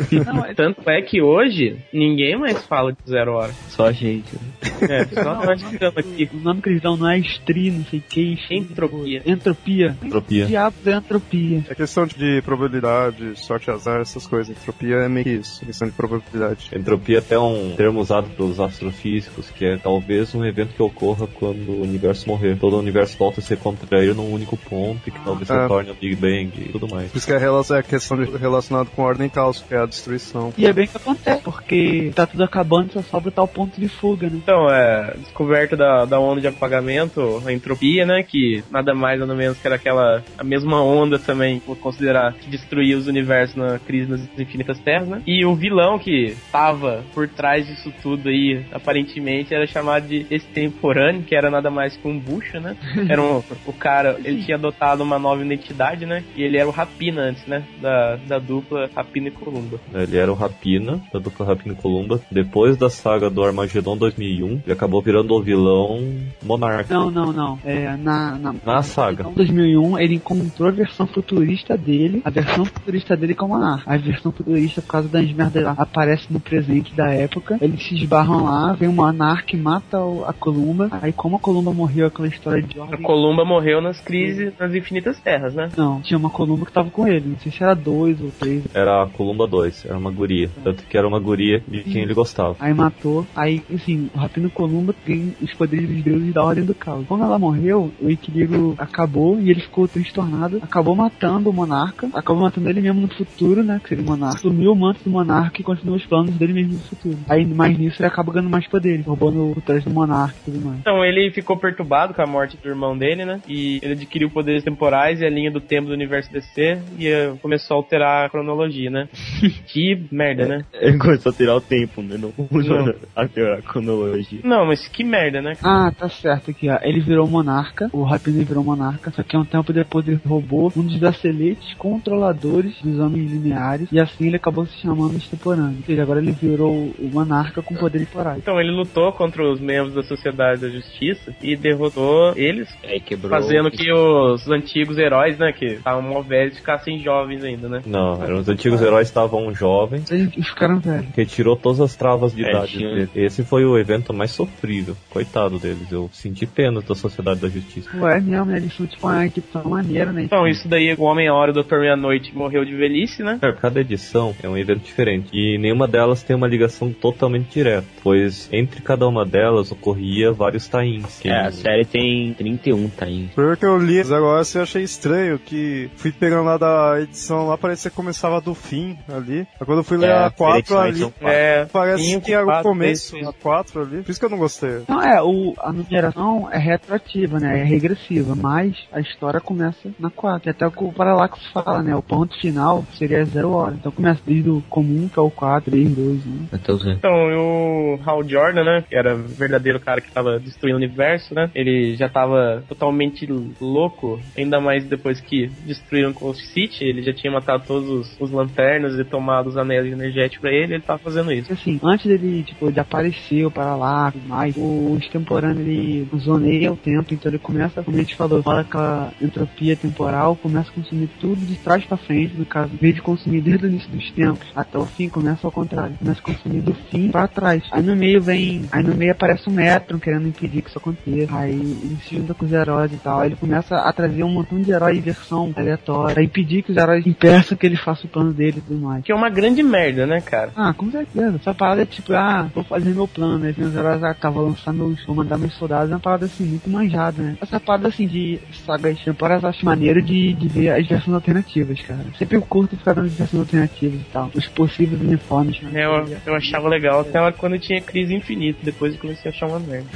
Tanto 0.56 0.88
é 0.88 1.02
que 1.02 1.20
hoje 1.22 1.78
ninguém 1.92 2.38
mais 2.38 2.64
fala 2.66 2.92
de 2.92 2.98
Zero 3.08 3.32
Hora. 3.34 3.52
Só 3.68 3.86
a 3.86 3.92
gente. 3.92 4.34
né? 4.34 5.00
É, 5.00 5.04
só 5.22 5.34
nós 5.44 5.62
ficamos 5.62 5.96
aqui. 5.96 6.28
O 6.32 6.36
nome 6.38 6.62
que 6.62 6.68
eles 6.68 6.82
dão 6.82 6.96
não 6.96 7.08
é 7.08 7.18
estri, 7.18 7.70
não 7.70 7.84
sei 7.84 7.98
o 7.98 8.02
que. 8.02 8.38
Entropia. 8.50 9.22
Entropia. 9.26 9.96
Entropia. 10.02 10.46
Diabos 10.46 10.86
é 10.86 10.92
entropia. 10.92 11.64
É 11.68 11.74
questão 11.74 12.06
de 12.06 12.42
probabilidade, 12.42 13.38
sorte, 13.38 13.70
azar, 13.70 14.00
essas 14.00 14.26
coisas. 14.26 14.56
Entropia 14.56 14.96
é 14.96 15.08
meio 15.08 15.24
que 15.24 15.30
isso, 15.30 15.64
questão 15.64 15.88
de 15.88 15.94
probabilidade. 15.94 16.70
Entropia 16.78 17.16
é 17.16 17.18
até 17.18 17.38
um 17.38 17.74
termo 17.76 18.00
usado 18.00 18.28
pelos 18.30 18.60
astrofísicos, 18.60 19.50
que 19.50 19.64
é 19.64 19.76
talvez 19.76 20.34
um 20.34 20.44
evento 20.44 20.74
que 20.74 20.82
ocorra 20.82 21.26
quando 21.26 21.70
o 21.70 21.82
universo 21.82 22.28
morrer. 22.28 22.58
Todo 22.58 22.76
o 22.76 22.78
universo 22.78 23.16
volta 23.18 23.40
a 23.40 23.42
se 23.42 23.56
contrair 23.56 24.14
num 24.14 24.32
único 24.32 24.56
ponto 24.56 25.00
e 25.06 25.10
que 25.10 25.20
talvez 25.20 25.48
É. 25.50 25.62
retorne 25.62 25.90
ao 25.90 25.96
Big 25.96 26.16
Bang 26.16 26.52
e 26.56 26.68
tudo 26.70 26.88
mais. 26.88 27.10
Por 27.10 27.18
isso 27.18 27.26
que 27.26 27.32
é, 27.32 27.78
é 27.78 27.82
questão 27.82 28.18
relacionada 28.38 28.88
com 28.94 29.02
ordem 29.02 29.26
e 29.26 29.30
caos, 29.30 29.62
que 29.66 29.74
é 29.74 29.78
a 29.78 29.86
destruição. 29.86 30.52
E 30.56 30.66
é 30.66 30.72
bem 30.72 30.86
que 30.86 30.96
acontece, 30.96 31.42
porque 31.42 32.12
tá 32.14 32.26
tudo 32.26 32.44
acabando, 32.44 32.92
só 32.92 33.02
sobra 33.02 33.30
tal 33.30 33.48
ponto 33.48 33.80
de 33.80 33.88
fuga, 33.88 34.28
né? 34.28 34.36
Então, 34.36 34.70
é, 34.70 35.14
descoberta 35.18 35.76
da, 35.76 36.04
da 36.04 36.20
onda 36.20 36.40
de 36.40 36.46
apagamento, 36.46 37.42
a 37.44 37.52
entropia, 37.52 38.04
né, 38.06 38.22
que 38.22 38.62
nada 38.70 38.94
mais 38.94 39.18
nada 39.20 39.34
menos 39.34 39.58
que 39.58 39.66
era 39.66 39.76
aquela, 39.76 40.22
a 40.36 40.44
mesma 40.44 40.82
onda 40.82 41.18
também, 41.18 41.60
vou 41.66 41.76
considerar, 41.76 42.32
que 42.34 42.48
destruía 42.48 42.96
os 42.96 43.06
universos 43.06 43.56
na 43.56 43.78
crise 43.78 44.06
das 44.06 44.20
infinitas 44.38 44.78
terras, 44.78 45.08
né, 45.08 45.22
e 45.26 45.44
o 45.44 45.54
vilão 45.54 45.98
que 45.98 46.36
tava 46.68 47.04
por 47.14 47.26
trás 47.28 47.66
disso 47.66 47.92
tudo 48.02 48.28
aí, 48.28 48.64
aparentemente, 48.72 49.54
era 49.54 49.66
chamado 49.66 50.06
de 50.06 50.26
extemporâneo, 50.30 51.22
que 51.22 51.34
era 51.34 51.50
nada 51.50 51.70
mais 51.70 51.96
que 51.96 52.06
um 52.06 52.18
bucha, 52.18 52.60
né, 52.60 52.76
era 53.08 53.22
um, 53.22 53.42
o 53.66 53.72
cara, 53.72 54.18
ele 54.24 54.42
tinha 54.42 54.56
adotado 54.56 55.02
uma 55.02 55.18
nova 55.18 55.44
identidade, 55.44 56.04
né, 56.04 56.22
e 56.36 56.42
ele 56.42 56.58
era 56.58 56.68
o 56.68 56.72
Rapina 56.72 57.22
antes, 57.22 57.46
né, 57.46 57.64
da, 57.80 58.16
da 58.16 58.38
dupla 58.38 58.90
Rapina 58.94 59.28
e 59.28 59.30
Columba. 59.30 59.80
Ele 59.94 60.16
era 60.16 60.30
o 60.30 60.34
Rapina, 60.34 61.00
da 61.12 61.18
dupla 61.18 61.46
Rapina 61.46 61.74
e 61.74 61.76
Columba. 61.76 62.20
Depois 62.30 62.76
da 62.76 62.90
saga 62.90 63.30
do 63.30 63.42
Armagedon 63.42 63.96
2001, 63.96 64.62
ele 64.64 64.72
acabou 64.72 65.02
virando 65.02 65.34
o 65.34 65.42
vilão 65.42 66.00
Monarca. 66.42 66.92
Não, 66.92 67.10
não, 67.10 67.32
não. 67.32 67.58
É, 67.64 67.96
na, 67.96 68.36
na, 68.38 68.54
Na 68.64 68.82
saga. 68.82 69.28
Em 69.28 69.32
2001, 69.32 69.98
ele 69.98 70.14
encontrou 70.14 70.68
a 70.68 70.72
versão 70.72 71.06
futurista 71.06 71.76
dele, 71.76 72.20
a 72.24 72.30
versão 72.30 72.64
futurista 72.64 73.16
dele 73.16 73.34
com 73.34 73.46
o 73.46 73.48
Monarca. 73.48 73.90
A 73.90 73.96
versão 73.96 74.32
futurista, 74.32 74.82
por 74.82 74.88
causa 74.88 75.08
das 75.08 75.30
merdas 75.32 75.62
lá, 75.62 75.74
aparece 75.76 76.26
no 76.30 76.40
presente 76.58 76.94
da 76.94 77.12
época. 77.12 77.58
Eles 77.60 77.82
se 77.86 77.94
esbarram 77.94 78.44
lá, 78.44 78.72
vem 78.72 78.88
o 78.88 78.92
Monarca 78.92 79.54
e 79.54 79.58
mata 79.58 79.98
a 80.26 80.32
Columba. 80.32 80.88
Aí, 81.00 81.12
como 81.12 81.36
a 81.36 81.38
Columba 81.38 81.72
morreu, 81.72 82.06
aquela 82.06 82.28
história 82.28 82.62
de 82.62 82.78
A 82.78 82.82
ordem... 82.82 83.02
Columba 83.02 83.44
morreu 83.44 83.80
nas 83.80 84.00
crises 84.00 84.52
nas 84.58 84.74
infinitas 84.74 85.18
terras, 85.20 85.54
né? 85.54 85.68
Não, 85.76 86.00
tinha 86.00 86.18
uma 86.18 86.30
Columba 86.30 86.66
que 86.66 86.72
tava 86.72 86.90
com 86.90 87.06
ele. 87.06 87.28
Não 87.28 87.38
sei 87.38 87.52
se 87.52 87.62
era 87.62 87.74
dois 87.74 88.20
ou 88.20 88.30
três. 88.30 88.64
Era 88.74 89.04
a 89.04 89.06
Columba 89.06 89.46
2, 89.46 89.86
era 89.86 89.96
uma 89.96 90.10
guria. 90.10 90.50
Tanto 90.64 90.82
que 90.84 90.98
era 90.98 91.06
uma 91.06 91.20
guria 91.20 91.62
de 91.68 91.82
quem 91.84 92.02
ele 92.02 92.14
gostava. 92.14 92.56
Aí 92.58 92.74
matou. 92.74 93.26
Aí, 93.36 93.62
assim, 93.72 94.10
o 94.14 94.18
Rapino 94.18 94.50
Columba 94.50 94.94
tem 95.04 95.34
os 95.40 95.52
poderes 95.54 95.88
dos 95.88 96.02
deuses 96.02 96.34
da 96.34 96.44
Ordem 96.44 96.64
do 96.64 96.74
Caos. 96.74 97.06
Quando 97.06 97.24
ela 97.24 97.38
morreu, 97.38 97.92
o 98.00 98.10
equilíbrio 98.10 98.74
acabou 98.78 99.40
e 99.40 99.50
ele 99.50 99.60
ficou 99.60 99.86
transtornado. 99.86 100.58
Acabou 100.62 100.96
matando 100.96 101.50
o 101.50 101.52
monarca. 101.52 102.08
Acabou 102.12 102.42
matando 102.42 102.68
ele 102.68 102.80
mesmo 102.80 103.02
no 103.02 103.08
futuro, 103.08 103.62
né? 103.62 103.80
Que 103.82 103.90
seria 103.90 104.04
o 104.04 104.06
monarca. 104.06 104.38
Sumiu 104.38 104.72
o 104.72 104.76
manto 104.76 105.04
do 105.04 105.10
monarca 105.10 105.60
e 105.60 105.64
continuou 105.64 105.96
os 105.96 106.06
planos 106.06 106.34
dele 106.34 106.47
mesmo 106.52 106.74
no 106.74 106.80
futuro. 106.80 107.18
Aí, 107.28 107.44
mais 107.44 107.76
nisso, 107.78 108.00
ele 108.00 108.06
acaba 108.06 108.32
ganhando 108.32 108.50
mais 108.50 108.66
poderes. 108.66 109.04
Roubando 109.04 109.52
o 109.56 109.60
traje 109.60 109.84
do 109.84 109.90
monarca 109.90 110.36
e 110.42 110.50
tudo 110.50 110.64
mais. 110.64 110.80
Então 110.80 111.04
ele 111.04 111.30
ficou 111.30 111.56
perturbado 111.56 112.14
com 112.14 112.22
a 112.22 112.26
morte 112.26 112.56
do 112.56 112.68
irmão 112.68 112.96
dele, 112.96 113.24
né? 113.24 113.40
E 113.48 113.78
ele 113.82 113.92
adquiriu 113.92 114.30
poderes 114.30 114.62
temporais 114.62 115.20
e 115.20 115.26
a 115.26 115.30
linha 115.30 115.50
do 115.50 115.60
tempo 115.60 115.88
do 115.88 115.94
universo 115.94 116.32
DC 116.32 116.80
e 116.98 117.08
eh, 117.08 117.34
começou 117.40 117.76
a 117.76 117.78
alterar 117.78 118.26
a 118.26 118.28
cronologia, 118.28 118.90
né? 118.90 119.08
que 119.66 120.06
merda, 120.10 120.46
né? 120.46 120.64
Ele 120.74 120.98
começou 120.98 121.32
a 121.32 121.34
tirar 121.34 121.56
o 121.56 121.60
tempo, 121.60 122.02
né? 122.02 122.16
Não 122.18 122.32
Não. 122.50 122.94
a 123.14 123.26
teoria, 123.28 123.58
a 123.58 123.62
cronologia. 123.62 124.40
Não, 124.44 124.66
mas 124.66 124.86
que 124.88 125.04
merda, 125.04 125.40
né? 125.40 125.54
Ah, 125.62 125.92
tá 125.96 126.08
certo 126.08 126.50
aqui, 126.50 126.68
ó. 126.68 126.78
Ele 126.82 127.00
virou 127.00 127.26
monarca, 127.28 127.88
o 127.92 128.02
Rapino 128.02 128.44
virou 128.44 128.64
monarca, 128.64 129.10
só 129.10 129.22
que 129.22 129.36
um 129.36 129.44
tempo 129.44 129.72
depois 129.72 130.06
ele 130.06 130.20
roubou 130.24 130.72
um 130.76 130.82
dos 130.82 130.96
braceletes 130.96 131.74
controladores 131.74 132.80
dos 132.82 132.98
homens 132.98 133.30
lineares, 133.30 133.88
e 133.92 134.00
assim 134.00 134.26
ele 134.26 134.36
acabou 134.36 134.66
se 134.66 134.78
chamando 134.80 135.16
extemporâneo. 135.16 135.78
Ou 135.78 135.84
seja, 135.84 136.02
agora 136.02 136.20
ele 136.20 136.27
virou 136.32 136.72
o 136.98 137.10
monarca 137.12 137.62
com 137.62 137.74
poder 137.74 138.00
temporal. 138.00 138.36
Então 138.36 138.60
ele 138.60 138.70
lutou 138.70 139.12
contra 139.12 139.42
os 139.48 139.60
membros 139.60 139.94
da 139.94 140.02
Sociedade 140.02 140.60
da 140.60 140.68
Justiça 140.68 141.34
e 141.42 141.56
derrotou 141.56 142.32
eles, 142.36 142.68
quebrou. 143.06 143.30
fazendo 143.30 143.70
que 143.70 143.90
os 143.92 144.48
antigos 144.48 144.98
heróis, 144.98 145.38
né, 145.38 145.52
que 145.52 145.66
estavam 145.66 146.02
mó 146.02 146.20
velhos, 146.22 146.56
ficassem 146.56 146.98
jovens 147.02 147.42
ainda, 147.44 147.68
né? 147.68 147.82
Não, 147.86 148.22
eram 148.22 148.38
os 148.38 148.48
antigos 148.48 148.80
heróis 148.82 149.08
estavam 149.08 149.52
jovens, 149.54 150.10
Eles 150.10 150.48
ficaram 150.48 150.78
velhos. 150.80 151.06
retirou 151.16 151.56
todas 151.56 151.80
as 151.80 151.96
travas 151.96 152.34
de 152.34 152.44
É, 152.44 152.50
idade 152.50 152.72
tinha- 152.78 152.88
dele. 152.94 153.10
Esse 153.14 153.44
foi 153.44 153.64
o 153.64 153.78
evento 153.78 154.12
mais 154.14 154.30
sofrível. 154.30 154.96
Coitado 155.10 155.58
deles, 155.58 155.90
eu 155.90 156.08
senti 156.12 156.46
pena 156.46 156.80
da 156.80 156.94
Sociedade 156.94 157.40
da 157.40 157.48
Justiça. 157.48 157.88
Ué, 157.96 158.20
mesmo, 158.20 158.46
né? 158.46 158.56
Eles 158.58 158.74
são 158.74 158.86
tipo 158.86 159.06
uma 159.06 159.26
equipe 159.26 159.46
tão 159.52 159.64
maneira, 159.64 160.12
né? 160.12 160.22
Então, 160.22 160.46
isso 160.46 160.68
daí, 160.68 160.94
o 160.94 161.02
Homem-Hora 161.02 161.52
e 161.52 161.58
o 161.58 161.62
Dr. 161.62 161.78
Meia-Noite 161.80 162.34
morreu 162.36 162.64
de 162.64 162.74
velhice, 162.74 163.22
né? 163.22 163.38
É, 163.42 163.52
Cada 163.52 163.80
edição 163.80 164.34
é 164.42 164.48
um 164.48 164.56
evento 164.56 164.82
diferente 164.84 165.28
e 165.32 165.58
nenhuma 165.58 165.86
delas 165.88 166.17
tem 166.22 166.36
uma 166.36 166.46
ligação 166.46 166.92
totalmente 166.92 167.48
direta, 167.54 167.86
pois 168.02 168.48
entre 168.52 168.80
cada 168.82 169.06
uma 169.06 169.24
delas 169.24 169.70
ocorria 169.72 170.32
vários 170.32 170.68
tains. 170.68 171.18
que- 171.20 171.28
É, 171.28 171.46
a 171.46 171.52
série 171.52 171.84
tem 171.84 172.32
31 172.34 172.88
tains. 172.88 173.30
Pelo 173.34 173.56
que 173.56 173.64
eu 173.66 173.78
li 173.78 174.00
agora, 174.00 174.42
eu 174.54 174.62
achei 174.62 174.82
estranho 174.82 175.38
que 175.38 175.90
fui 175.96 176.12
pegando 176.12 176.44
lá 176.44 176.56
da 176.56 177.00
edição 177.00 177.46
lá, 177.48 177.56
parecia 177.58 177.90
que 177.90 177.96
começava 177.96 178.40
do 178.40 178.54
fim 178.54 178.96
ali. 179.08 179.40
Aí 179.60 179.66
quando 179.66 179.78
eu 179.78 179.84
fui 179.84 179.96
ler 179.96 180.10
É, 180.10 180.24
a 180.24 180.30
4 180.30 180.58
edições 180.58 181.02
ali. 181.02 181.14
É, 181.22 181.64
parece 181.66 182.04
cinco, 182.04 182.24
que 182.26 182.32
era 182.32 182.46
o 182.46 182.62
começo, 182.62 183.16
a 183.28 183.32
4 183.32 183.82
ali. 183.82 184.02
Por 184.02 184.10
isso 184.10 184.20
que 184.20 184.26
eu 184.26 184.30
não 184.30 184.38
gostei. 184.38 184.82
Não, 184.88 185.02
é, 185.02 185.22
o, 185.22 185.54
a 185.58 185.72
numeração 185.72 186.48
é 186.50 186.58
retroativa, 186.58 187.38
né? 187.38 187.60
É 187.60 187.64
regressiva, 187.64 188.34
mas 188.34 188.74
a 188.92 189.00
história 189.00 189.40
começa 189.40 189.90
na 189.98 190.10
4. 190.10 190.48
E 190.48 190.50
até 190.50 190.66
o 190.66 190.70
que 190.70 190.84
o 190.84 190.92
Parallax 190.92 191.38
fala, 191.52 191.82
né? 191.82 191.94
O 191.94 192.02
ponto 192.02 192.38
final 192.40 192.84
seria 192.96 193.24
zero 193.24 193.50
hora. 193.52 193.74
Então 193.74 193.92
começa 193.92 194.20
desde 194.26 194.48
o 194.50 194.62
comum, 194.68 195.08
que 195.12 195.18
é 195.18 195.22
o 195.22 195.30
4, 195.30 195.70
3, 195.70 195.90
2, 195.90 196.07
1. 196.16 196.48
Até 196.52 196.72
os 196.72 196.86
Então, 196.86 197.12
o 197.12 198.00
Hal 198.04 198.28
Jordan, 198.28 198.64
né, 198.64 198.84
que 198.88 198.96
era 198.96 199.14
o 199.14 199.22
verdadeiro 199.28 199.80
cara 199.80 200.00
que 200.00 200.10
tava 200.10 200.38
destruindo 200.38 200.78
o 200.78 200.82
universo, 200.82 201.34
né, 201.34 201.50
ele 201.54 201.94
já 201.96 202.08
tava 202.08 202.64
totalmente 202.68 203.26
louco, 203.60 204.20
ainda 204.36 204.60
mais 204.60 204.84
depois 204.84 205.20
que 205.20 205.50
destruíram 205.66 206.12
Coast 206.12 206.44
City, 206.46 206.84
ele 206.84 207.02
já 207.02 207.12
tinha 207.12 207.32
matado 207.32 207.64
todos 207.66 207.88
os, 207.88 208.20
os 208.20 208.30
lanternas 208.30 208.98
e 208.98 209.04
tomado 209.04 209.48
os 209.48 209.56
anéis 209.56 209.86
energéticos 209.86 210.40
pra 210.40 210.50
ele, 210.50 210.74
ele 210.74 210.82
tava 210.82 210.98
fazendo 210.98 211.32
isso. 211.32 211.52
Assim, 211.52 211.78
antes 211.82 212.06
dele, 212.06 212.42
tipo, 212.42 212.70
de 212.70 212.80
aparecer 212.80 213.46
o 213.46 213.50
Parallax 213.50 214.16
e 214.16 214.28
mais, 214.28 214.56
o 214.56 214.96
extemporâneo 215.00 215.62
ele 215.62 216.08
zoneia 216.16 216.72
o 216.72 216.76
tempo, 216.76 217.12
então 217.14 217.30
ele 217.30 217.38
começa, 217.38 217.82
como 217.82 217.96
a 217.96 218.00
gente 218.00 218.16
falou, 218.16 218.42
fora 218.42 218.60
aquela 218.60 219.12
entropia 219.20 219.76
temporal, 219.76 220.36
começa 220.36 220.70
a 220.70 220.74
consumir 220.74 221.08
tudo 221.20 221.44
de 221.44 221.56
trás 221.56 221.84
pra 221.84 221.96
frente, 221.96 222.34
no 222.36 222.46
caso, 222.46 222.72
em 222.72 222.76
vez 222.76 222.94
de 222.94 223.02
consumir 223.02 223.40
desde 223.40 223.66
o 223.66 223.68
início 223.68 223.90
dos 223.90 224.10
tempos 224.12 224.46
até 224.54 224.78
o 224.78 224.86
fim, 224.86 225.08
começa 225.08 225.46
ao 225.46 225.52
contrário, 225.52 225.96
começa 225.98 226.20
a 226.20 226.22
consumir 226.22 226.60
do 226.60 226.74
fim 226.74 227.10
pra 227.10 227.26
trás. 227.26 227.62
Aí 227.70 227.82
no 227.82 227.96
meio 227.96 228.20
vem, 228.20 228.64
aí 228.70 228.82
no 228.82 228.94
meio 228.94 229.12
aparece 229.12 229.48
o 229.48 229.52
Metron 229.52 229.98
querendo 229.98 230.28
impedir 230.28 230.62
que 230.62 230.68
isso 230.68 230.78
aconteça, 230.78 231.36
aí 231.36 231.52
ele 231.52 231.98
se 232.08 232.16
junta 232.16 232.34
com 232.34 232.44
os 232.46 232.52
heróis 232.52 232.92
e 232.92 232.96
tal, 232.96 233.20
aí 233.20 233.28
ele 233.28 233.36
começa 233.36 233.76
a 233.76 233.92
trazer 233.92 234.22
um 234.22 234.30
montão 234.30 234.60
de 234.60 234.70
heróis 234.70 234.98
em 234.98 235.00
versão 235.00 235.52
aleatória, 235.56 236.14
pra 236.14 236.22
impedir 236.22 236.62
que 236.62 236.70
os 236.72 236.76
heróis 236.76 237.06
impeçam 237.06 237.56
que 237.56 237.66
ele 237.66 237.76
faça 237.76 238.06
o 238.06 238.08
plano 238.08 238.32
dele 238.32 238.58
e 238.58 238.60
tudo 238.60 238.80
mais. 238.80 239.04
Que 239.04 239.12
é 239.12 239.14
uma 239.14 239.30
grande 239.30 239.62
merda, 239.62 240.06
né, 240.06 240.20
cara? 240.20 240.52
Ah, 240.56 240.72
com 240.72 240.90
certeza. 240.90 241.36
Essa 241.36 241.54
parada 241.54 241.82
é 241.82 241.86
tipo, 241.86 242.12
ah, 242.12 242.48
vou 242.54 242.64
fazer 242.64 242.90
meu 242.90 243.08
plano, 243.08 243.44
aí 243.44 243.54
meus 243.56 243.74
heróis 243.74 244.02
acabam 244.02 244.44
lançando 244.44 244.78
meus, 244.78 245.04
vou 245.04 245.16
mandar 245.16 245.38
meus 245.38 245.54
soldados, 245.54 245.90
é 245.90 245.94
uma 245.94 246.00
parada 246.00 246.26
assim, 246.26 246.44
muito 246.44 246.68
manjada, 246.70 247.22
né? 247.22 247.36
Essa 247.40 247.58
parada 247.58 247.88
assim 247.88 248.06
de 248.06 248.38
sagas 248.64 248.98
eu 249.06 249.48
acho 249.48 249.64
maneiro 249.64 250.02
de, 250.02 250.32
de 250.34 250.48
ver 250.48 250.70
as 250.70 250.86
versões 250.86 251.14
alternativas, 251.14 251.80
cara. 251.80 252.00
Sempre 252.18 252.36
eu 252.36 252.42
curto 252.42 252.76
ficar 252.76 252.92
dando 252.92 253.06
as 253.06 253.12
versões 253.12 253.40
alternativas 253.40 254.00
e 254.00 254.04
tal. 254.12 254.30
Os 254.34 254.46
possíveis 254.46 255.00
uniformes. 255.00 255.60
né? 255.62 255.87
Eu, 255.96 256.16
eu 256.26 256.34
achava 256.34 256.68
legal 256.68 257.00
até 257.00 257.20
hora 257.20 257.32
quando 257.32 257.58
tinha 257.58 257.80
crise 257.80 258.14
infinita, 258.14 258.58
depois 258.62 258.94
eu 258.94 259.00
comecei 259.00 259.30
a 259.30 259.34
achar 259.34 259.46
uma 259.46 259.58
merda. 259.58 259.86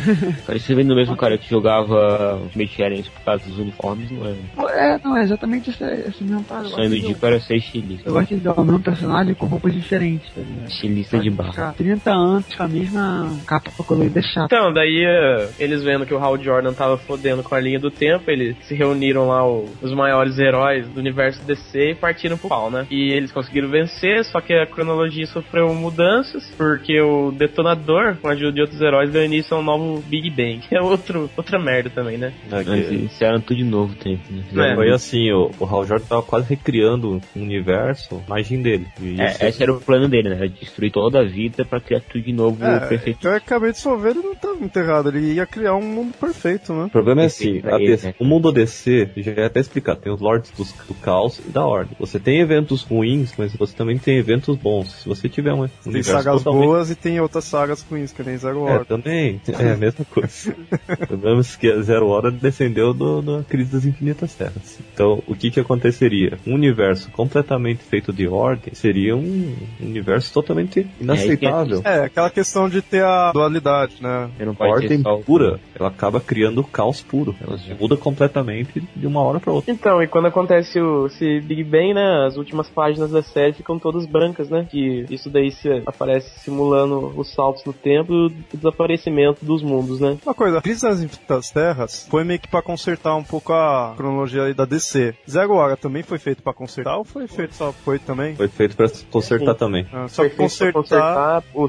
Parecia 0.47 0.75
vendo 0.77 0.93
o 0.93 0.97
mesmo 0.97 1.17
cara 1.17 1.37
que 1.39 1.49
jogava 1.49 2.37
Ultimate 2.43 2.83
Alliance 2.83 3.11
por 3.11 3.23
causa 3.25 3.45
dos 3.45 3.59
uniformes, 3.59 4.11
não 4.11 4.27
é? 4.27 4.95
É, 4.95 4.99
não, 5.05 5.17
é 5.17 5.23
exatamente 5.23 5.71
essa, 5.71 5.85
essa 5.85 6.25
mesma 6.25 6.43
parada. 6.43 6.67
O 6.67 6.71
sonho 6.71 6.91
do 6.91 7.01
Dico 7.01 7.27
era 7.27 7.41
ser 7.41 7.57
estilista. 7.57 8.09
Eu 8.09 8.13
gosto 8.15 8.35
de 8.35 8.41
dar 8.41 8.53
o 8.55 8.65
mesmo 8.65 8.81
personagem 8.81 9.35
com 9.35 9.47
roupas 9.47 9.73
diferentes, 9.75 10.29
tá 10.35 10.41
ligado? 10.41 10.69
Estilista 10.69 11.19
de 11.19 11.31
barra. 11.31 11.51
Ficar 11.53 11.73
30 11.75 12.11
anos 12.11 12.55
com 12.55 12.63
a 12.63 12.69
mesma 12.69 13.37
capa 13.47 13.71
pra 13.77 13.85
colorida 13.85 14.19
é 14.19 14.23
chato. 14.23 14.47
Então, 14.47 14.73
daí 14.73 15.05
eh, 15.05 15.49
eles 15.59 15.83
vendo 15.83 16.07
que 16.07 16.15
o 16.15 16.19
Hal 16.19 16.39
Jordan 16.43 16.73
tava 16.73 16.97
fodendo 16.99 17.43
com 17.43 17.55
a 17.55 17.61
linha 17.61 17.79
do 17.79 17.91
tempo, 17.91 18.31
eles 18.31 18.57
se 18.63 18.75
reuniram 18.75 19.29
lá, 19.29 19.47
o- 19.47 19.69
os 19.81 19.93
maiores 19.93 20.39
heróis 20.39 20.89
do 20.89 21.01
universo 21.01 21.45
DC 21.45 21.91
e 21.91 21.95
partiram 21.95 22.37
pro 22.39 22.49
pau, 22.49 22.71
né? 22.71 22.87
E 22.91 23.13
eles 23.13 23.33
conseguiram 23.33 23.69
vencer, 23.69 24.25
só 24.25 24.41
que 24.41 24.53
a 24.55 24.67
cronologia 24.67 25.27
sofreu 25.27 25.73
mudanças, 25.83 26.45
porque 26.57 27.01
o 27.01 27.31
detonador, 27.33 28.17
com 28.17 28.29
a 28.29 28.33
ajuda 28.33 28.53
de 28.53 28.61
outros 28.61 28.81
heróis, 28.81 29.11
deu 29.11 29.25
início 29.25 29.57
a 29.57 29.61
um 29.61 29.63
novo 29.63 30.03
Big 30.09 30.31
Bang, 30.31 30.59
que 30.69 30.75
é 30.77 30.81
outro, 30.81 31.31
outra 31.37 31.59
merda 31.59 31.91
também, 31.91 32.17
né? 32.19 32.33
É, 32.51 32.93
iniciaram 32.93 33.41
tudo 33.41 33.57
de 33.57 33.65
novo, 33.65 33.95
tempo, 33.95 34.23
né? 34.31 34.73
É. 34.73 34.75
Foi 34.75 34.91
assim, 34.91 35.31
o, 35.33 35.51
o 35.59 35.65
Hal 35.65 35.85
Jordan 35.85 36.07
tava 36.07 36.23
quase 36.23 36.49
recriando 36.49 37.21
um 37.37 37.43
universo, 37.43 38.23
imagem 38.27 38.63
dele. 38.63 38.87
É, 39.01 39.27
isso- 39.31 39.45
esse 39.45 39.63
era 39.63 39.73
o 39.73 39.81
plano 39.81 40.09
dele, 40.09 40.29
né? 40.31 40.37
Era 40.37 40.49
destruir 40.49 40.91
toda 40.93 41.21
a 41.21 41.25
vida 41.25 41.65
pra 41.65 41.81
criar 41.81 42.01
tudo 42.01 42.23
de 42.23 42.33
novo 42.33 42.65
É, 42.65 42.81
perfeito. 42.87 43.19
então 43.19 43.31
é 43.31 43.35
basicamente 43.35 43.75
o 43.75 43.79
Soveiro 43.79 44.23
não 44.23 44.33
estava 44.33 44.65
enterrado, 44.65 45.09
ele 45.09 45.35
ia 45.35 45.47
criar 45.47 45.75
um 45.75 45.83
mundo 45.83 46.15
perfeito, 46.19 46.73
né? 46.73 46.85
O 46.85 46.91
problema 46.91 47.23
é 47.23 47.27
assim, 47.27 47.61
ele, 47.65 47.87
DC 47.87 48.07
né? 48.09 48.15
o 48.19 48.25
mundo 48.25 48.53
DC, 48.53 49.09
já 49.17 49.33
é 49.33 49.45
até 49.47 49.61
explicado, 49.61 50.01
tem 50.01 50.13
os 50.13 50.21
Lords 50.21 50.51
dos- 50.57 50.73
do, 50.87 50.95
Caos 50.95 51.39
e 51.39 51.51
da 51.51 51.65
Ordem. 51.65 51.97
Você 51.99 52.19
tem 52.21 52.41
eventos 52.41 52.83
ruins, 52.83 53.35
mas 53.37 53.55
você 53.57 53.75
também 53.77 53.99
tem 53.99 54.17
eventos 54.19 54.57
bons. 54.57 55.03
Se 55.03 55.09
você 55.09 55.29
tiver 55.29 55.53
um 55.53 55.65
Tem 55.83 55.93
universo 55.93 56.11
sagas 56.23 56.43
totalmente- 56.43 56.67
boas 56.67 56.91
e 56.91 56.95
tem 56.95 57.21
outras 57.21 57.45
sagas 57.45 57.83
ruins, 57.83 58.13
que 58.13 58.23
nem 58.23 58.37
Zero 58.37 58.67
É, 58.69 58.73
Hora. 58.73 58.85
também. 58.85 59.41
É 59.49 59.73
a 59.73 59.77
mesma 59.77 60.05
coisa. 60.05 60.55
Lembramos 61.11 61.57
que 61.57 61.71
a 61.71 61.81
Zero 61.83 62.09
Hora 62.09 62.31
descendeu 62.31 62.93
do, 62.95 63.23
da 63.23 63.45
crise 63.45 63.73
das 63.73 63.85
infinitas 63.85 64.35
terras. 64.35 64.79
Então, 64.93 65.23
o 65.27 65.35
que 65.35 65.51
que 65.51 65.61
aconteceria? 65.61 66.39
Um 66.47 66.55
universo 66.55 67.11
completamente 67.11 67.83
feito 67.85 68.13
de 68.13 68.27
ordem 68.29 68.75
seria 68.75 69.17
um 69.17 69.55
universo 69.81 70.33
totalmente 70.33 70.87
inaceitável. 71.01 71.81
É, 71.85 72.05
aquela 72.05 72.31
questão 72.31 72.69
de 72.69 72.81
ter 72.83 73.05
a 73.05 73.33
dualidade, 73.33 73.97
né? 74.01 74.31
A 74.59 74.65
ordem 74.67 75.03
pura, 75.25 75.61
ela 75.79 75.89
acaba 75.89 76.21
criando 76.21 76.63
caos 76.65 77.01
puro. 77.01 77.35
Ela 77.41 77.59
muda 77.79 77.97
completamente 77.97 78.83
de 78.95 79.07
uma 79.07 79.21
hora 79.21 79.41
para 79.41 79.53
outra. 79.53 79.73
Então, 79.73 80.03
e 80.03 80.07
quando 80.07 80.27
acontece 80.27 80.81
o 80.81 81.07
esse 81.07 81.41
Big 81.41 81.65
Bang, 81.65 81.95
né, 81.95 82.27
as 82.27 82.37
últimas 82.37 82.69
páginas 82.69 83.11
da 83.11 83.23
série 83.23 83.53
ficam 83.53 83.79
todas 83.79 84.07
brancas, 84.07 84.49
né? 84.49 84.67
Que 84.71 85.05
isso 85.11 85.31
daí 85.31 85.51
aparece 85.87 86.31
simulando 86.41 87.13
os 87.17 87.33
saltos 87.33 87.65
no 87.65 87.73
tempo 87.73 88.13
e 88.13 88.27
o 88.27 88.33
desaparecimento 88.55 89.45
dos 89.45 89.63
mundos, 89.63 90.01
né? 90.01 90.17
Uma 90.25 90.35
coisa, 90.35 90.59
a 90.59 90.63
crise 90.63 90.83
das 90.83 91.01
infinitas 91.01 91.51
terras 91.51 92.07
foi 92.11 92.25
meio 92.25 92.41
que 92.41 92.49
pra 92.49 92.63
consertar 92.63 93.15
um 93.17 93.25
pouco 93.25 93.53
a 93.53 93.95
cronologia 93.97 94.45
aí 94.45 94.55
da 94.55 94.65
DC. 94.65 95.15
Zero 95.29 95.55
Hora 95.55 95.77
também 95.77 96.03
foi 96.03 96.19
feito 96.19 96.43
pra 96.43 96.53
consertar 96.53 96.97
ou 96.97 97.05
foi 97.05 97.27
feito 97.27 97.55
só 97.55 97.73
foi 97.73 97.99
também? 97.99 98.35
Foi 98.35 98.49
feito 98.49 98.77
para 98.77 98.89
consertar 99.11 99.53
Sim. 99.53 99.59
também. 99.59 99.87
Ah, 99.93 100.09
só 100.09 100.23
Foi 100.23 100.31
que 100.31 100.37
pra 100.37 100.45
consertar. 100.45 100.73
consertar 100.83 101.43
o, 101.55 101.69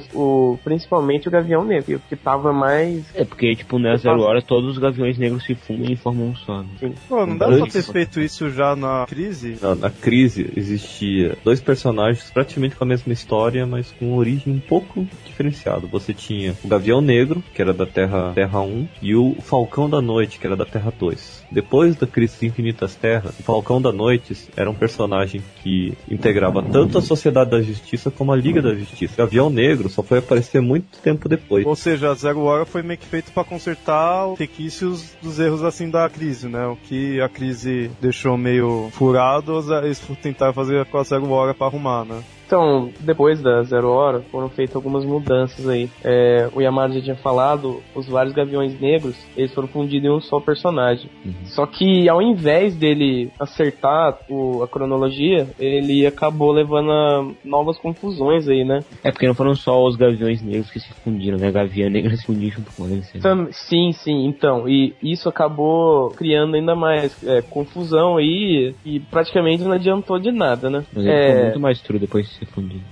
o- 0.53 0.59
principalmente 0.63 1.27
o 1.27 1.31
Gavião 1.31 1.63
Negro, 1.63 2.01
que 2.09 2.15
tava 2.15 2.51
mais. 2.53 3.03
É, 3.15 3.23
porque, 3.25 3.55
tipo, 3.55 3.77
na 3.79 3.95
Zero 3.97 4.21
Hora 4.21 4.41
todos 4.41 4.71
os 4.71 4.77
gaviões 4.77 5.17
negros 5.17 5.43
se 5.45 5.55
fundem 5.55 5.93
e 5.93 5.95
formam 5.95 6.27
um 6.27 6.35
só. 6.35 6.61
Né? 6.61 6.93
Pô, 7.07 7.25
não 7.25 7.37
dá 7.37 7.47
pra 7.47 7.67
ter 7.67 7.83
feito 7.83 8.19
isso 8.19 8.49
já 8.49 8.75
na 8.75 9.05
crise? 9.07 9.57
Na, 9.61 9.75
na 9.75 9.89
crise 9.89 10.51
existia 10.55 11.37
dois 11.43 11.61
personagens 11.61 12.29
praticamente 12.31 12.75
com 12.75 12.83
a 12.83 12.87
mesma 12.87 13.13
história, 13.13 13.65
mas 13.73 13.91
com 13.91 14.15
origem 14.15 14.53
um 14.53 14.59
pouco 14.59 15.07
diferenciada. 15.25 15.87
Você 15.87 16.13
tinha 16.13 16.55
o 16.63 16.67
Gavião 16.67 17.01
Negro, 17.01 17.43
que 17.55 17.61
era 17.61 17.73
da 17.73 17.87
Terra, 17.87 18.31
Terra 18.35 18.61
1, 18.61 18.87
e 19.01 19.15
o 19.15 19.35
Falcão 19.41 19.89
da 19.89 19.99
Noite, 19.99 20.37
que 20.37 20.45
era 20.45 20.55
da 20.55 20.63
Terra 20.65 20.93
2. 20.97 21.45
Depois 21.51 21.95
da 21.95 22.05
crise 22.05 22.37
de 22.39 22.45
Infinitas 22.45 22.93
Terras, 22.93 23.33
o 23.39 23.43
Falcão 23.43 23.81
da 23.81 23.91
Noite 23.91 24.37
era 24.55 24.69
um 24.69 24.75
personagem 24.75 25.41
que 25.63 25.97
integrava 26.09 26.61
tanto 26.61 26.99
a 26.99 27.01
Sociedade 27.01 27.49
da 27.49 27.61
Justiça 27.61 28.11
como 28.11 28.31
a 28.31 28.35
Liga 28.35 28.61
da 28.61 28.75
Justiça. 28.75 29.15
O 29.15 29.17
Gavião 29.17 29.49
Negro 29.49 29.89
só 29.89 30.03
foi 30.03 30.19
aparecer 30.19 30.61
muito 30.61 30.99
tempo 30.99 31.27
depois. 31.27 31.65
Ou 31.65 31.75
seja, 31.75 32.11
a 32.11 32.13
Zero 32.13 32.41
Hora 32.41 32.65
foi 32.65 32.83
meio 32.83 32.99
que 32.99 33.07
feito 33.07 33.31
pra 33.31 33.43
consertar 33.43 34.27
os 34.27 34.37
requisitos 34.37 35.15
dos 35.19 35.39
erros 35.39 35.63
assim 35.63 35.89
da 35.89 36.07
crise, 36.09 36.47
né? 36.47 36.67
O 36.67 36.75
que 36.75 37.19
a 37.19 37.27
crise 37.27 37.89
deixou 37.99 38.37
meio 38.37 38.89
furado, 38.91 39.63
eles 39.83 39.99
tentaram 40.21 40.53
fazer 40.53 40.85
com 40.85 40.99
a 40.99 41.03
Zero 41.03 41.31
Hora 41.31 41.55
pra 41.55 41.65
arrumar, 41.65 42.05
né? 42.05 42.21
Então, 42.45 42.91
depois 42.99 43.41
da 43.41 43.63
Zero 43.63 43.89
Hora, 43.89 44.21
foram 44.31 44.49
feitas 44.49 44.75
algumas 44.75 45.05
mudanças 45.05 45.67
aí. 45.67 45.89
É, 46.03 46.49
o 46.53 46.61
Yamada 46.61 46.93
já 46.93 47.01
tinha 47.01 47.15
falado, 47.15 47.81
os 47.95 48.07
vários 48.07 48.33
Gaviões 48.33 48.79
Negros, 48.79 49.17
eles 49.35 49.53
foram 49.53 49.67
fundidos 49.67 50.07
em 50.09 50.11
um 50.13 50.19
só 50.21 50.39
personagem. 50.39 51.09
Só 51.45 51.65
que, 51.65 52.07
ao 52.09 52.21
invés 52.21 52.75
dele 52.75 53.31
acertar 53.39 54.17
o- 54.29 54.61
a 54.63 54.67
cronologia, 54.67 55.47
ele 55.59 56.05
acabou 56.05 56.51
levando 56.51 56.91
a 56.91 57.25
novas 57.45 57.77
confusões 57.79 58.47
aí, 58.47 58.63
né? 58.63 58.83
É 59.03 59.11
porque 59.11 59.27
não 59.27 59.35
foram 59.35 59.55
só 59.55 59.83
os 59.85 59.95
gaviões 59.95 60.41
negros 60.41 60.69
que 60.71 60.79
se 60.79 60.93
fundiram, 61.03 61.37
né? 61.37 61.51
Gavião 61.51 61.89
negro 61.89 62.15
se 62.15 62.25
fundiu 62.25 62.49
junto 62.49 62.71
com 62.73 62.87
eles. 62.87 63.11
né? 63.13 63.19
Tam- 63.21 63.47
sim, 63.51 63.91
sim, 63.93 64.25
então. 64.25 64.67
E 64.67 64.93
isso 65.01 65.29
acabou 65.29 66.11
criando 66.11 66.55
ainda 66.55 66.75
mais 66.75 67.15
é, 67.23 67.41
confusão 67.41 68.17
aí 68.17 68.75
e 68.85 68.99
praticamente 68.99 69.63
não 69.63 69.71
adiantou 69.71 70.19
de 70.19 70.31
nada, 70.31 70.69
né? 70.69 70.83
Mas 70.93 71.05
ele 71.05 71.13
ficou 71.29 71.41
muito 71.43 71.59
mais 71.59 71.81
true 71.81 71.99
depois 71.99 72.32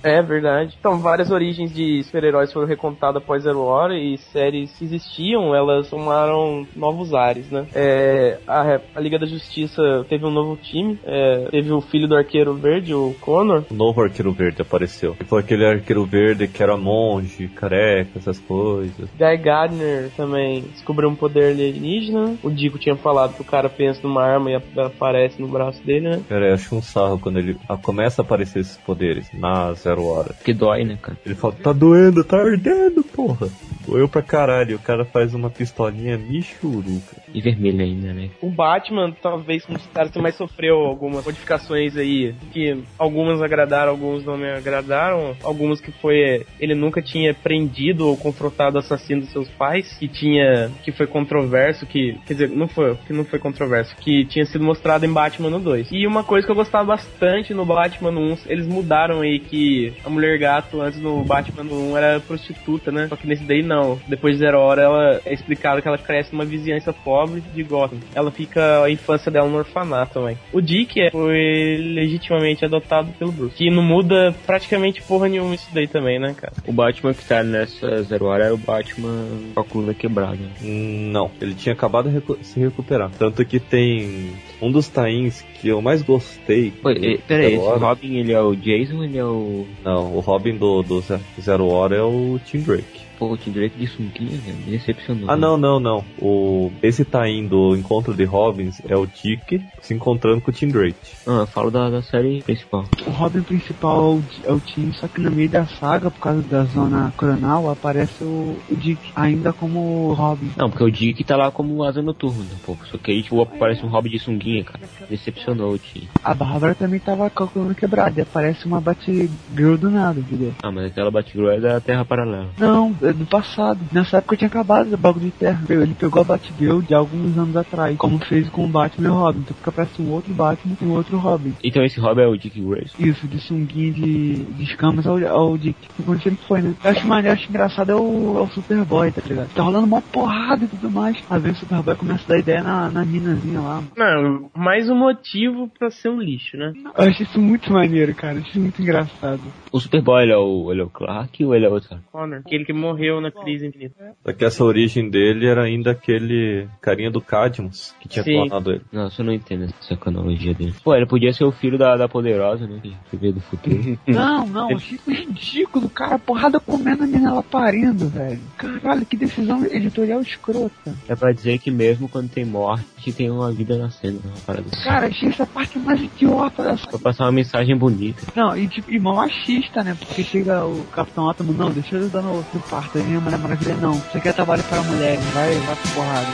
É 0.02 0.22
verdade. 0.22 0.76
Então, 0.78 0.98
várias 0.98 1.30
origens 1.30 1.72
de 1.72 2.02
super-heróis 2.04 2.52
foram 2.52 2.66
recontadas 2.66 3.22
após 3.22 3.42
Zero 3.42 3.60
Hora 3.60 3.98
e 3.98 4.18
séries 4.18 4.72
que 4.72 4.84
existiam, 4.84 5.54
elas 5.54 5.88
tomaram 5.88 6.66
novos 6.74 7.14
ares, 7.14 7.50
né? 7.50 7.66
É, 7.74 8.38
a, 8.46 8.80
a 8.94 9.00
Liga 9.00 9.18
da 9.18 9.26
Justiça 9.26 10.04
teve 10.08 10.24
um 10.24 10.30
novo 10.30 10.56
time, 10.56 10.98
é, 11.04 11.48
teve 11.50 11.72
o 11.72 11.80
filho 11.80 12.08
do 12.08 12.16
Arqueiro 12.16 12.54
Verde, 12.54 12.94
o 12.94 13.14
Connor. 13.20 13.64
O 13.70 13.74
novo 13.74 14.02
Arqueiro 14.02 14.32
Verde 14.32 14.62
apareceu. 14.62 15.16
E 15.20 15.24
foi 15.24 15.40
aquele 15.40 15.66
Arqueiro 15.66 16.04
Verde 16.04 16.48
que 16.48 16.62
era 16.62 16.76
monge, 16.76 17.48
careca, 17.48 18.18
essas 18.18 18.38
coisas. 18.38 19.08
Guy 19.18 19.36
Gardner 19.38 20.10
também 20.16 20.62
descobriu 20.62 21.08
um 21.08 21.14
poder 21.14 21.52
alienígena. 21.52 22.36
O 22.42 22.50
Dico 22.50 22.78
tinha 22.78 22.96
falado 22.96 23.34
que 23.34 23.42
o 23.42 23.44
cara 23.44 23.68
pensa 23.68 24.00
numa 24.02 24.22
arma 24.22 24.50
e 24.50 24.54
aparece 24.80 25.40
no 25.40 25.48
braço 25.48 25.82
dele, 25.84 26.08
né? 26.08 26.22
Cara, 26.28 26.48
eu 26.48 26.54
acho 26.54 26.74
um 26.74 26.82
sarro 26.82 27.18
quando 27.18 27.38
ele 27.38 27.56
começa 27.82 28.22
a 28.22 28.24
aparecer 28.24 28.60
esses 28.60 28.76
poderes 28.78 29.31
na 29.32 29.72
Zero 29.74 30.04
Hora. 30.04 30.34
Que 30.44 30.52
dói, 30.52 30.84
né, 30.84 30.98
cara? 31.00 31.18
Ele 31.24 31.34
fala, 31.34 31.54
tá 31.54 31.72
doendo, 31.72 32.24
tá 32.24 32.38
ardendo, 32.38 33.02
porra. 33.02 33.48
Doeu 33.86 34.08
pra 34.08 34.22
caralho. 34.22 34.76
O 34.76 34.80
cara 34.80 35.04
faz 35.04 35.34
uma 35.34 35.50
pistolinha 35.50 36.16
michuruca. 36.16 37.16
E 37.34 37.40
vermelho 37.40 37.80
ainda, 37.80 38.12
né? 38.12 38.30
O 38.40 38.50
Batman, 38.50 39.12
talvez, 39.22 39.64
um 39.68 39.74
dos 39.74 39.86
caras 39.86 40.10
que 40.10 40.20
mais 40.20 40.36
sofreu 40.36 40.76
algumas 40.76 41.24
modificações 41.24 41.96
aí, 41.96 42.34
que 42.52 42.82
algumas 42.98 43.42
agradaram, 43.42 43.90
alguns 43.90 44.24
não 44.24 44.36
me 44.36 44.50
agradaram. 44.50 45.34
Algumas 45.42 45.80
que 45.80 45.90
foi, 45.90 46.46
ele 46.60 46.74
nunca 46.74 47.02
tinha 47.02 47.34
prendido 47.34 48.06
ou 48.06 48.16
confrontado 48.16 48.76
o 48.76 48.78
assassino 48.78 49.22
dos 49.22 49.30
seus 49.30 49.48
pais, 49.48 49.96
que 49.98 50.08
tinha, 50.08 50.70
que 50.84 50.92
foi 50.92 51.06
controverso, 51.06 51.86
que, 51.86 52.18
quer 52.26 52.34
dizer, 52.34 52.50
não 52.50 52.68
foi, 52.68 52.96
que 53.06 53.12
não 53.12 53.24
foi 53.24 53.38
controverso, 53.38 53.96
que 53.96 54.24
tinha 54.26 54.44
sido 54.46 54.64
mostrado 54.64 55.04
em 55.04 55.12
Batman 55.12 55.50
no 55.50 55.58
2. 55.58 55.88
E 55.90 56.06
uma 56.06 56.22
coisa 56.22 56.46
que 56.46 56.50
eu 56.50 56.56
gostava 56.56 56.84
bastante 56.84 57.54
no 57.54 57.64
Batman 57.64 58.10
no 58.10 58.20
1, 58.32 58.38
eles 58.46 58.66
mudaram 58.66 59.21
aí 59.22 59.38
que 59.38 59.92
a 60.04 60.10
Mulher 60.10 60.38
Gato, 60.38 60.80
antes 60.80 61.00
no 61.00 61.22
Batman 61.24 61.64
no 61.64 61.92
1, 61.92 61.96
era 61.96 62.20
prostituta, 62.20 62.90
né? 62.92 63.06
Só 63.08 63.16
que 63.16 63.26
nesse 63.26 63.44
daí 63.44 63.62
não. 63.62 63.98
Depois 64.06 64.34
de 64.34 64.40
Zero 64.40 64.58
Hora, 64.58 64.82
ela 64.82 65.20
é 65.24 65.32
explicado 65.32 65.80
que 65.80 65.88
ela 65.88 65.98
cresce 65.98 66.32
numa 66.32 66.44
vizinhança 66.44 66.92
pobre 66.92 67.40
de 67.54 67.62
Gotham. 67.62 67.98
Ela 68.14 68.30
fica 68.30 68.82
a 68.84 68.90
infância 68.90 69.30
dela 69.30 69.48
no 69.48 69.58
orfanato 69.58 70.14
também. 70.14 70.36
O 70.52 70.60
Dick 70.60 71.00
é- 71.00 71.10
foi 71.10 71.76
legitimamente 71.78 72.64
adotado 72.64 73.12
pelo 73.18 73.32
Bruce. 73.32 73.56
Que 73.56 73.70
não 73.70 73.82
muda 73.82 74.34
praticamente 74.46 75.02
porra 75.02 75.28
nenhuma 75.28 75.54
isso 75.54 75.68
daí 75.72 75.86
também, 75.86 76.18
né, 76.18 76.34
cara? 76.36 76.52
O 76.66 76.72
Batman 76.72 77.14
que 77.14 77.24
tá 77.24 77.42
nessa 77.42 78.02
Zero 78.02 78.26
Hora 78.26 78.44
era 78.46 78.54
o 78.54 78.58
Batman 78.58 79.26
com 79.54 79.60
a 79.60 79.64
coluna 79.64 79.94
quebrada. 79.94 80.38
Não, 80.60 81.30
ele 81.40 81.54
tinha 81.54 81.72
acabado 81.72 82.08
de 82.08 82.14
recu- 82.14 82.38
se 82.42 82.58
recuperar. 82.60 83.10
Tanto 83.18 83.44
que 83.44 83.58
tem 83.60 84.32
um 84.62 84.70
dos 84.70 84.88
tains 84.88 85.42
que 85.60 85.68
eu 85.68 85.82
mais 85.82 86.00
gostei. 86.02 86.70
Pô, 86.70 86.90
e- 86.90 87.18
pera 87.18 87.42
aí, 87.44 87.56
Zero 87.58 87.72
esse. 87.74 87.80
Robin 87.84 88.16
ele 88.16 88.32
é 88.32 88.40
o 88.40 88.54
Jason 88.54 88.96
ou 88.96 89.04
ele 89.04 89.18
é 89.18 89.24
o. 89.24 89.66
Não, 89.84 90.16
o 90.16 90.20
Robin 90.20 90.56
do, 90.56 90.82
do 90.82 91.00
Ze- 91.00 91.18
Zero 91.40 91.66
Hora 91.66 91.96
é 91.96 92.02
o 92.02 92.38
Tim 92.46 92.60
Drake. 92.60 93.02
O 93.22 93.36
Tim 93.36 93.52
Drake 93.52 93.78
de 93.78 93.86
sunguinha, 93.86 94.36
velho, 94.38 94.56
me 94.58 94.72
decepcionou. 94.72 95.30
Ah, 95.30 95.36
não, 95.36 95.56
não, 95.56 95.78
não. 95.78 96.04
O, 96.20 96.72
esse 96.82 97.04
tain 97.04 97.46
do 97.46 97.76
Encontro 97.76 98.14
de 98.14 98.24
Robins 98.24 98.80
é 98.88 98.96
o 98.96 99.06
Dick 99.06 99.62
se 99.80 99.94
encontrando 99.94 100.40
com 100.40 100.50
o 100.50 100.54
Tim 100.54 100.68
Drake. 100.68 100.96
Não, 101.26 101.40
eu 101.40 101.46
falo 101.46 101.70
da, 101.70 101.88
da 101.88 102.02
série 102.02 102.42
principal. 102.42 102.84
O 103.06 103.10
Robin 103.10 103.42
principal 103.42 104.20
é 104.44 104.52
o, 104.52 104.56
o 104.56 104.60
Tim, 104.60 104.92
só 104.92 105.06
que 105.06 105.20
no 105.20 105.30
meio 105.30 105.48
da 105.48 105.66
saga, 105.66 106.10
por 106.10 106.20
causa 106.20 106.42
da 106.42 106.64
zona 106.64 107.12
coronal, 107.16 107.70
aparece 107.70 108.22
o, 108.24 108.56
o 108.70 108.76
Dick 108.76 109.00
ainda 109.14 109.52
como 109.52 110.12
Robin. 110.12 110.50
Não, 110.56 110.68
porque 110.68 110.84
o 110.84 110.90
Dick 110.90 111.22
tá 111.24 111.36
lá 111.36 111.50
como 111.50 111.82
asa 111.84 112.02
noturna, 112.02 112.44
pô. 112.64 112.76
Só 112.90 112.98
que 112.98 113.12
aí, 113.12 113.22
tipo, 113.22 113.40
aparece 113.40 113.84
um 113.84 113.88
Robin 113.88 114.10
de 114.10 114.18
sunguinha, 114.18 114.64
cara. 114.64 114.80
Decepcionou 115.08 115.72
o 115.72 115.78
Tim. 115.78 116.08
A 116.24 116.34
Bárbara 116.34 116.74
também 116.74 117.00
tava 117.00 117.30
com 117.30 117.44
a 117.44 117.46
coluna 117.46 117.74
quebrada, 117.74 118.20
e 118.20 118.22
aparece 118.22 118.66
uma 118.66 118.80
Batgirl 118.80 119.76
do 119.78 119.90
nada, 119.90 120.20
entendeu? 120.20 120.52
Ah, 120.62 120.70
mas 120.70 120.86
aquela 120.86 121.10
Batgirl 121.10 121.50
é 121.50 121.60
da 121.60 121.80
Terra 121.80 122.04
Paralela. 122.04 122.48
Não, 122.58 122.94
é 123.02 123.11
do 123.12 123.26
passado. 123.26 123.80
Nessa 123.92 124.18
época 124.18 124.36
tinha 124.36 124.48
acabado 124.48 124.92
o 124.92 124.96
bagulho 124.96 125.26
de 125.26 125.32
terra. 125.32 125.62
Ele 125.68 125.94
pegou 125.94 126.22
a 126.22 126.24
Batgirl 126.24 126.80
de 126.80 126.94
alguns 126.94 127.36
anos 127.36 127.56
atrás, 127.56 127.96
como 127.96 128.18
fez 128.18 128.48
com 128.48 128.64
o 128.64 128.68
Batman 128.68 129.08
e 129.08 129.10
o 129.10 129.14
Robin. 129.14 129.40
Então 129.40 129.56
fica 129.56 129.70
aparece 129.70 130.02
um 130.02 130.10
outro 130.10 130.32
Batman 130.34 130.76
e 130.80 130.84
um 130.84 130.92
outro 130.92 131.18
Robin. 131.18 131.54
Então 131.62 131.82
esse 131.84 131.98
Robin 131.98 132.22
é 132.22 132.26
o 132.26 132.36
Dick 132.36 132.60
Grayson. 132.60 132.96
Isso, 132.98 133.26
de 133.26 133.40
sunguinha 133.40 133.92
de, 133.92 134.34
de 134.44 134.62
escamas 134.62 135.06
ao, 135.06 135.18
ao 135.26 135.56
Dick. 135.56 135.76
Quando 136.04 136.20
ele 136.26 136.38
foi, 136.46 136.62
né? 136.62 136.74
Eu 136.82 136.90
acho 136.90 137.06
maneiro, 137.06 137.36
acho 137.36 137.48
engraçado 137.48 137.90
é 137.90 137.94
o, 137.94 138.38
é 138.38 138.42
o 138.42 138.46
Superboy, 138.48 139.10
tá 139.10 139.22
ligado? 139.26 139.48
Tá 139.54 139.62
rolando 139.62 139.86
uma 139.86 140.02
porrada 140.02 140.64
e 140.64 140.68
tudo 140.68 140.90
mais. 140.90 141.16
Às 141.28 141.42
vezes 141.42 141.58
o 141.58 141.60
Superboy 141.60 141.96
começa 141.96 142.24
a 142.24 142.28
dar 142.28 142.38
ideia 142.38 142.62
na, 142.62 142.90
na 142.90 143.04
minazinha 143.04 143.60
lá. 143.60 143.82
Não, 143.96 144.50
mais 144.54 144.88
um 144.88 144.96
motivo 144.96 145.68
pra 145.78 145.90
ser 145.90 146.08
um 146.08 146.20
lixo, 146.20 146.56
né? 146.56 146.72
Eu 146.96 147.08
acho 147.08 147.22
isso 147.22 147.40
muito 147.40 147.72
maneiro, 147.72 148.14
cara. 148.14 148.38
Acho 148.38 148.50
isso 148.50 148.60
muito 148.60 148.80
engraçado. 148.80 149.40
O 149.70 149.80
Superboy, 149.80 150.22
ele 150.22 150.32
é 150.32 150.36
o, 150.36 150.70
ele 150.70 150.80
é 150.80 150.84
o 150.84 150.90
Clark 150.90 151.44
ou 151.44 151.54
ele 151.54 151.66
é 151.66 151.68
outro? 151.68 151.98
Connor, 152.10 152.40
aquele 152.44 152.64
que 152.64 152.72
morreu. 152.72 152.91
Morreu 152.92 153.20
na 153.20 153.30
crise 153.30 153.66
infinita. 153.66 154.14
Só 154.24 154.32
que 154.32 154.44
essa 154.44 154.64
origem 154.64 155.08
dele 155.08 155.46
era 155.46 155.64
ainda 155.64 155.92
aquele 155.92 156.68
carinha 156.80 157.10
do 157.10 157.20
Cadmus 157.20 157.94
que 158.00 158.08
tinha 158.08 158.22
Sim. 158.22 158.32
clonado 158.34 158.70
ele. 158.70 158.82
Nossa, 158.92 159.20
eu 159.20 159.26
não 159.26 159.32
entendo 159.32 159.64
essa 159.64 159.96
cronologia 159.96 160.54
dele. 160.54 160.74
Pô, 160.84 160.94
ele 160.94 161.06
podia 161.06 161.32
ser 161.32 161.44
o 161.44 161.52
filho 161.52 161.78
da, 161.78 161.96
da 161.96 162.08
poderosa, 162.08 162.66
né? 162.66 162.80
Que 163.10 163.16
veio 163.16 163.34
do 163.34 163.40
futuro. 163.40 163.72
Não, 164.06 164.46
não, 164.46 164.74
achei 164.74 164.98
ridículo, 165.06 165.88
cara, 165.88 166.18
porrada 166.18 166.60
comendo 166.60 167.04
a 167.04 167.06
menina 167.06 167.30
ela 167.30 167.42
parindo, 167.42 168.08
velho. 168.08 168.38
Caralho, 168.56 169.06
que 169.06 169.16
decisão 169.16 169.64
editorial 169.64 170.20
escrota. 170.20 170.94
é 171.08 171.14
pra 171.14 171.32
dizer 171.32 171.58
que 171.58 171.70
mesmo 171.70 172.08
quando 172.08 172.28
tem 172.28 172.44
morte, 172.44 173.12
tem 173.12 173.30
uma 173.30 173.50
vida 173.50 173.78
nascendo. 173.78 174.20
Uma 174.24 174.36
parada 174.46 174.66
assim. 174.72 174.84
Cara, 174.84 175.06
achei 175.06 175.28
essa 175.28 175.46
parte 175.46 175.78
mais 175.78 176.00
idiota 176.00 176.62
dessa. 176.62 176.86
Pra 176.88 176.98
passar 176.98 177.24
uma 177.24 177.32
mensagem 177.32 177.76
bonita. 177.76 178.22
Não, 178.34 178.56
e 178.56 178.68
tipo, 178.68 178.90
e 178.90 178.98
mó 178.98 179.14
machista, 179.14 179.82
né? 179.82 179.96
Porque 179.98 180.22
chega 180.22 180.64
o 180.64 180.84
Capitão 180.86 181.30
Átomo, 181.30 181.52
não, 181.52 181.70
deixa 181.70 181.96
eu 181.96 182.08
dar 182.08 182.22
no, 182.22 182.36
no 182.36 182.60
vem 182.94 183.16
a 183.16 183.20
Mulher 183.20 183.38
Maravilha, 183.38 183.76
não, 183.76 183.94
você 183.94 184.20
quer 184.20 184.34
trabalho 184.34 184.62
para 184.64 184.82
mulheres, 184.82 185.24
vai, 185.32 185.54
vai 185.54 185.76
pro 185.76 185.90
porrada. 185.90 186.26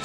É. 0.00 0.04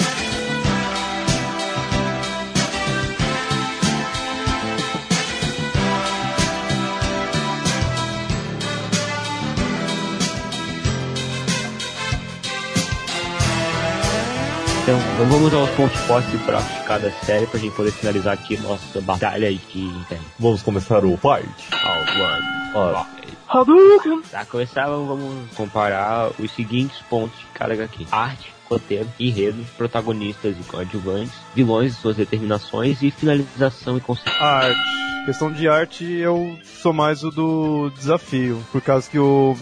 Então, 14.82 14.98
vamos 15.28 15.54
aos 15.54 15.70
pontos 15.70 16.00
fortes 16.00 16.34
e 16.34 16.38
fracos 16.38 16.68
de 16.74 16.82
cada 16.84 17.10
série 17.24 17.46
pra 17.46 17.60
gente 17.60 17.76
poder 17.76 17.92
finalizar 17.92 18.34
aqui 18.34 18.56
nossa 18.56 19.00
batalha 19.00 19.52
de. 19.52 19.92
Vamos 20.36 20.62
começar 20.62 21.04
o 21.04 21.16
fight. 21.16 21.48
All 21.84 22.00
one. 22.20 22.60
Ó, 22.74 23.19
Hadouken! 23.52 24.22
Pra 24.30 24.44
começar, 24.44 24.86
vamos 24.86 25.50
comparar 25.56 26.30
os 26.38 26.52
seguintes 26.52 26.98
pontos 27.10 27.36
de 27.36 27.46
cada 27.46 27.74
HQ. 27.74 28.06
Arte, 28.12 28.54
roteiro, 28.68 29.08
enredo, 29.18 29.66
protagonistas 29.76 30.56
e 30.56 30.62
coadjuvantes, 30.62 31.34
vilões 31.52 31.92
e 31.92 31.96
suas 31.96 32.16
determinações 32.16 33.02
e 33.02 33.10
finalização 33.10 33.96
e 33.96 34.00
conceito. 34.00 34.40
Arte. 34.40 35.09
Questão 35.26 35.52
de 35.52 35.68
arte, 35.68 36.04
eu 36.04 36.58
sou 36.64 36.92
mais 36.92 37.22
o 37.22 37.30
do 37.30 37.90
desafio. 37.90 38.58
Por 38.72 38.80
causa 38.80 39.08
que 39.08 39.18
o 39.18 39.54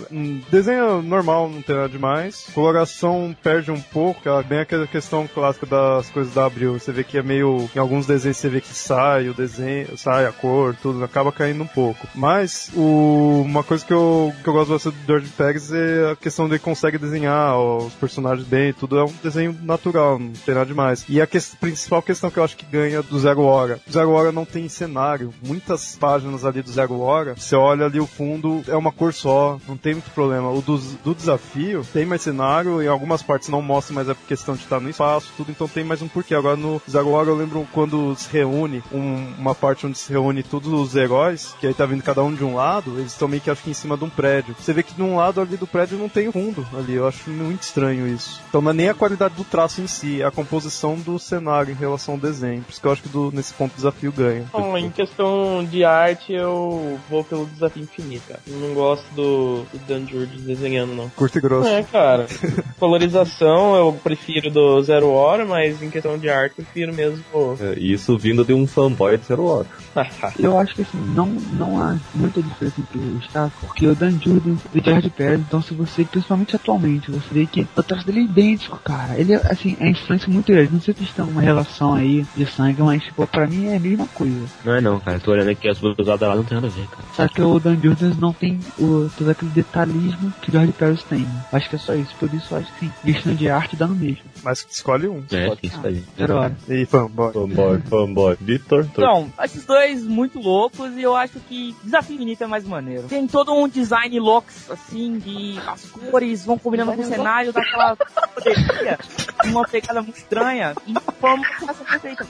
desenho 0.50 1.02
normal 1.02 1.48
não 1.50 1.60
tem 1.60 1.74
nada 1.76 1.88
demais. 1.88 2.46
Coloração 2.54 3.36
perde 3.42 3.70
um 3.70 3.80
pouco, 3.80 4.26
é 4.28 4.42
bem 4.42 4.60
aquela 4.60 4.86
questão 4.86 5.26
clássica 5.26 5.66
das 5.66 6.08
coisas 6.10 6.32
da 6.32 6.46
Abril. 6.46 6.78
Você 6.78 6.92
vê 6.92 7.02
que 7.04 7.18
é 7.18 7.22
meio. 7.22 7.68
Em 7.74 7.78
alguns 7.78 8.06
desenhos 8.06 8.36
você 8.38 8.48
vê 8.48 8.60
que 8.60 8.72
sai 8.72 9.28
o 9.28 9.34
desenho, 9.34 9.98
sai 9.98 10.24
a 10.26 10.32
cor, 10.32 10.74
tudo, 10.80 11.02
acaba 11.04 11.32
caindo 11.32 11.62
um 11.64 11.66
pouco. 11.66 12.06
Mas 12.14 12.70
o, 12.74 13.42
uma 13.44 13.64
coisa 13.64 13.84
que 13.84 13.92
eu, 13.92 14.32
que 14.42 14.48
eu 14.48 14.52
gosto 14.54 14.70
bastante 14.70 14.96
do 14.96 15.06
George 15.06 15.28
Pérez 15.36 15.72
é 15.72 16.12
a 16.12 16.16
questão 16.16 16.46
de 16.46 16.52
ele 16.52 16.60
consegue 16.60 16.96
desenhar 16.98 17.58
os 17.58 17.92
personagens 17.94 18.46
bem, 18.46 18.72
tudo 18.72 18.96
é 18.98 19.04
um 19.04 19.12
desenho 19.22 19.54
natural, 19.62 20.18
não 20.18 20.30
tem 20.32 20.54
nada 20.54 20.66
demais. 20.66 21.04
E 21.08 21.20
a 21.20 21.26
que- 21.26 21.38
principal 21.60 22.00
questão 22.00 22.30
que 22.30 22.38
eu 22.38 22.44
acho 22.44 22.56
que 22.56 22.64
ganha 22.64 23.02
do 23.02 23.18
Zero 23.18 23.42
Hora. 23.42 23.80
Zero 23.90 24.12
Hora 24.12 24.32
não 24.32 24.44
tem 24.46 24.68
cenário. 24.68 25.34
Muitas 25.48 25.96
páginas 25.96 26.44
ali 26.44 26.60
do 26.62 26.70
Zero 26.70 27.00
Hora, 27.00 27.34
você 27.34 27.56
olha 27.56 27.86
ali 27.86 27.98
o 27.98 28.06
fundo, 28.06 28.62
é 28.68 28.76
uma 28.76 28.92
cor 28.92 29.14
só, 29.14 29.58
não 29.66 29.76
tem 29.76 29.94
muito 29.94 30.10
problema. 30.10 30.50
O 30.50 30.60
do, 30.60 30.76
do 31.02 31.14
desafio 31.14 31.82
tem 31.92 32.04
mais 32.04 32.20
cenário, 32.22 32.82
em 32.82 32.86
algumas 32.86 33.22
partes 33.22 33.48
não 33.48 33.62
mostra, 33.62 33.94
mas 33.94 34.08
é 34.08 34.14
por 34.14 34.26
questão 34.26 34.54
de 34.54 34.62
estar 34.62 34.78
no 34.78 34.90
espaço, 34.90 35.32
tudo, 35.36 35.50
então 35.50 35.66
tem 35.66 35.82
mais 35.84 36.02
um 36.02 36.08
porquê. 36.08 36.34
Agora 36.34 36.56
no 36.56 36.80
Zero 36.88 37.08
Hora 37.10 37.30
eu 37.30 37.34
lembro 37.36 37.66
quando 37.72 38.14
se 38.16 38.28
reúne, 38.30 38.82
um- 38.92 39.32
uma 39.38 39.54
parte 39.54 39.86
onde 39.86 39.96
se 39.96 40.12
reúne 40.12 40.42
todos 40.42 40.70
os 40.70 40.94
heróis, 40.94 41.54
que 41.60 41.66
aí 41.66 41.72
tá 41.74 41.86
vindo 41.86 42.02
cada 42.02 42.22
um 42.22 42.34
de 42.34 42.44
um 42.44 42.54
lado, 42.54 42.98
eles 42.98 43.12
estão 43.12 43.26
meio 43.26 43.40
que 43.40 43.50
acho 43.50 43.62
que 43.62 43.70
em 43.70 43.74
cima 43.74 43.96
de 43.96 44.04
um 44.04 44.10
prédio. 44.10 44.54
Você 44.58 44.72
vê 44.74 44.82
que 44.82 44.92
de 44.94 45.02
um 45.02 45.16
lado 45.16 45.40
ali 45.40 45.56
do 45.56 45.66
prédio 45.66 45.96
não 45.98 46.08
tem 46.10 46.30
fundo 46.30 46.66
ali, 46.76 46.94
eu 46.94 47.08
acho 47.08 47.30
muito 47.30 47.62
estranho 47.62 48.06
isso. 48.06 48.40
Então 48.50 48.60
não 48.60 48.70
é 48.70 48.74
nem 48.74 48.88
a 48.90 48.94
qualidade 48.94 49.34
do 49.34 49.44
traço 49.44 49.80
em 49.80 49.86
si, 49.86 50.20
é 50.20 50.26
a 50.26 50.30
composição 50.30 50.96
do 50.96 51.18
cenário 51.18 51.72
em 51.72 51.76
relação 51.76 52.14
ao 52.14 52.20
desenho. 52.20 52.62
Por 52.62 52.70
isso 52.72 52.80
que 52.80 52.86
eu 52.86 52.92
acho 52.92 53.02
que 53.02 53.08
do- 53.08 53.30
nesse 53.32 53.54
ponto 53.54 53.72
o 53.72 53.76
desafio 53.76 54.12
ganha. 54.12 54.44
Bom, 54.52 54.76
em 54.76 54.90
questão 54.90 55.37
de 55.70 55.84
arte, 55.84 56.32
eu 56.32 56.98
vou 57.08 57.24
pelo 57.24 57.46
desafio 57.46 57.82
infinito, 57.82 58.28
cara. 58.28 58.40
Eu 58.46 58.58
não 58.58 58.74
gosto 58.74 59.04
do, 59.14 59.62
do 59.72 59.78
Dan 59.86 60.06
Jurgens 60.06 60.42
desenhando, 60.42 60.94
não. 60.94 61.08
Curto 61.10 61.38
e 61.38 61.40
grosso. 61.40 61.68
É, 61.68 61.82
cara. 61.82 62.26
Colorização 62.78 63.76
eu 63.76 63.92
prefiro 63.92 64.50
do 64.50 64.80
Zero 64.82 65.10
Hora, 65.10 65.44
mas 65.44 65.82
em 65.82 65.90
questão 65.90 66.18
de 66.18 66.28
arte 66.28 66.58
eu 66.58 66.64
prefiro 66.64 66.94
mesmo 66.94 67.24
é, 67.60 67.78
isso 67.78 68.16
vindo 68.18 68.44
de 68.44 68.52
um 68.52 68.66
fanboy 68.66 69.16
de 69.16 69.26
Zero 69.26 69.44
Hora. 69.44 69.66
Eu 70.38 70.56
acho 70.58 70.74
que 70.74 70.82
assim, 70.82 70.98
não, 71.14 71.26
não 71.26 71.80
há 71.82 71.96
muita 72.14 72.40
diferença 72.40 72.80
entre 72.80 72.98
os 72.98 73.26
tá? 73.28 73.50
Porque 73.60 73.86
o 73.86 73.94
Dan 73.94 74.12
Jordan 74.20 74.56
e 74.72 74.78
o 74.78 74.84
George 74.84 75.10
Pérez, 75.10 75.40
então 75.40 75.60
se 75.60 75.74
você, 75.74 76.04
principalmente 76.04 76.56
atualmente, 76.56 77.10
você 77.10 77.26
vê 77.32 77.46
que 77.46 77.66
o 77.76 77.82
traço 77.82 78.06
dele 78.06 78.20
é 78.20 78.22
idêntico, 78.24 78.78
cara. 78.78 79.18
Ele 79.18 79.34
é, 79.34 79.36
assim, 79.36 79.76
é 79.80 79.88
influência 79.88 80.28
muito 80.28 80.52
grande. 80.52 80.72
Não 80.72 80.80
sei 80.80 80.94
se 80.94 81.00
eles 81.00 81.12
têm 81.12 81.24
uma 81.24 81.40
relação 81.40 81.94
aí 81.94 82.24
de 82.36 82.46
sangue, 82.46 82.82
mas, 82.82 83.02
tipo, 83.02 83.26
pra 83.26 83.46
mim 83.46 83.68
é 83.68 83.76
a 83.76 83.80
mesma 83.80 84.06
coisa. 84.08 84.46
Não 84.64 84.74
é 84.74 84.80
não, 84.80 85.00
cara. 85.00 85.18
Tô 85.28 85.32
olhando 85.32 85.50
aqui 85.50 85.68
as 85.68 85.78
usadas 85.82 86.26
lá, 86.26 86.34
não 86.34 86.42
tem 86.42 86.54
nada 86.54 86.68
a 86.68 86.70
ver, 86.70 86.86
cara. 86.86 87.02
Só 87.14 87.28
que 87.28 87.42
o 87.42 87.60
Dan 87.60 87.78
Jordan 87.82 88.14
não 88.18 88.32
tem 88.32 88.58
o, 88.78 89.10
todo 89.14 89.28
aquele 89.28 89.50
detalhismo 89.50 90.32
que 90.40 90.50
George 90.50 90.72
Pérez 90.72 91.02
tem. 91.02 91.18
né? 91.18 91.44
Acho 91.52 91.68
que 91.68 91.76
é 91.76 91.78
só 91.78 91.94
isso. 91.94 92.14
Por 92.18 92.32
isso 92.32 92.56
acho 92.56 92.72
que 92.72 92.86
sim, 92.86 92.92
questão 93.04 93.34
de 93.34 93.50
arte 93.50 93.76
dá 93.76 93.86
no 93.86 93.94
mesmo. 93.94 94.22
Mas 94.48 94.66
escolhe 94.70 95.06
um. 95.06 95.22
É, 95.30 95.54
isso 95.62 95.78
aí. 95.84 96.02
Hora. 96.18 96.56
E 96.70 96.86
fanboy. 96.86 97.32
Fanboy, 97.34 97.82
fanboy. 97.82 98.36
Vitor? 98.40 98.86
Então, 98.90 99.30
esses 99.44 99.66
dois 99.66 100.02
muito 100.04 100.40
loucos 100.40 100.96
e 100.96 101.02
eu 101.02 101.14
acho 101.14 101.38
que 101.40 101.76
Desafio 101.84 102.14
Infinito 102.14 102.44
é 102.44 102.46
mais 102.46 102.64
maneiro. 102.64 103.02
Tem 103.08 103.26
todo 103.26 103.52
um 103.52 103.68
design 103.68 104.18
looks, 104.18 104.70
assim, 104.70 105.18
de 105.18 105.58
as 105.66 105.84
cores 105.90 106.46
vão 106.46 106.56
combinando 106.56 106.94
com 106.94 107.02
o 107.02 107.04
cenário, 107.04 107.52
daquela 107.52 107.94
poderia, 107.94 108.98
uma 109.44 109.68
pegada 109.68 110.00
muito 110.00 110.16
estranha, 110.16 110.74
e 110.86 110.94
forma 111.20 111.44
uma 111.60 111.70
essa 111.70 111.84
perfeita. 111.84 112.26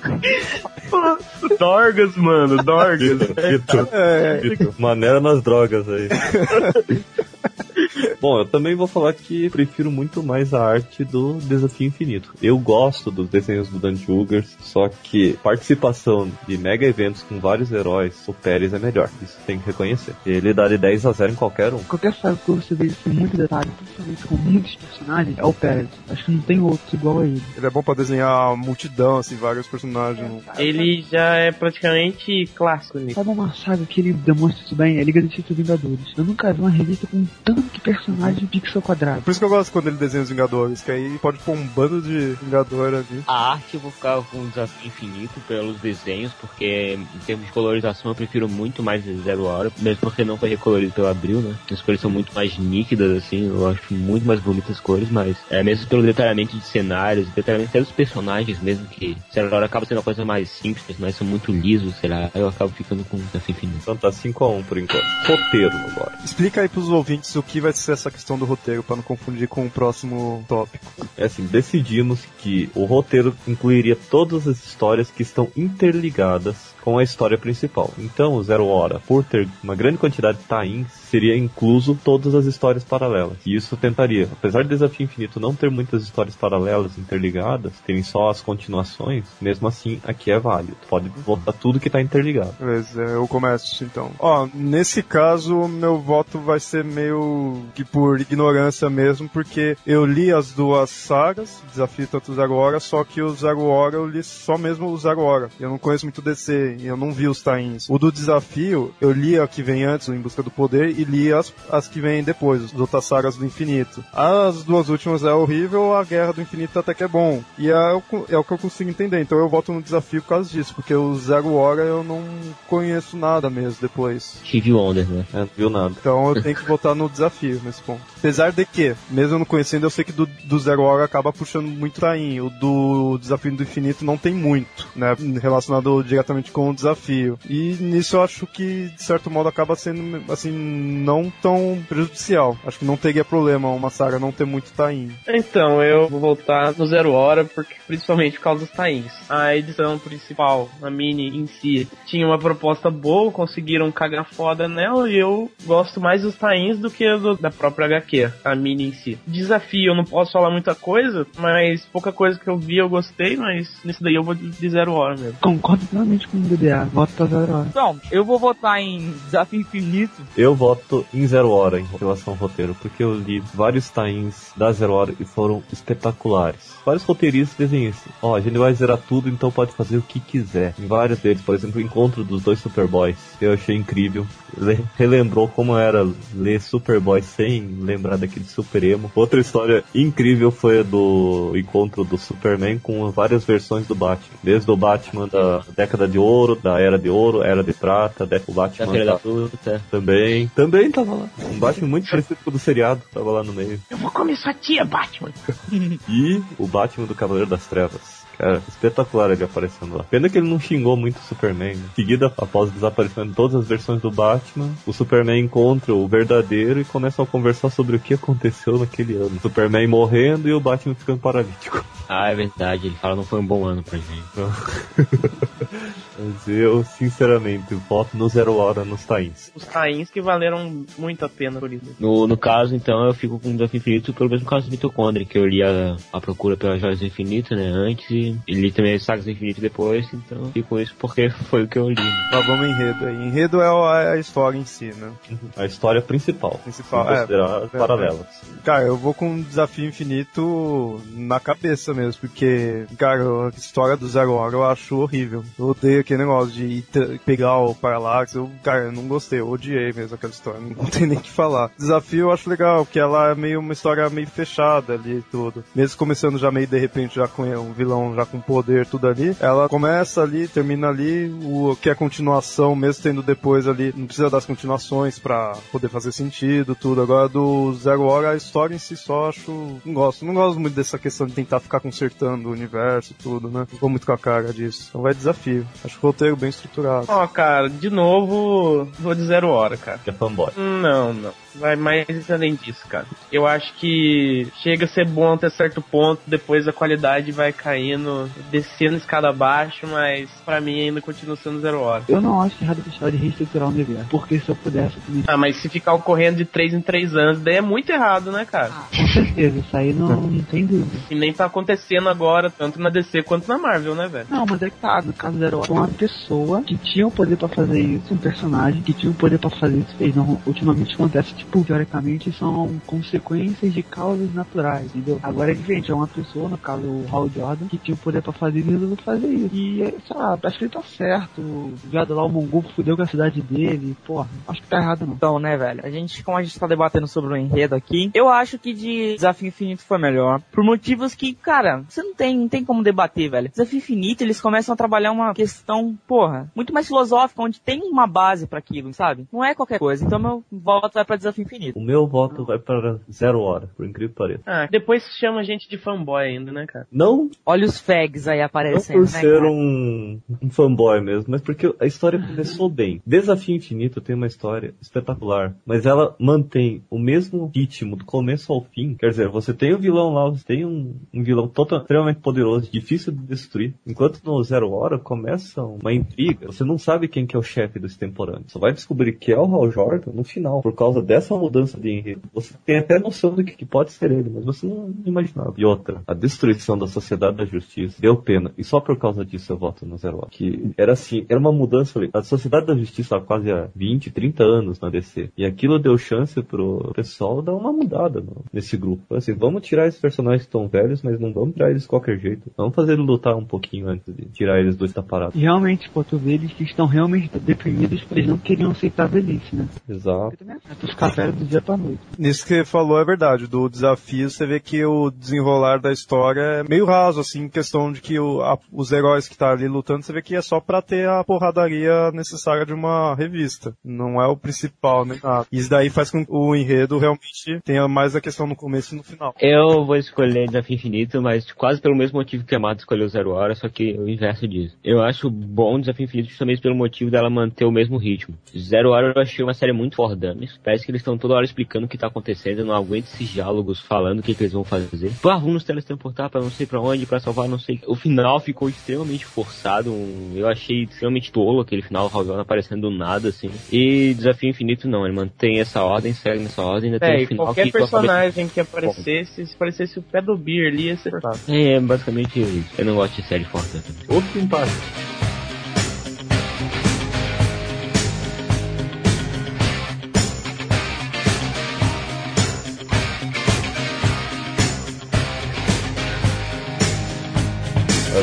Dorgas, 1.57 2.17
mano, 2.17 2.61
Dorgas. 2.65 3.29
Vitor. 3.29 3.89
É, 3.93 4.39
Vitor. 4.39 4.75
Maneira 4.77 5.21
nas 5.21 5.41
drogas 5.41 5.89
aí. 5.89 6.09
Bom, 8.21 8.41
eu 8.41 8.45
também 8.45 8.75
vou 8.75 8.87
falar 8.87 9.13
que 9.13 9.49
prefiro 9.49 9.91
muito 9.91 10.23
mais 10.23 10.53
a 10.53 10.65
arte 10.65 11.05
do 11.05 11.35
Desafio 11.35 11.87
Infinito. 11.87 12.35
Eu 12.43 12.59
gosto 12.59 13.11
dos 13.11 13.29
desenhos 13.29 13.69
do 13.69 13.79
Dan 13.79 13.95
Jugers, 13.95 14.57
só 14.61 14.89
que 14.89 15.35
participação 15.43 16.29
de 16.47 16.59
mega 16.59 16.85
eventos 16.85 17.23
com 17.23 17.39
vários 17.39 17.71
heróis, 17.71 18.15
o 18.27 18.33
Pérez 18.33 18.75
é 18.75 18.79
melhor. 18.79 19.09
Isso 19.23 19.39
tem 19.47 19.59
que 19.59 19.67
reconhecer. 19.67 20.15
Ele 20.27 20.53
dá 20.53 20.67
de 20.67 20.77
10 20.77 21.07
a 21.07 21.13
0 21.13 21.33
em 21.33 21.35
qualquer 21.37 21.73
um. 21.73 21.79
Qualquer 21.85 22.13
saga 22.15 22.37
que 22.37 22.51
você 22.51 22.75
vê 22.75 22.91
com 23.05 23.11
muito 23.11 23.37
detalhe, 23.37 23.71
principalmente 23.79 24.27
com 24.27 24.37
muitos 24.37 24.75
personagens, 24.75 25.39
é 25.39 25.45
o 25.45 25.53
Pérez. 25.53 25.89
Acho 26.09 26.25
que 26.25 26.33
não 26.33 26.41
tem 26.41 26.61
outro 26.61 26.97
igual 26.97 27.21
a 27.21 27.27
ele. 27.27 27.43
ele 27.57 27.67
é 27.67 27.71
bom 27.71 27.83
pra 27.83 27.95
desenhar 27.95 28.57
multidão, 28.57 29.19
assim, 29.19 29.37
vários 29.37 29.67
personagens. 29.69 30.43
Ele 30.59 31.05
já 31.11 31.37
é 31.37 31.53
praticamente 31.53 32.51
clássico 32.55 32.99
nisso. 32.99 33.15
Sabe 33.15 33.31
uma 33.31 33.53
saga 33.55 33.85
que 33.87 34.01
ele 34.01 34.13
demonstra 34.13 34.65
isso 34.65 34.75
bem? 34.75 34.99
É 34.99 35.01
a 35.01 35.05
Liga 35.05 35.23
dos 35.23 35.33
Títulos 35.33 35.57
Vingadores. 35.57 36.13
Eu 36.17 36.25
nunca 36.25 36.53
vi 36.53 36.61
uma 36.61 36.71
revista 36.71 37.07
com 37.07 37.25
tanto 37.45 37.81
personagem 37.81 38.08
pixel 38.51 38.83
quadrado. 38.83 39.23
Por 39.23 39.31
isso 39.31 39.41
que 39.41 39.45
eu 39.45 39.49
gosto 39.49 39.73
quando 39.73 39.89
ele 39.89 39.97
desenha 39.97 40.23
os 40.23 40.29
Vingadores, 40.29 40.81
que 40.83 40.91
aí 40.91 41.19
pode 41.19 41.39
pôr 41.39 41.57
um 41.57 41.67
bando 41.67 42.01
de 42.01 42.37
Vingador 42.43 42.95
ali. 42.95 43.25
A 43.27 43.53
arte 43.53 43.75
eu 43.75 43.81
vou 43.81 43.91
ficar 43.91 44.21
com 44.23 44.39
um 44.39 44.49
desafio 44.49 44.87
infinito 44.87 45.41
pelos 45.47 45.79
desenhos, 45.81 46.33
porque 46.41 46.99
em 46.99 47.19
termos 47.27 47.47
de 47.47 47.53
colorização 47.53 48.11
eu 48.11 48.15
prefiro 48.15 48.49
muito 48.49 48.83
mais 48.83 49.05
Zero 49.25 49.45
Hora, 49.45 49.71
mesmo 49.79 50.01
porque 50.01 50.25
não 50.25 50.37
foi 50.37 50.49
recolorido 50.49 50.93
pelo 50.93 51.09
Abril, 51.09 51.41
né? 51.41 51.55
As 51.71 51.83
cores 51.83 52.01
são 52.01 52.11
muito 52.11 52.33
mais 52.35 52.59
nítidas, 52.59 53.17
assim, 53.17 53.49
eu 53.49 53.69
acho 53.69 53.93
muito 53.93 54.27
mais 54.27 54.41
bonitas 54.41 54.71
as 54.71 54.81
cores, 54.81 55.11
mas 55.11 55.37
é 55.51 55.63
mesmo 55.63 55.87
pelo 55.87 56.03
detalhamento 56.03 56.57
de 56.57 56.65
cenários, 56.65 57.29
detalhamento 57.29 57.71
até 57.71 57.81
dos 57.81 57.91
personagens 57.91 58.61
mesmo, 58.61 58.87
que 58.87 59.17
Zero 59.33 59.55
Hora 59.55 59.67
acaba 59.67 59.87
sendo 59.87 59.99
uma 59.99 60.05
coisa 60.05 60.25
mais 60.25 60.49
simples, 60.51 60.81
os 60.81 60.87
personagens 60.87 61.17
são 61.17 61.27
muito 61.27 61.53
lisos, 61.53 61.95
sei 61.97 62.11
lá, 62.11 62.31
eu 62.35 62.49
acabo 62.49 62.73
ficando 62.73 63.05
com 63.05 63.17
um 63.17 63.21
desafio 63.21 63.53
infinito. 63.53 63.79
Então 63.83 63.97
tá 63.97 64.11
5x1 64.11 64.65
por 64.65 64.79
enquanto. 64.79 65.05
Roteiro 65.27 65.77
agora. 65.77 66.19
Explica 66.25 66.61
aí 66.63 66.69
pros 66.69 66.89
ouvintes 66.89 67.35
o 67.37 67.43
que 67.43 67.61
vai 67.61 67.73
ser 67.73 67.93
essa 67.99 68.11
questão 68.11 68.39
do 68.39 68.45
roteiro, 68.45 68.83
pra 68.83 68.97
não 68.97 69.03
confundir 69.03 69.49
com 69.49 69.67
o 69.67 69.71
próximo 69.71 70.45
tópico. 70.49 70.85
É 71.17 71.25
assim, 71.25 71.45
decidimos 71.45 72.21
que 72.39 72.71
o 72.75 72.85
roteiro 72.85 73.37
incluiria 73.47 73.97
todas 73.97 74.47
as 74.47 74.65
histórias 74.65 75.11
que 75.11 75.23
estão 75.23 75.51
interligadas 75.57 76.75
com 76.83 76.99
a 76.99 77.03
história 77.03 77.39
principal. 77.39 77.93
Então, 77.99 78.35
o 78.35 78.43
Zero 78.43 78.67
Hora, 78.67 79.01
por 79.01 79.25
ter 79.25 79.49
uma 79.63 79.75
grande 79.75 79.99
quantidade 79.99 80.39
de 80.39 80.45
tains, 80.45 80.87
seria 80.93 81.37
incluso 81.37 81.99
todas 82.05 82.35
as 82.35 82.47
histórias 82.47 82.85
paralelas. 82.85 83.39
E 83.47 83.55
isso 83.55 83.77
tentaria, 83.77 84.29
apesar 84.31 84.63
de 84.63 84.69
Desafio 84.69 85.05
Infinito 85.05 85.41
não 85.41 85.55
ter 85.55 85.71
muitas 85.71 86.03
histórias 86.03 86.37
paralelas 86.37 86.99
interligadas, 86.99 87.73
terem 87.87 88.03
só 88.03 88.29
as 88.29 88.41
continuações, 88.41 89.25
mesmo 89.41 89.67
assim, 89.69 90.01
aqui 90.05 90.31
é 90.31 90.39
válido. 90.39 90.77
Pode 90.89 91.09
botar 91.27 91.53
tudo 91.53 91.81
que 91.81 91.91
tá 91.91 92.01
interligado. 92.01 92.55
Beleza, 92.59 93.03
eu 93.03 93.27
começo 93.27 93.85
então. 93.85 94.11
Ó, 94.19 94.49
nesse 94.55 95.03
caso, 95.03 95.69
meu 95.69 95.99
voto 95.99 96.39
vai 96.39 96.61
ser 96.61 96.85
meio 96.85 97.63
que 97.75 97.85
por 97.85 98.21
ignorância 98.21 98.89
mesmo, 98.91 99.29
porque 99.29 99.77
eu 99.87 100.05
li 100.05 100.33
as 100.33 100.53
duas 100.53 100.91
sagas, 100.91 101.63
Desafio 101.71 102.07
tanto 102.07 102.35
Zero 102.35 102.55
Hora, 102.55 102.81
só 102.81 103.05
que 103.05 103.23
o 103.23 103.31
Zero 103.31 103.65
Hora 103.65 103.97
eu 103.97 104.07
li 104.07 104.23
só 104.23 104.59
mesmo 104.59 104.89
o 104.89 104.99
Zero 104.99 105.21
Hora. 105.21 105.49
Eu 105.59 105.71
não 105.71 105.79
conheço 105.79 106.05
muito 106.05 106.23
DC, 106.23 106.68
eu 106.81 106.97
não 106.97 107.13
vi 107.13 107.29
os 107.29 107.43
tains. 107.43 107.89
O 107.89 107.99
do 107.99 108.11
Desafio, 108.13 108.95
eu 109.01 109.13
li 109.13 109.39
a 109.39 109.47
que 109.47 109.63
vem 109.63 109.85
antes, 109.85 110.09
o 110.09 110.15
Em 110.15 110.21
Busca 110.21 110.43
do 110.43 110.51
Poder, 110.51 110.91
e 110.99 111.05
li 111.05 111.33
as, 111.33 111.53
as 111.71 111.89
que 111.89 112.01
vêm 112.01 112.23
depois, 112.23 112.63
as 112.65 112.75
outras 112.75 113.05
sagas 113.05 113.37
do 113.37 113.45
infinito. 113.47 114.05
As 114.13 114.63
duas 114.65 114.89
últimas 114.89 115.23
é 115.25 115.33
horrível, 115.33 115.95
a 115.95 116.05
Guerra 116.05 116.33
do 116.33 116.43
Infinito 116.43 116.79
até 116.79 116.95
que 116.95 117.05
é 117.05 117.09
bom. 117.09 117.43
E 117.59 117.69
é, 117.71 117.93
o- 117.95 118.03
é 118.29 118.37
o 118.39 118.45
que 118.45 118.53
eu 118.53 118.59
consigo 118.59 118.91
entender. 118.91 119.21
Então 119.21 119.39
eu 119.39 119.49
voto 119.49 119.73
no 119.73 119.83
desafio 119.83 120.23
por 120.23 120.29
causa 120.29 120.51
disso, 120.51 120.75
porque 120.75 120.95
o 120.95 121.15
Zero 121.17 121.53
Hora 121.55 121.83
eu 121.83 122.03
não 122.05 122.23
conheço 122.67 123.17
nada 123.17 123.49
mesmo 123.51 123.79
depois. 123.81 124.39
Steve 124.45 124.73
Wonder, 124.73 125.07
né? 125.09 125.25
É, 125.33 125.39
não 125.41 125.49
viu 125.57 125.71
nada. 125.71 125.95
Então 125.99 126.29
eu 126.35 126.43
tenho 126.43 126.55
que 126.57 126.65
votar 126.67 126.95
no 126.95 127.09
desafio 127.09 127.61
nesse 127.65 127.81
ponto. 127.83 128.03
Apesar 128.19 128.51
de 128.53 128.65
que, 128.65 128.95
mesmo 129.11 129.35
eu 129.35 129.39
não 129.39 129.47
conhecendo, 129.47 129.87
eu 129.87 129.91
sei 129.91 130.05
que 130.05 130.13
do, 130.13 130.27
do 130.45 130.59
Zero 130.59 130.83
Hora 130.83 131.05
acaba 131.05 131.33
puxando 131.33 131.67
muito 131.69 132.01
Taim. 132.01 132.41
O 132.41 132.51
do 132.51 133.19
Desafio 133.19 133.55
do 133.57 133.63
Infinito 133.63 134.05
não 134.05 134.17
tem 134.17 134.35
muito, 134.35 134.87
né? 134.95 135.15
Relacionado 135.41 136.03
diretamente 136.03 136.51
com 136.59 136.71
o 136.71 136.75
desafio. 136.75 137.39
E 137.49 137.77
nisso 137.79 138.17
eu 138.17 138.23
acho 138.23 138.45
que, 138.45 138.89
de 138.89 139.01
certo 139.01 139.31
modo, 139.31 139.49
acaba 139.49 139.77
sendo, 139.77 140.21
assim, 140.33 140.51
não 140.51 141.31
tão 141.41 141.79
prejudicial. 141.89 142.57
Acho 142.67 142.81
que 142.81 142.85
não 142.85 142.97
teria 142.97 143.25
problema 143.25 143.69
uma 143.71 143.91
saga 143.91 144.19
não 144.19 144.33
ter 144.33 144.45
muito 144.45 144.73
Taim. 144.73 145.13
Então, 145.29 145.81
eu 145.81 146.09
vou 146.09 146.19
voltar 146.19 146.75
no 146.77 146.85
Zero 146.85 147.13
Hora, 147.13 147.45
porque, 147.45 147.77
principalmente 147.87 148.39
por 148.39 148.43
causa 148.43 148.65
dos 148.65 148.75
tains. 148.75 149.13
A 149.31 149.55
edição 149.55 149.99
principal, 150.01 150.69
a 150.83 150.91
mini 150.91 151.29
em 151.29 151.47
si, 151.47 151.87
tinha 152.07 152.27
uma 152.27 152.39
proposta 152.39 152.91
boa, 152.91 153.31
conseguiram 153.31 153.93
cagar 153.93 154.25
foda 154.29 154.67
nela, 154.67 155.09
e 155.09 155.17
eu 155.17 155.49
gosto 155.65 156.01
mais 156.01 156.23
dos 156.23 156.35
tains 156.35 156.77
do 156.79 156.91
que 156.91 157.09
do- 157.19 157.37
da 157.37 157.53
própria 157.53 157.87
HQ, 157.87 158.31
a 158.45 158.57
mini 158.57 158.89
em 158.89 158.93
si. 158.93 159.17
Desafio, 159.27 159.93
eu 159.93 159.95
não 159.97 160.05
posso 160.05 160.33
falar 160.33 160.51
muita 160.51 160.75
coisa, 160.75 161.25
mas 161.39 161.87
pouca 161.87 162.11
coisa 162.11 162.37
que 162.37 162.49
eu 162.49 162.57
vi 162.59 162.79
eu 162.79 162.89
gostei, 162.89 163.37
mas 163.37 163.69
nisso 163.85 164.03
daí 164.03 164.15
eu 164.17 164.25
vou 164.25 164.35
de 164.35 164.49
de 164.49 164.69
Zero 164.71 164.93
Hora 164.95 165.15
mesmo. 165.17 165.39
Concordo 165.41 165.87
plenamente 165.87 166.27
com 166.27 166.39
o 166.39 166.41
DDA. 166.49 166.85
Voto 166.93 167.13
pra 167.13 167.27
Zero 167.27 167.53
Hora. 167.53 167.67
Então, 167.69 168.01
eu 168.11 168.25
vou 168.25 168.39
votar 168.39 168.81
em 168.81 169.13
Desafio 169.27 169.61
Infinito. 169.61 170.23
Eu 170.37 170.55
voto 170.55 171.05
em 171.15 171.27
Zero 171.27 171.51
Hora 171.51 171.79
em 171.81 171.87
relação 171.99 172.33
ao 172.35 172.39
roteiro, 172.39 172.75
porque 172.81 173.03
eu 173.03 173.15
li 173.15 173.43
vários 173.55 173.89
tains 173.91 174.53
da 174.57 174.73
Zero 174.73 174.93
Hora 174.95 175.15
e 175.21 175.25
foram 175.25 175.63
espetaculares. 175.73 176.79
Vários 176.85 177.05
roteiristas 177.05 177.57
desenham 177.59 177.91
isso. 177.91 178.09
Ó, 178.23 178.35
a 178.35 178.41
gente 178.41 178.57
vai 178.57 178.73
zerar 178.73 178.99
tudo, 178.99 179.29
então 179.29 179.51
pode 179.51 179.73
fazer 179.73 179.99
o 179.99 180.03
que 180.03 180.21
quiser. 180.21 180.75
Em 180.79 180.87
vários 180.87 181.19
deles, 181.19 181.43
por 181.43 181.55
exemplo, 181.55 181.79
o 181.81 181.85
encontro 181.85 182.25
dos 182.25 182.43
dois 182.43 182.59
Superboys, 182.61 183.17
eu 183.41 183.53
achei 183.53 183.77
incrível. 183.77 184.27
Le- 184.57 184.83
relembrou 184.97 185.47
como 185.49 185.77
era 185.77 186.07
ler 186.35 186.61
Superboy 186.61 187.21
sem 187.23 187.61
lembrar 187.81 188.17
daquele 188.17 188.47
super 188.47 188.83
emo. 188.83 189.13
Outra 189.15 189.39
história 189.41 189.85
incrível 189.95 190.51
foi 190.51 190.81
a 190.81 190.83
do 190.83 191.53
encontro 191.57 192.05
do 192.05 192.17
Superman 192.17 192.79
com 192.79 193.11
várias 193.11 193.45
versões 193.45 193.87
do 193.87 193.95
Batman. 193.95 194.39
Desde 194.43 194.71
o 194.71 194.77
Batman 194.77 195.29
da 195.29 195.63
década 195.77 196.09
de 196.09 196.19
ouro, 196.39 196.57
da 196.63 196.79
era 196.81 196.99
de 196.99 197.09
ouro, 197.11 197.43
era 197.43 197.63
de 197.63 197.73
prata, 197.73 198.27
de- 198.27 198.41
o 198.47 198.53
Batman 198.53 198.87
Da 198.87 198.93
Feira 198.93 199.07
da 199.13 199.19
Fruta. 199.19 199.83
também. 199.91 200.49
Também 200.55 200.91
tava 200.91 201.15
lá. 201.15 201.29
Um 201.51 201.59
Batman 201.59 201.89
muito 201.89 202.09
parecido 202.11 202.37
com 202.45 202.51
o 202.51 202.53
do 202.53 202.59
seriado, 202.59 203.03
tava 203.13 203.31
lá 203.31 203.43
no 203.43 203.53
meio. 203.53 203.81
Eu 203.91 203.97
vou 203.99 204.11
comer 204.11 204.37
sua 204.37 204.55
tia, 204.55 204.85
Batman. 204.85 205.31
E 206.09 206.43
o 206.59 206.67
Batman 206.67 207.07
do 207.07 207.15
Cavaleiro 207.15 207.49
das 207.51 207.67
Trevas. 207.67 208.19
Cara, 208.39 208.63
espetacular 208.69 209.33
ele 209.33 209.43
aparecendo 209.43 209.97
lá. 209.97 210.05
Pena 210.05 210.29
que 210.29 210.39
ele 210.39 210.49
não 210.49 210.61
xingou 210.61 210.97
muito 210.97 211.17
o 211.17 211.23
Superman. 211.23 211.75
Né? 211.75 211.83
Em 211.91 211.95
seguida, 211.97 212.33
após 212.39 212.69
o 212.71 212.73
desaparecimento 212.73 213.31
de 213.31 213.35
todas 213.37 213.57
as 213.61 213.67
versões 213.67 214.01
do 214.01 214.13
Batman, 214.13 214.71
o 214.87 214.93
Superman 214.93 215.43
encontra 215.45 215.93
o 215.93 216.07
verdadeiro 216.07 216.81
e 216.81 216.85
começam 216.85 217.25
a 217.25 217.27
conversar 217.27 217.69
sobre 217.71 217.97
o 217.97 217.99
que 218.01 218.15
aconteceu 218.15 218.79
naquele 218.79 219.17
ano. 219.17 219.33
O 219.37 219.41
Superman 219.41 219.89
morrendo 219.89 220.49
e 220.49 220.53
o 220.53 220.61
Batman 220.61 220.95
ficando 220.95 221.19
paralítico. 221.19 221.85
Ah, 222.09 222.31
é 222.31 222.35
verdade. 222.37 222.87
Ele 222.87 222.95
fala 222.97 223.17
não 223.17 223.25
foi 223.25 223.41
um 223.41 223.47
bom 223.47 223.65
ano 223.65 223.83
pra 223.83 223.99
gente. 223.99 224.23
Mas 226.19 226.49
eu, 226.49 226.85
sinceramente, 226.85 227.75
voto 227.75 228.17
no 228.17 228.29
Zero 228.29 228.57
Hora 228.57 228.85
nos 228.85 229.05
Tains. 229.05 229.53
Os 229.55 229.65
tains 229.65 230.11
que 230.11 230.21
valeram 230.21 230.85
muito 230.99 231.25
a 231.25 231.29
pena 231.29 231.61
por 231.61 231.73
isso. 231.73 231.97
No, 231.99 232.27
no 232.27 232.37
caso, 232.37 232.75
então, 232.75 233.07
eu 233.07 233.15
fico 233.15 233.39
com 233.39 233.51
o 233.51 233.53
Desafio 233.53 233.79
Infinito 233.79 234.13
pelo 234.13 234.31
mesmo 234.31 234.47
caso 234.47 234.67
do 234.67 234.71
Mitocondria, 234.71 235.25
que 235.25 235.39
eu 235.39 235.47
li 235.47 235.63
a, 235.63 235.97
a 236.13 236.21
Procura 236.21 236.57
pelas 236.57 236.81
Joias 236.81 236.99
do 236.99 237.07
Infinito, 237.07 237.55
né, 237.55 237.67
antes, 237.67 238.11
e, 238.11 238.37
e 238.47 238.55
li 238.55 238.73
também 238.73 238.95
as 238.95 239.03
Sagas 239.05 239.25
do 239.25 239.31
Infinito 239.31 239.61
depois, 239.61 240.13
então 240.13 240.51
fico 240.53 240.69
com 240.69 240.81
isso 240.81 240.95
porque 240.99 241.31
foi 241.49 241.65
o 241.65 241.69
que 241.69 241.79
eu 241.79 241.89
li. 241.89 241.97
Mas 242.33 242.47
vamos 242.47 242.69
enredo 242.69 243.07
aí. 243.07 243.15
Enredo 243.15 243.61
é 243.61 243.67
a, 243.67 244.13
a 244.13 244.19
história 244.19 244.59
em 244.59 244.65
si, 244.65 244.87
né? 244.87 245.13
A 245.57 245.65
história 245.65 246.03
principal. 246.03 246.59
Principal, 246.63 247.09
é. 247.11 247.21
considerar 247.21 247.65
É, 247.65 247.79
paralelas. 247.79 248.27
Cara, 248.65 248.85
eu 248.85 248.97
vou 248.97 249.15
com 249.15 249.31
um 249.31 249.43
desafio 249.43 249.89
infinito 249.89 251.01
na 251.15 251.39
cabeça 251.39 251.95
mesmo, 251.95 252.21
porque, 252.21 252.87
cara, 252.99 253.23
a 253.47 253.49
história 253.51 253.97
do 253.97 254.09
Zero 254.09 254.33
Hora 254.33 254.55
eu 254.55 254.65
acho 254.65 254.99
horrível. 254.99 255.45
Eu 255.59 255.69
odeio 255.69 256.01
aquele 256.09 256.23
negócio 256.23 256.53
de 256.53 256.65
ir 256.65 256.85
pegar 257.25 257.59
o 257.59 257.75
Parallax. 257.75 258.35
Eu, 258.35 258.51
cara, 258.63 258.85
eu 258.85 258.93
não 258.93 259.07
gostei, 259.07 259.41
eu 259.41 259.49
odiei 259.49 259.93
mesmo 259.93 260.15
aquela 260.15 260.33
história, 260.33 260.61
não 260.65 260.87
tem 260.87 261.07
nem 261.07 261.19
o 261.19 261.21
que 261.21 261.31
falar. 261.31 261.71
Desafio 261.77 262.21
eu 262.21 262.33
acho 262.33 262.49
legal, 262.49 262.85
porque 262.85 262.99
ela 262.99 263.31
é 263.31 263.35
meio 263.35 263.61
uma 263.61 263.73
história 263.73 264.09
meio 264.09 264.27
fechada 264.27 264.95
ali 264.95 265.19
e 265.19 265.23
tudo. 265.23 265.63
Mesmo 265.75 265.99
começando 265.99 266.39
já 266.39 266.51
meio 266.51 266.67
de 266.67 266.79
repente, 266.79 267.17
já 267.17 267.29
com 267.29 267.43
um 267.43 267.73
vilão 267.73 268.15
já 268.15 268.25
com 268.25 268.41
poder, 268.41 268.87
tudo 268.87 269.07
ali. 269.07 269.37
Ela 269.41 269.69
começa 269.69 270.23
ali, 270.23 270.49
termina 270.49 270.89
ali, 270.89 271.31
o 271.43 271.77
que 271.81 271.91
é 271.91 271.95
continuação, 271.95 272.75
mesmo 272.75 273.03
tendo 273.03 273.23
depois 273.23 273.69
ali, 273.69 273.93
não 273.95 274.07
precisa 274.07 274.31
das 274.31 274.47
continuações 274.47 275.19
pra 275.19 275.57
poder 275.71 275.89
fazer 275.89 276.13
sentido, 276.13 276.75
tudo. 276.75 277.03
Agora 277.03 277.29
do 277.29 277.75
Zero 277.75 278.03
Hora, 278.03 278.31
a 278.31 278.37
história 278.37 278.75
em 278.75 278.79
si 278.79 278.97
só 278.97 279.29
acho. 279.29 279.81
Não 279.85 279.93
gosto. 279.93 280.25
Não 280.25 280.35
gosto 280.35 280.59
muito 280.59 280.75
dessa 280.75 280.99
questão 280.99 281.27
de 281.27 281.35
tentar 281.35 281.61
ficar 281.61 281.81
consertando 281.81 282.49
o 282.49 282.53
universo 282.53 283.13
e 283.13 283.23
tudo, 283.23 283.49
né? 283.49 283.67
Não 283.71 283.79
vou 283.79 283.91
muito 283.91 284.07
com 284.07 284.13
a 284.13 284.19
cara 284.19 284.53
disso. 284.53 284.87
Então 284.89 285.03
vai 285.03 285.13
desafio. 285.13 285.67
Acho 285.85 285.98
roteiro 286.01 286.37
bem 286.37 286.49
estruturado. 286.51 287.07
Ó, 287.09 287.27
cara, 287.27 287.69
de 287.69 287.91
novo, 287.91 288.89
vou 288.99 289.15
de 289.15 289.25
Zero 289.25 289.49
Hora, 289.49 289.77
cara. 289.77 289.99
Que 289.99 290.11
é 290.11 290.13
fanboy. 290.13 290.53
Não, 290.57 291.13
não. 291.13 291.33
Vai 291.59 291.77
mais 291.77 292.31
além 292.31 292.55
disso, 292.55 292.87
cara. 292.89 293.07
Eu 293.31 293.47
acho 293.47 293.75
que 293.75 294.49
chega 294.63 294.85
a 294.85 294.89
ser 294.89 295.07
bom 295.07 295.33
até 295.33 295.51
certo 295.51 295.83
ponto, 295.83 296.21
depois 296.27 296.69
a 296.69 296.73
qualidade 296.73 297.33
vai 297.33 297.53
caindo, 297.53 298.31
descendo 298.51 298.97
escada 298.97 299.29
abaixo, 299.29 299.87
mas 299.87 300.31
pra 300.45 300.61
mim 300.61 300.81
ainda 300.81 301.01
continua 301.01 301.37
sendo 301.37 301.61
Zero 301.61 301.81
Hora. 301.81 302.05
Eu 302.09 302.21
não 302.21 302.41
acho 302.41 302.57
errado 302.63 302.83
deixar 302.83 303.11
de 303.11 303.17
reestruturar 303.17 303.69
o 303.69 303.73
universo. 303.73 304.07
Porque 304.11 304.39
se 304.39 304.49
eu 304.49 304.57
pudesse, 304.57 304.97
eu 304.97 305.23
Ah, 305.27 305.37
mas 305.37 305.57
se 305.57 305.69
ficar 305.69 305.95
ocorrendo 305.95 306.39
de 306.39 306.45
3 306.45 306.75
em 306.75 306.81
3 306.81 307.15
anos, 307.15 307.41
daí 307.41 307.57
é 307.57 307.61
muito 307.61 307.91
errado, 307.91 308.31
né, 308.31 308.45
cara? 308.45 308.73
Com 308.97 309.07
certeza, 309.09 309.59
isso 309.59 309.77
aí 309.77 309.93
não, 309.93 310.09
não 310.09 310.43
tem 310.43 310.65
dúvida. 310.65 310.99
E 311.11 311.15
nem 311.15 311.33
tá 311.33 311.45
acontecendo 311.47 312.09
agora, 312.09 312.51
tanto 312.51 312.81
na 312.81 312.91
DC 312.91 313.23
quanto 313.23 313.49
na 313.49 313.59
Marvel, 313.59 313.95
né, 313.95 314.09
velho? 314.09 314.27
Não, 314.31 314.45
mas 314.47 314.63
é 314.63 314.71
que 314.71 314.77
tá, 314.77 315.03
no 315.05 315.13
caso 315.13 315.39
Zero 315.39 315.59
Hora, 315.59 315.73
uma 315.73 315.89
pessoa 315.89 316.63
que 316.63 316.77
tinha 316.77 317.07
o 317.07 317.11
poder 317.11 317.37
pra 317.37 317.49
fazer 317.49 317.81
isso, 317.81 318.15
um 318.15 318.19
personagem 318.19 318.83
que 318.83 318.93
tinha 318.93 319.11
o 319.11 319.15
poder 319.15 319.39
pra 319.39 319.51
fazer 319.51 319.79
isso, 319.79 319.95
fez. 319.97 320.15
Não, 320.15 320.41
ultimamente 320.47 320.95
acontece, 320.95 321.35
tipo, 321.35 321.48
teoricamente 321.49 322.33
são 322.33 322.81
consequências 322.87 323.73
de 323.73 323.83
causas 323.83 324.33
naturais, 324.35 324.87
entendeu? 324.87 325.19
Agora 325.23 325.51
é 325.51 325.55
diferente, 325.55 325.91
é 325.91 325.95
uma 325.95 326.07
pessoa, 326.07 326.49
no 326.49 326.59
caso 326.59 326.83
o 326.83 327.07
Hal 327.11 327.29
Jordan, 327.29 327.67
que 327.67 327.79
tinha 327.79 327.95
o 327.95 327.99
poder 327.99 328.23
pra 328.23 328.33
fazer 328.33 328.61
isso 328.61 328.71
resolveu 328.71 328.97
fazer 328.97 329.29
isso. 329.29 329.55
E, 329.55 329.83
é, 329.83 329.91
sei 329.91 330.17
acho 330.43 330.59
que 330.59 330.65
ele 330.65 330.73
tá 330.73 330.83
certo. 330.83 331.41
O 331.41 331.75
viado 331.85 332.15
lá, 332.15 332.25
o 332.25 332.29
Mongol, 332.29 332.63
fudeu 332.75 332.97
com 332.97 333.03
a 333.03 333.07
cidade 333.07 333.41
dele, 333.43 333.97
porra, 334.07 334.29
acho 334.47 334.63
que 334.63 334.69
tá 334.69 334.79
errado 334.79 335.07
não. 335.07 335.15
Então, 335.15 335.39
né, 335.39 335.57
velho? 335.57 335.85
A 335.85 335.91
gente, 335.91 336.23
como 336.23 336.37
a 336.37 336.43
gente 336.43 336.59
tá 336.59 336.67
debatendo 336.67 337.07
sobre 337.07 337.33
o 337.33 337.37
enredo 337.37 337.75
aqui, 337.75 338.11
eu 338.15 338.29
acho 338.29 338.59
que 338.59 338.73
de 338.73 339.15
Desafio 339.15 339.49
Infinito 339.49 339.83
foi 339.83 339.99
melhor. 339.99 340.41
Por 340.53 340.65
motivos 340.65 341.15
que, 341.15 341.35
cara, 341.35 341.83
você 341.89 342.03
não 342.03 342.15
tem, 342.15 342.37
não 342.37 342.49
tem 342.49 342.65
como 342.65 342.83
debater, 342.83 343.31
velho. 343.31 343.49
Desafio 343.49 343.79
Infinito, 343.79 344.23
eles 344.23 344.41
começam 344.41 344.73
a 344.73 344.77
trabalhar 344.77 345.13
uma 345.13 345.35
questão, 345.35 345.97
porra, 346.07 346.51
muito 346.55 346.73
mais 346.73 346.87
filosófica, 346.87 347.43
onde 347.43 347.61
tem 347.61 347.83
uma 347.83 348.07
base 348.07 348.47
pra 348.47 348.59
aquilo, 348.59 348.93
sabe? 348.93 349.27
Não 349.33 349.45
é 349.45 349.55
qualquer 349.55 349.79
coisa. 349.79 350.05
Então 350.05 350.19
meu 350.19 350.45
voto 350.51 350.95
vai 350.95 351.05
pra 351.05 351.17
Desafio 351.17 351.38
Infinito. 351.41 351.79
O 351.79 351.83
meu 351.83 352.07
voto 352.07 352.45
vai 352.45 352.59
para 352.59 352.99
Zero 353.11 353.41
Hora, 353.41 353.69
por 353.77 353.87
incrível 353.87 354.11
que 354.11 354.15
pareça. 354.15 354.43
Ah, 354.47 354.69
depois 354.71 355.03
chama 355.19 355.41
a 355.41 355.45
gente 355.45 355.69
de 355.69 355.79
fanboy 355.79 356.23
ainda, 356.23 356.53
né, 356.53 356.67
cara? 356.67 356.87
Não 356.91 357.31
Olha 357.45 357.65
os 357.65 357.81
fags 357.81 358.29
aí 358.29 358.39
Não 358.39 358.47
aparecendo, 358.47 358.97
por 358.97 359.03
né, 359.03 359.21
ser 359.21 359.43
um, 359.43 360.21
um 360.43 360.51
fanboy 360.51 361.01
mesmo, 361.01 361.27
mas 361.29 361.41
porque 361.41 361.75
a 361.81 361.87
história 361.87 362.19
começou 362.19 362.69
bem. 362.69 363.01
Desafio 363.07 363.57
Infinito 363.57 364.01
tem 364.01 364.15
uma 364.15 364.27
história 364.27 364.75
espetacular, 364.81 365.55
mas 365.65 365.87
ela 365.87 366.15
mantém 366.19 366.83
o 366.91 366.99
mesmo 366.99 367.51
ritmo 367.55 367.97
do 367.97 368.05
começo 368.05 368.53
ao 368.53 368.63
fim. 368.65 368.95
Quer 368.95 369.11
dizer, 369.11 369.29
você 369.29 369.53
tem 369.53 369.75
o 369.75 369.79
vilão 369.79 370.13
lá, 370.13 370.29
você 370.29 370.45
tem 370.45 370.65
um, 370.65 370.95
um 371.13 371.23
vilão 371.23 371.49
total, 371.49 371.81
extremamente 371.81 372.21
poderoso, 372.21 372.71
difícil 372.71 373.13
de 373.13 373.23
destruir. 373.25 373.75
Enquanto 373.87 374.23
no 374.25 374.43
Zero 374.43 374.71
Hora 374.71 374.99
começa 374.99 375.63
uma 375.63 375.93
intriga, 375.93 376.47
você 376.47 376.65
não 376.65 376.79
sabe 376.79 377.09
quem 377.09 377.27
que 377.27 377.37
é 377.37 377.39
o 377.39 377.43
chefe 377.43 377.79
do 377.79 377.87
extemporâneo. 377.87 378.45
Só 378.49 378.59
vai 378.59 378.73
descobrir 378.73 379.13
que 379.13 379.33
é 379.33 379.39
o 379.39 379.45
Hal 379.45 379.71
Jordan 379.71 380.13
no 380.13 380.25
final, 380.25 380.63
por 380.63 380.75
causa 380.75 381.03
dessa 381.03 381.18
essa 381.19 381.37
mudança 381.37 381.79
de 381.79 381.91
enredo, 381.91 382.23
você 382.33 382.55
tem 382.65 382.79
até 382.79 382.99
noção 382.99 383.35
do 383.35 383.45
que, 383.45 383.65
pode 383.65 383.93
ser 383.93 384.11
ele, 384.11 384.31
mas 384.31 384.45
você 384.45 384.67
não 384.67 384.93
imaginava. 385.05 385.55
E 385.57 385.65
outra, 385.65 386.03
a 386.07 386.15
destruição 386.15 386.79
da 386.79 386.87
sociedade 386.87 387.37
da 387.37 387.45
justiça 387.45 388.01
deu 388.01 388.17
pena. 388.17 388.53
E 388.57 388.65
só 388.65 388.81
por 388.81 388.99
causa 388.99 389.25
disso 389.25 389.53
eu 389.53 389.57
voto 389.57 389.85
no 389.85 389.97
Zero 389.97 390.19
Hora. 390.19 390.29
Que 390.31 390.73
era 390.77 390.93
assim, 390.93 391.27
era 391.29 391.39
uma 391.39 391.53
mudança. 391.53 392.01
A 392.13 392.23
sociedade 392.23 392.67
da 392.67 392.75
justiça 392.75 393.17
há 393.17 393.21
quase 393.21 393.51
há 393.51 393.69
20, 393.75 394.11
30 394.11 394.43
anos 394.45 394.81
na 394.81 394.89
DC. 394.89 395.31
E 395.37 395.45
aquilo 395.45 395.79
deu 395.79 395.97
chance 395.99 396.41
pro 396.43 396.93
pessoal 396.95 397.43
dar 397.43 397.55
uma 397.55 397.73
mudada 397.73 398.21
no, 398.21 398.45
nesse 398.53 398.77
grupo. 398.77 399.15
Assim, 399.15 399.35
vamos 399.35 399.63
tirar 399.63 399.87
esses 399.87 400.01
personagens 400.01 400.43
que 400.43 400.49
estão 400.49 400.69
velhos, 400.69 401.03
mas 401.03 401.21
não 401.21 401.33
vamos 401.33 401.55
tirar 401.55 401.71
eles 401.71 401.83
de 401.83 401.89
qualquer 401.89 402.19
jeito. 402.19 402.51
Vamos 402.57 402.75
fazer 402.75 402.95
ele 402.95 403.03
lutar 403.03 403.37
um 403.37 403.45
pouquinho 403.45 403.89
antes 403.89 404.15
de 404.15 404.27
tirar 404.27 404.59
eles 404.61 404.77
do 404.77 404.85
escaparado. 404.85 405.33
E 405.35 405.41
realmente, 405.41 405.91
pô, 405.91 406.03
tu 406.03 406.19
vê 406.19 406.35
eles 406.35 406.53
que 406.53 406.65
estão 406.65 406.87
realmente 406.87 407.31
deprimidos, 407.39 408.05
eles 408.11 408.27
não 408.27 408.39
queriam 408.39 408.71
aceitar 408.71 409.05
a 409.05 409.07
velhice, 409.07 409.55
né? 409.55 409.69
Exato. 409.89 410.37
Os 410.83 410.95
cafés 411.09 411.35
do 411.35 411.45
dia 411.45 411.61
pra 411.61 411.77
noite. 411.77 412.01
Nisso 412.19 412.47
que 412.47 412.65
falou 412.65 413.01
é 413.01 413.05
verdade. 413.05 413.47
Do 413.47 413.69
desafio, 413.69 414.31
você 414.31 414.47
vê 414.47 414.61
que 414.61 414.85
o 414.85 415.11
desenrolar 415.11 415.79
da 415.79 415.93
história 415.93 416.41
é 416.41 416.63
meio 416.63 416.85
raso, 416.85 417.21
assim, 417.21 417.45
em 417.45 417.49
questão 417.49 417.93
de 417.93 418.01
que 418.01 418.19
o, 418.19 418.43
a, 418.43 418.59
os 418.73 418.93
heróis 418.93 419.29
que 419.29 419.37
tá 419.37 419.51
ali 419.51 419.69
lutando, 419.69 420.03
você 420.03 420.13
vê 420.13 420.23
que 420.23 420.35
é 420.35 420.43
só 420.43 420.61
pra 420.61 420.83
ter 420.83 421.09
a 421.09 421.25
porradaria 421.25 422.11
necessária 422.13 422.65
de 422.65 422.73
uma 422.73 423.15
revista. 423.15 423.75
Não 423.85 424.21
é 424.21 424.27
o 424.27 424.37
principal, 424.37 425.05
nem 425.05 425.19
nada. 425.23 425.47
Isso 425.51 425.71
daí 425.71 425.91
faz 425.91 426.11
com 426.11 426.25
que 426.25 426.33
o 426.33 426.55
enredo 426.55 426.99
realmente 426.99 427.61
tenha 427.65 427.87
mais 427.89 428.15
a 428.15 428.21
questão 428.21 428.47
no 428.47 428.57
começo 428.57 428.95
e 428.95 428.99
no 428.99 429.03
final. 429.03 429.35
Eu 429.41 429.85
vou 429.85 429.97
escolher 429.97 430.47
Desafio 430.47 430.77
Infinito, 430.77 431.23
mas 431.23 431.51
quase 431.53 431.81
pelo 431.81 431.97
mesmo 431.97 432.19
motivo 432.19 432.45
que 432.45 432.55
a 432.55 432.59
Amado 432.59 432.79
escolheu 432.79 433.09
Zero 433.09 433.31
Hora, 433.31 433.55
só 433.55 433.69
que 433.69 433.93
o 433.99 434.09
inverso 434.09 434.47
disso. 434.47 434.77
Eu 434.83 435.03
acho 435.03 435.31
bom 435.31 435.79
Desafio 435.79 436.05
Infinito 436.05 436.29
justamente 436.31 436.61
pelo 436.61 436.75
motivo 436.75 437.11
dela 437.11 437.31
manter 437.31 437.65
o 437.65 437.73
mesmo 437.73 437.99
ritmo. 437.99 438.35
Zero 438.57 438.91
Hora 438.91 439.13
eu 439.15 439.23
achei 439.23 439.45
uma 439.45 439.55
série 439.55 439.73
muito 439.73 439.97
fordames. 439.97 440.59
Parece 440.63 440.85
que 440.85 440.91
eles 440.91 440.98
estão 441.01 441.19
toda 441.19 441.35
hora 441.35 441.45
explicando 441.45 441.87
o 441.87 441.89
que 441.89 441.99
tá 441.99 442.07
acontecendo, 442.07 442.61
eu 442.61 442.67
não 442.67 442.75
aguento 442.75 443.07
esses 443.07 443.29
diálogos 443.29 443.81
falando 443.81 444.21
o 444.21 444.23
que, 444.23 444.35
que 444.35 444.43
eles 444.43 444.53
vão 444.53 444.65
fazer. 444.65 445.11
Pô, 445.21 445.29
vamos 445.31 445.55
nos 445.55 445.65
teletransportar 445.65 446.31
pra 446.31 446.41
não 446.41 446.51
sei 446.51 446.67
pra 446.67 446.81
onde, 446.81 447.07
pra 447.07 447.21
salvar 447.21 447.49
não 447.49 447.59
sei. 447.59 447.81
O 447.87 447.95
final 447.95 448.41
ficou 448.41 448.69
extremamente 448.69 449.25
forçado, 449.25 449.91
um... 449.91 450.33
eu 450.35 450.49
achei 450.49 450.85
extremamente 450.85 451.33
tolo 451.33 451.61
aquele 451.61 451.83
final, 451.83 452.07
o 452.07 452.09
Raul 452.09 452.41
aparecendo 452.41 452.83
do 452.83 452.91
nada, 452.91 453.29
assim. 453.29 453.51
E 453.73 454.15
Desafio 454.15 454.51
Infinito 454.51 454.89
não, 454.89 455.07
ele 455.07 455.15
mantém 455.15 455.61
essa 455.61 455.83
ordem, 455.83 456.13
segue 456.13 456.41
nessa 456.41 456.63
ordem, 456.63 456.93
ainda 456.93 457.05
É, 457.05 457.17
tem 457.17 457.25
um 457.25 457.29
final 457.29 457.47
qualquer 457.47 457.65
que 457.67 457.73
personagem 457.73 458.49
que 458.49 458.61
aparecesse, 458.61 459.47
se 459.47 459.57
parecesse 459.57 459.99
o 459.99 460.03
pé 460.03 460.21
do 460.21 460.37
Beer 460.37 460.73
ali, 460.73 460.87
ia 460.87 460.97
ser. 460.97 461.13
É, 461.49 461.81
basicamente 461.81 462.41
isso. 462.41 462.71
Eu 462.79 462.85
não 462.85 462.95
gosto 462.95 463.17
de 463.17 463.29
série 463.29 463.45
forte. 463.45 463.69
Outro 464.09 464.39
empate. 464.39 465.28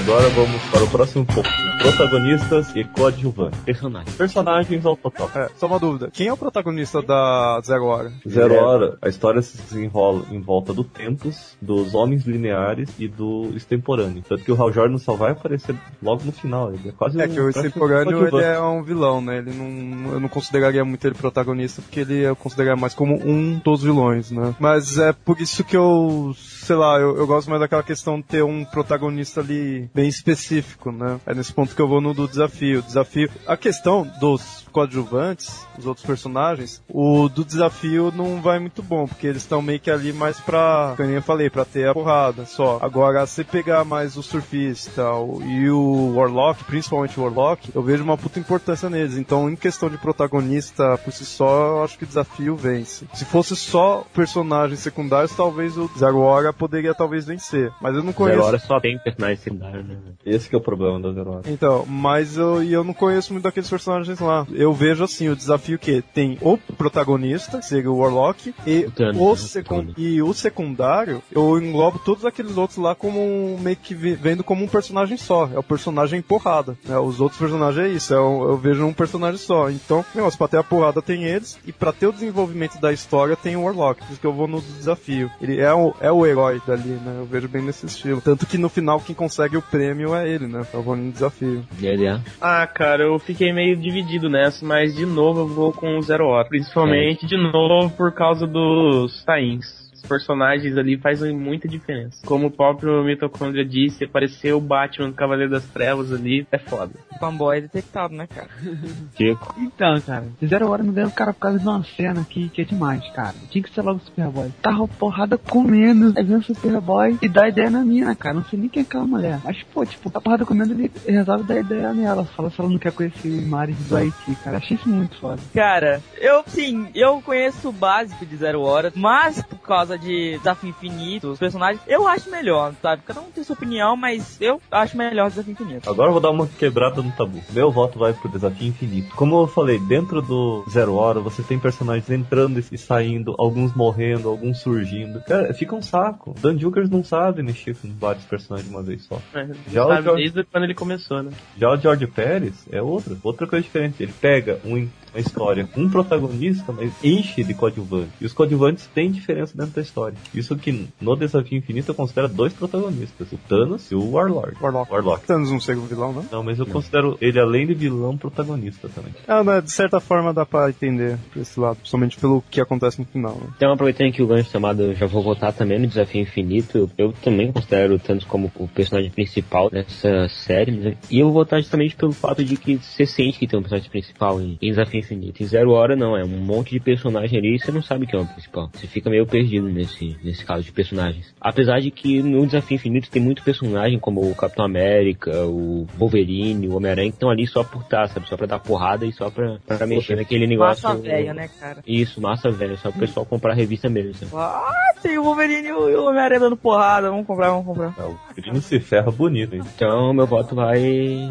Agora 0.06 0.30
vamos 0.30 0.62
para 0.70 0.84
o 0.84 0.88
próximo 0.88 1.26
ponto. 1.26 1.50
Protagonistas 1.82 2.76
e 2.76 2.84
coadjuvantes. 2.84 3.60
Personagens. 3.62 4.16
Personagens 4.16 4.86
ao 4.86 4.96
total. 4.96 5.32
É, 5.34 5.50
só 5.58 5.66
uma 5.66 5.80
dúvida. 5.80 6.12
Quem 6.14 6.28
é 6.28 6.34
o 6.34 6.38
protagonista 6.38 7.02
da 7.02 7.60
Zero 7.66 7.86
Hora? 7.86 8.12
Zero 8.30 8.54
Hora, 8.54 9.00
a 9.02 9.10
história 9.10 9.42
se 9.42 9.58
desenrola 9.58 10.24
em 10.30 10.40
volta 10.40 10.76
do 10.76 10.84
Tempos, 10.84 11.58
dos 11.60 11.96
Homens 11.96 12.24
Lineares 12.24 12.88
e 13.00 13.08
do 13.08 13.52
Extemporâneo. 13.56 14.24
Tanto 14.30 14.44
que 14.44 14.52
o 14.52 14.62
Hal 14.62 14.72
Jordan 14.72 15.00
só 15.00 15.16
vai 15.16 15.32
aparecer 15.32 15.76
logo 16.04 16.24
no 16.24 16.32
final. 16.32 16.72
Ele 16.72 16.90
é 16.90 16.92
quase 16.92 17.20
É 17.20 17.26
um 17.26 17.30
que 17.30 17.40
o 17.40 17.50
Extemporâneo 17.50 18.28
ele 18.28 18.44
é 18.44 18.60
um 18.60 18.84
vilão, 18.84 19.22
né? 19.22 19.40
Ele 19.40 19.54
não, 19.54 20.14
eu 20.14 20.20
não 20.20 20.30
consideraria 20.30 20.86
muito 20.86 21.04
ele 21.06 21.16
protagonista, 21.16 21.82
porque 21.82 22.02
ele 22.02 22.20
eu 22.20 22.36
consideraria 22.36 22.80
mais 22.80 22.94
como 22.94 23.16
um 23.16 23.58
dos 23.58 23.82
vilões, 23.82 24.30
né? 24.30 24.54
Mas 24.60 25.00
é 25.00 25.12
por 25.14 25.42
isso 25.42 25.64
que 25.64 25.76
eu, 25.76 26.36
sei 26.66 26.76
lá, 26.76 27.00
eu, 27.00 27.16
eu 27.18 27.28
gosto 27.28 27.48
mais 27.50 27.62
daquela 27.62 27.84
questão 27.84 28.18
de 28.18 28.24
ter 28.24 28.44
um 28.44 28.66
protagonista 28.66 29.40
ali 29.42 29.90
bem 29.94 30.08
específico, 30.08 30.92
né? 30.92 31.20
É 31.26 31.34
nesse 31.34 31.54
ponto 31.54 31.76
que 31.76 31.82
eu 31.82 31.88
vou 31.88 32.02
no 32.02 32.14
do 32.14 32.28
desafio. 32.28 32.82
Desafio. 32.82 33.30
A 33.48 33.56
questão 33.56 34.10
dos 34.20 34.66
coadjuvantes, 34.72 35.66
os 35.78 35.86
outros 35.86 36.06
personagens, 36.06 36.82
o 36.90 37.30
do 37.30 37.46
desafio 37.46 38.12
não 38.16 38.42
vai 38.42 38.60
muito 38.60 38.82
bom, 38.84 39.08
porque 39.08 39.28
eles 39.28 39.42
estão 39.44 39.62
meio 39.62 39.80
que 39.80 39.90
ali 39.92 40.12
mais 40.12 40.40
pra, 40.40 40.94
como 40.98 41.10
eu 41.10 41.22
falei, 41.22 41.50
pra 41.50 41.64
ter 41.66 41.88
a 41.88 41.94
porrada 41.94 42.46
só. 42.46 42.80
Agora, 42.82 43.26
se 43.26 43.44
pegar 43.44 43.86
mais 43.86 44.18
o 44.18 44.24
surfista 44.24 45.10
o- 45.14 45.42
e 45.44 45.70
o 45.70 46.14
Warlock, 46.16 46.64
principalmente 46.66 47.20
o 47.20 47.24
Warlock, 47.24 47.70
eu 47.74 47.82
vejo 47.82 48.04
uma 48.04 48.18
puta 48.18 48.40
importância 48.40 48.90
neles. 48.90 49.18
Então, 49.18 49.50
em 49.50 49.56
questão 49.56 49.90
de 49.90 49.98
protagonista 49.98 50.98
por 50.98 51.14
si 51.14 51.26
só, 51.26 51.68
eu 51.78 51.84
acho 51.84 51.98
que 51.98 52.04
o 52.04 52.08
desafio 52.08 52.56
vence. 52.56 53.06
Se 53.14 53.24
fosse 53.26 53.56
só 53.56 54.04
personagens 54.14 54.80
secundários, 54.80 55.36
talvez 55.36 55.78
o 55.78 55.90
Zero 55.98 56.20
Hora 56.20 56.52
poderia 56.58 56.94
talvez 56.94 57.26
vencer. 57.26 57.72
Mas 57.82 57.96
eu 57.96 58.04
não 58.04 58.14
conheço. 58.14 58.38
Zero 58.38 58.48
Hora 58.48 58.60
só 58.60 58.80
tem 58.80 58.98
personagens 59.00 59.40
secundários, 59.42 59.86
né? 59.88 59.96
Esse 60.26 60.50
que 60.50 60.56
é 60.56 60.58
o 60.58 60.62
problema 60.62 61.00
da 61.00 61.12
Zero 61.12 61.30
Hora. 61.32 61.42
Então, 61.48 61.86
mas 61.88 62.38
eu, 62.38 62.64
e 62.64 62.72
eu 62.74 62.84
não 62.84 62.94
conheço 62.94 63.32
muito 63.34 63.44
daqueles 63.44 63.70
personagens 63.70 64.20
lá. 64.20 64.46
Eu 64.52 64.74
vejo 64.74 65.04
assim, 65.04 65.30
o 65.30 65.36
desafio 65.36 65.78
que 65.80 66.02
tem 66.02 66.38
o 66.42 66.58
protagonista, 66.58 67.60
que 67.60 67.66
seria 67.66 67.92
o 67.92 67.98
Warlock, 67.98 68.54
e 68.66 68.86
O 68.86 68.92
Thanos, 68.92 69.22
o, 69.22 69.82
né? 69.84 69.94
e 69.98 70.22
o 70.22 70.34
secundário, 70.34 71.22
eu 71.32 71.58
englobo 71.60 72.00
todos 72.00 72.26
aqueles 72.26 72.58
outros 72.58 72.78
lá 72.78 72.96
como 72.96 73.20
um- 73.20 73.58
meio 73.60 73.76
que 73.78 73.94
vendo 73.94 74.44
como 74.44 74.64
um 74.64 74.68
personagem 74.68 75.18
só. 75.18 75.50
É 75.54 75.60
o 75.60 75.64
personagem 75.64 76.22
porrada. 76.22 76.78
né? 76.88 76.98
Os 76.98 77.20
outros 77.20 77.40
personagens 77.40 77.86
é 77.86 77.90
isso, 77.90 78.14
é 78.14 78.20
um- 78.22 78.44
eu 78.50 78.58
vejo 78.58 78.86
um 78.86 78.94
personagem 78.94 79.38
só. 79.38 79.70
Então, 79.70 80.06
negócio, 80.14 80.38
pra 80.38 80.48
ter 80.48 80.58
a 80.58 80.64
porrada 80.64 81.02
tem 81.02 81.24
eles, 81.26 81.58
e 81.66 81.72
pra 81.72 81.92
ter 81.92 82.08
o 82.08 82.14
desenvolvimento 82.14 82.80
da 82.80 82.94
história 82.94 83.36
tem 83.36 83.56
o 83.56 83.64
Warlock. 83.64 84.02
Por 84.04 84.12
isso 84.12 84.22
que 84.22 84.28
eu 84.28 84.34
vou 84.34 84.48
no 84.48 84.62
desafio. 84.62 85.30
Ele 85.42 85.60
é 85.60 85.74
o, 85.74 85.94
é 86.00 86.12
o 86.12 86.26
herói 86.26 86.45
dali, 86.66 86.90
né? 86.90 87.18
Eu 87.20 87.26
vejo 87.26 87.48
bem 87.48 87.62
nesse 87.62 87.86
estilo. 87.86 88.22
Tanto 88.22 88.46
que 88.46 88.58
no 88.58 88.70
final 88.70 89.00
quem 89.00 89.16
consegue 89.16 89.58
o 89.58 89.62
prêmio 89.62 90.16
é 90.16 90.28
ele, 90.30 90.48
né? 90.48 90.66
Eu 90.74 90.82
vou 90.82 90.96
no 90.96 91.12
desafio. 91.12 91.66
Ele 91.82 92.06
é. 92.06 92.20
Ah, 92.42 92.66
cara, 92.68 93.04
eu 93.04 93.18
fiquei 93.20 93.54
meio 93.54 93.76
dividido 93.76 94.30
nessa, 94.30 94.66
mas 94.66 94.96
de 94.96 95.06
novo 95.06 95.42
eu 95.42 95.48
vou 95.48 95.72
com 95.72 95.98
o 95.98 96.02
Zero 96.02 96.28
Hora. 96.28 96.48
Principalmente, 96.48 97.26
de 97.26 97.38
novo, 97.38 97.90
por 97.96 98.14
causa 98.14 98.46
dos 98.46 99.24
tains. 99.24 99.85
Personagens 100.08 100.78
ali 100.78 100.98
fazem 100.98 101.36
muita 101.36 101.68
diferença. 101.68 102.26
Como 102.26 102.48
o 102.48 102.52
próprio 102.52 103.04
Mitocondria 103.04 103.66
disse, 103.66 104.06
aparecer 104.06 104.54
o 104.54 104.62
Batman 104.62 105.12
Cavaleiro 105.12 105.52
das 105.52 105.66
Trevas 105.66 106.12
ali 106.12 106.48
é 106.52 106.58
foda. 106.58 106.94
Fanboy 107.20 107.62
detectado, 107.62 108.14
né, 108.14 108.28
cara? 108.28 108.50
Chico. 109.18 109.56
Então, 109.58 110.00
cara, 110.02 110.26
Zero 110.46 110.70
Hora 110.70 110.84
me 110.84 110.92
deu 110.92 111.10
cara 111.12 111.34
por 111.34 111.40
causa 111.40 111.60
de 111.60 111.68
uma 111.68 111.84
cena 111.84 112.22
aqui 112.22 112.50
que 112.50 112.62
é 112.62 112.66
demais, 112.66 113.08
cara. 113.12 113.36
Tinha 113.50 113.64
que 113.64 113.70
ser 113.70 113.82
logo 113.82 114.00
o 114.00 114.06
Superboy. 114.06 114.52
Tava 114.62 114.88
porrada 114.88 115.38
comendo, 115.38 116.14
aí 116.18 116.24
vem 116.24 116.38
o 116.38 116.44
Superboy 116.44 117.18
e 117.22 117.28
dá 117.28 117.48
ideia 117.48 117.70
na 117.70 117.84
mina, 117.84 118.16
cara. 118.16 118.36
Não 118.36 118.46
sei 118.46 118.60
nem 118.60 118.70
quem 118.70 118.82
é 118.82 118.86
aquela 118.86 119.06
mulher. 119.06 119.40
Mas, 119.44 119.62
pô, 119.64 119.86
tipo, 119.86 120.10
tá 120.10 120.20
porrada 120.22 120.46
comendo, 120.46 120.74
ele 120.74 120.92
resolve 121.08 121.44
dar 121.44 121.60
ideia 121.60 121.94
nela. 121.94 122.26
Fala 122.26 122.50
se 122.50 122.60
ela 122.60 122.70
não 122.70 122.78
quer 122.78 122.92
conhecer 122.92 123.46
Mares 123.48 123.78
do 123.88 123.96
Haiti, 123.96 124.36
cara. 124.44 124.58
Achei 124.58 124.78
isso 124.78 124.90
muito 124.90 125.18
foda. 125.20 125.42
Cara, 125.54 126.02
eu 126.18 126.44
sim, 126.48 126.88
eu 126.94 127.22
conheço 127.22 127.70
o 127.70 127.74
básico 127.74 128.26
de 128.26 128.36
Zero 128.36 128.62
Hora, 128.62 128.92
mas 128.96 129.42
por 129.42 129.60
causa 129.60 129.95
de 129.98 130.38
Desafio 130.38 130.70
Infinito, 130.70 131.30
os 131.32 131.40
personagens, 131.40 131.82
eu 131.88 132.08
acho 132.08 132.30
melhor, 132.30 132.74
sabe? 132.82 133.02
Cada 133.06 133.20
um 133.22 133.32
tem 133.32 133.44
sua 133.44 133.56
opinião, 133.56 133.96
mas 133.96 134.38
eu 134.42 134.62
acho 134.72 134.98
melhor 134.98 135.30
Desafio 135.30 135.52
Infinito. 135.54 135.90
Agora 135.90 136.10
eu 136.10 136.14
vou 136.14 136.22
dar 136.22 136.32
uma 136.32 136.48
quebrada 136.48 137.02
no 137.02 137.12
tabu. 137.12 137.42
Meu 137.52 137.72
voto 137.72 138.00
vai 138.00 138.14
pro 138.14 138.30
desafio 138.30 138.68
infinito. 138.68 139.16
Como 139.16 139.40
eu 139.42 139.48
falei, 139.48 139.80
dentro 139.80 140.22
do 140.22 140.64
Zero 140.70 140.96
Hora 140.96 141.20
você 141.20 141.42
tem 141.44 141.58
personagens 141.60 142.10
entrando 142.10 142.60
e 142.60 142.78
saindo, 142.78 143.36
alguns 143.38 143.76
morrendo, 143.76 144.30
alguns 144.30 144.60
surgindo. 144.60 145.22
Cara, 145.22 145.54
fica 145.54 145.76
um 145.76 145.82
saco. 145.82 146.34
Dan 146.40 146.58
Jukers 146.58 146.90
não 146.90 147.04
sabe 147.04 147.42
mexer 147.44 147.76
com 147.76 147.90
vários 148.00 148.26
personagens 148.26 148.70
de 148.70 148.76
uma 148.76 148.84
vez 148.84 149.04
só. 149.04 149.20
É, 149.34 149.48
Já 149.72 149.86
o 149.86 149.90
sabe, 149.90 150.04
George- 150.04 150.22
desde 150.24 150.44
quando 150.46 150.64
ele 150.64 150.74
começou, 150.74 151.24
né? 151.24 151.32
Já 151.58 151.70
o 151.72 151.78
George 151.78 152.08
Pérez 152.08 152.54
é 152.72 152.82
outra, 152.82 153.16
outra 153.24 153.48
coisa 153.48 153.64
diferente. 153.64 154.02
Ele 154.02 154.14
pega 154.20 154.60
um, 154.66 154.88
uma 155.16 155.22
história 155.22 155.66
com 155.66 155.82
um 155.82 155.90
protagonista, 155.90 156.74
mas 156.74 156.92
enche 157.04 157.44
de 157.44 157.54
coadjuvantes. 157.54 158.12
E 158.20 158.26
os 158.26 158.34
coadjuvantes 158.34 158.88
têm 158.94 159.10
diferença 159.10 159.58
dentro 159.58 159.74
da 159.74 159.82
história. 159.82 160.18
Isso 160.34 160.56
que 160.58 160.88
no 161.00 161.16
Desafio 161.16 161.58
Infinito 161.58 161.92
eu 161.92 161.96
considero 161.96 162.28
dois 162.28 162.52
protagonistas, 162.54 163.32
o 163.32 163.38
Thanos 163.38 163.90
e 163.92 163.96
o 163.96 164.12
Warlord. 164.12 164.58
Warlock. 164.62 164.92
Warlock. 164.92 165.26
Thanos 165.26 165.52
não 165.52 165.60
seria 165.60 165.82
um 165.82 165.86
vilão, 165.86 166.12
não? 166.12 166.26
Não, 166.32 166.44
mas 166.44 166.60
eu 166.60 166.66
considero 166.66 167.18
ele 167.22 167.40
além 167.40 167.66
de 167.66 167.74
vilão 167.74 168.18
protagonista 168.18 168.90
também. 168.90 169.14
Ah, 169.28 169.44
né, 169.44 169.62
de 169.62 169.72
certa 169.72 170.00
forma 170.00 170.34
dá 170.34 170.46
pra 170.46 170.70
entender 170.70 171.18
por 171.32 171.42
esse 171.42 171.60
lado, 171.60 171.78
principalmente 171.78 172.18
pelo 172.18 172.44
que 172.50 172.60
acontece 172.60 173.00
no 173.00 173.06
final. 173.06 173.36
Né? 173.36 173.48
Então, 173.56 173.72
aproveitando 173.72 174.12
que 174.12 174.22
o 174.22 174.28
gancho 174.28 174.52
chamado, 174.52 174.84
eu 174.84 174.96
já 174.96 175.06
vou 175.06 175.24
votar 175.24 175.54
também 175.54 175.80
no 175.80 175.88
Desafio 175.88 176.22
Infinito. 176.22 176.90
Eu 176.98 177.14
também 177.24 177.52
considero 177.52 177.96
o 177.96 178.00
Thanos 178.00 178.26
como 178.26 178.52
o 178.56 178.68
personagem 178.68 179.12
principal 179.12 179.70
dessa 179.70 180.28
série. 180.28 180.72
né? 180.72 180.98
E 181.10 181.20
eu 181.20 181.28
vou 181.28 181.36
votar 181.36 181.62
justamente 181.62 181.96
pelo 181.96 182.12
fato 182.12 182.44
de 182.44 182.58
que 182.58 182.78
você 182.78 183.06
sente 183.06 183.40
que 183.40 183.48
tem 183.48 183.58
um 183.58 183.62
personagem 183.62 183.90
principal 183.90 184.42
em, 184.42 184.58
em 184.62 184.70
Desafio 184.70 185.05
Infinito. 185.06 185.42
Em 185.42 185.46
Zero 185.46 185.72
Hora 185.72 185.96
não, 185.96 186.18
é 186.18 186.24
um 186.24 186.28
monte 186.28 186.72
de 186.72 186.80
personagem 186.80 187.40
ali 187.40 187.56
e 187.56 187.60
você 187.60 187.72
não 187.72 187.82
sabe 187.82 188.08
quem 188.08 188.20
é 188.20 188.24
o 188.24 188.26
principal. 188.26 188.70
Você 188.74 188.88
fica 188.88 189.10
meio 189.10 189.26
perdido 189.26 189.68
nesse, 189.68 190.18
nesse 190.24 190.46
caso 190.46 190.64
de 190.64 190.72
personagens. 190.72 191.34
Apesar 191.40 191.80
de 191.80 191.92
que 191.92 192.22
no 192.22 192.46
Desafio 192.46 192.76
Infinito 192.76 193.10
tem 193.10 193.22
muito 193.22 193.44
personagem, 193.44 194.00
como 194.00 194.30
o 194.30 194.36
Capitão 194.36 194.66
América, 194.66 195.46
o 195.46 195.88
Wolverine, 195.98 196.68
o 196.68 196.76
Homem-Aranha, 196.76 197.10
que 197.10 197.16
estão 197.16 197.30
ali 197.30 197.48
só 197.48 197.64
por 197.64 197.82
estar, 197.82 198.08
sabe? 198.10 198.28
Só 198.28 198.36
pra 198.36 198.48
dar 198.48 198.60
porrada 198.60 199.06
e 199.06 199.12
só 199.12 199.30
pra, 199.30 199.58
pra 199.66 199.86
mexer 199.88 200.16
naquele 200.16 200.48
negócio. 200.48 200.88
Massa 200.88 201.02
velha, 201.02 201.34
né, 201.34 201.48
cara? 201.60 201.84
Isso, 201.88 202.22
massa 202.22 202.50
velha, 202.52 202.78
só 202.78 202.90
pro 202.90 203.00
pessoal 203.00 203.26
comprar 203.26 203.52
a 203.52 203.56
revista 203.56 203.90
mesmo. 203.90 204.14
Sabe? 204.14 204.32
Ah, 204.36 204.94
tem 205.02 205.18
o 205.18 205.24
Wolverine 205.24 205.68
e 205.68 205.72
o 205.72 206.06
Homem-Aranha 206.06 206.40
dando 206.40 206.58
porrada, 206.58 207.10
vamos 207.10 207.26
comprar, 207.26 207.50
vamos 207.50 207.66
comprar. 207.66 207.94
É, 207.98 208.04
o 208.04 208.18
Grino 208.36 208.62
se 208.62 208.80
ferra 208.80 209.12
bonito, 209.12 209.56
hein? 209.56 209.62
Então 209.76 210.14
meu 210.14 210.26
voto 210.26 210.56
vai 210.56 210.82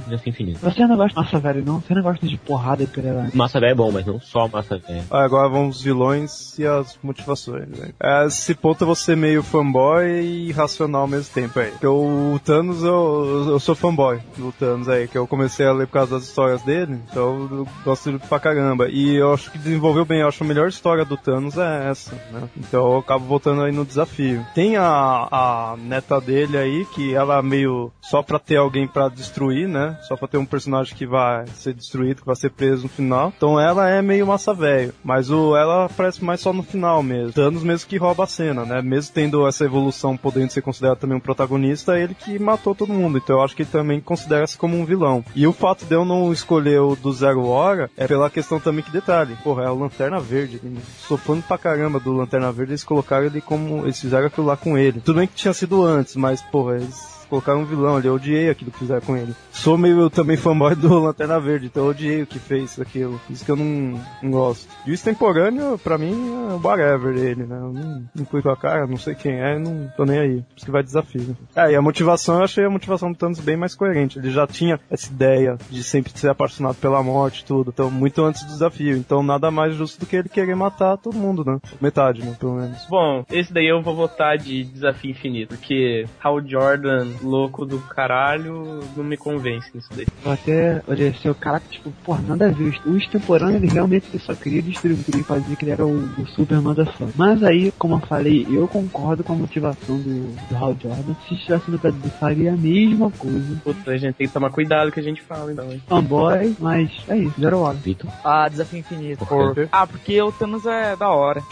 Desafio 0.07 0.31
Infinito. 0.31 0.59
Você 0.61 0.87
não 0.87 0.97
gosta 0.97 1.21
de 1.21 1.27
massa 1.27 1.39
velho, 1.39 1.65
não? 1.65 1.81
Você 1.81 1.95
não 1.95 2.03
gosta 2.03 2.27
de 2.27 2.37
porrada 2.37 2.83
e 2.83 2.87
per 2.87 3.05
Massa 3.35 3.61
é 3.71 3.75
bom, 3.75 3.91
mas 3.91 4.07
não 4.07 4.21
só 4.21 4.49
massa 4.49 4.79
velha. 4.79 5.05
Ah, 5.11 5.25
agora 5.25 5.49
vamos 5.49 5.77
os 5.77 5.83
vilões 5.83 6.59
e 6.59 6.67
as 6.67 6.99
motivações. 7.03 7.69
Né? 7.69 7.91
É, 8.01 8.27
esse 8.27 8.55
ponto 8.55 8.83
eu 8.83 8.87
vou 8.87 8.95
ser 8.95 9.17
meio 9.17 9.43
fanboy 9.43 10.07
e 10.07 10.53
racional 10.53 11.03
ao 11.03 11.09
mesmo 11.09 11.33
tempo 11.33 11.59
aí. 11.59 11.71
Porque 11.71 11.87
o 11.87 12.41
Thanos, 12.45 12.83
eu, 12.83 13.47
eu 13.49 13.61
sou 13.61 13.75
fanboy 13.75 14.21
do 14.37 14.53
Thanos 14.53 14.89
aí, 14.89 15.09
que 15.09 15.17
eu 15.17 15.27
comecei 15.27 15.67
a 15.67 15.73
ler 15.73 15.87
por 15.87 15.95
causa 15.95 16.17
das 16.17 16.25
histórias 16.25 16.63
dele, 16.63 16.99
então 17.11 17.49
eu 17.51 17.69
gosto 17.85 18.07
dele 18.07 18.23
pra 18.29 18.41
caramba. 18.41 18.89
E 18.89 19.17
eu 19.17 19.33
acho 19.33 19.51
que 19.51 19.59
desenvolveu 19.59 20.05
bem, 20.05 20.21
eu 20.21 20.29
acho 20.29 20.43
a 20.43 20.47
melhor 20.47 20.69
história 20.69 21.05
do 21.05 21.17
Thanos 21.17 21.57
é 21.59 21.91
essa, 21.91 22.15
né? 22.31 22.49
Então 22.57 22.93
eu 22.93 22.99
acabo 22.99 23.25
voltando 23.25 23.63
aí 23.63 23.73
no 23.73 23.85
desafio. 23.85 24.45
Tem 24.55 24.77
a, 24.77 25.29
a 25.31 25.77
neta 25.79 26.21
dele 26.21 26.57
aí, 26.57 26.85
que 26.87 27.15
ela 27.15 27.43
meio 27.43 27.93
só 28.01 28.23
pra 28.23 28.39
ter 28.39 28.57
alguém 28.57 28.87
pra 28.87 29.09
destruir, 29.09 29.69
né? 29.69 29.99
Só 30.09 30.17
pra 30.17 30.29
ter 30.29 30.39
um 30.39 30.47
personagem 30.47 30.95
que 30.95 31.07
vai 31.07 31.47
ser 31.49 31.75
destruído, 31.75 32.21
que 32.21 32.27
vai 32.27 32.37
ser 32.37 32.51
preso 32.51 32.85
no 32.85 32.89
final. 32.89 33.33
Então 33.37 33.54
ela 33.59 33.89
é 33.89 34.03
meio 34.03 34.27
massa 34.27 34.53
velho. 34.55 34.93
Mas 35.03 35.31
o, 35.31 35.57
ela 35.57 35.87
aparece 35.87 36.25
mais 36.25 36.41
só 36.41 36.53
no 36.53 36.63
final 36.63 37.03
mesmo. 37.03 37.33
Thanos 37.33 37.63
mesmo 37.63 37.89
que 37.89 37.97
rouba 37.97 38.25
a 38.25 38.27
cena, 38.27 38.65
né? 38.65 38.83
Mesmo 38.83 39.15
tendo 39.15 39.47
essa 39.47 39.65
evolução 39.65 40.17
podendo 40.17 40.51
ser 40.51 40.63
considerado 40.63 40.99
também 40.99 41.17
um 41.17 41.21
protagonista, 41.21 41.99
ele 41.99 42.15
que 42.15 42.39
matou 42.39 42.75
todo 42.75 42.93
mundo. 42.93 43.19
Então 43.19 43.37
eu 43.37 43.43
acho 43.43 43.55
que 43.55 43.63
ele 43.63 43.71
também 43.71 44.01
considera-se 44.01 44.57
como 44.57 44.77
um 44.77 44.85
vilão. 44.85 45.25
E 45.35 45.47
o 45.47 45.53
fato 45.53 45.85
de 45.85 45.95
eu 45.95 46.05
não 46.05 46.33
escolher 46.33 46.81
o 46.81 46.97
do 46.97 47.13
Zero 47.13 47.47
Hora 47.47 47.91
é 47.97 48.07
pela 48.07 48.31
questão 48.31 48.61
também 48.61 48.85
que 48.85 48.91
detalhe. 48.91 49.37
Porra, 49.43 49.65
é 49.65 49.71
o 49.71 49.79
Lanterna 49.79 50.21
Verde. 50.21 50.61
Sou 50.99 51.17
fã 51.17 51.41
pra 51.41 51.59
caramba 51.59 52.01
do 52.01 52.13
Lanterna 52.13 52.53
Verde, 52.53 52.73
eles 52.73 52.85
colocaram 52.85 53.27
ele 53.27 53.41
como. 53.41 53.85
Eles 53.85 54.01
fizeram 54.01 54.27
aquilo 54.27 54.47
lá 54.47 54.57
com 54.57 54.77
ele. 54.77 55.01
Tudo 55.01 55.19
bem 55.19 55.27
que 55.27 55.35
tinha 55.35 55.55
sido 55.55 55.83
antes, 55.83 56.17
mas, 56.17 56.43
porra, 56.43 56.77
eles 56.77 57.14
colocaram 57.35 57.61
um 57.61 57.65
vilão 57.65 57.97
ali, 57.97 58.07
eu 58.07 58.15
odiei 58.15 58.49
aquilo 58.49 58.71
que 58.71 58.79
fizeram 58.79 59.01
com 59.01 59.17
ele. 59.17 59.35
Sou 59.51 59.77
meio 59.77 60.09
também 60.09 60.37
fanboy 60.37 60.75
do 60.77 60.99
Lanterna 61.01 61.41
Verde, 61.41 61.67
então 61.67 61.85
eu 61.85 61.91
odiei 61.91 62.23
o 62.23 62.27
que 62.27 62.39
fez 62.39 62.79
aquilo. 62.79 63.21
Isso 63.29 63.45
que 63.45 63.51
eu 63.51 63.57
não, 63.57 64.01
não 64.23 64.31
gosto. 64.31 64.69
E 64.87 64.91
o 64.91 64.95
extemporâneo, 64.95 65.79
pra 65.79 65.99
mim, 65.99 66.15
é 66.51 66.67
whatever 66.67 67.17
ele, 67.17 67.45
né? 67.45 67.57
Eu 67.57 67.73
não, 67.73 68.09
não 68.15 68.25
fui 68.27 68.41
com 68.41 68.51
a 68.51 68.57
cara, 68.57 68.87
não 68.87 68.97
sei 68.97 69.15
quem 69.15 69.41
é, 69.41 69.59
não 69.59 69.91
tô 69.97 70.05
nem 70.05 70.19
aí. 70.19 70.37
Por 70.43 70.57
isso 70.57 70.67
que 70.67 70.71
vai 70.71 70.83
desafio. 70.83 71.37
É, 71.57 71.73
e 71.73 71.77
a 71.77 71.83
motivação, 71.83 72.37
eu 72.37 72.45
achei 72.45 72.65
a 72.65 72.71
motivação 72.71 73.11
do 73.11 73.19
Thanos 73.19 73.41
bem 73.41 73.57
mais 73.57 73.75
coerente. 73.75 74.19
Ele 74.19 74.31
já 74.31 74.47
tinha 74.47 74.79
essa 74.91 75.11
ideia 75.11 75.57
de 75.71 75.83
sempre 75.83 76.17
ser 76.17 76.29
apaixonado 76.29 76.77
pela 76.77 77.03
morte 77.03 77.41
e 77.41 77.45
tudo, 77.45 77.73
então 77.75 77.91
muito 77.91 78.23
antes 78.23 78.45
do 78.45 78.53
desafio. 78.53 78.97
Então 78.97 79.23
nada 79.23 79.51
mais 79.51 79.75
justo 79.75 80.01
do 80.01 80.07
que 80.07 80.17
ele 80.17 80.29
querer 80.29 80.55
matar 80.55 80.97
todo 80.99 81.19
mundo, 81.19 81.45
né? 81.45 81.59
Metade, 81.81 82.25
né? 82.25 82.37
Pelo 82.39 82.55
menos. 82.55 82.87
Bom, 82.89 83.25
esse 83.31 83.53
daí 83.53 83.67
eu 83.67 83.83
vou 83.83 83.95
votar 83.95 84.39
de 84.39 84.65
desafio 84.65 85.11
infinito, 85.11 85.49
porque 85.49 86.07
Hal 86.23 86.41
Jordan 86.47 87.09
louco 87.25 87.65
do 87.65 87.79
caralho 87.79 88.81
não 88.97 89.05
me 89.05 89.17
convence 89.17 89.71
nisso 89.75 89.89
daí. 89.95 90.07
Eu 90.25 90.33
até 90.33 90.83
olhei 90.87 91.09
assim, 91.09 91.29
o 91.29 91.35
cara, 91.35 91.61
tipo, 91.71 91.91
porra, 92.05 92.23
nada 92.23 92.47
a 92.47 92.51
ver. 92.51 92.81
O 92.87 92.97
extemporâneo, 92.97 93.57
ele 93.57 93.69
realmente 93.69 94.19
só 94.19 94.35
queria 94.35 94.63
destruir, 94.63 94.97
queria 95.05 95.25
fazer 95.25 95.57
que 95.57 95.65
ele 95.65 95.73
era 95.73 95.85
o, 95.85 95.97
o 96.19 96.27
Superman 96.29 96.75
da 96.75 96.87
fã. 96.87 97.09
Mas 97.17 97.43
aí, 97.43 97.73
como 97.79 97.97
eu 97.97 98.01
falei, 98.01 98.47
eu 98.51 98.69
concordo 98.69 99.25
com 99.25 99.33
a 99.33 99.37
motivação 99.37 99.99
do, 99.99 100.35
do 100.49 100.57
Hal 100.57 100.77
Jordan. 100.81 101.15
Se 101.29 101.35
estivesse 101.35 101.71
no 101.71 101.79
pé 101.79 101.91
do 101.91 102.11
faria 102.11 102.53
a 102.53 102.57
mesma 102.57 103.11
coisa. 103.11 103.61
Puta, 103.63 103.91
a 103.91 103.97
gente 103.97 104.15
tem 104.15 104.27
que 104.27 104.33
tomar 104.33 104.51
cuidado 104.51 104.93
que 104.93 105.01
a 105.01 105.03
gente 105.03 105.23
fala, 105.23 105.53
então. 105.53 105.71
Hein? 105.71 105.83
Fanboy, 105.89 106.57
mas 106.59 106.91
é 107.09 107.19
isso, 107.19 107.41
zero 107.41 107.59
hora. 107.61 107.77
Vitor. 107.77 108.11
Ah, 108.25 108.49
desafio 108.49 108.81
infinito. 108.81 109.27
Por 109.27 109.55
quê? 109.55 109.69
Ah, 109.71 109.87
porque 109.87 110.21
o 110.21 110.33
Thanos 110.33 110.65
é 110.67 110.97
da 110.97 111.11
hora. 111.11 111.43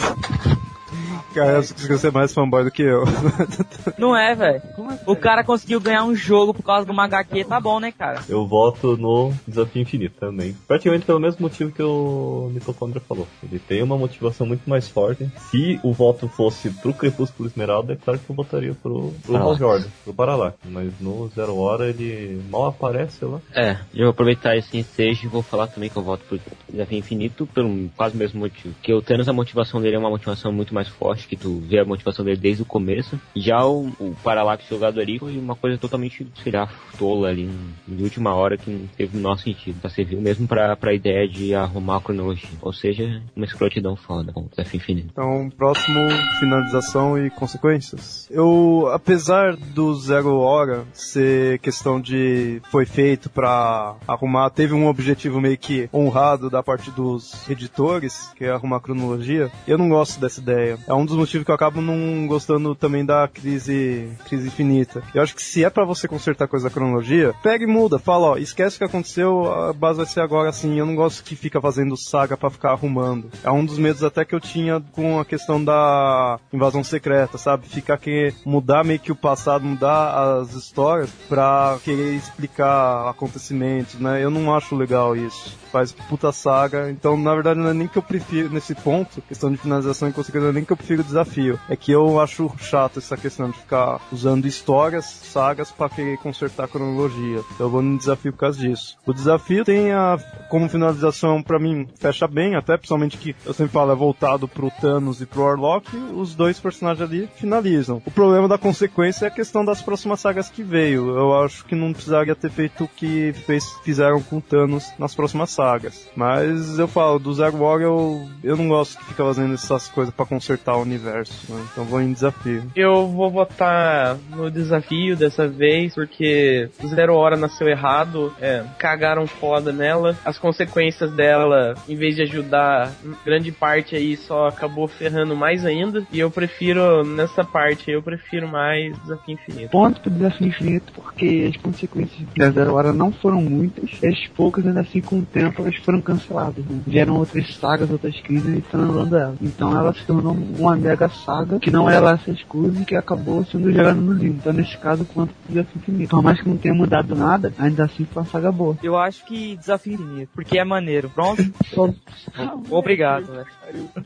Cara, 1.34 1.52
eu 1.52 1.56
conseguiu 1.56 1.98
ser 1.98 2.12
mais 2.12 2.32
fanboy 2.32 2.64
do 2.64 2.70
que 2.70 2.82
eu. 2.82 3.04
Não 3.98 4.16
é, 4.16 4.34
velho. 4.34 4.62
O 5.06 5.16
cara 5.16 5.42
conseguiu 5.44 5.80
ganhar 5.80 6.04
um 6.04 6.14
jogo 6.14 6.52
por 6.52 6.62
causa 6.62 6.86
do 6.86 7.00
HQ, 7.00 7.44
tá 7.44 7.60
bom, 7.60 7.80
né, 7.80 7.92
cara? 7.92 8.22
Eu 8.28 8.46
voto 8.46 8.96
no 8.96 9.32
Desafio 9.46 9.82
Infinito 9.82 10.16
também. 10.18 10.56
Praticamente 10.66 11.04
pelo 11.04 11.20
mesmo 11.20 11.42
motivo 11.42 11.72
que 11.72 11.82
o 11.82 12.50
Mitocondria 12.52 13.00
falou. 13.00 13.26
Ele 13.42 13.58
tem 13.58 13.82
uma 13.82 13.96
motivação 13.96 14.46
muito 14.46 14.68
mais 14.68 14.88
forte. 14.88 15.30
Se 15.50 15.80
o 15.82 15.92
voto 15.92 16.28
fosse 16.28 16.70
pro 16.70 16.92
Crepúsculo 16.92 17.48
Esmeralda, 17.48 17.94
é 17.94 17.96
claro 17.96 18.18
que 18.18 18.30
eu 18.30 18.36
votaria 18.36 18.74
pro, 18.74 19.12
pro 19.24 19.36
Hal 19.36 19.56
Jordan, 19.56 19.88
pro 20.04 20.14
Parallax. 20.14 20.56
Mas 20.64 20.92
no 21.00 21.28
Zero 21.34 21.56
Hora 21.56 21.88
ele 21.88 22.42
mal 22.50 22.66
aparece 22.66 23.24
lá. 23.24 23.40
É, 23.54 23.78
eu 23.94 24.04
vou 24.04 24.10
aproveitar 24.10 24.56
esse 24.56 24.76
ensejo 24.76 25.26
e 25.26 25.28
vou 25.28 25.42
falar 25.42 25.66
também 25.66 25.88
que 25.88 25.96
eu 25.96 26.02
voto 26.02 26.24
pro 26.24 26.40
Desafio 26.68 26.98
Infinito 26.98 27.46
pelo 27.46 27.88
quase 27.96 28.14
o 28.14 28.18
mesmo 28.18 28.40
motivo. 28.40 28.74
Que 28.82 28.92
o 28.92 29.02
Thanos, 29.02 29.28
a 29.28 29.32
motivação 29.32 29.80
dele 29.80 29.96
é 29.96 29.98
uma 29.98 30.10
motivação 30.10 30.52
muito 30.52 30.74
mais 30.74 30.81
forte, 30.88 31.26
que 31.26 31.36
tu 31.36 31.60
vê 31.60 31.80
a 31.80 31.84
motivação 31.84 32.24
dele 32.24 32.36
desde 32.36 32.62
o 32.62 32.66
começo. 32.66 33.18
Já 33.34 33.64
o, 33.64 33.88
o 33.98 34.14
Parallax 34.22 34.66
jogado 34.68 35.00
ali 35.00 35.18
foi 35.18 35.38
uma 35.38 35.54
coisa 35.54 35.78
totalmente, 35.78 36.26
sei 36.42 36.52
lá, 36.52 36.68
tola 36.98 37.28
ali, 37.28 37.50
de 37.86 38.02
última 38.02 38.34
hora, 38.34 38.56
que 38.56 38.70
não 38.70 38.86
teve 38.96 39.14
o 39.14 39.16
menor 39.16 39.38
sentido. 39.38 39.80
Só 39.80 39.88
serviu 39.88 40.20
mesmo 40.20 40.46
pra, 40.46 40.76
pra 40.76 40.94
ideia 40.94 41.28
de 41.28 41.54
arrumar 41.54 41.96
a 41.96 42.00
cronologia. 42.00 42.50
Ou 42.60 42.72
seja, 42.72 43.22
uma 43.34 43.44
escrotidão 43.46 43.96
foda 43.96 44.32
o 44.42 44.48
Desafio 44.48 44.78
Infinito. 44.78 45.08
Então, 45.12 45.50
próximo, 45.56 45.98
finalização 46.38 47.18
e 47.18 47.30
consequências. 47.30 48.28
Eu, 48.30 48.88
apesar 48.92 49.56
do 49.56 49.94
Zero 49.94 50.38
Hora 50.38 50.84
ser 50.92 51.58
questão 51.60 52.00
de 52.00 52.60
foi 52.70 52.84
feito 52.84 53.30
pra 53.30 53.96
arrumar, 54.06 54.50
teve 54.50 54.74
um 54.74 54.86
objetivo 54.86 55.40
meio 55.40 55.58
que 55.58 55.88
honrado 55.92 56.50
da 56.50 56.62
parte 56.62 56.90
dos 56.90 57.48
editores, 57.48 58.32
que 58.36 58.44
é 58.44 58.50
arrumar 58.50 58.76
a 58.76 58.80
cronologia, 58.80 59.50
eu 59.66 59.78
não 59.78 59.88
gosto 59.88 60.20
dessa 60.20 60.40
ideia. 60.40 60.71
É 60.86 60.94
um 60.94 61.04
dos 61.04 61.16
motivos 61.16 61.44
que 61.44 61.50
eu 61.50 61.54
acabo 61.54 61.80
não 61.80 62.26
gostando 62.26 62.74
também 62.74 63.04
da 63.04 63.28
crise, 63.28 64.10
crise 64.26 64.48
infinita. 64.48 65.02
Eu 65.14 65.22
acho 65.22 65.34
que 65.34 65.42
se 65.42 65.64
é 65.64 65.70
pra 65.70 65.84
você 65.84 66.06
consertar 66.08 66.48
coisa 66.48 66.68
da 66.68 66.74
cronologia, 66.74 67.34
pega 67.42 67.64
e 67.64 67.66
muda, 67.66 67.98
fala, 67.98 68.30
ó, 68.30 68.36
esquece 68.36 68.76
o 68.76 68.78
que 68.78 68.84
aconteceu, 68.84 69.52
a 69.52 69.72
base 69.72 69.98
vai 69.98 70.06
ser 70.06 70.20
agora 70.20 70.48
assim. 70.48 70.78
Eu 70.78 70.86
não 70.86 70.94
gosto 70.94 71.24
que 71.24 71.36
fica 71.36 71.60
fazendo 71.60 71.96
saga 71.96 72.36
pra 72.36 72.50
ficar 72.50 72.70
arrumando. 72.70 73.30
É 73.42 73.50
um 73.50 73.64
dos 73.64 73.78
medos 73.78 74.04
até 74.04 74.24
que 74.24 74.34
eu 74.34 74.40
tinha 74.40 74.82
com 74.92 75.20
a 75.20 75.24
questão 75.24 75.62
da 75.62 76.38
invasão 76.52 76.84
secreta, 76.84 77.38
sabe? 77.38 77.66
Ficar 77.66 77.98
que 77.98 78.34
mudar 78.44 78.84
meio 78.84 79.00
que 79.00 79.12
o 79.12 79.16
passado, 79.16 79.64
mudar 79.64 80.40
as 80.40 80.54
histórias 80.54 81.10
pra 81.28 81.78
querer 81.84 82.14
explicar 82.14 83.08
acontecimentos, 83.08 83.94
né? 83.98 84.22
Eu 84.22 84.30
não 84.30 84.54
acho 84.54 84.76
legal 84.76 85.16
isso. 85.16 85.56
Faz 85.70 85.92
puta 85.92 86.32
saga. 86.32 86.90
Então, 86.90 87.16
na 87.16 87.34
verdade, 87.34 87.58
não 87.58 87.68
é 87.68 87.74
nem 87.74 87.88
que 87.88 87.96
eu 87.96 88.02
prefiro 88.02 88.50
nesse 88.50 88.74
ponto, 88.74 89.22
questão 89.22 89.50
de 89.50 89.56
finalização 89.56 90.08
e 90.08 90.12
consequência, 90.12 90.52
nem 90.62 90.64
que 90.64 90.72
eu 90.72 90.76
prefiro 90.76 91.02
desafio. 91.02 91.58
É 91.68 91.76
que 91.76 91.92
eu 91.92 92.20
acho 92.20 92.50
chato 92.58 92.98
essa 92.98 93.16
questão 93.16 93.50
de 93.50 93.58
ficar 93.58 94.00
usando 94.12 94.46
histórias, 94.46 95.04
sagas 95.04 95.70
pra 95.70 95.88
querer 95.88 96.16
consertar 96.18 96.64
a 96.64 96.68
cronologia. 96.68 97.42
Então 97.54 97.66
eu 97.66 97.70
vou 97.70 97.82
no 97.82 97.98
desafio 97.98 98.32
por 98.32 98.38
causa 98.38 98.58
disso. 98.58 98.96
O 99.04 99.12
desafio 99.12 99.64
tem 99.64 99.92
a 99.92 100.18
como 100.48 100.68
finalização 100.68 101.42
pra 101.42 101.58
mim 101.58 101.88
fecha 101.98 102.28
bem, 102.28 102.54
até 102.54 102.76
principalmente 102.76 103.16
que 103.16 103.34
eu 103.44 103.52
sempre 103.52 103.72
falo 103.72 103.92
é 103.92 103.94
voltado 103.94 104.46
pro 104.46 104.70
Thanos 104.70 105.20
e 105.20 105.26
pro 105.26 105.42
Warlock, 105.42 105.96
os 105.96 106.34
dois 106.34 106.60
personagens 106.60 107.08
ali 107.08 107.28
finalizam. 107.36 108.02
O 108.04 108.10
problema 108.10 108.46
da 108.46 108.58
consequência 108.58 109.24
é 109.24 109.28
a 109.28 109.30
questão 109.30 109.64
das 109.64 109.82
próximas 109.82 110.20
sagas 110.20 110.48
que 110.48 110.62
veio. 110.62 111.16
Eu 111.16 111.42
acho 111.42 111.64
que 111.64 111.74
não 111.74 111.92
precisaria 111.92 112.34
ter 112.34 112.50
feito 112.50 112.84
o 112.84 112.88
que 112.88 113.32
fez, 113.46 113.64
fizeram 113.82 114.22
com 114.22 114.40
Thanos 114.40 114.92
nas 114.98 115.14
próximas 115.14 115.50
sagas. 115.50 116.08
Mas 116.14 116.78
eu 116.78 116.86
falo, 116.86 117.18
do 117.18 117.32
Zero 117.32 117.56
War 117.56 117.80
eu, 117.80 118.28
eu 118.44 118.56
não 118.56 118.68
gosto 118.68 118.98
que 118.98 119.06
fica 119.06 119.24
fazendo 119.24 119.54
essas 119.54 119.88
coisas 119.88 120.14
pra 120.14 120.26
consertar 120.26 120.51
o 120.76 120.82
universo. 120.82 121.52
né? 121.52 121.64
Então 121.72 121.84
vou 121.84 122.00
em 122.00 122.12
desafio. 122.12 122.64
Eu 122.74 123.06
vou 123.08 123.30
votar 123.30 124.16
no 124.30 124.50
desafio 124.50 125.16
dessa 125.16 125.46
vez, 125.46 125.94
porque 125.94 126.68
Zero 126.86 127.14
Hora 127.14 127.36
nasceu 127.36 127.68
errado, 127.68 128.32
é, 128.40 128.64
cagaram 128.78 129.26
foda 129.26 129.72
nela. 129.72 130.16
As 130.24 130.38
consequências 130.38 131.10
dela, 131.12 131.74
em 131.88 131.96
vez 131.96 132.16
de 132.16 132.22
ajudar, 132.22 132.92
grande 133.24 133.52
parte 133.52 133.94
aí 133.94 134.16
só 134.16 134.48
acabou 134.48 134.88
ferrando 134.88 135.36
mais 135.36 135.64
ainda. 135.64 136.04
E 136.12 136.18
eu 136.18 136.30
prefiro, 136.30 137.04
nessa 137.04 137.44
parte, 137.44 137.90
eu 137.90 138.02
prefiro 138.02 138.48
mais 138.48 138.96
Desafio 139.02 139.34
Infinito. 139.34 139.70
Ponto 139.70 140.00
pro 140.00 140.10
desafio 140.10 140.46
infinito, 140.48 140.92
porque 140.92 141.50
as 141.54 141.60
consequências 141.60 142.26
da 142.36 142.50
Zero 142.50 142.74
Hora 142.74 142.92
não 142.92 143.12
foram 143.12 143.40
muitas. 143.40 143.90
E 144.02 144.06
as 144.06 144.26
poucas, 144.28 144.66
ainda 144.66 144.80
assim, 144.80 145.00
com 145.00 145.18
o 145.18 145.22
tempo, 145.22 145.62
elas 145.62 145.76
foram 145.76 146.00
canceladas. 146.00 146.64
Né? 146.64 146.80
Vieram 146.86 147.16
outras 147.16 147.54
sagas, 147.56 147.90
outras 147.90 148.18
crises 148.20 148.54
e 148.54 148.58
estão 148.58 148.80
anulando 148.82 149.16
ela. 149.16 149.34
Então 149.40 149.76
ela 149.76 149.92
se 149.92 150.04
tornou 150.04 150.34
uma 150.58 150.76
mega 150.76 151.08
saga 151.08 151.58
que 151.58 151.70
não 151.70 151.88
era 151.88 152.10
essas 152.12 152.42
coisas 152.44 152.80
e 152.80 152.84
que 152.84 152.96
acabou 152.96 153.44
sendo 153.44 153.70
jogada 153.70 153.94
no 153.94 154.12
limbo. 154.12 154.36
Então, 154.38 154.52
nesse 154.52 154.76
caso, 154.78 155.04
quanto 155.04 155.32
Desafio 155.48 155.76
Infinito. 155.76 156.10
Por 156.10 156.22
mais 156.22 156.40
que 156.40 156.48
não 156.48 156.56
tenha 156.56 156.74
mudado 156.74 157.14
nada, 157.14 157.52
ainda 157.58 157.84
assim 157.84 158.04
foi 158.04 158.22
uma 158.22 158.28
saga 158.28 158.50
boa. 158.50 158.76
Eu 158.82 158.96
acho 158.96 159.24
que 159.24 159.56
Desafio 159.56 159.94
Infinito, 159.94 160.30
porque 160.34 160.58
é 160.58 160.64
maneiro. 160.64 161.10
Pronto? 161.10 161.42
Obrigado, 162.70 163.26
velho. 163.32 163.46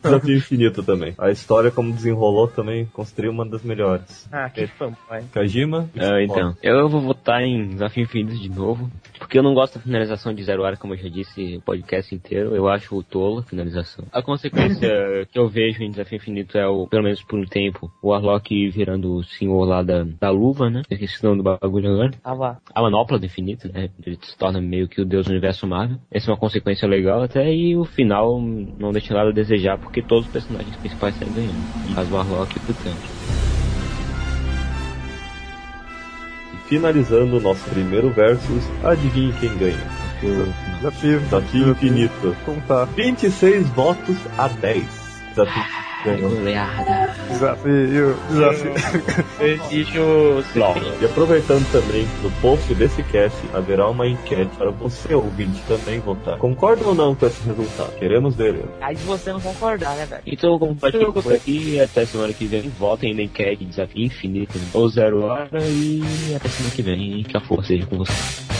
Desafio 0.02 0.36
Infinito 0.36 0.82
também. 0.82 1.14
A 1.18 1.30
história, 1.30 1.70
como 1.70 1.92
desenrolou, 1.92 2.48
também 2.48 2.86
considerei 2.86 3.30
uma 3.30 3.44
das 3.46 3.62
melhores. 3.62 4.28
Ah, 4.30 4.50
que 4.50 4.66
fã, 4.66 4.92
pai. 5.08 5.24
Kajima? 5.32 5.88
Ah, 5.96 6.22
então, 6.22 6.56
eu 6.62 6.88
vou 6.88 7.00
votar 7.00 7.42
em 7.42 7.68
Desafio 7.68 8.04
Infinito 8.04 8.38
de 8.38 8.48
novo, 8.48 8.90
porque 9.18 9.38
eu 9.38 9.42
não 9.42 9.54
gosto 9.54 9.76
da 9.76 9.80
finalização 9.80 10.34
de 10.34 10.42
Zero 10.44 10.62
Hora, 10.62 10.76
como 10.76 10.94
eu 10.94 10.98
já 10.98 11.08
disse 11.08 11.56
o 11.56 11.60
podcast 11.60 12.14
inteiro. 12.14 12.54
Eu 12.54 12.68
acho 12.68 13.02
tolo 13.04 13.40
a 13.40 13.42
finalização. 13.42 14.04
A 14.12 14.22
consequência 14.22 15.26
que 15.30 15.38
eu 15.38 15.48
vejo 15.48 15.82
em 15.82 15.90
Desafio 15.90 16.16
Infinito 16.16 16.25
é, 16.54 16.66
o, 16.66 16.86
pelo 16.86 17.02
menos 17.02 17.22
por 17.22 17.38
um 17.38 17.44
tempo, 17.44 17.90
o 18.02 18.08
Warlock 18.08 18.68
virando 18.70 19.14
o 19.14 19.24
senhor 19.24 19.64
lá 19.64 19.82
da, 19.82 20.04
da 20.04 20.30
luva, 20.30 20.70
né? 20.70 20.82
Esqueci 20.90 21.24
o 21.24 21.28
nome 21.28 21.42
do 21.42 21.44
bagulho 21.44 21.92
agora. 21.92 22.10
Ah, 22.24 22.34
vá. 22.34 22.58
A 22.74 22.82
manopla 22.82 23.18
do 23.18 23.26
infinito, 23.26 23.70
né? 23.72 23.90
Ele 24.04 24.18
se 24.22 24.36
torna 24.36 24.60
meio 24.60 24.88
que 24.88 25.00
o 25.00 25.04
deus 25.04 25.26
do 25.26 25.30
universo 25.30 25.66
Marvel. 25.66 25.98
Essa 26.10 26.30
é 26.30 26.32
uma 26.32 26.40
consequência 26.40 26.88
legal 26.88 27.22
até, 27.22 27.52
e 27.52 27.76
o 27.76 27.84
final 27.84 28.40
não 28.40 28.92
deixa 28.92 29.14
nada 29.14 29.30
a 29.30 29.32
desejar, 29.32 29.78
porque 29.78 30.02
todos 30.02 30.26
os 30.26 30.32
personagens 30.32 30.76
principais 30.76 31.14
saem 31.16 31.32
ganhando. 31.32 31.94
Faz 31.94 32.10
o 32.10 32.14
Warlock 32.14 32.56
e 32.56 32.70
o 32.70 32.74
Thanos. 32.74 33.16
E 36.54 36.68
finalizando 36.68 37.36
o 37.36 37.40
nosso 37.40 37.68
primeiro 37.70 38.10
versus, 38.10 38.64
adivinhe 38.84 39.32
quem 39.34 39.56
ganha. 39.56 40.06
Desafio. 40.20 41.20
Desafio 41.20 41.70
Infinito. 41.70 42.36
Contar. 42.44 42.86
26 42.86 43.68
votos 43.70 44.16
a 44.38 44.48
10. 44.48 44.84
Desafio 45.30 45.85
ganhou. 46.04 46.30
Goleada. 46.30 47.14
Desafio. 47.28 48.16
Desafio. 48.28 48.72
Existe 49.40 49.98
o 49.98 50.42
E 51.00 51.04
aproveitando 51.04 51.70
também, 51.70 52.06
no 52.22 52.30
post 52.42 52.74
desse 52.74 53.02
cast 53.04 53.36
haverá 53.52 53.88
uma 53.88 54.06
enquete 54.06 54.50
para 54.56 54.70
você, 54.70 55.14
ouvinte, 55.14 55.60
também 55.66 56.00
votar. 56.00 56.38
Concorda 56.38 56.84
ou 56.86 56.94
não 56.94 57.14
com 57.14 57.26
esse 57.26 57.46
resultado? 57.46 57.92
Queremos 57.98 58.34
ver. 58.34 58.54
ele. 58.54 58.64
Aí 58.80 58.96
se 58.96 59.04
você 59.04 59.32
não 59.32 59.40
concordar, 59.40 59.94
né, 59.96 60.06
velho? 60.06 60.22
Então, 60.26 60.58
como 60.58 60.74
pode 60.74 60.98
ficar 60.98 61.12
por 61.12 61.32
aqui, 61.32 61.80
até 61.80 62.04
semana 62.04 62.32
que 62.32 62.46
vem, 62.46 62.68
votem 62.78 63.14
na 63.14 63.22
enquete 63.22 63.64
Desafio 63.64 64.04
Infinito 64.04 64.58
ou 64.72 64.88
Zero 64.88 65.22
Hora 65.24 65.48
e 65.62 66.02
até 66.34 66.48
semana 66.48 66.74
que 66.74 66.82
vem, 66.82 67.22
que 67.22 67.36
a 67.36 67.40
força 67.40 67.68
seja 67.68 67.86
com 67.86 67.98
você. 67.98 68.55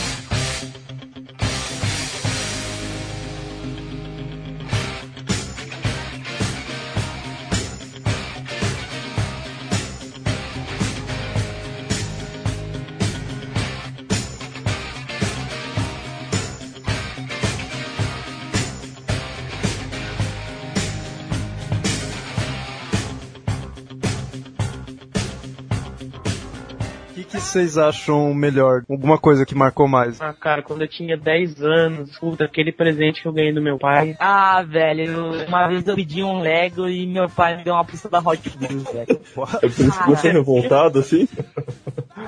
Vocês 27.57 27.77
acham 27.77 28.33
melhor? 28.33 28.83
Alguma 28.89 29.17
coisa 29.17 29.45
que 29.45 29.55
marcou 29.55 29.87
mais? 29.87 30.21
Ah, 30.21 30.33
cara, 30.33 30.61
quando 30.61 30.83
eu 30.83 30.87
tinha 30.87 31.17
10 31.17 31.61
anos, 31.63 32.17
puta, 32.19 32.45
aquele 32.45 32.71
presente 32.71 33.21
que 33.21 33.27
eu 33.27 33.33
ganhei 33.33 33.51
do 33.53 33.61
meu 33.61 33.77
pai. 33.79 34.15
Ah, 34.19 34.61
velho, 34.63 35.03
eu- 35.03 35.47
uma 35.47 35.67
vez 35.67 35.87
eu 35.87 35.95
pedi 35.95 36.23
um 36.23 36.39
Lego 36.39 36.87
e 36.87 37.05
meu 37.07 37.27
pai 37.29 37.57
me 37.57 37.63
deu 37.63 37.73
uma 37.73 37.83
pista 37.85 38.07
da 38.09 38.19
Hot 38.19 38.41
Wheels, 38.59 38.83
velho. 38.91 39.07
É 39.57 39.69
por 39.69 39.69
isso 39.69 39.99
que 40.03 40.09
você 40.09 40.27
é 40.29 40.31
revoltado 40.31 40.99
assim? 40.99 41.27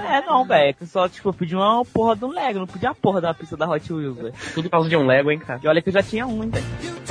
É, 0.07 0.21
não, 0.25 0.45
velho, 0.45 0.73
que 0.75 0.85
só, 0.85 1.07
tipo, 1.07 1.29
eu 1.29 1.33
pedi 1.33 1.55
uma 1.55 1.83
porra 1.85 2.15
do 2.15 2.27
Lego, 2.27 2.59
não 2.59 2.67
pedi 2.67 2.85
a 2.85 2.93
porra 2.93 3.21
da 3.21 3.33
pista 3.33 3.55
da 3.57 3.67
Hot 3.69 3.91
Wheels, 3.93 4.17
velho. 4.17 4.33
Tudo 4.53 4.63
por 4.65 4.71
causa 4.71 4.89
de 4.89 4.95
um 4.95 5.05
Lego, 5.05 5.31
hein, 5.31 5.39
cara. 5.39 5.59
E 5.63 5.67
olha 5.67 5.81
que 5.81 5.89
eu 5.89 5.93
já 5.93 6.01
tinha 6.03 6.25
um, 6.25 6.43
hein, 6.43 6.49
velho. 6.49 7.08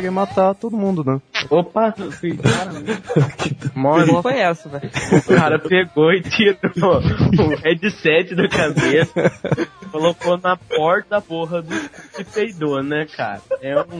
Querem 0.00 0.10
matar 0.10 0.54
todo 0.54 0.78
mundo, 0.78 1.04
né? 1.04 1.20
Opa, 1.50 1.94
Qual 4.08 4.22
foi 4.22 4.38
essa, 4.38 4.66
velho? 4.66 4.90
o 5.12 5.22
cara 5.36 5.58
pegou 5.58 6.10
e 6.10 6.22
tirou 6.22 7.02
o 7.38 7.56
headset 7.62 8.34
da 8.34 8.48
cabeça, 8.48 9.30
colocou 9.92 10.38
na 10.38 10.56
porta 10.56 11.10
da 11.10 11.20
porra 11.20 11.60
do 11.60 11.74
e 12.18 12.24
peidou, 12.24 12.82
né, 12.82 13.06
cara? 13.14 13.42
É 13.60 13.78
um. 13.78 13.98